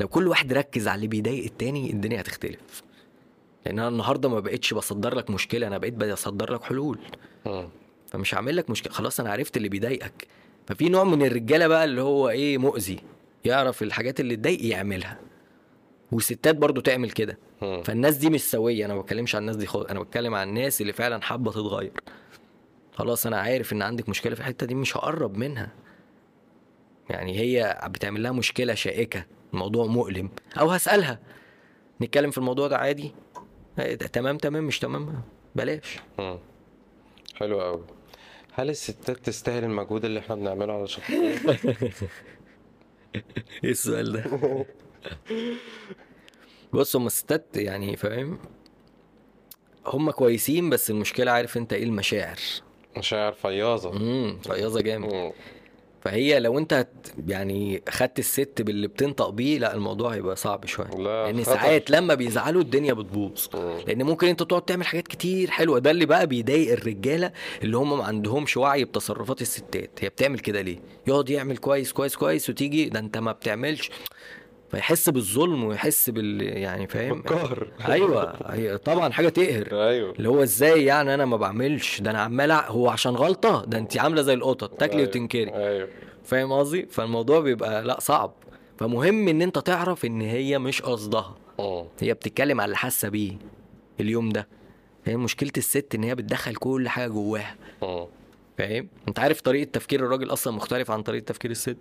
لو 0.00 0.08
كل 0.08 0.28
واحد 0.28 0.52
ركز 0.52 0.88
على 0.88 0.96
اللي 0.96 1.06
بيضايق 1.06 1.44
التاني 1.44 1.90
الدنيا 1.90 2.20
هتختلف. 2.20 2.82
لأن 3.66 3.78
أنا 3.78 3.88
النهارده 3.88 4.28
ما 4.28 4.40
بقتش 4.40 4.74
بصدر 4.74 5.14
لك 5.14 5.30
مشكلة 5.30 5.66
أنا 5.66 5.78
بقيت 5.78 5.94
بصدر 5.94 6.52
لك 6.52 6.62
حلول. 6.62 6.98
فمش 8.06 8.34
هعمل 8.34 8.56
لك 8.56 8.70
مشكلة. 8.70 8.92
خلاص 8.92 9.20
أنا 9.20 9.32
عرفت 9.32 9.56
اللي 9.56 9.68
بيضايقك. 9.68 10.26
ففي 10.66 10.88
نوع 10.88 11.04
من 11.04 11.22
الرجالة 11.22 11.66
بقى 11.66 11.84
اللي 11.84 12.02
هو 12.02 12.28
إيه 12.28 12.58
مؤذي. 12.58 12.98
يعرف 13.44 13.82
الحاجات 13.82 14.20
اللي 14.20 14.36
تضايق 14.36 14.64
يعملها. 14.64 15.18
والستات 16.12 16.56
برضو 16.56 16.80
تعمل 16.80 17.10
كده. 17.10 17.38
فالناس 17.60 18.16
دي 18.16 18.30
مش 18.30 18.40
سوية. 18.50 18.84
أنا 18.84 18.94
ما 18.94 19.00
بتكلمش 19.00 19.34
عن 19.34 19.42
الناس 19.42 19.56
دي 19.56 19.66
خالص. 19.66 19.86
أنا 19.90 20.00
بتكلم 20.00 20.34
عن 20.34 20.48
الناس 20.48 20.80
اللي 20.80 20.92
فعلا 20.92 21.22
حابة 21.22 21.50
تتغير. 21.52 21.92
خلاص 22.94 23.26
أنا 23.26 23.40
عارف 23.40 23.72
إن 23.72 23.82
عندك 23.82 24.08
مشكلة 24.08 24.34
في 24.34 24.40
الحتة 24.40 24.66
دي 24.66 24.74
مش 24.74 24.96
هقرب 24.96 25.36
منها. 25.36 25.72
يعني 27.10 27.38
هي 27.38 27.80
بتعمل 27.86 28.22
لها 28.22 28.32
مشكلة 28.32 28.74
شائكة. 28.74 29.24
الموضوع 29.52 29.86
مؤلم. 29.86 30.30
أو 30.60 30.70
هسألها. 30.70 31.18
نتكلم 32.02 32.30
في 32.30 32.38
الموضوع 32.38 32.68
ده 32.68 32.76
عادي؟ 32.78 33.12
إيه 33.78 33.94
ده 33.94 34.06
تمام 34.06 34.38
تمام 34.38 34.64
مش 34.64 34.78
تمام 34.78 35.22
بلاش. 35.54 35.98
مم. 36.18 36.38
حلو 37.34 37.60
قوي 37.60 37.84
هل 38.52 38.70
الستات 38.70 39.16
تستاهل 39.18 39.64
المجهود 39.64 40.04
اللي 40.04 40.20
إحنا 40.20 40.34
بنعمله 40.34 40.72
على 40.72 40.86
شخص 40.86 41.10
إيه 43.64 43.70
السؤال 43.70 44.12
ده؟ 44.12 44.24
بص 46.76 46.96
هم 46.96 47.06
الستات 47.06 47.46
يعني 47.56 47.96
فاهم؟ 47.96 48.38
هم 49.86 50.10
كويسين 50.10 50.70
بس 50.70 50.90
المشكلة 50.90 51.30
عارف 51.30 51.56
انت 51.56 51.72
إيه 51.72 51.84
المشاعر. 51.84 52.38
مشاعر 52.96 53.32
فياضة. 53.32 53.96
امم 53.96 54.38
رياضه 54.50 54.80
جامد. 54.80 55.32
فهي 56.00 56.40
لو 56.40 56.58
انت 56.58 56.72
هت- 56.72 57.06
يعني 57.28 57.82
خدت 57.88 58.18
الست 58.18 58.62
باللي 58.62 58.86
بتنطق 58.88 59.28
بيه 59.30 59.58
لا 59.58 59.74
الموضوع 59.74 60.14
هيبقى 60.14 60.36
صعب 60.36 60.66
شوية. 60.66 60.86
لا 60.86 61.26
لأن 61.32 61.44
خطر. 61.44 61.54
ساعات 61.54 61.90
لما 61.90 62.14
بيزعلوا 62.14 62.62
الدنيا 62.62 62.92
بتبوظ. 62.92 63.46
لأن 63.86 64.02
ممكن 64.02 64.26
انت 64.28 64.42
تقعد 64.42 64.62
تعمل 64.62 64.86
حاجات 64.86 65.08
كتير 65.08 65.50
حلوة. 65.50 65.78
ده 65.78 65.90
اللي 65.90 66.06
بقى 66.06 66.26
بيضايق 66.26 66.72
الرجالة 66.72 67.32
اللي 67.62 67.76
هم 67.76 67.98
ما 67.98 68.04
عندهمش 68.04 68.56
وعي 68.56 68.84
بتصرفات 68.84 69.42
الستات. 69.42 69.90
هي 70.00 70.08
بتعمل 70.08 70.38
كده 70.38 70.60
ليه؟ 70.60 70.78
يقعد 71.06 71.30
يعمل 71.30 71.56
كويس 71.56 71.92
كويس 71.92 72.16
كويس 72.16 72.50
وتيجي 72.50 72.88
ده 72.88 72.98
انت 73.00 73.18
ما 73.18 73.32
بتعملش. 73.32 73.90
فيحس 74.70 75.08
بالظلم 75.08 75.64
ويحس 75.64 76.10
بال 76.10 76.42
يعني 76.42 76.86
فاهم؟ 76.86 77.22
بالقهر 77.22 77.68
أيوه 77.88 78.52
هي 78.54 78.78
طبعا 78.78 79.12
حاجة 79.12 79.28
تقهر. 79.28 79.68
أيوه. 79.88 80.12
اللي 80.12 80.28
هو 80.28 80.42
إزاي 80.42 80.84
يعني 80.84 81.14
أنا 81.14 81.24
ما 81.24 81.36
بعملش؟ 81.36 82.00
ده 82.00 82.10
أنا 82.10 82.20
عمال 82.20 82.52
هو 82.52 82.88
عشان 82.88 83.16
غلطة؟ 83.16 83.64
ده 83.64 83.78
انت 83.78 83.98
عاملة 83.98 84.22
زي 84.22 84.34
القطط 84.34 84.70
تاكلي 84.70 84.96
أيوة. 84.96 85.08
وتنكري. 85.08 85.54
أيوه. 85.54 85.88
فاهم 86.24 86.52
قصدي؟ 86.52 86.86
فالموضوع 86.90 87.40
بيبقى 87.40 87.84
لا 87.84 88.00
صعب. 88.00 88.32
فمهم 88.78 89.28
إن 89.28 89.42
أنت 89.42 89.58
تعرف 89.58 90.04
إن 90.04 90.20
هي 90.20 90.58
مش 90.58 90.82
قصدها. 90.82 91.36
مم. 91.58 91.84
هي 92.00 92.14
بتتكلم 92.14 92.60
على 92.60 92.64
اللي 92.64 92.76
حاسة 92.76 93.08
بيه 93.08 93.32
اليوم 94.00 94.28
ده. 94.28 94.48
هي 95.04 95.16
مشكلة 95.16 95.52
الست 95.56 95.94
إن 95.94 96.04
هي 96.04 96.14
بتدخل 96.14 96.54
كل 96.54 96.88
حاجة 96.88 97.08
جواها. 97.08 97.56
مم. 97.82 98.06
فاهم؟ 98.58 98.88
أنت 99.08 99.18
عارف 99.18 99.40
طريقة 99.40 99.70
تفكير 99.70 100.00
الراجل 100.04 100.32
أصلا 100.32 100.52
مختلف 100.52 100.90
عن 100.90 101.02
طريقة 101.02 101.24
تفكير 101.24 101.50
الست؟ 101.50 101.76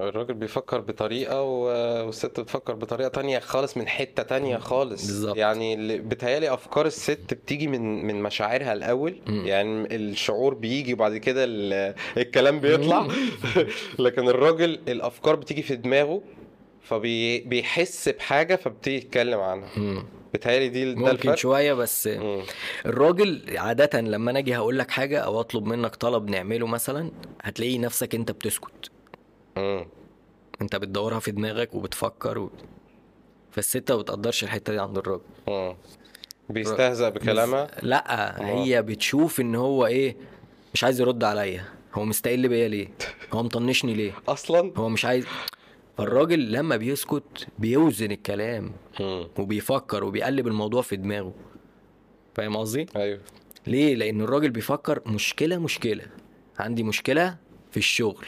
الراجل 0.00 0.34
بيفكر 0.34 0.80
بطريقة 0.80 1.42
والست 1.42 2.40
بتفكر 2.40 2.74
بطريقة 2.74 3.08
تانية 3.08 3.38
خالص 3.38 3.76
من 3.76 3.88
حتة 3.88 4.22
تانية 4.22 4.56
خالص 4.56 5.06
بالظبط. 5.06 5.36
يعني 5.36 5.98
بتهيالي 5.98 6.54
أفكار 6.54 6.86
الست 6.86 7.34
بتيجي 7.34 7.66
من 7.68 8.06
من 8.06 8.22
مشاعرها 8.22 8.72
الأول 8.72 9.16
مم. 9.26 9.46
يعني 9.46 9.96
الشعور 9.96 10.54
بيجي 10.54 10.92
وبعد 10.92 11.16
كده 11.16 11.44
ال- 11.44 11.94
الكلام 12.16 12.60
بيطلع 12.60 13.08
لكن 13.98 14.28
الراجل 14.28 14.78
الأفكار 14.88 15.36
بتيجي 15.36 15.62
في 15.62 15.76
دماغه 15.76 16.22
فبيحس 16.82 18.08
بحاجة 18.08 18.56
فبتيجي 18.56 18.96
يتكلم 18.96 19.40
عنها 19.40 19.68
مم. 19.76 20.04
بتهيالي 20.34 20.68
دي 20.68 20.84
ده 20.94 21.00
ممكن 21.00 21.10
الفرق 21.10 21.34
شوية 21.34 21.72
بس 21.74 22.06
مم. 22.06 22.42
الراجل 22.86 23.42
عادة 23.58 24.00
لما 24.00 24.30
أنا 24.30 24.38
أجي 24.38 24.56
هقول 24.56 24.78
لك 24.78 24.90
حاجة 24.90 25.18
أو 25.18 25.40
أطلب 25.40 25.64
منك 25.66 25.96
طلب 25.96 26.30
نعمله 26.30 26.66
مثلا 26.66 27.10
هتلاقي 27.42 27.78
نفسك 27.78 28.14
أنت 28.14 28.30
بتسكت 28.30 28.90
مم. 29.56 29.86
انت 30.62 30.76
بتدورها 30.76 31.18
في 31.18 31.30
دماغك 31.30 31.74
وبتفكر 31.74 32.38
و... 32.38 32.50
فالست 33.50 33.92
ما 33.92 33.98
بتقدرش 33.98 34.44
الحتة 34.44 34.72
دي 34.72 34.78
عند 34.78 34.98
الراجل. 34.98 35.22
مم. 35.48 35.76
بيستهزأ 36.48 37.08
بكلامها؟ 37.08 37.70
لا 37.82 38.40
آه. 38.40 38.44
هي 38.44 38.82
بتشوف 38.82 39.40
ان 39.40 39.54
هو 39.54 39.86
إيه 39.86 40.16
مش 40.74 40.84
عايز 40.84 41.00
يرد 41.00 41.24
عليا. 41.24 41.64
هو 41.94 42.04
مستقل 42.04 42.48
بيا 42.48 42.68
ليه؟ 42.68 42.88
هو 43.32 43.42
مطنشني 43.42 43.94
ليه؟ 43.94 44.12
أصلا؟ 44.28 44.72
هو 44.76 44.88
مش 44.88 45.04
عايز 45.04 45.26
فالراجل 45.98 46.52
لما 46.52 46.76
بيسكت 46.76 47.46
بيوزن 47.58 48.10
الكلام 48.10 48.72
مم. 49.00 49.28
وبيفكر 49.38 50.04
وبيقلب 50.04 50.46
الموضوع 50.46 50.82
في 50.82 50.96
دماغه. 50.96 51.34
فاهم 52.34 52.56
قصدي؟ 52.56 52.86
أيوه. 52.96 53.20
ليه؟ 53.66 53.94
لأن 53.94 54.20
الراجل 54.20 54.50
بيفكر 54.50 55.02
مشكلة 55.06 55.58
مشكلة. 55.58 56.04
عندي 56.58 56.82
مشكلة 56.82 57.36
في 57.70 57.76
الشغل. 57.76 58.26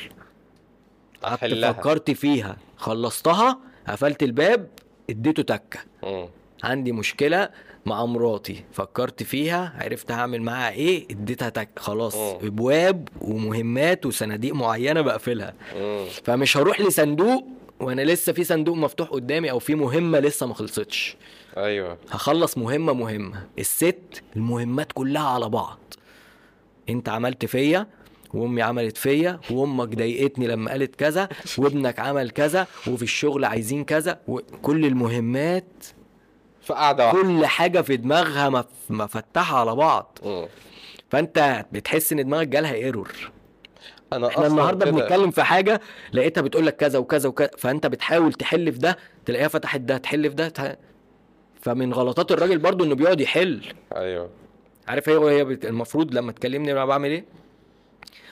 قعدت. 1.23 1.64
فكرت 1.64 2.11
فيها 2.11 2.57
خلصتها 2.77 3.59
قفلت 3.89 4.23
الباب 4.23 4.69
اديته 5.11 5.43
تكة 5.43 5.79
مم. 6.03 6.29
عندي 6.64 6.93
مشكلة 6.93 7.49
مع 7.87 8.05
مراتي 8.07 8.64
فكرت 8.73 9.23
فيها 9.23 9.73
عرفت 9.81 10.11
هعمل 10.12 10.43
معاها 10.43 10.71
إيه 10.73 11.05
اديتها 11.11 11.49
تك 11.49 11.69
خلاص 11.79 12.17
مم. 12.17 12.47
ابواب 12.47 13.09
ومهمات 13.21 14.07
وصناديق 14.07 14.55
معينة 14.55 15.01
بقفلها 15.01 15.55
مم. 15.77 16.05
فمش 16.25 16.57
هروح 16.57 16.81
لصندوق 16.81 17.47
وأنا 17.81 18.03
لسه 18.03 18.33
في 18.33 18.45
صندوق 18.45 18.77
مفتوح 18.77 19.09
قدامي 19.09 19.51
أو 19.51 19.59
في 19.59 19.75
مهمة 19.75 20.19
لسه 20.19 20.47
ما 20.47 20.55
خلصتش 20.55 21.17
أيوه 21.57 21.99
هخلص 22.11 22.59
مهمة 22.59 22.93
مهمة 22.93 23.47
الست 23.59 24.23
المهمات 24.37 24.93
كلها 24.93 25.29
على 25.29 25.49
بعض 25.49 25.79
انت 26.89 27.09
عملت 27.09 27.45
فيا 27.47 27.87
وأمي 28.37 28.62
عملت 28.62 28.97
فيا 28.97 29.41
وأمك 29.51 29.89
ضايقتني 29.89 30.47
لما 30.47 30.70
قالت 30.70 30.97
كذا 30.97 31.28
وابنك 31.59 31.99
عمل 31.99 32.30
كذا 32.30 32.66
وفي 32.89 33.03
الشغل 33.03 33.45
عايزين 33.45 33.84
كذا 33.84 34.20
وكل 34.28 34.87
المهمات 34.87 35.84
في 36.62 36.72
قعدة 36.72 37.05
واحدة. 37.07 37.22
كل 37.22 37.47
حاجة 37.47 37.80
في 37.80 37.97
دماغها 37.97 38.49
مف- 38.49 38.66
مفتحه 38.91 39.59
على 39.61 39.74
بعض. 39.74 40.18
فأنت 41.11 41.66
بتحس 41.72 42.12
إن 42.12 42.24
دماغك 42.24 42.49
جالها 42.49 42.74
ايرور 42.74 43.12
أنا 44.12 44.26
إحنا 44.28 44.47
النهارده 44.47 44.91
بنتكلم 44.91 45.30
في 45.30 45.43
حاجة 45.43 45.80
لقيتها 46.12 46.41
بتقول 46.41 46.66
لك 46.66 46.76
كذا 46.76 46.99
وكذا 46.99 47.28
وكذا 47.28 47.51
فأنت 47.59 47.87
بتحاول 47.87 48.32
تحل 48.32 48.72
في 48.72 48.78
ده 48.78 48.99
تلاقيها 49.26 49.49
فتحت 49.49 49.80
ده 49.80 49.97
تحل 49.97 50.28
في 50.30 50.34
ده 50.37 50.49
تح... 50.49 50.74
فمن 51.61 51.93
غلطات 51.93 52.32
الراجل 52.32 52.59
برضو 52.59 52.84
إنه 52.84 52.95
بيقعد 52.95 53.20
يحل. 53.20 53.62
أيوه. 53.97 54.30
عارف 54.89 55.09
هي 55.09 55.45
بت... 55.45 55.64
المفروض 55.66 56.14
لما 56.14 56.32
تكلمني 56.32 56.72
أنا 56.72 56.84
بعمل 56.84 57.09
إيه؟ 57.11 57.24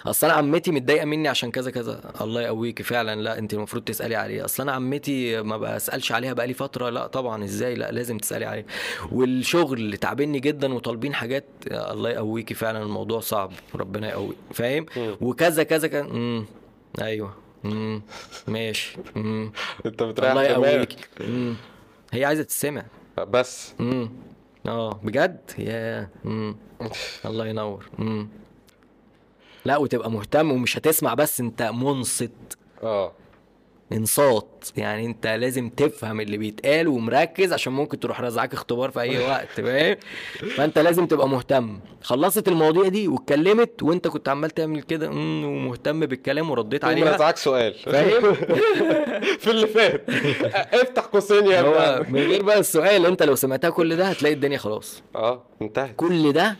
أصل 0.06 0.26
أنا 0.26 0.36
عمتي 0.36 0.70
متضايقة 0.70 1.04
مني 1.04 1.28
عشان 1.28 1.50
كذا 1.50 1.70
كذا. 1.70 2.00
الله 2.20 2.42
يقويكي 2.42 2.82
فعلا. 2.82 3.20
لا 3.22 3.38
أنت 3.38 3.54
المفروض 3.54 3.84
تسألي 3.84 4.14
عليه 4.14 4.44
أصل 4.44 4.62
أنا 4.62 4.72
عمتي 4.72 5.42
ما 5.42 5.56
بسألش 5.56 6.12
عليها 6.12 6.32
بقالي 6.32 6.54
فترة. 6.54 6.90
لا 6.90 7.06
طبعا 7.06 7.44
إزاي؟ 7.44 7.74
لا 7.74 7.90
لازم 7.90 8.18
تسألي 8.18 8.44
عليه 8.44 8.66
والشغل 9.12 9.96
تعبني 9.96 10.40
جدا 10.40 10.74
وطالبين 10.74 11.14
حاجات 11.14 11.44
الله 11.70 12.10
يقويكي 12.10 12.54
فعلا. 12.54 12.82
الموضوع 12.82 13.20
صعب 13.20 13.52
ربنا 13.74 14.08
يقوي. 14.08 14.34
فاهم؟ 14.52 14.86
مم. 14.96 15.16
وكذا 15.20 15.62
كذا 15.62 16.00
امم 16.00 16.46
أيوه. 17.00 17.34
امم 17.64 18.02
ماشي. 18.48 18.96
امم 19.16 19.52
أنت 19.86 20.02
بتريح 20.02 20.30
الله 20.30 20.86
امم 21.20 21.54
هي 22.12 22.24
عايزة 22.24 22.42
تسمع 22.42 22.84
بس. 23.18 23.74
امم 23.80 24.10
آه. 24.66 25.00
بجد؟ 25.02 25.40
يا 25.58 26.08
امم 26.26 26.56
الله 27.24 27.46
ينور. 27.46 27.84
امم 27.98 28.28
لا 29.64 29.76
وتبقى 29.76 30.10
مهتم 30.10 30.52
ومش 30.52 30.78
هتسمع 30.78 31.14
بس 31.14 31.40
انت 31.40 31.62
منصت. 31.62 32.30
آه. 32.82 33.12
انصات 33.92 34.64
يعني 34.76 35.06
انت 35.06 35.26
لازم 35.26 35.68
تفهم 35.68 36.20
اللي 36.20 36.36
بيتقال 36.36 36.88
ومركز 36.88 37.52
عشان 37.52 37.72
ممكن 37.72 38.00
تروح 38.00 38.20
رازعاك 38.20 38.52
اختبار 38.54 38.90
في 38.90 39.00
أي 39.00 39.18
وقت 39.28 39.48
فاهم؟ 39.50 39.96
فانت 40.56 40.78
لازم 40.78 41.06
تبقى 41.06 41.28
مهتم. 41.28 41.78
خلصت 42.02 42.48
المواضيع 42.48 42.88
دي 42.88 43.08
واتكلمت 43.08 43.82
وانت 43.82 44.08
كنت 44.08 44.28
عمال 44.28 44.50
تعمل 44.50 44.82
كده 44.82 45.08
ومهتم 45.10 46.06
بالكلام 46.06 46.50
ورديت 46.50 46.84
عليها. 46.84 47.14
رزعك 47.14 47.36
سؤال. 47.36 47.74
فاهم؟ 47.74 48.34
في 49.42 49.50
اللي 49.50 49.66
فات. 49.66 50.10
افتح 50.82 51.02
قوسين 51.02 51.46
يا 51.46 51.60
هو 51.60 52.04
من 52.08 52.20
غير 52.20 52.42
بقى 52.42 52.58
السؤال 52.58 53.06
انت 53.06 53.22
لو 53.22 53.34
سمعتها 53.34 53.70
كل 53.70 53.96
ده 53.96 54.04
هتلاقي 54.08 54.34
الدنيا 54.34 54.58
خلاص. 54.58 55.02
آه 55.16 55.42
انتهت. 55.62 55.96
كل 55.96 56.32
ده 56.32 56.56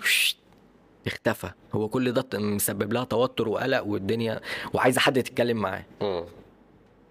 اختفى. 1.07 1.51
هو 1.73 1.89
كل 1.89 2.13
ده 2.13 2.39
مسبب 2.39 2.93
لها 2.93 3.05
توتر 3.05 3.49
وقلق 3.49 3.87
والدنيا 3.87 4.41
وعايزة 4.73 5.01
حد 5.01 5.23
تتكلم 5.23 5.57
معاه. 5.57 5.85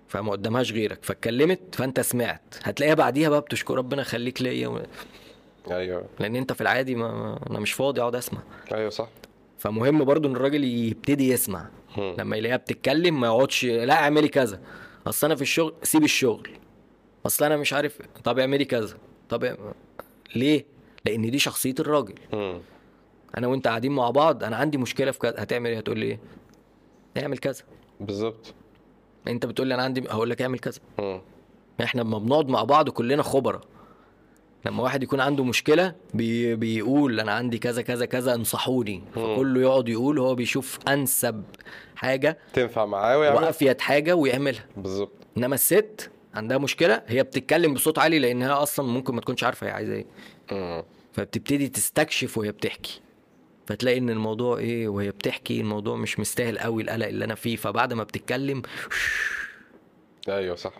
فما 0.07 0.31
قدامهاش 0.31 0.71
غيرك. 0.71 1.03
فاتكلمت 1.03 1.59
فانت 1.75 1.99
سمعت. 1.99 2.55
هتلاقيها 2.63 2.95
بعديها 2.95 3.29
بقى 3.29 3.41
بتشكر 3.41 3.75
ربنا 3.75 4.03
خليك 4.03 4.41
ليا 4.41 4.67
و... 4.67 4.81
أيوه. 5.71 6.05
لأن 6.19 6.35
أنت 6.35 6.53
في 6.53 6.61
العادي 6.61 6.95
ما... 6.95 7.39
أنا 7.49 7.59
مش 7.59 7.73
فاضي 7.73 8.01
أقعد 8.01 8.15
أسمع. 8.15 8.39
أيوه 8.73 8.89
صح. 8.89 9.09
فمهم 9.57 10.03
برضو 10.03 10.27
إن 10.27 10.35
الراجل 10.35 10.63
يبتدي 10.63 11.29
يسمع. 11.29 11.69
مم. 11.97 12.15
لما 12.17 12.37
يلاقيها 12.37 12.57
بتتكلم 12.57 13.19
ما 13.19 13.27
يقعدش 13.27 13.65
لا 13.65 13.93
اعملي 13.93 14.27
كذا. 14.27 14.59
أصل 15.07 15.27
أنا 15.27 15.35
في 15.35 15.41
الشغل 15.41 15.73
سيب 15.83 16.03
الشغل. 16.03 16.49
أصل 17.25 17.45
أنا 17.45 17.57
مش 17.57 17.73
عارف 17.73 17.97
طب 18.23 18.39
اعملي 18.39 18.65
كذا. 18.65 18.97
طب 19.29 19.57
ليه؟ 20.35 20.65
لأن 21.05 21.31
دي 21.31 21.39
شخصية 21.39 21.75
الراجل. 21.79 22.15
مم. 22.33 22.59
أنا 23.37 23.47
وانت 23.47 23.67
قاعدين 23.67 23.91
مع 23.91 24.09
بعض 24.09 24.43
أنا 24.43 24.55
عندي 24.55 24.77
مشكلة 24.77 25.11
في 25.11 25.19
كذا. 25.19 25.35
هتعمل 25.37 25.69
إيه؟ 25.69 25.77
هتقول 25.77 25.99
لي 25.99 26.05
إيه؟ 26.05 26.19
اعمل 27.17 27.37
كذا. 27.37 27.63
بالظبط. 27.99 28.53
انت 29.27 29.45
بتقول 29.45 29.67
لي 29.67 29.75
أنا 29.75 29.83
عندي 29.83 30.03
هقول 30.09 30.29
لك 30.29 30.41
اعمل 30.41 30.59
كذا. 30.59 30.79
مم. 30.99 31.21
إحنا 31.83 32.01
لما 32.01 32.17
بنقعد 32.17 32.47
مع 32.47 32.63
بعض 32.63 32.89
كلنا 32.89 33.23
خبراء 33.23 33.61
لما 34.65 34.83
واحد 34.83 35.03
يكون 35.03 35.19
عنده 35.19 35.43
مشكلة 35.43 35.95
بي 36.13 36.55
بيقول 36.55 37.19
أنا 37.19 37.31
عندي 37.31 37.57
كذا 37.57 37.81
كذا 37.81 38.05
كذا 38.05 38.35
انصحوني. 38.35 39.03
فكله 39.15 39.61
يقعد 39.61 39.89
يقول 39.89 40.19
هو 40.19 40.35
بيشوف 40.35 40.79
انسب 40.87 41.43
حاجة 41.95 42.37
تنفع 42.53 42.85
معاه 42.85 43.17
ويعمل 43.17 43.43
وافيد 43.43 43.81
حاجة 43.81 44.15
ويعملها. 44.15 44.65
بالظبط. 44.77 45.11
انما 45.37 45.55
الست 45.55 46.11
عندها 46.33 46.57
مشكلة 46.57 47.01
هي 47.07 47.23
بتتكلم 47.23 47.73
بصوت 47.73 47.99
عالي 47.99 48.19
لانها 48.19 48.63
أصلا 48.63 48.85
ممكن 48.85 49.15
ما 49.15 49.21
تكونش 49.21 49.43
عارفة 49.43 49.67
هي 49.67 49.71
عايزة 49.71 50.03
إيه. 50.51 50.85
فبتبتدي 51.13 51.67
تستكشف 51.67 52.37
وهي 52.37 52.51
بتحكي. 52.51 53.01
فتلاقي 53.67 53.97
إن 53.97 54.09
الموضوع 54.09 54.57
إيه 54.57 54.87
وهي 54.87 55.11
بتحكي 55.11 55.61
الموضوع 55.61 55.95
مش 55.95 56.19
مستاهل 56.19 56.59
قوي 56.59 56.83
القلق 56.83 57.07
اللي 57.07 57.25
أنا 57.25 57.35
فيه 57.35 57.55
فبعد 57.55 57.93
ما 57.93 58.03
بتتكلم 58.03 58.61
أيوه 60.29 60.55
صح. 60.55 60.73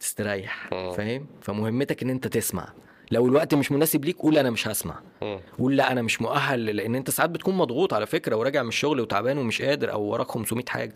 تستريح 0.00 0.72
مم. 0.72 0.92
فاهم؟ 0.92 1.26
فمهمتك 1.42 2.02
إن 2.02 2.10
أنت 2.10 2.26
تسمع. 2.28 2.68
لو 3.10 3.26
الوقت 3.26 3.54
مش 3.54 3.72
مناسب 3.72 4.04
ليك 4.04 4.16
قول 4.18 4.38
أنا 4.38 4.50
مش 4.50 4.68
هسمع. 4.68 5.00
مم. 5.22 5.40
قول 5.58 5.76
لا 5.76 5.92
أنا 5.92 6.02
مش 6.02 6.22
مؤهل 6.22 6.66
لأن 6.66 6.94
أنت 6.94 7.10
ساعات 7.10 7.30
بتكون 7.30 7.54
مضغوط 7.56 7.94
على 7.94 8.06
فكرة 8.06 8.36
وراجع 8.36 8.62
من 8.62 8.68
الشغل 8.68 9.00
وتعبان 9.00 9.38
ومش 9.38 9.62
قادر 9.62 9.92
أو 9.92 10.02
وراك 10.02 10.30
500 10.30 10.64
حاجة. 10.68 10.94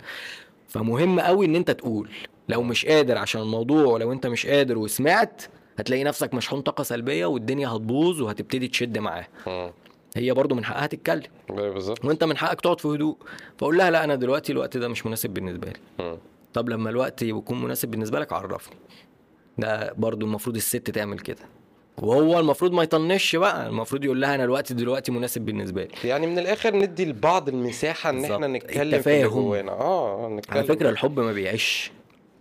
فمهم 0.69 1.21
قوي 1.21 1.47
إن 1.47 1.57
أنت 1.57 1.71
تقول. 1.71 2.11
لو 2.49 2.63
مش 2.63 2.87
قادر 2.87 3.19
عشان 3.19 3.41
الموضوع 3.41 3.85
ولو 3.85 4.13
أنت 4.13 4.27
مش 4.27 4.47
قادر 4.47 4.79
وسمعت 4.79 5.43
هتلاقي 5.79 6.05
نفسك 6.05 6.35
مشحون 6.35 6.61
طاقة 6.61 6.83
سلبية 6.83 7.27
والدنيا 7.27 7.69
هتبوظ 7.69 8.23
وهتبتدي 8.23 8.69
تشد 8.69 8.99
معاه. 8.99 9.27
مم. 9.47 9.73
هي 10.19 10.35
برضو 10.35 10.55
من 10.55 10.65
حقها 10.65 10.87
تتكلم. 10.87 11.23
أيوه 11.51 11.75
بالظبط. 11.75 12.05
وانت 12.05 12.25
من 12.25 12.37
حقك 12.37 12.61
تقعد 12.61 12.81
في 12.81 12.89
هدوء. 12.89 13.17
فاقول 13.59 13.79
لها 13.79 13.91
لا 13.91 14.05
أنا 14.05 14.15
دلوقتي 14.15 14.53
الوقت 14.53 14.77
ده 14.77 14.89
مش 14.89 15.07
مناسب 15.07 15.31
بالنسبة 15.31 15.69
لي. 15.69 16.05
مم. 16.05 16.19
طب 16.55 16.69
لما 16.69 16.91
الوقت 16.91 17.23
يكون 17.23 17.63
مناسب 17.63 17.89
بالنسبة 17.89 18.21
لك 18.21 18.33
عرفني. 18.33 18.77
ده 19.59 19.93
برضو 19.93 20.27
المفروض 20.27 20.57
الست 20.57 20.91
تعمل 20.91 21.19
كده. 21.19 21.43
وهو 21.99 22.41
المفروض 22.41 22.73
ما 22.73 22.83
يطنش 22.83 23.37
بقى. 23.37 23.69
المفروض 23.69 24.05
يقول 24.05 24.21
لها 24.21 24.35
أنا 24.35 24.45
الوقت 24.45 24.73
دلوقتي 24.73 25.13
مناسب 25.13 25.41
بالنسبة 25.41 25.85
لي. 25.85 26.09
يعني 26.09 26.27
من 26.27 26.39
الآخر 26.39 26.77
ندي 26.77 27.05
لبعض 27.05 27.49
المساحة 27.49 28.11
إن 28.11 28.25
إحنا. 28.25 28.47
نتكلم 28.47 28.91
في 28.91 28.97
التفاهم. 28.97 29.43
جوانا. 29.43 29.73
آه 29.73 30.29
نتكلم 30.29 30.59
على 30.59 30.67
فكرة 30.67 30.91
الحب 30.91 31.21
ما 31.21 31.33
بيعيش. 31.33 31.93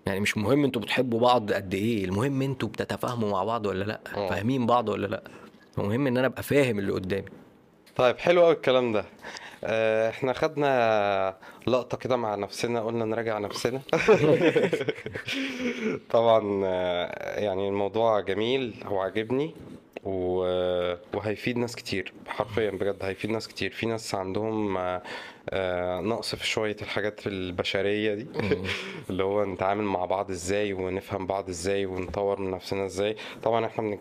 يعني 0.05 0.19
مش 0.19 0.37
مهم 0.37 0.63
أنتوا 0.63 0.81
بتحبوا 0.81 1.19
بعض 1.19 1.51
قد 1.51 1.73
إيه. 1.73 2.05
المهم 2.05 2.41
أنتوا 2.41 2.69
بتتفاهموا 2.69 3.31
مع 3.31 3.43
بعض 3.43 3.65
ولا 3.65 3.83
لأ. 3.83 3.99
آه. 4.15 4.29
فاهمين 4.29 4.65
بعض 4.65 4.89
ولا 4.89 5.07
لأ. 5.07 5.23
فمهم 5.75 6.07
إن 6.07 6.17
أنا 6.17 6.27
أبقى 6.27 6.43
فاهم 6.43 6.79
اللي 6.79 6.91
قدامي. 6.91 7.25
طيب 7.97 8.17
حلو 8.17 8.43
قوي 8.43 8.53
الكلام 8.53 8.91
ده. 8.93 9.05
آه، 9.63 10.09
إحنا 10.09 10.33
خدنا 10.33 11.35
لقطة 11.67 11.97
كده 11.97 12.15
مع 12.17 12.35
نفسنا 12.35 12.81
قلنا 12.81 13.05
نراجع 13.05 13.37
نفسنا. 13.39 13.81
طبعا 16.09 16.61
آه، 16.65 17.39
يعني 17.39 17.67
الموضوع 17.69 18.19
جميل 18.19 18.73
وعجبني 18.89 19.55
و- 20.03 20.95
وهيفيد 21.13 21.57
ناس 21.57 21.75
كتير. 21.75 22.13
حرفيا 22.27 22.69
بجد 22.69 22.97
هيفيد 23.01 23.29
ناس 23.31 23.47
كتير. 23.47 23.71
في 23.71 23.85
ناس 23.85 24.15
عندهم 24.15 24.77
آه، 25.49 25.99
نقص 26.01 26.35
في 26.35 26.47
شوية 26.47 26.75
الحاجات 26.81 27.27
البشرية 27.27 28.13
دي. 28.13 28.27
اللي 29.09 29.23
هو 29.23 29.45
نتعامل 29.45 29.83
مع 29.83 30.05
بعض 30.05 30.29
إزاي 30.31 30.73
ونفهم 30.73 31.27
بعض 31.27 31.49
إزاي 31.49 31.85
ونطور 31.85 32.41
من 32.41 32.51
نفسنا 32.51 32.85
إزاي. 32.85 33.15
طبعا 33.43 33.65
إحنا 33.65 33.83
من... 33.83 33.97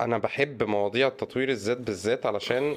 أنا 0.00 0.18
بحب 0.18 0.62
مواضيع 0.62 1.08
تطوير 1.08 1.48
الذات 1.48 1.78
بالذات 1.78 2.26
علشان 2.26 2.74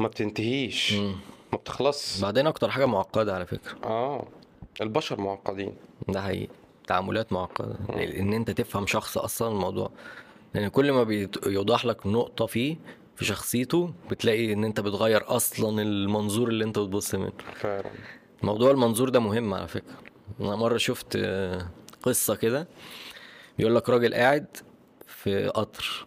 ما 0.00 0.08
بتنتهيش. 0.08 0.92
مم. 0.92 1.14
ما 1.52 1.58
بتخلص. 1.58 2.20
بعدين 2.20 2.46
أكتر 2.46 2.70
حاجة 2.70 2.86
معقدة 2.86 3.34
على 3.34 3.46
فكرة. 3.46 3.78
آه. 3.84 4.26
البشر 4.80 5.20
معقدين. 5.20 5.74
ده 6.08 6.22
حقيقي. 6.22 6.48
تعاملات 6.86 7.32
معقدة. 7.32 7.76
إن 7.94 8.32
أنت 8.32 8.50
تفهم 8.50 8.86
شخص 8.86 9.18
أصلا 9.18 9.48
الموضوع. 9.48 9.90
لأن 10.54 10.68
كل 10.68 10.92
ما 10.92 11.02
بيوضح 11.02 11.84
لك 11.84 12.06
نقطة 12.06 12.46
فيه 12.46 12.76
في 13.16 13.24
شخصيته 13.24 13.92
بتلاقي 14.10 14.52
إن 14.52 14.64
أنت 14.64 14.80
بتغير 14.80 15.22
أصلا 15.36 15.82
المنظور 15.82 16.48
اللي 16.48 16.64
أنت 16.64 16.78
بتبص 16.78 17.14
منه. 17.14 17.32
فعلا. 17.54 17.90
موضوع 18.42 18.70
المنظور 18.70 19.08
ده 19.08 19.20
مهم 19.20 19.54
على 19.54 19.68
فكرة. 19.68 19.94
أنا 20.40 20.56
مرة 20.56 20.76
شفت 20.76 21.16
آه، 21.16 21.68
قصة 22.02 22.34
كده. 22.34 22.68
بيقول 23.58 23.74
لك 23.76 23.88
راجل 23.88 24.14
قاعد 24.14 24.46
في 25.06 25.48
قطر. 25.48 26.06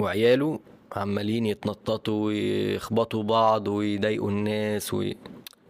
وعياله 0.00 0.60
عمالين 0.92 1.46
يتنططوا 1.46 2.24
ويخبطوا 2.26 3.22
بعض 3.22 3.68
ويضايقوا 3.68 4.30
الناس 4.30 4.94
وي... 4.94 5.16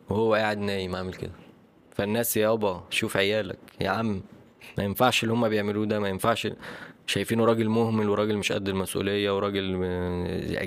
وهو 0.08 0.34
قاعد 0.34 0.58
نايم 0.58 0.96
عامل 0.96 1.14
كده. 1.14 1.32
فالناس 1.94 2.36
يابا 2.36 2.84
شوف 2.90 3.16
عيالك 3.16 3.58
يا 3.80 3.90
عم 3.90 4.22
ما 4.78 4.84
ينفعش 4.84 5.22
اللي 5.22 5.34
هما 5.34 5.48
بيعملوه 5.48 5.86
ده 5.86 6.00
ما 6.00 6.08
ينفعش. 6.08 6.48
شايفينه 7.06 7.44
راجل 7.44 7.68
مهمل 7.68 8.08
وراجل 8.08 8.36
مش 8.36 8.52
قد 8.52 8.68
المسؤولية 8.68 9.36
وراجل 9.36 9.80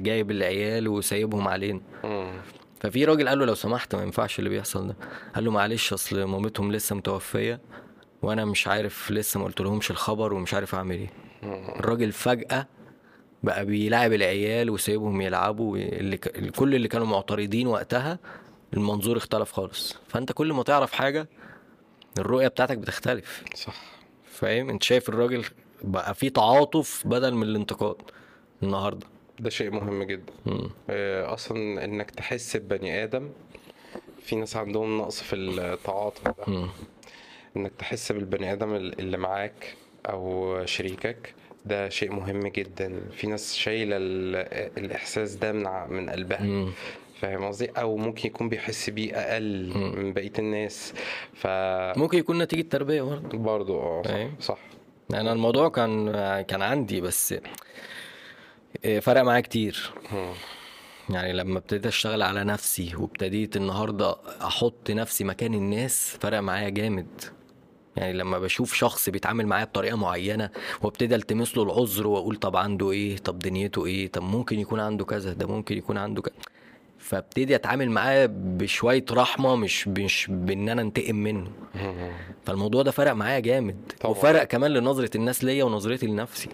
جايب 0.03 0.31
العيال 0.31 0.87
وسايبهم 0.87 1.47
علينا. 1.47 1.81
ففي 2.79 3.05
راجل 3.05 3.29
قال 3.29 3.39
له 3.39 3.45
لو 3.45 3.55
سمحت 3.55 3.95
ما 3.95 4.03
ينفعش 4.03 4.39
اللي 4.39 4.49
بيحصل 4.49 4.87
ده. 4.87 4.95
قال 5.35 5.45
له 5.45 5.51
معلش 5.51 5.93
أصل 5.93 6.23
مامتهم 6.23 6.71
لسه 6.71 6.95
متوفية 6.95 7.59
وأنا 8.21 8.45
مش 8.45 8.67
عارف 8.67 9.11
لسه 9.11 9.39
ما 9.39 9.45
قلتلهمش 9.45 9.91
الخبر 9.91 10.33
ومش 10.33 10.53
عارف 10.53 10.75
أعمل 10.75 10.95
إيه. 10.95 11.09
الراجل 11.79 12.11
فجأة 12.11 12.67
بقى 13.43 13.65
بيلاعب 13.65 14.13
العيال 14.13 14.69
وسايبهم 14.69 15.21
يلعبوا 15.21 15.77
اللي 15.77 16.17
ك... 16.17 16.49
كل 16.55 16.75
اللي 16.75 16.87
كانوا 16.87 17.07
معترضين 17.07 17.67
وقتها 17.67 18.19
المنظور 18.73 19.17
اختلف 19.17 19.51
خالص. 19.51 19.97
فأنت 20.07 20.31
كل 20.31 20.53
ما 20.53 20.63
تعرف 20.63 20.91
حاجة 20.91 21.27
الرؤية 22.17 22.47
بتاعتك 22.47 22.77
بتختلف. 22.77 23.43
صح. 23.55 23.81
فاهم؟ 24.25 24.69
أنت 24.69 24.83
شايف 24.83 25.09
الراجل 25.09 25.45
بقى 25.81 26.15
في 26.15 26.29
تعاطف 26.29 27.07
بدل 27.07 27.33
من 27.33 27.43
الانتقاد 27.43 27.95
النهارده. 28.63 29.07
ده 29.39 29.49
شيء 29.49 29.71
مهم 29.71 30.03
جدا. 30.03 30.33
مم. 30.45 30.69
آه، 30.89 31.33
أصلا 31.33 31.85
إنك 31.85 32.11
تحس 32.11 32.57
ببني 32.57 33.03
آدم 33.03 33.29
في 34.23 34.35
ناس 34.35 34.55
عندهم 34.55 34.97
نقص 34.97 35.21
في 35.21 35.35
التعاطف 35.35 36.23
ده. 36.25 36.35
مم. 36.47 36.69
إنك 37.57 37.71
تحس 37.79 38.11
بالبني 38.11 38.53
آدم 38.53 38.75
اللي 38.75 39.17
معاك 39.17 39.75
أو 40.09 40.55
شريكك 40.65 41.33
ده 41.69 41.89
شيء 41.89 42.11
مهم 42.11 42.47
جدا. 42.47 43.01
في 43.11 43.27
ناس 43.27 43.55
شايلة 43.55 43.97
ال- 43.97 44.79
الإحساس 44.85 45.35
ده 45.35 45.51
من 45.51 45.63
من 45.89 46.09
قلبها. 46.09 46.65
فاهم 47.21 47.43
قصدي؟ 47.43 47.69
أو 47.69 47.97
ممكن 47.97 48.27
يكون 48.27 48.49
بيحس 48.49 48.89
بيه 48.89 49.13
أقل 49.15 49.71
من 49.77 50.13
بقية 50.13 50.33
الناس. 50.39 50.93
ف 51.33 51.47
ممكن 51.97 52.17
يكون 52.17 52.37
نتيجة 52.41 52.61
تربية 52.69 53.01
برضه. 53.01 53.37
برضه 53.37 53.73
آه؟ 53.81 54.01
صح 54.39 54.45
صح. 54.45 54.57
أنا 55.13 55.31
الموضوع 55.33 55.69
كان 55.69 56.11
كان 56.41 56.61
عندي 56.61 57.01
بس 57.01 57.35
إيه، 58.85 58.99
فرق 58.99 59.21
معايا 59.21 59.41
كتير. 59.41 59.91
مم. 60.13 60.33
يعني 61.09 61.33
لما 61.33 61.57
ابتديت 61.59 61.85
أشتغل 61.85 62.21
على 62.21 62.43
نفسي 62.43 62.95
وابتديت 62.95 63.55
النهارده 63.57 64.15
أحط 64.41 64.91
نفسي 64.91 65.23
مكان 65.23 65.53
الناس 65.53 66.17
فرق 66.21 66.39
معايا 66.39 66.69
جامد. 66.69 67.21
يعني 67.99 68.13
لما 68.13 68.39
بشوف 68.39 68.73
شخص 68.73 69.09
بيتعامل 69.09 69.47
معايا 69.47 69.65
بطريقة 69.65 69.97
معينة 69.97 70.49
وابتدي 70.81 71.15
التمس 71.15 71.57
له 71.57 71.63
العذر 71.63 72.07
وأقول 72.07 72.35
طب 72.35 72.55
عنده 72.55 72.91
إيه؟ 72.91 73.17
طب 73.17 73.39
دنيته 73.39 73.85
إيه؟ 73.85 74.11
طب 74.11 74.23
ممكن 74.23 74.59
يكون 74.59 74.79
عنده 74.79 75.05
كذا 75.05 75.33
ده 75.33 75.47
ممكن 75.47 75.77
يكون 75.77 75.97
عنده 75.97 76.21
كذا. 76.21 76.33
فابتدي 76.97 77.55
أتعامل 77.55 77.91
معاه 77.91 78.29
بشوية 78.31 79.05
رحمة 79.11 79.55
مش 79.55 79.87
مش 79.87 80.27
بإن 80.29 80.69
أنا 80.69 80.81
انتقم 80.81 81.15
منه. 81.15 81.51
فالموضوع 82.45 82.81
ده 82.81 82.91
فرق 82.91 83.11
معايا 83.11 83.39
جامد. 83.39 83.77
طبعا. 83.99 84.11
وفرق 84.11 84.43
كمان 84.43 84.71
لنظرة 84.71 85.09
الناس 85.15 85.43
ليا 85.43 85.63
ونظرتي 85.63 86.07
لنفسي. 86.07 86.49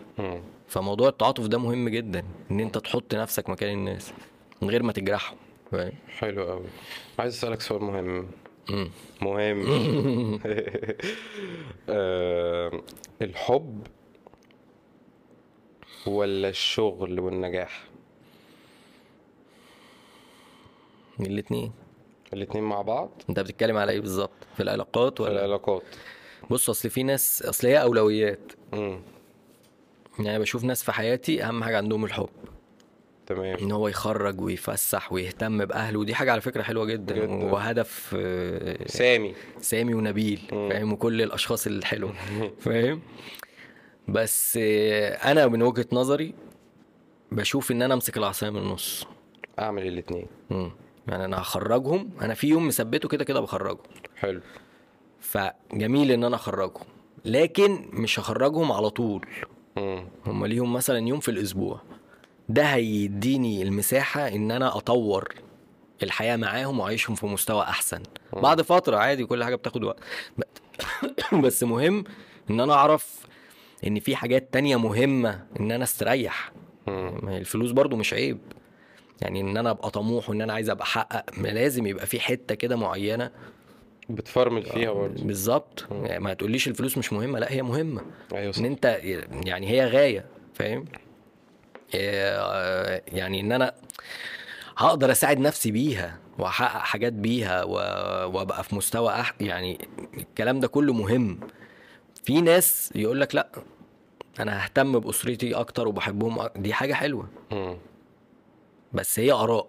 فموضوع 0.67 1.09
التعاطف 1.09 1.47
ده 1.47 1.57
مهم 1.57 1.89
جدا 1.89 2.23
إن 2.51 2.59
أنت 2.59 2.77
تحط 2.77 3.15
نفسك 3.15 3.49
مكان 3.49 3.77
الناس 3.77 4.13
من 4.61 4.69
غير 4.69 4.83
ما 4.83 4.91
تجرحهم. 4.91 5.37
حلو 6.17 6.43
قوي 6.43 6.65
عايز 7.19 7.33
أسألك 7.33 7.61
سؤال 7.61 7.83
مهم. 7.83 8.27
مهم. 8.69 9.59
آه، 11.89 12.81
الحب 13.21 13.87
ولا 16.07 16.49
الشغل 16.49 17.19
والنجاح؟ 17.19 17.83
من 21.19 21.25
الاتنين. 21.25 21.71
الاتنين 22.33 22.63
مع 22.63 22.81
بعض؟ 22.81 23.09
انت 23.29 23.39
بتتكلم 23.39 23.77
على 23.77 23.91
إيه 23.91 23.99
بالظبط؟ 23.99 24.31
في 24.57 24.63
العلاقات 24.63 25.17
في 25.17 25.23
ولا 25.23 25.31
العلاقات. 25.31 25.83
بص 26.49 26.69
اصل 26.69 26.89
في 26.89 27.03
ناس 27.03 27.41
اصل 27.41 27.67
هي 27.67 27.81
اولويات. 27.81 28.51
مم. 28.73 28.99
يعني 30.19 30.39
بشوف 30.39 30.63
ناس 30.63 30.83
في 30.83 30.91
حياتي 30.91 31.43
أهم 31.43 31.63
حاجة 31.63 31.77
عندهم 31.77 32.05
الحب. 32.05 32.29
تمام. 33.27 33.57
إن 33.57 33.71
هو 33.71 33.87
يخرج 33.87 34.41
ويفسح 34.41 35.13
ويهتم 35.13 35.65
بأهله. 35.65 35.99
ودي 35.99 36.15
حاجة 36.15 36.31
على 36.31 36.41
فكرة 36.41 36.61
حلوة 36.61 36.85
جدا, 36.85 37.15
جداً. 37.15 37.33
وهدف 37.33 38.15
آه، 38.19 38.87
سامي. 38.87 39.35
سامي 39.59 39.93
ونبيل. 39.93 40.39
فاهم؟ 40.49 40.93
وكل 40.93 41.21
الأشخاص 41.21 41.67
الحلوة 41.67 42.13
فاهم؟ 42.59 43.01
بس 44.07 44.59
آه، 44.61 45.09
أنا 45.31 45.47
من 45.47 45.61
وجهة 45.61 45.85
نظري 45.91 46.33
بشوف 47.31 47.71
إن 47.71 47.81
أنا 47.81 47.93
أمسك 47.93 48.17
العصاية 48.17 48.49
من 48.49 48.57
النص. 48.57 49.05
أعمل 49.59 49.87
الاتنين. 49.87 50.27
مم. 50.49 50.71
يعني 51.07 51.25
أنا 51.25 51.41
هخرجهم. 51.41 52.09
أنا 52.21 52.33
في 52.33 52.47
يوم 52.47 52.67
مثبته 52.67 53.09
كده 53.09 53.23
كده 53.23 53.39
بخرجهم 53.39 53.77
حلو. 54.17 54.41
فجميل 55.19 56.11
إن 56.11 56.23
أنا 56.23 56.35
اخرجهم 56.35 56.85
لكن 57.25 57.85
مش 57.93 58.19
هخرجهم 58.19 58.71
على 58.71 58.89
طول. 58.89 59.25
هم 60.25 60.45
ليهم 60.45 60.73
مثلا 60.73 61.07
يوم 61.07 61.19
في 61.19 61.31
الأسبوع. 61.31 61.81
ده 62.49 62.63
هيديني 62.63 63.61
المساحة 63.63 64.27
إن 64.27 64.51
أنا 64.51 64.77
أطور 64.77 65.35
الحياة 66.03 66.35
معاهم 66.35 66.79
وأعيشهم 66.79 67.15
في 67.15 67.25
مستوى 67.25 67.61
أحسن. 67.63 68.03
بعد 68.33 68.61
فترة 68.61 68.97
عادي 68.97 69.25
كل 69.25 69.43
حاجة 69.43 69.55
بتاخد 69.55 69.83
وقت. 69.83 69.99
بس 71.43 71.63
مهم 71.63 72.03
إن 72.49 72.59
أنا 72.59 72.73
أعرف 72.73 73.25
إن 73.87 73.99
في 73.99 74.15
حاجات 74.15 74.53
تانية 74.53 74.75
مهمة 74.75 75.45
إن 75.59 75.71
أنا 75.71 75.83
أستريح. 75.83 76.51
هي 76.87 77.37
الفلوس 77.37 77.71
برضو 77.71 77.95
مش 77.95 78.13
عيب. 78.13 78.37
يعني 79.21 79.41
إن 79.41 79.57
أنا 79.57 79.69
أبقى 79.71 79.89
طموح 79.91 80.29
وإن 80.29 80.41
أنا 80.41 80.53
عايز 80.53 80.69
أبقى 80.69 80.83
أحقق 80.83 81.39
لازم 81.39 81.87
يبقى 81.87 82.05
في 82.05 82.19
حتة 82.19 82.55
كده 82.55 82.75
معينة. 82.75 83.31
بتفرمل 84.09 84.63
فيها 84.63 84.91
برضه 84.91 85.23
بالظبط. 85.23 85.87
يعني 85.91 86.23
ما 86.23 86.33
تقوليش 86.33 86.67
الفلوس 86.67 86.97
مش 86.97 87.13
مهمة 87.13 87.39
لا 87.39 87.51
هي 87.51 87.61
مهمة. 87.61 88.01
أيوه 88.33 88.51
صح. 88.51 88.59
ان 88.59 88.65
أنت 88.65 88.85
يعني 89.45 89.69
هي 89.69 89.85
غاية 89.85 90.25
فاهم؟ 90.53 90.85
يعني 93.07 93.39
إن 93.39 93.51
أنا 93.51 93.73
هقدر 94.77 95.11
أساعد 95.11 95.39
نفسي 95.39 95.71
بيها 95.71 96.19
وأحقق 96.39 96.79
حاجات 96.79 97.13
بيها 97.13 97.63
وأبقى 98.25 98.63
في 98.63 98.75
مستوى 98.75 99.09
أح... 99.13 99.33
يعني 99.41 99.87
الكلام 100.17 100.59
ده 100.59 100.67
كله 100.67 100.93
مهم. 100.93 101.39
في 102.23 102.41
ناس 102.41 102.91
يقول 102.95 103.21
لك 103.21 103.35
لأ 103.35 103.47
أنا 104.39 104.63
ههتم 104.65 104.99
بأسرتي 104.99 105.53
أكتر 105.55 105.87
وبحبهم 105.87 106.47
أك- 106.47 106.57
دي 106.57 106.73
حاجة 106.73 106.93
حلوة. 106.93 107.27
بس 108.93 109.19
هي 109.19 109.31
آراء. 109.31 109.67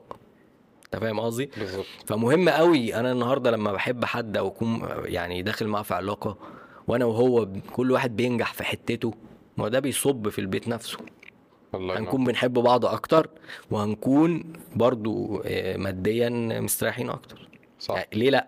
أنت 0.85 0.97
فاهم 1.03 1.21
قصدي؟ 1.21 1.51
فمهم 2.07 2.49
قوي 2.49 2.95
أنا 2.95 3.13
النهارده 3.13 3.51
لما 3.51 3.73
بحب 3.73 4.05
حد 4.05 4.37
أو 4.37 4.49
أكون 4.49 4.89
يعني 5.05 5.43
داخل 5.43 5.67
معاه 5.67 5.83
في 5.83 5.95
علاقة 5.95 6.37
وأنا 6.89 7.05
وهو 7.05 7.49
كل 7.73 7.93
واحد 7.93 8.17
بينجح 8.17 8.53
في 8.55 8.65
حتته 8.65 9.15
ما 9.57 9.69
ده 9.69 9.81
بيصب 9.81 10.29
في 10.29 10.39
البيت 10.41 10.69
نفسه. 10.69 10.99
هنكون 11.77 12.25
بنحب 12.25 12.53
بعض 12.53 12.85
أكتر 12.87 13.29
وهنكون 13.71 14.53
برضو 14.77 15.43
آه، 15.47 15.77
ماديا 15.77 16.29
مستريحين 16.61 17.11
أكتر. 17.11 17.49
صح. 17.81 17.95
يعني 17.95 18.09
ليه 18.13 18.31
لأ؟ 18.31 18.47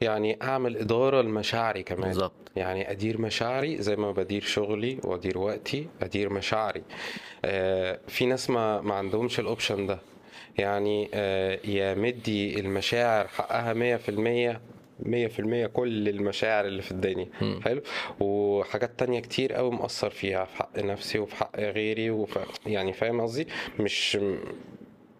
يعني 0.00 0.38
أعمل 0.42 0.76
إدارة 0.76 1.22
لمشاعري 1.22 1.82
كمان. 1.82 2.08
بالظبط. 2.08 2.32
يعني 2.56 2.90
أدير 2.90 3.20
مشاعري 3.20 3.82
زي 3.82 3.96
ما 3.96 4.12
بدير 4.12 4.42
شغلي 4.42 4.98
وأدير 5.04 5.38
وقتي 5.38 5.88
أدير 6.02 6.32
مشاعري. 6.32 6.82
آه 7.44 8.00
في 8.08 8.26
ناس 8.26 8.50
ما 8.50 8.80
ما 8.80 8.94
عندهمش 8.94 9.40
الأوبشن 9.40 9.86
ده. 9.86 9.98
يعني 10.58 11.10
آه 11.14 11.58
يا 11.64 11.94
مدي 11.94 12.60
المشاعر 12.60 13.28
حقها 13.28 13.72
مية 13.72 14.60
في 15.00 15.06
المية 15.06 15.18
مية 15.20 15.26
في 15.28 15.38
المية 15.38 15.66
كل 15.66 16.08
المشاعر 16.08 16.64
اللي 16.66 16.82
في 16.82 16.90
الدنيا 16.90 17.28
مم. 17.42 17.60
حلو 17.64 17.82
وحاجات 18.20 18.90
تانية 18.98 19.20
كتير 19.20 19.52
قوي 19.52 19.70
مقصر 19.70 20.10
فيها 20.10 20.44
في 20.44 20.56
حق 20.56 20.78
نفسي 20.78 21.18
وفي 21.18 21.34
حق 21.36 21.60
غيري 21.60 22.10
وف... 22.10 22.38
يعني 22.66 22.92
فاهم 22.92 23.20
قصدي 23.20 23.46
مش 23.80 24.18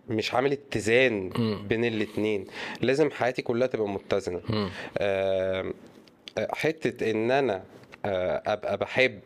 مش 0.09 0.35
عامل 0.35 0.52
اتزان 0.52 1.31
مم. 1.39 1.66
بين 1.69 1.85
الاتنين 1.85 2.47
لازم 2.81 3.11
حياتي 3.11 3.43
كلها 3.43 3.66
تبقى. 3.66 4.70
آم، 5.01 5.74
آه، 6.39 6.48
حتة 6.52 7.11
إن 7.11 7.31
أنا 7.31 7.62
آه، 8.05 8.43
أبقى 8.47 8.77
بحب 8.77 9.20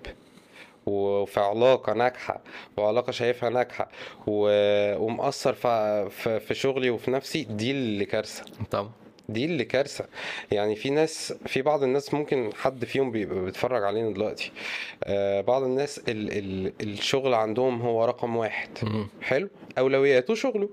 وفي 0.87 1.41
علاقة 1.41 1.93
ناجحة 1.93 2.41
وعلاقة 2.77 3.11
شايفها 3.13 3.51
ناجحة 3.51 3.89
و- 4.27 4.97
ومقصر 4.97 5.53
في 5.53 6.07
في- 6.11 6.41
شغلي 6.55 6.91
وفي 6.91 7.11
نفسي 7.11 7.45
دي 7.45 7.71
اللي 7.71 8.05
كارثة 8.05 8.45
طبعا 8.71 8.91
دي 9.29 9.45
اللي 9.45 9.65
كارثة. 9.65 10.07
يعني 10.51 10.77
في 10.77 10.91
ناس 10.91 11.35
في 11.47 11.63
بعض 11.63 11.83
الناس 11.83 12.15
ممكن 12.15 12.51
حد 12.55 12.85
فيهم 12.85 13.11
بيبقى 13.11 13.45
بيتفرج 13.45 13.85
علينا 13.85 14.11
دلوقتي. 14.11 14.53
آه، 15.05 15.41
بعض 15.41 15.63
الناس 15.63 15.99
ال 15.99 16.39
ال 16.39 16.73
الشغل 16.81 17.35
عندهم 17.35 17.83
هو 17.83 18.05
رقم 18.05 18.37
واحد. 18.37 18.69
حلو. 19.23 19.49
أولوياته 19.79 20.35
شغله. 20.35 20.69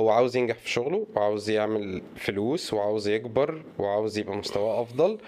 هو 0.00 0.10
عاوز 0.10 0.36
ينجح 0.36 0.56
في 0.56 0.70
شغله 0.70 1.06
وعاوز 1.14 1.50
يعمل 1.50 2.02
فلوس 2.16 2.74
وعاوز 2.74 3.08
يكبر 3.08 3.62
وعاوز 3.78 4.18
يبقى 4.18 4.36
مستواه 4.36 4.82
أفضل 4.82 5.18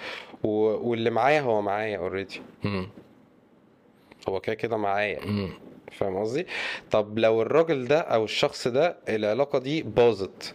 و... 0.45 0.49
واللي 0.89 1.11
معايا 1.11 1.41
هو 1.41 1.63
معايا 1.63 1.99
اوريدي. 1.99 2.43
هو 4.29 4.41
كده 4.41 4.55
كده 4.55 4.77
معايا. 4.77 5.21
فاهم 5.93 6.17
قصدي؟ 6.17 6.47
طب 6.91 7.19
لو 7.19 7.43
الراجل 7.43 7.85
ده 7.85 8.01
أو 8.01 8.25
الشخص 8.25 8.69
ده 8.69 8.97
العلاقة 9.09 9.59
دي 9.59 9.83
باظت 9.83 10.55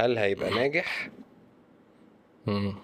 هل 0.00 0.18
هيبقى 0.18 0.50
ناجح؟ 0.50 1.10
مم. 2.46 2.74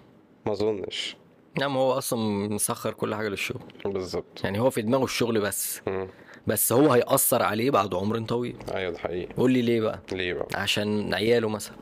ما 0.45 0.51
أظنش. 0.51 1.15
لا 1.57 1.67
ما 1.67 1.79
هو 1.79 1.91
أصلا 1.91 2.47
مسخر 2.49 2.93
كل 2.93 3.15
حاجة 3.15 3.27
للشغل. 3.27 3.63
بالظبط. 3.85 4.43
يعني 4.43 4.59
هو 4.59 4.69
في 4.69 4.81
دماغه 4.81 5.03
الشغل 5.03 5.41
بس. 5.41 5.81
مم. 5.87 6.07
بس 6.47 6.73
هو 6.73 6.91
هيأثر 6.91 7.43
عليه 7.43 7.71
بعد 7.71 7.93
عمر 7.93 8.19
طويل. 8.19 8.55
أيوه 8.73 8.91
ده 8.91 8.97
حقيقي. 8.97 9.33
قول 9.33 9.51
لي 9.51 9.61
ليه 9.61 9.81
بقى؟ 9.81 9.99
ليه 10.11 10.33
بقى؟ 10.33 10.47
عشان 10.61 11.13
عياله 11.13 11.49
مثلا. 11.49 11.75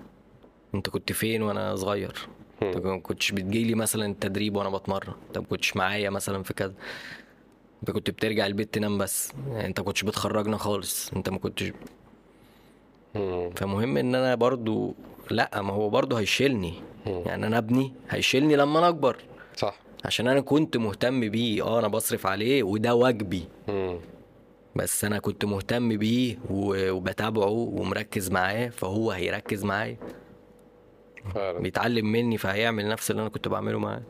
أنت 0.76 0.90
كنت 0.90 1.12
فين 1.12 1.42
وأنا 1.42 1.76
صغير؟ 1.76 2.28
أنت. 2.62 2.78
ما 2.78 3.00
كنتش 3.00 3.32
بتجيلي 3.32 3.76
مثلا 3.76 4.06
التدريب 4.06 4.56
وأنا 4.56 4.70
بتمرن. 4.70 5.14
أنت 5.28 5.38
ما 5.38 5.46
كنتش 5.46 5.78
معايا 5.78 6.10
مثلا 6.10 6.44
في 6.44 6.54
كذا. 6.54 6.74
أنت 7.82 7.92
كنت 7.92 8.10
بترجع 8.10 8.46
البيت 8.46 8.74
تنام 8.74 8.98
بس. 8.98 9.34
يعني 9.48 9.68
أنت 9.68 9.80
ما 9.80 9.86
كنتش 9.86 10.04
بتخرجنا 10.04 10.58
خالص. 10.58 11.14
أنت 11.14 11.30
ما 11.30 11.38
كنتش. 11.38 11.72
فمهم 13.56 13.98
إن 13.98 14.16
أنا 14.16 14.36
برضو 14.36 14.96
لأ 15.32 15.62
ما 15.62 15.74
هو 15.74 15.90
برضو 15.90 16.16
هيشيلني. 16.16 16.74
يعني 17.06 17.48
أنا 17.48 17.58
ابني 17.58 17.94
هيشيلني 18.10 18.56
لما 18.56 18.80
أنا 18.80 18.90
أكبر. 18.90 19.18
صح. 19.56 19.80
عشان 20.06 20.28
أنا 20.28 20.42
كنت 20.42 20.78
مهتم 20.78 21.30
بيه. 21.30 21.64
آه 21.66 21.80
أنا 21.80 21.88
بصرف 21.88 22.28
عليه 22.28 22.64
وده 22.64 22.96
واجبي. 22.96 23.46
بس 24.76 25.06
أنا 25.06 25.20
كنت 25.20 25.46
مهتم 25.46 25.98
بيه 25.98 26.38
وبتابعه 26.50 27.50
ومركز 27.50 28.32
معاه 28.32 28.70
فهو 28.70 29.12
هيركز 29.12 29.64
معايا. 29.64 29.98
بيتعلم 31.36 32.12
مني 32.12 32.38
فهيعمل 32.38 32.88
نفس 32.88 33.12
اللي 33.12 33.22
أنا 33.22 33.30
كنت 33.30 33.48
بعمله 33.48 33.80
معاه. 33.80 34.02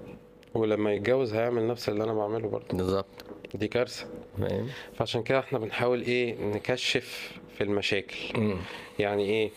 ولما 0.54 0.94
يتجوز 0.94 1.34
هيعمل 1.34 1.68
نفس 1.68 1.90
اللي 1.90 2.04
أنا 2.04 2.14
بعمله 2.14 2.50
برضه. 2.50 2.78
بالظبط. 2.78 3.26
دي 3.54 3.68
كارثة. 3.68 4.06
فاهم؟ 4.40 4.68
فعشان 4.96 5.24
كده 5.24 5.40
إحنا 5.40 5.60
بنحاول 5.60 6.02
إيه 6.02 6.36
نكشف 6.44 7.32
في 7.58 7.64
المشاكل 7.64 8.16
مم. 8.36 8.58
يعني 9.00 9.26
إيه 9.26 9.50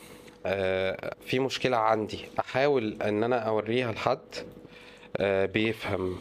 آه 0.46 1.14
في 1.26 1.38
مشكلة 1.38 1.76
عندي 1.76 2.18
أحاول 2.40 2.96
إن 3.02 3.24
أنا 3.24 3.36
أوريها 3.38 3.92
لحد 3.92 4.18
آه 5.16 5.46
بيفهم. 5.46 6.18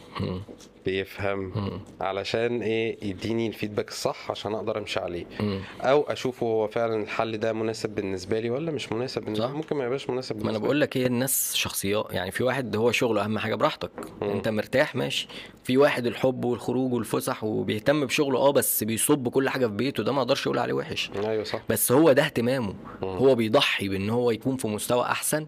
بيفهم 0.86 1.52
مم. 1.56 1.80
علشان 2.00 2.62
إيه 2.62 3.04
يديني 3.10 3.46
الفيدباك 3.48 3.88
الصح 3.88 4.30
عشان 4.30 4.54
أقدر 4.54 4.78
أمشي 4.78 5.00
عليه 5.00 5.24
مم. 5.40 5.60
أو 5.80 6.02
أشوفه 6.02 6.46
هو 6.46 6.68
فعلا 6.68 7.02
الحل 7.02 7.38
ده 7.38 7.52
مناسب 7.52 7.94
بالنسبة 7.94 8.40
لي 8.40 8.50
ولا 8.50 8.70
مش 8.72 8.92
مناسب 8.92 9.22
بالنسبة 9.22 9.46
صح. 9.46 9.52
ممكن 9.52 9.76
ما 9.76 9.84
يبقاش 9.84 10.10
مناسب 10.10 10.44
ما 10.44 10.50
أنا 10.50 10.58
بقول 10.58 10.80
لك 10.80 10.96
هي 10.96 11.06
الناس 11.06 11.54
شخصيات 11.54 12.06
يعني 12.10 12.30
في 12.30 12.44
واحد 12.44 12.76
هو 12.76 12.92
شغله 12.92 13.24
أهم 13.24 13.38
حاجة 13.38 13.54
براحتك 13.54 13.90
مم. 14.22 14.28
أنت 14.30 14.48
مرتاح 14.48 14.94
ماشي 14.96 15.28
في 15.64 15.76
واحد 15.76 16.06
الحب 16.06 16.44
والخروج 16.44 16.92
والفسح 16.92 17.44
وبيهتم 17.44 18.06
بشغله 18.06 18.38
آه 18.38 18.50
بس 18.52 18.84
بيصب 18.84 19.28
كل 19.28 19.48
حاجة 19.48 19.66
في 19.66 19.72
بيته 19.72 20.02
ده 20.02 20.12
ما 20.12 20.18
أقدرش 20.18 20.46
أقول 20.46 20.58
عليه 20.58 20.72
وحش. 20.74 21.10
أيوه 21.24 21.44
صح 21.44 21.60
بس 21.68 21.92
هو 21.92 22.12
ده 22.12 22.24
اهتمامه 22.24 22.74
مم. 23.02 23.08
هو 23.08 23.34
بيضحي 23.34 23.88
بإن 23.88 24.10
هو 24.10 24.30
يكون 24.30 24.56
في 24.56 24.68
مستوى 24.68 25.02
أحسن 25.02 25.46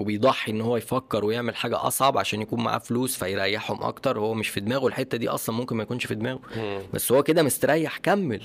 وبيضحي 0.00 0.52
إن 0.52 0.60
هو 0.60 0.76
يفكر 0.76 1.24
ويعمل 1.24 1.56
حاجة 1.56 1.86
أصعب 1.86 2.18
عشان 2.18 2.42
يكون 2.42 2.64
معاه 2.64 2.78
فلوس 2.78 3.16
فيريحهم 3.16 3.82
أكتر 3.82 4.18
هو 4.18 4.34
مش 4.34 4.48
في 4.48 4.60
دماغه 4.60 4.86
الحتة 4.86 5.18
دي 5.18 5.28
أصلا 5.28 5.56
ممكن 5.56 5.76
ما 5.76 5.82
يكونش 5.82 6.06
في 6.06 6.14
دماغه. 6.14 6.40
بس 6.94 7.12
هو 7.12 7.22
كده 7.22 7.42
مستريح 7.42 7.96
كمل. 7.96 8.42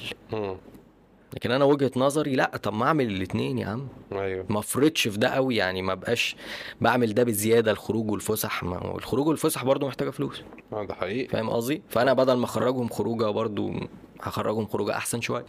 لكن 1.34 1.52
أنا 1.52 1.66
وجهة 1.66 1.92
نظري 1.96 2.36
لأ 2.36 2.58
طب 2.64 2.74
ما 2.74 2.86
أعمل 2.86 3.08
الاتنين 3.08 3.58
يا 3.58 3.68
عم. 3.68 3.88
أيوه. 4.12 4.46
ما 4.50 4.60
افرطش 4.60 5.08
في 5.08 5.18
ده 5.18 5.28
قوي 5.30 5.56
يعني 5.56 5.82
ما 5.82 5.94
بقاش 5.94 6.36
بعمل 6.82 7.14
ده 7.14 7.24
بزيادة 7.24 7.72
الخروج 7.72 8.12
والفسح. 8.12 8.64
ما 8.64 8.96
الخروج 8.96 9.28
والفسح 9.28 9.64
برضه 9.64 9.88
محتاجة 9.88 10.10
فلوس. 10.10 10.42
آه، 10.74 10.84
ده 10.86 10.94
حقيقي. 10.94 11.28
فاهم 11.28 11.50
قصدي؟ 11.50 11.82
فأنا 11.90 12.14
بدل 12.14 12.34
ما 12.34 12.46
أخرجهم 12.46 12.90
خروجة 12.90 13.30
برضه 13.30 13.74
هخرجهم 14.22 14.66
خروجة 14.68 14.92
أحسن 14.98 15.22
شوية. 15.22 15.46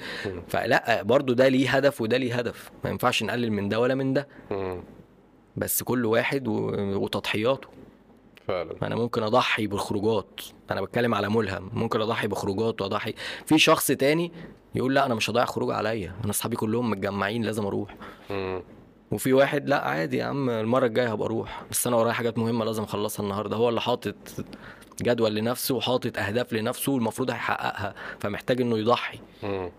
فلأ 0.48 1.02
برضه 1.02 1.34
ده 1.34 1.48
ليه 1.48 1.70
هدف 1.76 2.00
وده 2.00 2.16
ليه 2.16 2.34
هدف. 2.34 2.70
ما 2.84 2.90
ينفعش 2.90 3.22
نقلل 3.22 3.52
من 3.52 3.68
ده 3.68 3.80
ولا 3.80 3.94
من 3.94 4.12
ده. 4.12 4.28
مم. 4.50 4.80
بس 5.56 5.82
كل 5.82 6.06
واحد. 6.06 6.48
وتضحياته. 6.48 7.68
فعلا. 8.48 8.72
أنا 8.82 8.96
ممكن 8.96 9.22
أضحي 9.22 9.66
بالخروجات 9.66 10.40
أنا 10.70 10.80
بتكلم 10.80 11.14
على 11.14 11.28
ملهم. 11.28 11.70
ممكن 11.72 12.00
أضحي 12.00 12.28
بخروجات 12.28 12.82
وأضحي. 12.82 13.14
في 13.46 13.58
شخص 13.58 13.86
تاني 13.86 14.32
يقول 14.74 14.94
لا 14.94 15.06
أنا 15.06 15.14
مش 15.14 15.30
هضيع 15.30 15.44
خروج 15.44 15.70
عليا. 15.70 16.12
أنا 16.24 16.30
أصحابي 16.30 16.56
كلهم 16.56 16.90
متجمعين 16.90 17.42
لازم 17.42 17.66
أروح. 17.66 17.96
مم. 18.30 18.62
وفي 19.10 19.32
واحد 19.32 19.68
لا 19.68 19.88
عادي 19.88 20.16
يا 20.16 20.24
عم 20.24 20.50
المرة 20.50 20.86
الجاية 20.86 21.12
هبقى 21.12 21.26
أروح. 21.26 21.62
بس 21.70 21.86
أنا 21.86 21.96
ورايا 21.96 22.12
حاجات 22.12 22.38
مهمة 22.38 22.64
لازم 22.64 22.82
أخلصها 22.82 23.24
النهارده. 23.24 23.56
هو 23.56 23.68
اللي 23.68 23.80
حاطط 23.80 24.14
جدول 25.02 25.34
لنفسه 25.34 25.74
وحاطط 25.74 26.18
أهداف 26.18 26.52
لنفسه 26.52 26.92
والمفروض 26.92 27.30
هيحققها. 27.30 27.94
فمحتاج 28.20 28.60
إنه 28.60 28.78
يضحي. 28.78 29.18
مم. 29.42 29.70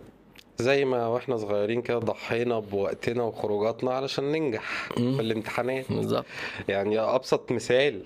زي 0.59 0.85
ما 0.85 1.07
وإحنا 1.07 1.37
صغيرين 1.37 1.81
كده 1.81 1.97
ضحينا 1.99 2.59
بوقتنا 2.59 3.23
وخروجاتنا 3.23 3.91
علشان 3.93 4.31
ننجح 4.31 4.89
مم. 4.97 5.15
في 5.15 5.21
الامتحانات. 5.21 5.85
بالظبط. 5.91 6.25
يعني 6.67 6.99
أبسط 6.99 7.51
مثال 7.51 8.01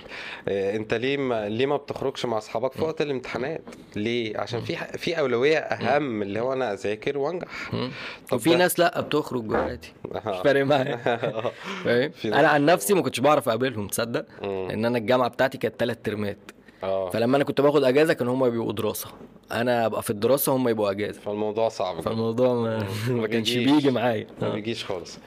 آه، 0.48 0.76
أنت 0.76 0.94
ليه 0.94 1.18
ما 1.18 1.50
ليه 1.50 1.66
ما 1.66 1.78
بتخرجش 1.78 2.26
مع 2.26 2.38
أصحابك 2.38 2.72
في 2.72 2.84
وقت 2.84 3.02
الامتحانات؟ 3.02 3.62
ليه؟ 3.96 4.38
عشان 4.38 4.62
في 4.62 4.76
في 4.76 5.20
أولوية 5.20 5.58
أهم 5.60 6.22
اللي 6.22 6.40
هو 6.40 6.54
أنا 6.54 6.74
أذاكر 6.74 7.18
وأنجح. 7.18 7.74
مم. 7.74 7.92
طب 8.30 8.38
وفي 8.38 8.56
ناس 8.56 8.80
لأ 8.80 9.02
بتخرج 9.02 9.54
عادي. 9.56 9.88
مش 10.16 10.22
فارق 10.44 10.66
معايا. 10.66 10.96
فاهم؟ 11.84 12.12
في 12.12 12.28
أنا 12.28 12.48
عن 12.48 12.66
نفسي 12.66 12.94
ما 12.94 13.02
كنتش 13.02 13.20
بعرف 13.20 13.48
أقابلهم 13.50 13.88
تصدق؟ 13.88 14.26
مم. 14.44 14.68
لأن 14.68 14.86
أنا 14.86 14.98
الجامعة 14.98 15.30
بتاعتي 15.30 15.58
كانت 15.58 15.76
ثلاث 15.80 15.98
ترمات. 16.04 16.38
آه 16.84 17.10
فلما 17.10 17.36
أنا 17.38 17.44
كنت 17.44 17.62
باخد 17.62 17.84
أجازة 17.84 18.14
كانوا 18.14 18.34
هم 18.34 18.50
بيبقوا 18.50 18.74
دراسة 18.74 19.08
أنا 19.52 19.86
أبقى 19.86 20.04
في 20.04 20.10
الدراسة 20.10 20.56
هم 20.56 20.68
يبقوا 20.68 20.92
أجازة 20.92 21.22
فالموضوع 21.22 21.70
صعب. 21.70 22.02
فالموضوع 22.02 22.54
ما, 22.64 22.88
ما 23.10 23.28
كانش. 23.28 23.54
بيجي 23.54 23.92
معايا 23.92 24.28
ما 24.42 24.48
آه. 24.48 24.52
بيجيش 24.54 24.86
خالص 24.86 25.18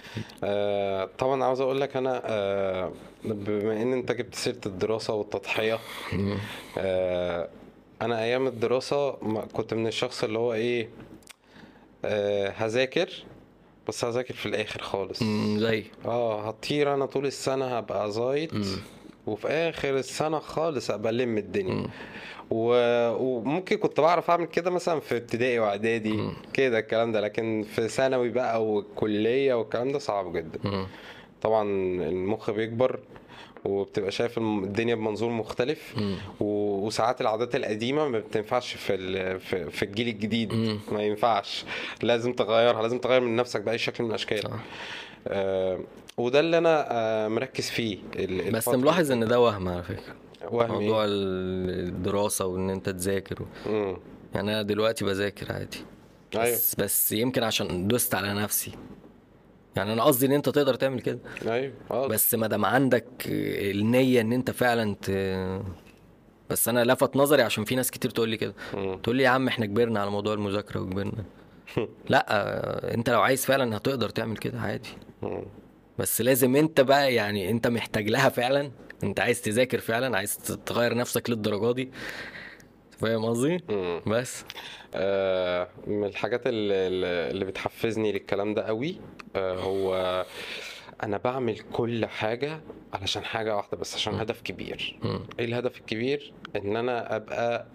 آه 0.44 1.08
طبعا 1.18 1.44
عاوز 1.44 1.60
أقول 1.60 1.80
لك 1.80 1.96
أنا 1.96 2.22
آه 2.24 2.92
بما 3.24 3.82
إن 3.82 3.92
أنت 3.92 4.12
جبت 4.12 4.34
سيرة 4.34 4.60
الدراسة 4.66 5.14
والتضحية. 5.14 5.78
آه 6.78 7.48
أنا 8.02 8.22
أيام 8.22 8.46
الدراسة 8.46 9.10
كنت 9.52 9.74
من 9.74 9.86
الشخص 9.86 10.24
اللي 10.24 10.38
هو 10.38 10.52
إيه 10.52 10.88
آه 12.04 12.48
هذاكر 12.56 13.08
بس 13.88 14.04
هذاكر 14.04 14.34
في 14.34 14.46
الآخر 14.46 14.82
خالص 14.82 15.22
زي 15.56 15.84
آه 16.06 16.48
هطير 16.48 16.94
أنا 16.94 17.06
طول 17.06 17.26
السنة 17.26 17.66
هبقى 17.78 18.12
زايط. 18.12 18.50
وفي 19.26 19.48
آخر 19.48 19.96
السنة 19.96 20.38
خالص 20.38 20.90
ابقى 20.90 21.12
لم 21.12 21.38
الدنيا 21.38 21.74
مم. 21.74 21.86
و... 22.50 22.66
وممكن 23.10 23.76
كنت 23.76 24.00
بعرف 24.00 24.30
أعمل 24.30 24.44
كده 24.46 24.70
مثلا 24.70 25.00
في 25.00 25.16
ابتدائي 25.16 25.58
وإعدادي. 25.58 26.28
كده 26.52 26.78
الكلام 26.78 27.12
ده 27.12 27.20
لكن 27.20 27.64
في 27.74 27.88
ثانوي 27.88 28.28
بقى 28.28 28.64
والكلية 28.66 29.54
والكلام 29.54 29.92
ده 29.92 29.98
صعب 29.98 30.36
جدا 30.36 30.58
مم. 30.64 30.86
طبعا 31.42 31.62
المخ 32.08 32.50
بيكبر 32.50 32.98
وبتبقى 33.64 34.10
شايف 34.10 34.38
الدنيا 34.38 34.94
بمنظور 34.94 35.30
مختلف 35.30 35.94
مم. 35.96 36.16
و- 36.40 36.86
وساعات 36.86 37.20
العادات 37.20 37.56
القديمة 37.56 38.08
ما 38.08 38.18
بتنفعش 38.18 38.74
في 38.74 38.94
ال- 38.94 39.40
في 39.40 39.70
في 39.70 39.82
الجيل 39.82 40.08
الجديد 40.08 40.52
مم. 40.54 40.78
ما 40.92 41.02
ينفعش 41.02 41.64
لازم 42.02 42.32
تغيرها 42.32 42.82
لازم 42.82 42.98
تغير 42.98 43.20
من 43.20 43.36
نفسك 43.36 43.60
بأي 43.60 43.78
شكل 43.78 44.04
من 44.04 44.10
الأشكال 44.10 44.38
صح. 44.42 44.50
آه 45.28 45.80
وده 46.16 46.40
اللي 46.40 46.58
أنا 46.58 46.86
آه 46.90 47.28
مركز 47.28 47.70
فيه 47.70 47.98
بس 48.52 48.68
ملاحظ 48.68 49.12
إن 49.12 49.28
ده 49.28 49.40
وهم 49.40 49.68
على 49.68 49.82
فكرة. 49.82 50.14
وهم 50.50 50.70
موضوع 50.70 51.04
إيه 51.04 51.10
الدراسة 51.10 52.46
وإن 52.46 52.70
أنت 52.70 52.88
تذاكر 52.88 53.42
و... 53.42 53.46
يعني 54.34 54.52
أنا 54.52 54.62
دلوقتي 54.62 55.04
بذاكر 55.04 55.52
عادي. 55.52 55.78
بس 56.36 56.74
بس 56.74 57.12
يمكن 57.12 57.42
عشان 57.42 57.88
دوست 57.88 58.14
على 58.14 58.34
نفسي. 58.34 58.72
يعني 59.76 59.92
أنا 59.92 60.02
قصدي 60.02 60.26
إن 60.26 60.32
أنت 60.32 60.48
تقدر 60.48 60.74
تعمل 60.74 61.00
كده. 61.00 61.18
أيوه 61.46 61.72
آه 61.90 62.06
بس 62.06 62.34
ما 62.34 62.46
دام 62.46 62.64
عندك 62.64 63.06
النية 63.26 64.20
إن 64.20 64.32
أنت 64.32 64.50
فعلا 64.50 64.96
ت... 65.02 65.10
بس 66.50 66.68
أنا 66.68 66.84
لفت 66.84 67.16
نظري 67.16 67.42
عشان 67.42 67.64
في 67.64 67.74
ناس 67.74 67.90
كتير 67.90 68.10
تقول 68.10 68.28
لي 68.28 68.36
كده. 68.36 68.54
تقول 69.02 69.16
لي 69.16 69.22
يا 69.22 69.28
عم 69.28 69.48
إحنا 69.48 69.66
كبرنا 69.66 70.00
على 70.00 70.10
موضوع 70.10 70.34
المذاكرة 70.34 70.80
وكبرنا. 70.80 71.24
لأ 72.08 72.94
أنت 72.94 73.10
لو 73.10 73.20
عايز 73.20 73.44
فعلا 73.46 73.76
هتقدر 73.76 74.08
تعمل 74.08 74.36
كده 74.36 74.60
عادي. 74.60 74.88
مم. 75.22 75.44
بس 75.98 76.20
لازم 76.20 76.56
انت 76.56 76.80
بقى 76.80 77.14
يعني 77.14 77.50
انت 77.50 77.66
محتاج 77.66 78.08
لها 78.08 78.28
فعلا. 78.28 78.70
انت 79.04 79.20
عايز 79.20 79.42
تذاكر 79.42 79.78
فعلا 79.78 80.16
عايز 80.16 80.36
تغير 80.66 80.96
نفسك 80.96 81.30
للدرجة 81.30 81.72
دي. 81.72 81.90
فاهم 83.00 83.24
قصدي. 83.24 83.60
بس. 84.06 84.44
آه، 84.94 85.68
من 85.86 86.04
الحاجات 86.04 86.46
اللي, 86.46 86.74
اللي 87.30 87.44
بتحفزني 87.44 88.12
للكلام 88.12 88.54
ده 88.54 88.62
قوي 88.66 88.96
آه، 89.36 89.54
هو 89.54 90.24
أنا 91.02 91.16
بعمل 91.16 91.58
كل 91.72 92.06
حاجة 92.06 92.60
علشان 92.94 93.24
حاجة 93.24 93.56
واحدة 93.56 93.76
بس 93.76 93.94
عشان 93.94 94.14
هدف 94.14 94.40
كبير. 94.42 94.96
مم. 95.02 95.20
إيه 95.38 95.44
الهدف 95.44 95.78
الكبير؟ 95.78 96.32
إن 96.56 96.76
أنا 96.76 97.16
أبقى 97.16 97.66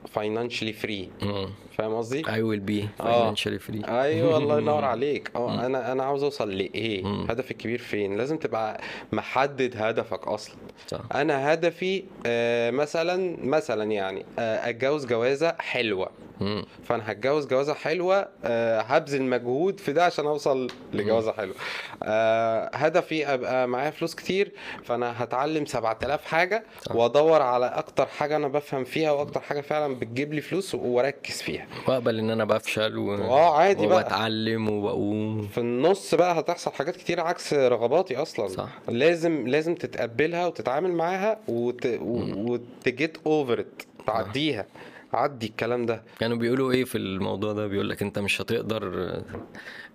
free. 0.86 1.24
مم. 1.24 1.50
فاهم 1.78 1.94
قصدي؟ 1.96 2.24
I 2.24 2.28
will 2.28 2.70
be 2.70 3.02
آه. 3.02 3.34
financially 3.36 3.60
free. 3.70 3.90
أيوه 3.90 4.38
الله 4.40 4.58
ينور 4.60 4.86
عليك. 4.86 5.32
آه 5.36 5.66
أنا 5.66 5.92
أنا 5.92 6.04
عاوز 6.04 6.24
أوصل 6.24 6.52
لإيه. 6.58 7.06
هدفي 7.30 7.52
الكبير 7.52 7.80
فين؟ 7.80 8.18
لازم 8.18 8.38
تبقى 8.38 8.82
محدد 9.12 9.74
هدفك 9.78 10.28
أصلا. 10.28 10.56
صح. 10.88 11.02
أنا 11.16 11.54
هدفي 11.54 12.04
آه، 12.26 12.72
مثلا 12.72 13.38
مثلا 13.46 13.84
يعني 13.92 14.26
آه، 14.40 14.70
أتجوز 14.70 15.06
جوازة 15.06 15.56
حلوة. 15.60 16.10
مم. 16.42 16.66
فأنا 16.84 17.12
هتجوز 17.12 17.48
جوازة 17.48 17.74
حلوة 17.74 18.28
أه 18.44 18.80
هبذل 18.82 19.22
مجهود 19.24 19.80
في 19.80 19.94
ده 19.94 20.06
عشان 20.06 20.26
أوصل 20.26 20.68
لجوازة 20.94 21.32
حلوة. 21.32 21.56
أه 22.04 22.70
هدفي 22.74 23.34
أبقى 23.34 23.68
معايا 23.68 23.90
فلوس 23.92 24.16
كتير 24.16 24.52
فأنا 24.84 25.09
هتعلم 25.12 25.66
7000 25.66 26.26
حاجة 26.26 26.64
صح. 26.82 26.96
وادور 26.96 27.42
على 27.42 27.66
أكتر 27.66 28.06
حاجة 28.06 28.36
أنا 28.36 28.48
بفهم 28.48 28.84
فيها 28.84 29.12
وأكتر 29.12 29.40
حاجة 29.40 29.62
فعلا 29.62 29.96
بتجيب 29.96 30.34
لي 30.34 30.42
فلوس 30.42 30.76
وأركز 30.76 31.42
فيها. 31.42 31.68
وأقبل 31.88 32.20
إن 32.20 32.30
أنا 32.30 32.46
بفشل 32.46 32.98
و... 32.98 33.16
آه 33.16 33.58
عادي 33.58 33.88
بقى. 33.88 34.04
وبتعلم 34.04 34.70
وبقوم. 34.70 35.48
في 35.48 35.58
النص 35.58 36.16
بقى 36.16 36.40
هتحصل 36.40 36.72
حاجات 36.72 36.96
كتير 36.96 37.20
عكس 37.20 37.54
رغباتي 37.54 38.16
أصلا. 38.18 38.48
صح. 38.48 38.70
لازم 38.90 39.48
لازم 39.48 39.76
تتقبلها 39.76 40.48
وتتعامل 40.48 40.92
معاها 40.92 41.40
وت... 41.48 41.86
و- 41.86 42.52
وتجيت 42.52 43.18
اوفر 43.26 43.66
تعديها 44.08 44.66
عدي 45.14 45.46
الكلام 45.48 45.86
ده. 45.86 46.04
كانوا 46.20 46.38
بيقولوا 46.38 46.72
إيه 46.72 46.84
في 46.84 46.98
الموضوع 46.98 47.54
ده؟ 47.54 47.68
بيقول 47.68 47.90
لك 47.90 48.02
أنت 48.02 48.20
مش 48.20 48.42
هتقدر 48.42 49.12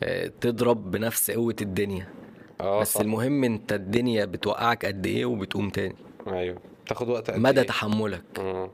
آه، 0.02 0.30
تضرب 0.40 0.90
بنفس 0.90 1.30
قوة 1.30 1.56
الدنيا. 1.60 2.08
آه 2.60 2.80
بس 2.80 2.92
صح. 2.92 3.00
المهم 3.00 3.44
انت 3.44 3.72
الدنيا 3.72 4.24
بتوقعك 4.24 4.86
قد 4.86 5.06
إيه 5.06 5.24
وبتقوم 5.24 5.70
تاني. 5.70 5.94
أيوه. 6.26 6.58
تاخد 6.86 7.08
وقت 7.08 7.30
قد 7.30 7.38
مدى 7.38 7.60
إيه؟ 7.60 7.66
تحملك. 7.66 8.22
مم. 8.38 8.68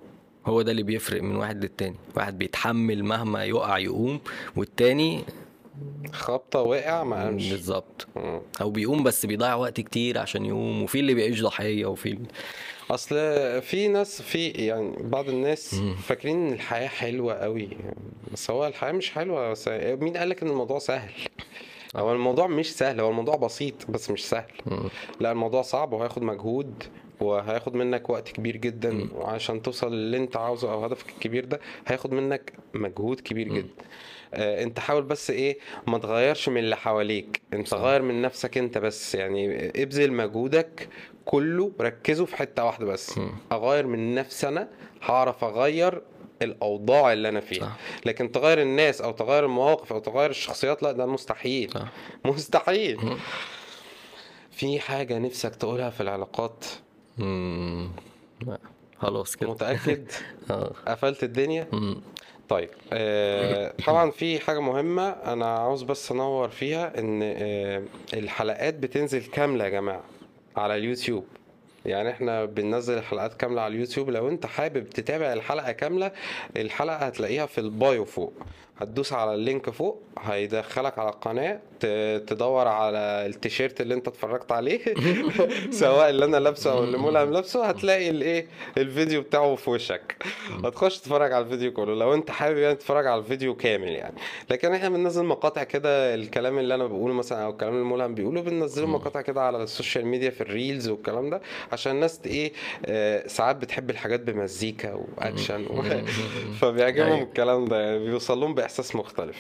هو 0.47 0.62
ده 0.62 0.70
اللي 0.70 0.82
بيفرق 0.82 1.23
من 1.23 1.36
واحد 1.36 1.62
للتاني. 1.62 1.97
واحد 2.16 2.39
بيتحمل 2.39 3.05
مهما 3.05 3.44
يقع 3.44 3.78
يقوم 3.78 4.20
والتاني 4.57 5.24
خبطة 6.12 6.61
وقع 6.61 7.05
ما 7.05 7.24
قامش. 7.24 7.51
بالظبط. 7.51 8.09
مم. 8.16 8.40
أو 8.61 8.70
بيقوم 8.70 9.02
بس 9.02 9.27
بيضيع 9.27 9.55
وقت 9.55 9.81
كتير 9.81 10.19
عشان 10.19 10.47
يقوم 10.47 10.82
وفي 10.82 11.01
اللي 11.01 11.15
بيعيش 11.15 11.43
ضحية 11.43 11.86
وفي 11.86 12.09
اللي... 12.09 12.27
أصل 12.90 13.15
في 13.62 13.89
ناس 13.89 14.23
في 14.23 14.48
يعني 14.48 14.97
بعض 15.01 15.28
الناس 15.28 15.74
فاكرين 16.02 16.47
إن 16.47 16.52
الحياة 16.52 16.89
حلوة 16.89 17.35
قوي 17.35 17.69
بس 18.32 18.51
هو 18.51 18.66
الحياة 18.66 18.93
مش 18.93 19.11
حلوة 19.11 19.51
بس 19.51 19.69
مين 19.69 20.16
قالك 20.16 20.43
إن 20.43 20.48
الموضوع 20.48 20.78
سهل؟ 20.78 21.11
هو 21.96 22.12
الموضوع 22.12 22.46
مش 22.46 22.76
سهل 22.76 23.00
هو 23.00 23.10
الموضوع 23.10 23.36
بسيط 23.36 23.74
بس 23.90 24.10
مش 24.10 24.28
سهل. 24.28 24.52
لا 25.20 25.32
الموضوع 25.32 25.62
صعب 25.62 25.92
وهياخد 25.92 26.22
مجهود 26.22 26.82
وهياخد 27.20 27.74
منك 27.74 28.10
وقت 28.10 28.28
كبير 28.28 28.56
جدا. 28.56 29.08
وعشان 29.14 29.62
توصل 29.62 29.92
للي 29.94 30.16
انت 30.16 30.36
عاوزه 30.36 30.72
أو 30.72 30.84
هدفك 30.84 31.08
الكبير 31.08 31.44
ده 31.44 31.60
هياخد 31.86 32.12
منك 32.12 32.52
مجهود 32.74 33.20
كبير 33.20 33.48
جدا. 33.48 33.74
آه 34.34 34.62
انت 34.62 34.78
حاول 34.80 35.02
بس 35.02 35.30
إيه 35.30 35.58
ما 35.86 35.98
تغيرش 35.98 36.48
من 36.48 36.58
اللي 36.58 36.76
حواليك. 36.76 37.40
انت 37.52 37.74
غير 37.74 38.02
من 38.02 38.22
نفسك 38.22 38.58
انت 38.58 38.78
بس. 38.78 39.14
يعني 39.14 39.68
ابذل 39.82 40.12
مجهودك 40.12 40.88
كله 41.24 41.72
ركزه 41.80 42.24
في 42.24 42.36
حتة 42.36 42.64
واحدة 42.64 42.86
بس. 42.86 43.18
مم. 43.18 43.30
أغير 43.52 43.86
من 43.86 44.14
نفسي 44.14 44.48
أنا 44.48 44.68
هعرف 45.02 45.44
أغير 45.44 46.02
الأوضاع 46.42 47.12
اللي 47.12 47.28
أنا 47.28 47.40
فيها 47.40 47.64
صح. 47.64 47.76
لكن 48.06 48.32
تغير 48.32 48.62
الناس 48.62 49.00
أو 49.00 49.10
تغير 49.12 49.44
المواقف 49.44 49.92
أو 49.92 49.98
تغير 49.98 50.30
الشخصيات 50.30 50.82
لا 50.82 50.92
ده 50.92 51.06
مستحيل 51.06 51.70
صح. 51.70 51.88
مستحيل 52.24 52.96
مم. 53.04 53.16
في 54.50 54.80
حاجة 54.80 55.18
نفسك 55.18 55.54
تقولها 55.54 55.90
في 55.90 56.00
العلاقات 56.00 56.64
مم. 57.18 57.90
لا، 58.46 58.58
خلاص 58.98 59.36
كده 59.36 59.50
متأكد 59.50 60.04
آه 60.50 60.72
قفلت 60.88 61.24
الدنيا 61.24 61.66
مم. 61.72 62.00
طيب 62.48 62.70
آه 62.92 63.74
طبعا 63.86 64.10
في 64.10 64.38
حاجة 64.40 64.60
مهمة 64.60 65.08
أنا 65.08 65.46
عاوز 65.58 65.82
بس 65.82 66.12
أنور 66.12 66.48
فيها 66.48 66.98
إن 66.98 67.20
آه 67.22 67.82
الحلقات 68.14 68.74
بتنزل 68.74 69.22
كاملة 69.26 69.64
يا 69.64 69.70
جماعة 69.70 70.02
على 70.56 70.76
اليوتيوب 70.76 71.24
يعني 71.90 72.10
إحنا 72.10 72.44
بننزل 72.44 72.98
الحلقات 72.98 73.34
كاملة 73.34 73.60
على 73.62 73.74
اليوتيوب. 73.74 74.10
لو 74.10 74.28
انت 74.28 74.46
حابب 74.46 74.90
تتابع 74.90 75.32
الحلقة 75.32 75.72
كاملة 75.72 76.12
الحلقة 76.56 76.96
هتلاقيها 76.96 77.46
في 77.46 77.58
ال 77.59 77.70
bio 77.70 78.05
فوق. 78.04 78.32
هتدوس 78.81 79.12
على 79.12 79.35
ال 79.35 79.42
link 79.42 79.70
فوق 79.70 80.02
هيدخلك 80.19 80.98
على 80.98 81.09
القناة 81.09 81.61
ت- 81.81 82.23
تدور 82.27 82.69
على 82.69 82.98
التيشيرت 82.98 83.81
اللي 83.81 83.94
انت 83.94 84.09
اتفرجت 84.09 84.52
عليه. 84.52 84.81
سواء 85.70 86.11
اللي 86.11 86.24
أنا 86.24 86.36
لابسه 86.36 86.73
أو 86.73 86.85
اللي 86.85 86.98
ملهم 86.98 87.31
لابسه 87.32 87.65
هتلاقي 87.66 88.11
الايه 88.11 88.47
الفيديو 88.78 89.20
بتاعه 89.23 89.55
في 89.55 89.70
وشك. 89.70 90.16
هتخش 90.65 90.98
تتفرج 90.98 91.32
على 91.32 91.44
الفيديو 91.44 91.73
كله 91.73 91.94
لو 91.94 92.15
انت 92.15 92.31
حابب 92.31 92.57
يعني 92.59 92.74
تتفرج 92.74 93.07
على 93.07 93.20
الفيديو 93.20 93.55
كامل 93.57 93.89
يعني. 93.89 94.15
لكن 94.51 94.73
إحنا 94.74 94.89
بننزل 94.89 95.24
مقاطع 95.24 95.62
كده 95.62 96.15
الكلام 96.15 96.59
اللي 96.59 96.74
أنا 96.74 96.86
بقوله 96.86 97.15
مثلا 97.15 97.44
أو 97.44 97.51
الكلام 97.51 97.73
اللي 97.73 97.82
الملهم 97.82 98.15
بيقوله 98.15 98.40
بننزله 98.40 98.86
مقاطع 98.86 99.20
كده 99.20 99.43
على 99.43 99.62
ال 99.62 99.69
social 99.69 100.06
media 100.06 100.31
في 100.31 100.40
ال 100.40 100.48
reels 100.48 100.89
والكلام 100.89 101.31
ده 101.31 101.40
عشان 101.73 101.93
الناس 101.93 102.20
إيه 102.27 102.52
آه، 102.86 103.27
ساعات 103.27 103.57
بتحب 103.57 103.90
الحاجات 103.90 104.20
بمزيكا 104.20 104.94
واكشن 104.94 105.66
و... 105.66 105.82
فبيعجبهم 106.61 107.12
أيوة. 107.12 107.23
الكلام 107.23 107.65
ده 107.65 107.81
يعني 107.81 107.98
بيوصل 107.98 108.40
لهم 108.40 108.55
باحساس 108.70 108.97
مختلف. 108.97 109.36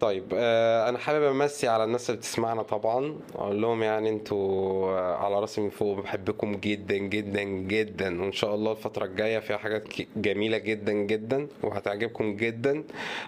طيب 0.00 0.24
آه، 0.34 0.88
أنا 0.88 0.98
حابب 0.98 1.22
أمسي 1.24 1.68
على 1.68 1.84
الناس 1.84 2.10
اللي 2.10 2.18
بتسمعنا 2.18 2.62
طبعا 2.62 3.18
أقول 3.34 3.62
لهم 3.62 3.82
يعني 3.82 4.08
أنتوا 4.10 4.90
آه، 4.98 5.16
على 5.16 5.40
راسي 5.40 5.60
من 5.60 5.70
فوق 5.70 6.00
بحبكم 6.00 6.52
جدا 6.54 6.96
جدا 6.96 7.42
جدا 7.42 8.22
وإن 8.22 8.32
شاء 8.32 8.54
الله 8.54 8.72
الفترة 8.72 9.04
الجاية 9.04 9.38
فيها 9.38 9.56
حاجات 9.56 9.84
جميلة 10.16 10.58
جدا 10.58 10.92
جدا 10.92 11.46
وهتعجبكم 11.62 12.36
جدا. 12.36 12.84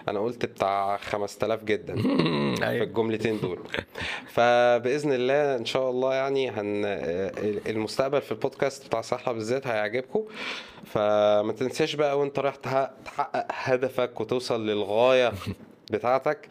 أنا 0.07 0.19
قلت 0.19 0.45
بتاع 0.45 0.97
5000 0.97 1.63
جدا 1.63 1.95
في 2.55 2.67
أيوه 2.67 2.83
الجملتين 2.85 3.39
دول. 3.39 3.59
فبإذن 4.27 5.11
الله 5.13 5.55
إن 5.55 5.65
شاء 5.65 5.89
الله 5.89 6.13
يعني 6.13 6.49
هن 6.49 6.81
آه، 6.85 7.31
المستقبل 7.67 8.21
في 8.21 8.31
البودكاست 8.31 8.85
بتاع 8.87 9.01
سحله 9.01 9.33
بالذات 9.33 9.67
هيعجبكم. 9.67 10.23
فما 10.85 11.53
تنساش 11.59 11.95
بقى 11.95 12.19
وأنت 12.19 12.39
رايح 12.39 12.55
تحقق 12.55 13.45
هدفك 13.51 14.21
وتوصل 14.21 14.65
للغاية. 14.67 15.33
بتاعتك. 15.91 16.47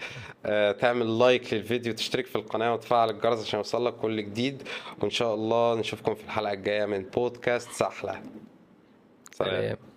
آه، 0.46 0.72
تعمل 0.72 1.18
لايك 1.18 1.54
للفيديو 1.54 1.92
تشترك 1.94 2.26
في 2.26 2.36
القناة 2.36 2.74
وتفعل 2.74 3.10
الجرس 3.10 3.42
عشان 3.42 3.58
يوصلك 3.58 3.94
كل 3.94 4.22
جديد. 4.22 4.62
وإن 5.00 5.10
شاء 5.10 5.34
الله 5.34 5.74
نشوفكم 5.74 6.14
في 6.14 6.24
الحلقة 6.24 6.52
الجاية 6.52 6.86
من 6.86 7.02
بودكاست 7.02 7.70
سحلة. 7.70 8.22
سلام. 9.32 9.50
سلام. 9.50 9.87